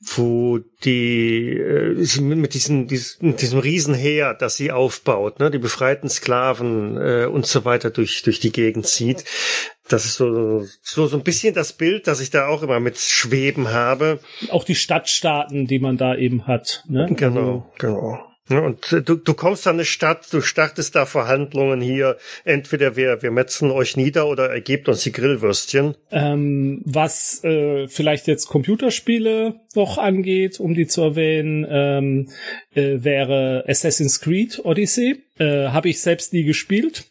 wo 0.00 0.58
die 0.82 1.50
äh, 1.50 2.02
sie 2.02 2.22
mit 2.22 2.54
diesem, 2.54 2.88
diesem, 2.88 3.28
mit 3.28 3.42
diesem 3.42 3.58
Riesenheer, 3.58 4.32
das 4.32 4.56
sie 4.56 4.72
aufbaut, 4.72 5.40
ne, 5.40 5.50
die 5.50 5.58
befreiten 5.58 6.08
Sklaven 6.08 6.96
äh, 6.96 7.26
und 7.26 7.46
so 7.46 7.66
weiter 7.66 7.90
durch, 7.90 8.22
durch 8.22 8.40
die 8.40 8.52
Gegend 8.52 8.86
zieht. 8.86 9.24
Das 9.88 10.04
ist 10.06 10.14
so, 10.14 10.64
so, 10.82 11.06
so 11.06 11.16
ein 11.16 11.24
bisschen 11.24 11.52
das 11.52 11.74
Bild, 11.74 12.06
das 12.06 12.20
ich 12.20 12.30
da 12.30 12.46
auch 12.46 12.62
immer 12.62 12.80
mit 12.80 12.98
Schweben 12.98 13.72
habe. 13.72 14.20
Auch 14.50 14.64
die 14.64 14.76
Stadtstaaten, 14.76 15.66
die 15.66 15.80
man 15.80 15.98
da 15.98 16.14
eben 16.14 16.46
hat. 16.46 16.84
Ne? 16.88 17.08
Genau, 17.10 17.70
genau. 17.78 18.29
Ja, 18.50 18.58
und 18.60 18.92
äh, 18.92 19.00
du, 19.00 19.14
du 19.14 19.34
kommst 19.34 19.66
an 19.68 19.76
eine 19.76 19.84
Stadt, 19.84 20.26
du 20.32 20.40
startest 20.40 20.96
da 20.96 21.06
Verhandlungen 21.06 21.80
hier. 21.80 22.16
Entweder 22.44 22.96
wir, 22.96 23.22
wir 23.22 23.30
metzen 23.30 23.70
euch 23.70 23.96
nieder 23.96 24.26
oder 24.26 24.52
ihr 24.54 24.60
gebt 24.60 24.88
uns 24.88 25.04
die 25.04 25.12
Grillwürstchen. 25.12 25.94
Ähm, 26.10 26.82
was 26.84 27.44
äh, 27.44 27.86
vielleicht 27.86 28.26
jetzt 28.26 28.48
Computerspiele 28.48 29.60
noch 29.76 29.98
angeht, 29.98 30.58
um 30.58 30.74
die 30.74 30.88
zu 30.88 31.02
erwähnen, 31.02 31.64
ähm, 31.70 32.28
äh, 32.74 33.04
wäre 33.04 33.64
Assassin's 33.68 34.20
Creed 34.20 34.60
Odyssey. 34.64 35.22
Äh, 35.38 35.68
Habe 35.68 35.88
ich 35.88 36.00
selbst 36.00 36.32
nie 36.32 36.42
gespielt. 36.42 37.04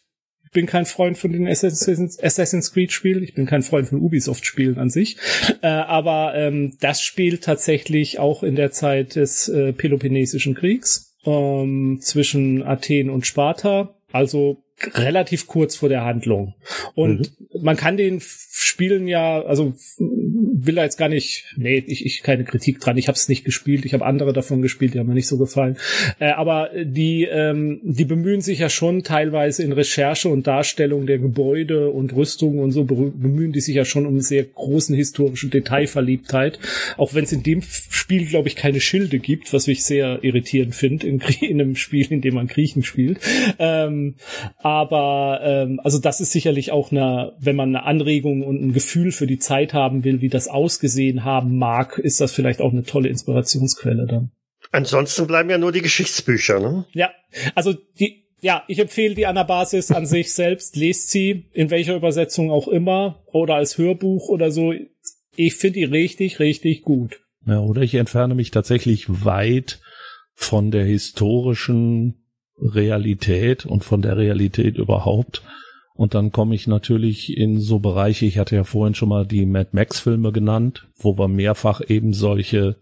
Ich 0.44 0.50
bin 0.50 0.66
kein 0.66 0.84
Freund 0.84 1.16
von 1.16 1.32
den 1.32 1.48
Assassin's, 1.48 2.22
Assassin's 2.22 2.72
Creed 2.72 2.92
Spielen. 2.92 3.22
Ich 3.22 3.34
bin 3.34 3.46
kein 3.46 3.62
Freund 3.62 3.88
von 3.88 4.00
Ubisoft 4.00 4.44
Spielen 4.44 4.78
an 4.78 4.90
sich. 4.90 5.16
Äh, 5.62 5.68
aber 5.68 6.34
ähm, 6.34 6.76
das 6.80 7.00
spielt 7.00 7.44
tatsächlich 7.44 8.18
auch 8.18 8.42
in 8.42 8.56
der 8.56 8.72
Zeit 8.72 9.14
des 9.14 9.48
äh, 9.48 9.72
Peloponnesischen 9.72 10.54
Kriegs 10.54 11.09
ähm, 11.24 11.98
zwischen 12.00 12.62
Athen 12.62 13.10
und 13.10 13.26
Sparta. 13.26 13.94
Also 14.12 14.62
relativ 14.94 15.46
kurz 15.46 15.76
vor 15.76 15.88
der 15.88 16.04
Handlung. 16.04 16.54
Und 16.94 17.32
man 17.60 17.76
kann 17.76 17.96
den 17.96 18.20
Spielen 18.20 19.08
ja, 19.08 19.42
also 19.42 19.74
will 19.98 20.74
da 20.74 20.84
jetzt 20.84 20.98
gar 20.98 21.08
nicht, 21.08 21.44
nee, 21.56 21.82
ich, 21.86 22.04
ich 22.04 22.22
keine 22.22 22.44
Kritik 22.44 22.80
dran. 22.80 22.98
Ich 22.98 23.08
habe 23.08 23.16
es 23.16 23.28
nicht 23.28 23.44
gespielt, 23.44 23.84
ich 23.84 23.94
habe 23.94 24.04
andere 24.04 24.32
davon 24.32 24.62
gespielt, 24.62 24.94
die 24.94 24.98
haben 24.98 25.06
mir 25.06 25.14
nicht 25.14 25.28
so 25.28 25.38
gefallen. 25.38 25.76
Äh, 26.18 26.30
aber 26.32 26.70
die, 26.84 27.24
ähm, 27.24 27.80
die 27.82 28.04
bemühen 28.04 28.40
sich 28.40 28.58
ja 28.58 28.68
schon 28.68 29.02
teilweise 29.02 29.62
in 29.62 29.72
Recherche 29.72 30.28
und 30.28 30.46
Darstellung 30.46 31.06
der 31.06 31.18
Gebäude 31.18 31.90
und 31.90 32.14
Rüstungen 32.14 32.60
und 32.60 32.72
so 32.72 32.84
bemühen 32.84 33.52
die 33.52 33.60
sich 33.60 33.74
ja 33.74 33.84
schon 33.84 34.06
um 34.06 34.20
sehr 34.20 34.44
großen 34.44 34.94
historischen 34.94 35.50
Detailverliebtheit. 35.50 36.58
Auch 36.96 37.14
wenn 37.14 37.24
es 37.24 37.32
in 37.32 37.42
dem 37.42 37.62
Spiel, 37.62 38.26
glaube 38.26 38.48
ich, 38.48 38.56
keine 38.56 38.80
Schilde 38.80 39.18
gibt, 39.18 39.52
was 39.52 39.68
ich 39.68 39.84
sehr 39.84 40.22
irritierend 40.22 40.74
finde 40.74 41.06
in, 41.06 41.20
in 41.40 41.60
einem 41.60 41.76
Spiel, 41.76 42.06
in 42.10 42.20
dem 42.20 42.34
man 42.34 42.46
Griechen 42.46 42.82
spielt. 42.82 43.20
Ähm, 43.58 44.14
aber 44.70 45.40
ähm, 45.42 45.80
also 45.82 45.98
das 45.98 46.20
ist 46.20 46.32
sicherlich 46.32 46.72
auch 46.72 46.90
eine, 46.90 47.32
wenn 47.38 47.56
man 47.56 47.74
eine 47.74 47.84
Anregung 47.84 48.42
und 48.42 48.62
ein 48.62 48.72
Gefühl 48.72 49.12
für 49.12 49.26
die 49.26 49.38
Zeit 49.38 49.74
haben 49.74 50.04
will, 50.04 50.20
wie 50.20 50.28
das 50.28 50.48
ausgesehen 50.48 51.24
haben 51.24 51.56
mag, 51.56 51.98
ist 51.98 52.20
das 52.20 52.32
vielleicht 52.32 52.60
auch 52.60 52.72
eine 52.72 52.84
tolle 52.84 53.08
Inspirationsquelle 53.08 54.06
dann. 54.06 54.30
Ansonsten 54.72 55.26
bleiben 55.26 55.50
ja 55.50 55.58
nur 55.58 55.72
die 55.72 55.82
Geschichtsbücher, 55.82 56.60
ne? 56.60 56.86
Ja, 56.92 57.10
also 57.54 57.74
die, 57.98 58.24
ja, 58.40 58.62
ich 58.68 58.78
empfehle 58.78 59.14
die 59.14 59.26
Anabasis 59.26 59.90
an 59.90 60.06
sich 60.06 60.32
selbst. 60.32 60.76
Lest 60.76 61.10
sie, 61.10 61.46
in 61.52 61.70
welcher 61.70 61.96
Übersetzung 61.96 62.50
auch 62.50 62.68
immer, 62.68 63.22
oder 63.26 63.56
als 63.56 63.78
Hörbuch 63.78 64.28
oder 64.28 64.50
so. 64.50 64.72
Ich 65.36 65.54
finde 65.54 65.80
die 65.80 65.84
richtig, 65.84 66.38
richtig 66.38 66.82
gut. 66.82 67.20
Ja, 67.46 67.60
oder 67.60 67.82
ich 67.82 67.94
entferne 67.94 68.34
mich 68.34 68.50
tatsächlich 68.50 69.06
weit 69.08 69.80
von 70.34 70.70
der 70.70 70.84
historischen 70.84 72.19
Realität 72.60 73.66
und 73.66 73.84
von 73.84 74.02
der 74.02 74.16
Realität 74.16 74.76
überhaupt. 74.76 75.42
Und 75.94 76.14
dann 76.14 76.32
komme 76.32 76.54
ich 76.54 76.66
natürlich 76.66 77.36
in 77.36 77.60
so 77.60 77.78
Bereiche, 77.78 78.24
ich 78.24 78.38
hatte 78.38 78.56
ja 78.56 78.64
vorhin 78.64 78.94
schon 78.94 79.10
mal 79.10 79.26
die 79.26 79.44
Mad 79.44 79.68
Max 79.72 80.00
Filme 80.00 80.32
genannt, 80.32 80.88
wo 80.96 81.18
wir 81.18 81.28
mehrfach 81.28 81.82
eben 81.86 82.14
solche, 82.14 82.76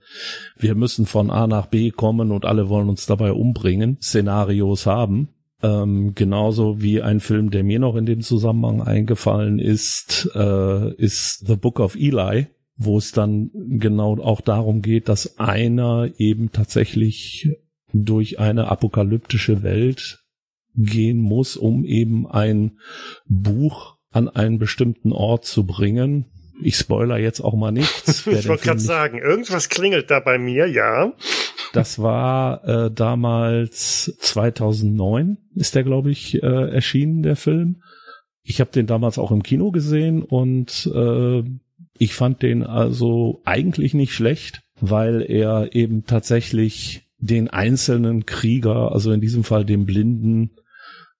wir 0.56 0.76
müssen 0.76 1.04
von 1.04 1.30
A 1.30 1.48
nach 1.48 1.66
B 1.66 1.90
kommen 1.90 2.30
und 2.30 2.44
alle 2.44 2.68
wollen 2.68 2.88
uns 2.88 3.06
dabei 3.06 3.32
umbringen, 3.32 3.98
Szenarios 4.00 4.86
haben. 4.86 5.30
Ähm, 5.64 6.12
genauso 6.14 6.80
wie 6.80 7.02
ein 7.02 7.18
Film, 7.18 7.50
der 7.50 7.64
mir 7.64 7.80
noch 7.80 7.96
in 7.96 8.06
dem 8.06 8.20
Zusammenhang 8.20 8.82
eingefallen 8.82 9.58
ist, 9.58 10.30
äh, 10.36 10.94
ist 10.94 11.44
The 11.44 11.56
Book 11.56 11.80
of 11.80 11.96
Eli, 11.96 12.46
wo 12.76 12.98
es 12.98 13.10
dann 13.10 13.50
genau 13.52 14.16
auch 14.20 14.40
darum 14.40 14.80
geht, 14.80 15.08
dass 15.08 15.40
einer 15.40 16.08
eben 16.18 16.52
tatsächlich 16.52 17.48
durch 17.92 18.38
eine 18.38 18.68
apokalyptische 18.68 19.62
Welt 19.62 20.24
gehen 20.74 21.18
muss, 21.18 21.56
um 21.56 21.84
eben 21.84 22.26
ein 22.26 22.78
Buch 23.26 23.96
an 24.10 24.28
einen 24.28 24.58
bestimmten 24.58 25.12
Ort 25.12 25.44
zu 25.44 25.66
bringen. 25.66 26.26
Ich 26.62 26.76
spoiler 26.76 27.18
jetzt 27.18 27.40
auch 27.40 27.54
mal 27.54 27.72
nichts. 27.72 28.26
Ich 28.26 28.48
wollte 28.48 28.64
gerade 28.64 28.80
sagen, 28.80 29.18
irgendwas 29.18 29.68
klingelt 29.68 30.10
da 30.10 30.20
bei 30.20 30.38
mir, 30.38 30.66
ja. 30.66 31.12
Das 31.72 32.00
war 32.00 32.64
äh, 32.64 32.90
damals 32.90 34.16
2009 34.20 35.38
ist 35.54 35.74
der, 35.74 35.84
glaube 35.84 36.10
ich, 36.10 36.42
äh, 36.42 36.70
erschienen, 36.70 37.22
der 37.22 37.36
Film. 37.36 37.82
Ich 38.42 38.60
habe 38.60 38.70
den 38.70 38.86
damals 38.86 39.18
auch 39.18 39.30
im 39.30 39.42
Kino 39.42 39.70
gesehen 39.70 40.22
und 40.22 40.90
äh, 40.94 41.42
ich 41.98 42.14
fand 42.14 42.42
den 42.42 42.62
also 42.62 43.42
eigentlich 43.44 43.92
nicht 43.92 44.14
schlecht, 44.14 44.62
weil 44.80 45.20
er 45.22 45.74
eben 45.74 46.04
tatsächlich 46.04 47.07
den 47.18 47.48
einzelnen 47.48 48.26
Krieger, 48.26 48.92
also 48.92 49.12
in 49.12 49.20
diesem 49.20 49.44
Fall 49.44 49.64
den 49.64 49.86
blinden 49.86 50.52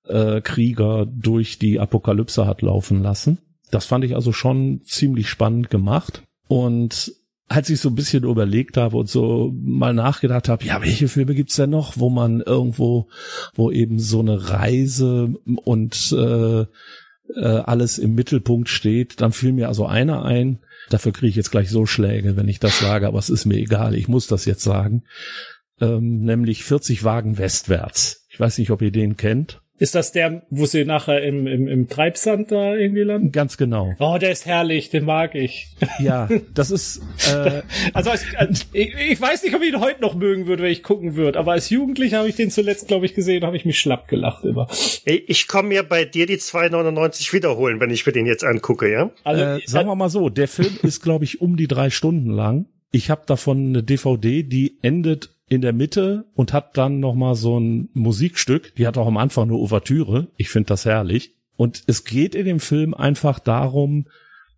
äh, 0.05 0.41
Krieger, 0.41 1.07
durch 1.07 1.59
die 1.59 1.81
Apokalypse 1.81 2.47
hat 2.47 2.63
laufen 2.63 3.03
lassen. 3.03 3.39
Das 3.71 3.85
fand 3.85 4.05
ich 4.05 4.15
also 4.15 4.33
schon 4.33 4.83
ziemlich 4.85 5.29
spannend 5.29 5.71
gemacht. 5.71 6.23
Und 6.47 7.13
als 7.49 7.71
ich 7.71 7.81
so 7.81 7.89
ein 7.89 7.95
bisschen 7.95 8.25
überlegt 8.25 8.77
habe 8.77 8.97
und 8.97 9.09
so 9.09 9.53
mal 9.55 9.95
nachgedacht 9.95 10.49
habe, 10.49 10.65
ja, 10.65 10.83
welche 10.83 11.09
Filme 11.09 11.35
gibt's 11.35 11.57
denn 11.57 11.71
noch, 11.71 11.99
wo 11.99 12.11
man 12.11 12.41
irgendwo, 12.41 13.09
wo 13.55 13.71
eben 13.71 13.99
so 13.99 14.21
eine 14.21 14.51
Reise 14.51 15.35
und 15.65 16.13
äh, 16.13 16.61
äh, 16.61 16.67
alles 17.37 17.99
im 17.99 18.15
Mittelpunkt 18.15 18.69
steht, 18.69 19.21
dann 19.21 19.33
fiel 19.33 19.53
mir 19.53 19.69
also 19.69 19.87
einer 19.87 20.25
ein. 20.25 20.59
Dafür 20.91 21.13
kriege 21.13 21.29
ich 21.29 21.37
jetzt 21.37 21.51
gleich 21.51 21.71
so 21.71 21.87
Schläge, 21.87 22.37
wenn 22.37 22.49
ich 22.49 22.61
das 22.61 22.79
sage, 22.79 23.07
aber 23.07 23.19
es 23.19 23.31
ist 23.31 23.45
mir 23.45 23.57
egal, 23.57 23.95
ich 23.95 24.09
muss 24.09 24.27
das 24.27 24.45
jetzt 24.45 24.63
sagen. 24.63 25.05
Ähm, 25.81 26.25
nämlich 26.25 26.65
40 26.65 27.05
Wagen 27.05 27.39
westwärts. 27.39 28.27
Ich 28.31 28.39
weiß 28.39 28.59
nicht, 28.59 28.71
ob 28.71 28.83
ihr 28.83 28.91
den 28.91 29.17
kennt. 29.17 29.61
Ist 29.81 29.95
das 29.95 30.11
der, 30.11 30.43
wo 30.51 30.67
sie 30.67 30.85
nachher 30.85 31.23
im, 31.23 31.47
im, 31.47 31.69
im 31.69 31.89
Treibsand 31.89 32.51
da 32.51 32.75
irgendwie 32.75 33.03
landen? 33.03 33.31
Ganz 33.31 33.57
genau. 33.57 33.95
Oh, 34.01 34.19
der 34.21 34.33
ist 34.33 34.45
herrlich, 34.45 34.91
den 34.91 35.05
mag 35.05 35.35
ich. 35.35 35.69
Ja, 36.01 36.29
das 36.55 36.71
ist. 36.71 37.01
Äh, 37.29 37.63
also 37.93 38.11
als, 38.11 38.25
als, 38.37 38.67
ich, 38.73 38.95
ich 38.95 39.21
weiß 39.21 39.43
nicht, 39.43 39.55
ob 39.55 39.63
ich 39.63 39.71
ihn 39.71 39.81
heute 39.81 40.01
noch 40.01 40.15
mögen 40.15 40.47
würde, 40.47 40.63
wenn 40.63 40.71
ich 40.71 40.83
gucken 40.83 41.17
würde, 41.17 41.39
aber 41.39 41.53
als 41.53 41.71
Jugendlicher 41.71 42.19
habe 42.19 42.29
ich 42.29 42.37
den 42.37 42.51
zuletzt, 42.51 42.87
glaube 42.87 43.05
ich, 43.07 43.15
gesehen, 43.15 43.45
habe 43.45 43.57
ich 43.57 43.65
mich 43.65 43.79
schlapp 43.81 44.07
gelacht 44.07 44.45
immer. 44.45 44.69
Ich 45.05 45.49
komme 45.49 45.69
mir 45.69 45.83
bei 45.83 46.05
dir 46.05 46.27
die 46.27 46.37
2,99 46.37 47.33
wiederholen, 47.33 47.81
wenn 47.81 47.91
ich 47.91 48.07
mir 48.07 48.13
den 48.13 48.27
jetzt 48.27 48.45
angucke, 48.45 48.91
ja? 48.91 49.11
Also, 49.25 49.43
äh, 49.43 49.61
sagen 49.67 49.89
wir 49.89 49.97
mal 49.97 50.09
so, 50.09 50.29
der 50.29 50.49
Film 50.49 50.79
ist, 50.83 51.03
glaube 51.03 51.25
ich, 51.25 51.41
um 51.41 51.57
die 51.57 51.69
drei 51.69 51.91
Stunden 51.91 52.31
lang. 52.31 52.67
Ich 52.93 53.11
habe 53.11 53.23
davon 53.27 53.69
eine 53.69 53.83
DVD, 53.83 54.43
die 54.45 54.79
endet 54.83 55.31
in 55.49 55.61
der 55.61 55.73
Mitte 55.73 56.27
und 56.35 56.53
hat 56.53 56.77
dann 56.77 57.01
noch 57.01 57.15
mal 57.15 57.35
so 57.35 57.59
ein 57.59 57.89
Musikstück. 57.95 58.75
Die 58.77 58.87
hat 58.87 58.99
auch 58.99 59.07
am 59.07 59.17
Anfang 59.17 59.45
eine 59.45 59.55
Ouvertüre. 59.55 60.29
Ich 60.37 60.51
finde 60.51 60.69
das 60.69 60.85
herrlich. 60.85 61.35
Und 61.57 61.83
es 61.87 62.05
geht 62.05 62.35
in 62.35 62.45
dem 62.45 62.61
Film 62.61 62.95
einfach 62.95 63.39
darum, 63.39 64.07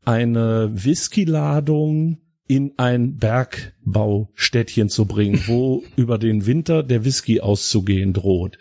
eine 0.05 0.71
Whisky-Ladung 0.73 2.19
in 2.47 2.73
ein 2.79 3.17
Bergbaustädtchen 3.17 4.89
zu 4.89 5.07
bringen, 5.07 5.41
wo 5.47 5.85
über 5.97 6.19
den 6.19 6.47
Winter 6.47 6.83
der 6.83 7.05
Whisky 7.05 7.41
auszugehen 7.41 8.13
droht. 8.13 8.59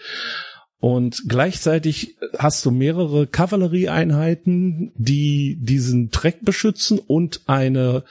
Und 0.82 1.24
gleichzeitig 1.28 2.16
hast 2.38 2.66
du 2.66 2.72
mehrere 2.72 3.28
Kavallerieeinheiten, 3.28 4.94
die 4.96 5.58
diesen 5.60 6.10
Treck 6.10 6.46
beschützen 6.46 7.00
und 7.00 7.42
eine 7.48 8.06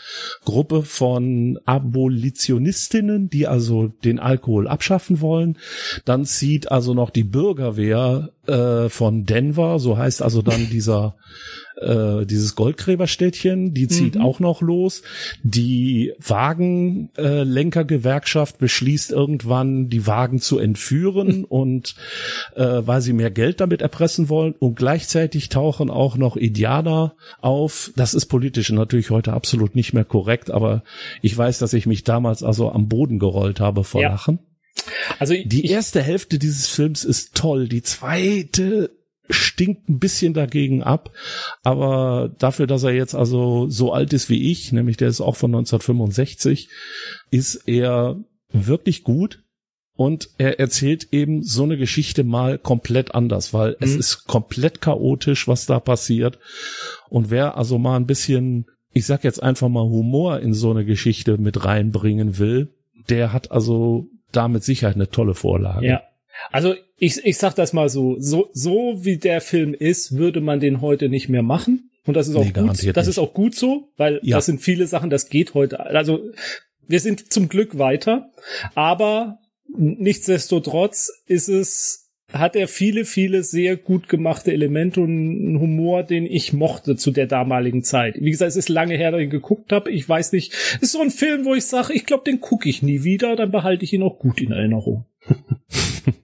Gruppe 0.45 0.83
von 0.83 1.59
Abolitionistinnen, 1.65 3.31
die 3.31 3.47
also 3.47 3.89
den 4.05 4.19
Alkohol 4.19 4.69
abschaffen 4.69 5.23
wollen. 5.23 5.57
Dann 6.05 6.27
zieht 6.27 6.71
also 6.71 6.93
noch 6.93 7.09
die 7.09 7.25
Bürgerwehr 7.25 8.33
äh, 8.47 8.91
von 8.91 9.25
Denver, 9.25 9.79
so 9.79 9.97
heißt 9.97 10.21
also 10.21 10.43
dann 10.43 10.69
dieser 10.69 11.17
äh, 11.81 12.27
dieses 12.27 12.55
Goldgräberstädtchen, 12.55 13.75
die 13.75 13.89
zieht 13.89 14.17
mhm. 14.17 14.23
auch 14.23 14.41
noch 14.41 14.61
los. 14.61 15.03
Die 15.43 16.13
Wagenlenkergewerkschaft 16.19 18.57
äh, 18.57 18.59
beschließt 18.61 19.13
irgendwann, 19.13 19.89
die 19.89 20.07
Wagen 20.07 20.41
zu 20.41 20.59
entführen 20.59 21.45
und 21.45 21.95
äh, 22.55 22.65
weil 22.65 23.01
sie 23.01 23.13
mehr 23.13 23.31
Geld 23.31 23.61
damit 23.61 23.83
erpressen 23.83 24.29
wollen. 24.29 24.55
Und 24.59 24.77
gleichzeitig 24.77 25.49
tauchen 25.49 25.91
auch 25.91 26.17
noch 26.17 26.37
Indianer 26.37 27.15
auf. 27.41 27.93
Das 27.97 28.15
ist 28.15 28.27
politisch 28.27 28.71
natürlich 28.71 29.11
heute 29.11 29.33
absolut 29.33 29.75
nicht 29.75 29.93
mehr 29.93 30.05
korrekt, 30.05 30.51
aber 30.51 30.83
ich 31.23 31.37
weiß, 31.37 31.59
dass 31.59 31.73
ich 31.73 31.87
mich 31.87 32.05
damals 32.05 32.43
also 32.43 32.73
am 32.73 32.89
Boden 32.89 33.19
gerollt 33.19 33.61
habe 33.61 33.85
vor 33.85 34.03
ja. 34.03 34.11
Lachen. 34.11 34.41
Also 35.19 35.35
die 35.35 35.67
erste 35.67 36.03
Hälfte 36.03 36.39
dieses 36.39 36.69
Films 36.69 37.05
ist 37.05 37.35
toll. 37.35 37.69
Die 37.69 37.83
zweite 37.83 38.91
stinkt 39.31 39.89
ein 39.89 39.99
bisschen 39.99 40.35
dagegen 40.35 40.83
ab, 40.83 41.11
aber 41.63 42.35
dafür, 42.39 42.67
dass 42.67 42.83
er 42.83 42.93
jetzt 42.93 43.15
also 43.15 43.69
so 43.69 43.93
alt 43.93 44.13
ist 44.13 44.31
wie 44.31 44.51
ich, 44.51 44.73
nämlich 44.73 44.97
der 44.97 45.09
ist 45.09 45.21
auch 45.21 45.37
von 45.37 45.51
1965, 45.51 46.69
ist 47.31 47.57
er 47.67 48.17
wirklich 48.51 49.05
gut 49.05 49.43
und 49.97 50.31
er 50.39 50.61
erzählt 50.61 51.09
eben 51.13 51.43
so 51.43 51.65
eine 51.65 51.77
Geschichte 51.77 52.25
mal 52.25 52.59
komplett 52.59 53.15
anders, 53.15 53.53
weil 53.53 53.71
mhm. 53.71 53.77
es 53.81 53.97
ist 53.97 54.25
komplett 54.27 54.81
chaotisch, 54.81 55.49
was 55.49 55.67
da 55.67 55.81
passiert 55.81 56.39
und 57.11 57.31
wer 57.31 57.57
also 57.57 57.79
mal 57.79 57.97
ein 57.97 58.07
bisschen, 58.07 58.67
ich 58.93 59.07
sag 59.07 59.25
jetzt 59.25 59.43
einfach 59.43 59.69
mal 59.69 59.85
Humor 59.85 60.41
in 60.41 60.55
so 60.55 60.71
eine 60.71 60.85
Geschichte 60.85 61.37
mit 61.39 61.65
reinbringen 61.65 62.39
will, 62.39 62.73
der 63.09 63.33
hat 63.33 63.51
also 63.51 64.07
da 64.33 64.49
mit 64.49 64.63
Sicherheit 64.63 64.97
eine 64.97 65.11
tolle 65.11 65.35
Vorlage. 65.35 65.87
Ja. 65.87 66.03
Also 66.51 66.75
ich, 66.97 67.25
ich 67.25 67.39
sag 67.39 67.55
das 67.55 67.73
mal 67.73 67.89
so, 67.89 68.17
so, 68.19 68.51
so 68.53 69.05
wie 69.05 69.19
der 69.19 69.41
Film 69.41 69.75
ist, 69.75 70.17
würde 70.17 70.41
man 70.41 70.61
den 70.61 70.81
heute 70.81 71.09
nicht 71.09 71.29
mehr 71.29 71.43
machen. 71.43 71.91
Und 72.07 72.15
das 72.15 72.29
ist 72.29 72.37
auch 72.37 72.45
nee, 72.45 72.53
gut. 72.53 72.69
Das 72.69 72.83
nicht. 72.83 72.97
ist 72.97 73.19
auch 73.19 73.35
gut 73.35 73.55
so, 73.55 73.89
weil 73.97 74.21
ja. 74.23 74.37
das 74.37 74.47
sind 74.47 74.61
viele 74.61 74.87
Sachen, 74.87 75.11
das 75.11 75.29
geht 75.29 75.55
heute. 75.55 75.81
Also 75.81 76.21
wir 76.87 77.01
sind 77.01 77.33
zum 77.33 77.49
Glück 77.49 77.79
weiter, 77.79 78.31
aber 78.75 79.39
nichtsdestotrotz 79.77 81.11
ist 81.27 81.49
es 81.49 82.09
hat 82.33 82.57
er 82.57 82.69
viele, 82.69 83.07
viele 83.07 83.43
sehr 83.43 83.77
gut 83.77 84.09
gemachte 84.09 84.53
Elemente 84.53 85.01
und 85.01 85.11
einen 85.11 85.61
Humor, 85.61 86.03
den 86.03 86.27
ich 86.27 86.53
mochte 86.53 86.97
zu 86.97 87.11
der 87.11 87.27
damaligen 87.27 87.83
Zeit. 87.83 88.17
Wie 88.21 88.31
gesagt, 88.31 88.51
es 88.51 88.57
ist 88.57 88.69
lange 88.69 88.97
her, 88.97 89.11
dass 89.11 89.23
ich 89.23 89.31
geguckt 89.31 89.73
habe. 89.73 89.91
Ich 89.91 90.07
weiß 90.07 90.33
nicht. 90.33 90.53
Es 90.53 90.83
ist 90.83 90.93
so 90.93 91.01
ein 91.01 91.11
Film, 91.11 91.47
wo 91.47 91.55
ich 91.55 91.65
sage, 91.65 91.95
ich 91.95 92.05
glaube, 92.05 92.25
den 92.25 92.41
gucke 92.41 92.69
ich 92.69 92.83
nie 92.83 93.03
wieder, 93.03 93.35
dann 93.35 93.51
behalte 93.51 93.85
ich 93.85 93.95
ihn 93.95 94.03
auch 94.03 94.19
gut 94.19 94.43
in 94.43 94.53
Erinnerung. 94.53 95.07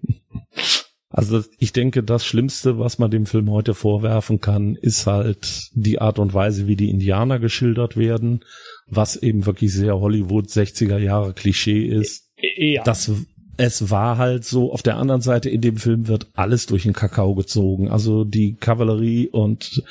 Also 1.17 1.45
ich 1.61 1.73
denke, 1.73 2.03
das 2.03 2.27
Schlimmste, 2.27 2.81
was 2.81 2.99
man 2.99 3.09
dem 3.09 3.25
Film 3.27 3.49
heute 3.49 3.75
vorwerfen 3.75 4.41
kann, 4.41 4.75
ist 4.75 5.07
halt 5.07 5.71
die 5.73 6.01
Art 6.01 6.19
und 6.19 6.35
Weise, 6.35 6.67
wie 6.67 6.75
die 6.75 6.91
Indianer 6.91 7.39
geschildert 7.39 7.97
werden, 7.97 8.41
was 8.89 9.15
eben 9.15 9.47
wirklich 9.47 9.73
sehr 9.73 10.01
Hollywood 10.01 10.47
60er 10.47 10.99
Jahre 10.99 11.33
Klischee 11.33 11.87
ist. 11.87 12.33
Ja. 12.57 12.83
Das 12.83 13.13
es 13.57 13.91
war 13.91 14.19
halt 14.19 14.45
so, 14.45 14.73
auf 14.73 14.83
der 14.83 14.97
anderen 14.97 15.21
Seite 15.21 15.49
in 15.49 15.61
dem 15.61 15.77
Film 15.77 16.09
wird 16.09 16.27
alles 16.35 16.67
durch 16.67 16.85
den 16.85 16.93
Kakao 16.93 17.35
gezogen. 17.35 17.89
Also 17.89 18.25
die 18.25 18.55
Kavallerie 18.55 19.29
und 19.29 19.83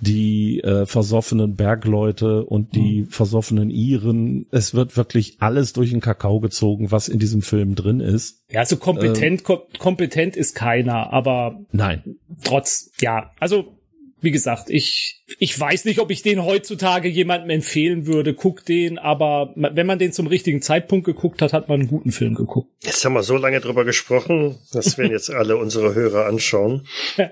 die 0.00 0.60
äh, 0.60 0.86
versoffenen 0.86 1.56
Bergleute 1.56 2.44
und 2.44 2.74
die 2.74 3.02
mhm. 3.02 3.06
versoffenen 3.08 3.70
Iren. 3.70 4.46
Es 4.50 4.74
wird 4.74 4.96
wirklich 4.96 5.36
alles 5.40 5.72
durch 5.72 5.90
den 5.90 6.00
Kakao 6.00 6.40
gezogen, 6.40 6.90
was 6.90 7.08
in 7.08 7.18
diesem 7.18 7.42
Film 7.42 7.74
drin 7.74 8.00
ist. 8.00 8.44
Ja, 8.50 8.60
also 8.60 8.76
kompetent, 8.76 9.40
ähm, 9.40 9.44
kom 9.44 9.58
kompetent 9.78 10.36
ist 10.36 10.54
keiner, 10.54 11.12
aber 11.12 11.60
nein. 11.72 12.16
Trotz, 12.44 12.90
ja, 13.00 13.32
also 13.40 13.78
wie 14.22 14.30
gesagt, 14.30 14.70
ich, 14.70 15.22
ich 15.38 15.58
weiß 15.58 15.84
nicht, 15.84 15.98
ob 15.98 16.10
ich 16.10 16.22
den 16.22 16.44
heutzutage 16.44 17.08
jemandem 17.08 17.50
empfehlen 17.50 18.06
würde. 18.06 18.34
Guck 18.34 18.64
den, 18.64 18.98
aber 18.98 19.52
wenn 19.56 19.86
man 19.86 19.98
den 19.98 20.12
zum 20.12 20.28
richtigen 20.28 20.62
Zeitpunkt 20.62 21.04
geguckt 21.04 21.42
hat, 21.42 21.52
hat 21.52 21.68
man 21.68 21.80
einen 21.80 21.88
guten 21.88 22.12
Film 22.12 22.34
geguckt. 22.34 22.70
Jetzt 22.84 23.04
haben 23.04 23.14
wir 23.14 23.24
so 23.24 23.36
lange 23.36 23.60
drüber 23.60 23.84
gesprochen, 23.84 24.58
das 24.72 24.96
werden 24.96 25.10
jetzt 25.10 25.30
alle 25.30 25.56
unsere 25.56 25.94
Hörer 25.94 26.26
anschauen. 26.26 26.86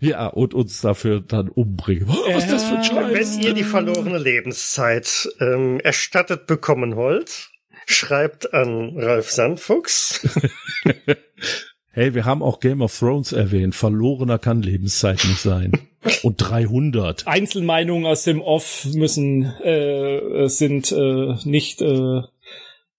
ja, 0.00 0.26
und 0.26 0.52
uns 0.52 0.82
dafür 0.82 1.20
dann 1.20 1.48
umbringen. 1.48 2.08
Oh, 2.08 2.34
was 2.34 2.44
ist 2.44 2.52
das 2.52 2.64
für 2.64 2.76
ein 2.76 2.84
Scheiß? 2.84 3.38
Wenn 3.38 3.42
ihr 3.42 3.54
die 3.54 3.64
verlorene 3.64 4.18
Lebenszeit 4.18 5.28
ähm, 5.40 5.80
erstattet 5.80 6.46
bekommen 6.46 6.96
wollt, 6.96 7.48
schreibt 7.86 8.52
an 8.52 8.92
Ralf 8.98 9.30
Sandfuchs. 9.30 10.20
Hey, 11.96 12.14
wir 12.14 12.26
haben 12.26 12.42
auch 12.42 12.60
Game 12.60 12.82
of 12.82 12.94
Thrones 12.94 13.32
erwähnt. 13.32 13.74
Verlorener 13.74 14.38
kann 14.38 14.60
Lebenszeit 14.60 15.24
nicht 15.24 15.40
sein. 15.40 15.72
Und 16.22 16.36
300. 16.36 17.26
Einzelmeinungen 17.26 18.04
aus 18.04 18.22
dem 18.22 18.42
Off 18.42 18.86
müssen, 18.92 19.44
äh, 19.62 20.46
sind 20.46 20.92
äh, 20.92 21.36
nicht, 21.44 21.80
äh, 21.80 22.20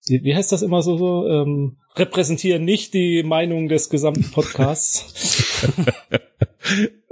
wie 0.08 0.36
heißt 0.36 0.52
das 0.52 0.64
immer 0.64 0.82
so, 0.82 0.98
so 0.98 1.28
ähm, 1.28 1.78
repräsentieren 1.96 2.66
nicht 2.66 2.96
die 2.96 3.22
Meinung 3.22 3.68
des 3.68 3.92
gesamten 3.92 4.32
Podcasts. 4.32 5.68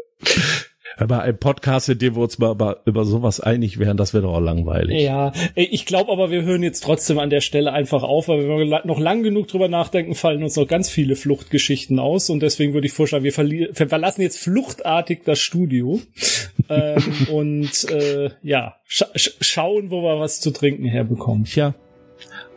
Aber 0.97 1.21
ein 1.21 1.37
Podcast, 1.37 1.89
in 1.89 1.99
dem 1.99 2.15
wir 2.15 2.23
uns 2.23 2.39
mal 2.39 2.51
über, 2.51 2.81
über 2.85 3.05
sowas 3.05 3.39
einig 3.39 3.79
wären, 3.79 3.97
das 3.97 4.13
wäre 4.13 4.23
doch 4.23 4.35
auch 4.35 4.41
langweilig. 4.41 5.01
Ja, 5.01 5.33
ich 5.55 5.85
glaube 5.85 6.11
aber, 6.11 6.31
wir 6.31 6.43
hören 6.43 6.63
jetzt 6.63 6.83
trotzdem 6.83 7.19
an 7.19 7.29
der 7.29 7.41
Stelle 7.41 7.73
einfach 7.73 8.03
auf, 8.03 8.27
weil 8.27 8.47
wenn 8.47 8.69
wir 8.69 8.81
noch 8.85 8.99
lang 8.99 9.23
genug 9.23 9.47
drüber 9.47 9.67
nachdenken, 9.67 10.15
fallen 10.15 10.43
uns 10.43 10.55
noch 10.55 10.67
ganz 10.67 10.89
viele 10.89 11.15
Fluchtgeschichten 11.15 11.99
aus 11.99 12.29
und 12.29 12.41
deswegen 12.41 12.73
würde 12.73 12.87
ich 12.87 12.93
vorschlagen, 12.93 13.25
wir, 13.25 13.35
wir 13.35 13.87
verlassen 13.89 14.21
jetzt 14.21 14.39
fluchtartig 14.39 15.23
das 15.25 15.39
Studio 15.39 15.99
ähm, 16.69 17.03
und 17.31 17.89
äh, 17.91 18.29
ja, 18.41 18.75
scha 18.85 19.07
schauen, 19.15 19.91
wo 19.91 20.01
wir 20.01 20.19
was 20.19 20.39
zu 20.39 20.51
trinken 20.51 20.85
herbekommen. 20.85 21.45
Tja, 21.45 21.75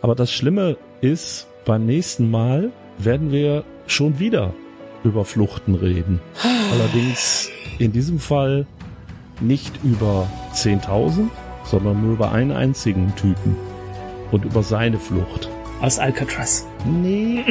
aber 0.00 0.14
das 0.14 0.32
Schlimme 0.32 0.76
ist, 1.00 1.48
beim 1.64 1.86
nächsten 1.86 2.30
Mal 2.30 2.70
werden 2.98 3.32
wir 3.32 3.64
schon 3.86 4.18
wieder 4.18 4.54
über 5.08 5.24
Fluchten 5.24 5.74
reden. 5.74 6.20
Allerdings 6.72 7.50
in 7.78 7.92
diesem 7.92 8.18
Fall 8.18 8.66
nicht 9.40 9.72
über 9.84 10.26
10.000, 10.54 11.28
sondern 11.64 12.02
nur 12.02 12.14
über 12.14 12.32
einen 12.32 12.52
einzigen 12.52 13.14
Typen 13.16 13.56
und 14.30 14.44
über 14.44 14.62
seine 14.62 14.98
Flucht. 14.98 15.48
Aus 15.80 15.98
Alcatraz. 15.98 16.66
Nee, 16.84 17.44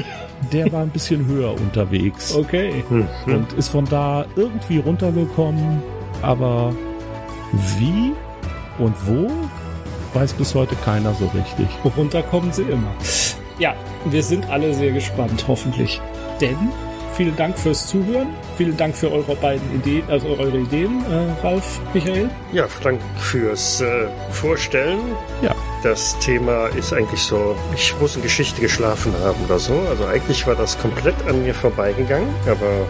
der 0.51 0.71
war 0.71 0.81
ein 0.81 0.89
bisschen 0.89 1.25
höher 1.27 1.53
unterwegs. 1.53 2.35
Okay. 2.35 2.83
Und 3.25 3.53
ist 3.53 3.69
von 3.69 3.85
da 3.85 4.25
irgendwie 4.35 4.79
runtergekommen, 4.79 5.81
aber 6.21 6.73
wie 7.79 8.11
und 8.79 8.93
wo 9.07 9.31
weiß 10.13 10.33
bis 10.33 10.53
heute 10.55 10.75
keiner 10.83 11.13
so 11.13 11.27
richtig. 11.27 11.67
Runter 11.95 12.21
kommen 12.23 12.51
sie 12.51 12.63
immer. 12.63 12.91
Ja, 13.59 13.73
wir 14.05 14.23
sind 14.23 14.49
alle 14.49 14.73
sehr 14.73 14.91
gespannt, 14.91 15.45
hoffentlich. 15.47 16.01
Denn 16.41 16.57
vielen 17.17 17.35
Dank 17.35 17.57
fürs 17.57 17.87
Zuhören. 17.87 18.27
Vielen 18.57 18.77
Dank 18.77 18.95
für 18.95 19.11
eure 19.11 19.35
beiden 19.35 19.75
Ideen, 19.75 20.03
also 20.07 20.27
eure 20.27 20.59
Ideen, 20.59 21.03
äh, 21.11 21.45
Ralf, 21.45 21.81
Michael. 21.93 22.29
Ja, 22.53 22.67
Dank 22.83 23.01
fürs 23.17 23.81
äh, 23.81 24.07
Vorstellen. 24.29 24.99
Ja. 25.41 25.53
Das 25.83 26.17
Thema 26.19 26.67
ist 26.67 26.93
eigentlich 26.93 27.21
so, 27.21 27.55
ich 27.75 27.93
muss 27.99 28.15
in 28.15 28.21
Geschichte 28.21 28.61
geschlafen 28.61 29.13
haben 29.23 29.43
oder 29.45 29.57
so. 29.57 29.73
Also 29.89 30.05
eigentlich 30.05 30.45
war 30.45 30.55
das 30.55 30.77
komplett 30.79 31.15
an 31.27 31.43
mir 31.43 31.53
vorbeigegangen, 31.53 32.29
aber 32.45 32.87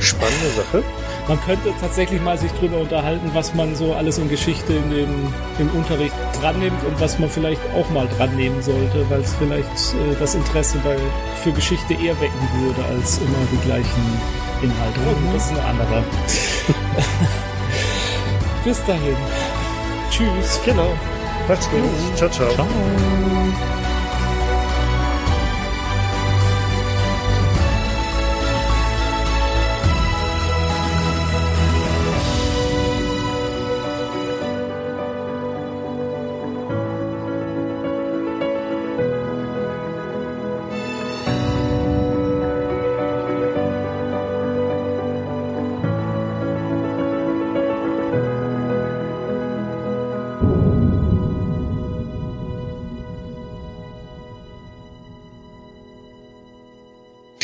spannende 0.00 0.50
Sache. 0.56 0.82
Man 1.28 1.40
könnte 1.42 1.72
tatsächlich 1.80 2.20
mal 2.20 2.36
sich 2.36 2.50
drüber 2.52 2.78
unterhalten, 2.78 3.30
was 3.32 3.54
man 3.54 3.76
so 3.76 3.94
alles 3.94 4.18
in 4.18 4.28
Geschichte 4.28 4.72
in 4.72 4.90
den, 4.90 5.32
im 5.58 5.70
Unterricht 5.70 6.14
dran 6.40 6.58
nimmt 6.58 6.82
und 6.84 7.00
was 7.00 7.18
man 7.18 7.30
vielleicht 7.30 7.60
auch 7.76 7.88
mal 7.90 8.08
dran 8.16 8.34
nehmen 8.34 8.60
sollte, 8.62 9.08
weil 9.08 9.20
es 9.20 9.32
vielleicht 9.34 9.68
äh, 9.68 10.16
das 10.18 10.34
Interesse 10.34 10.78
bei, 10.84 10.96
für 11.42 11.52
Geschichte 11.52 11.94
eher 11.94 12.20
wecken 12.20 12.48
würde 12.60 12.84
als 12.84 13.18
immer 13.18 13.46
die 13.52 13.64
gleichen 13.64 14.20
Inhalte. 14.62 15.00
Mhm. 15.00 15.32
Das 15.32 15.46
ist 15.46 15.52
eine 15.52 15.64
andere. 15.64 16.04
Bis 18.64 18.84
dahin. 18.84 19.16
Tschüss. 20.10 20.60
Genau. 20.64 20.92
Macht's 21.48 21.68
gut. 21.70 21.82
Ciao, 22.16 22.30
ciao. 22.30 22.50
ciao. 22.50 22.66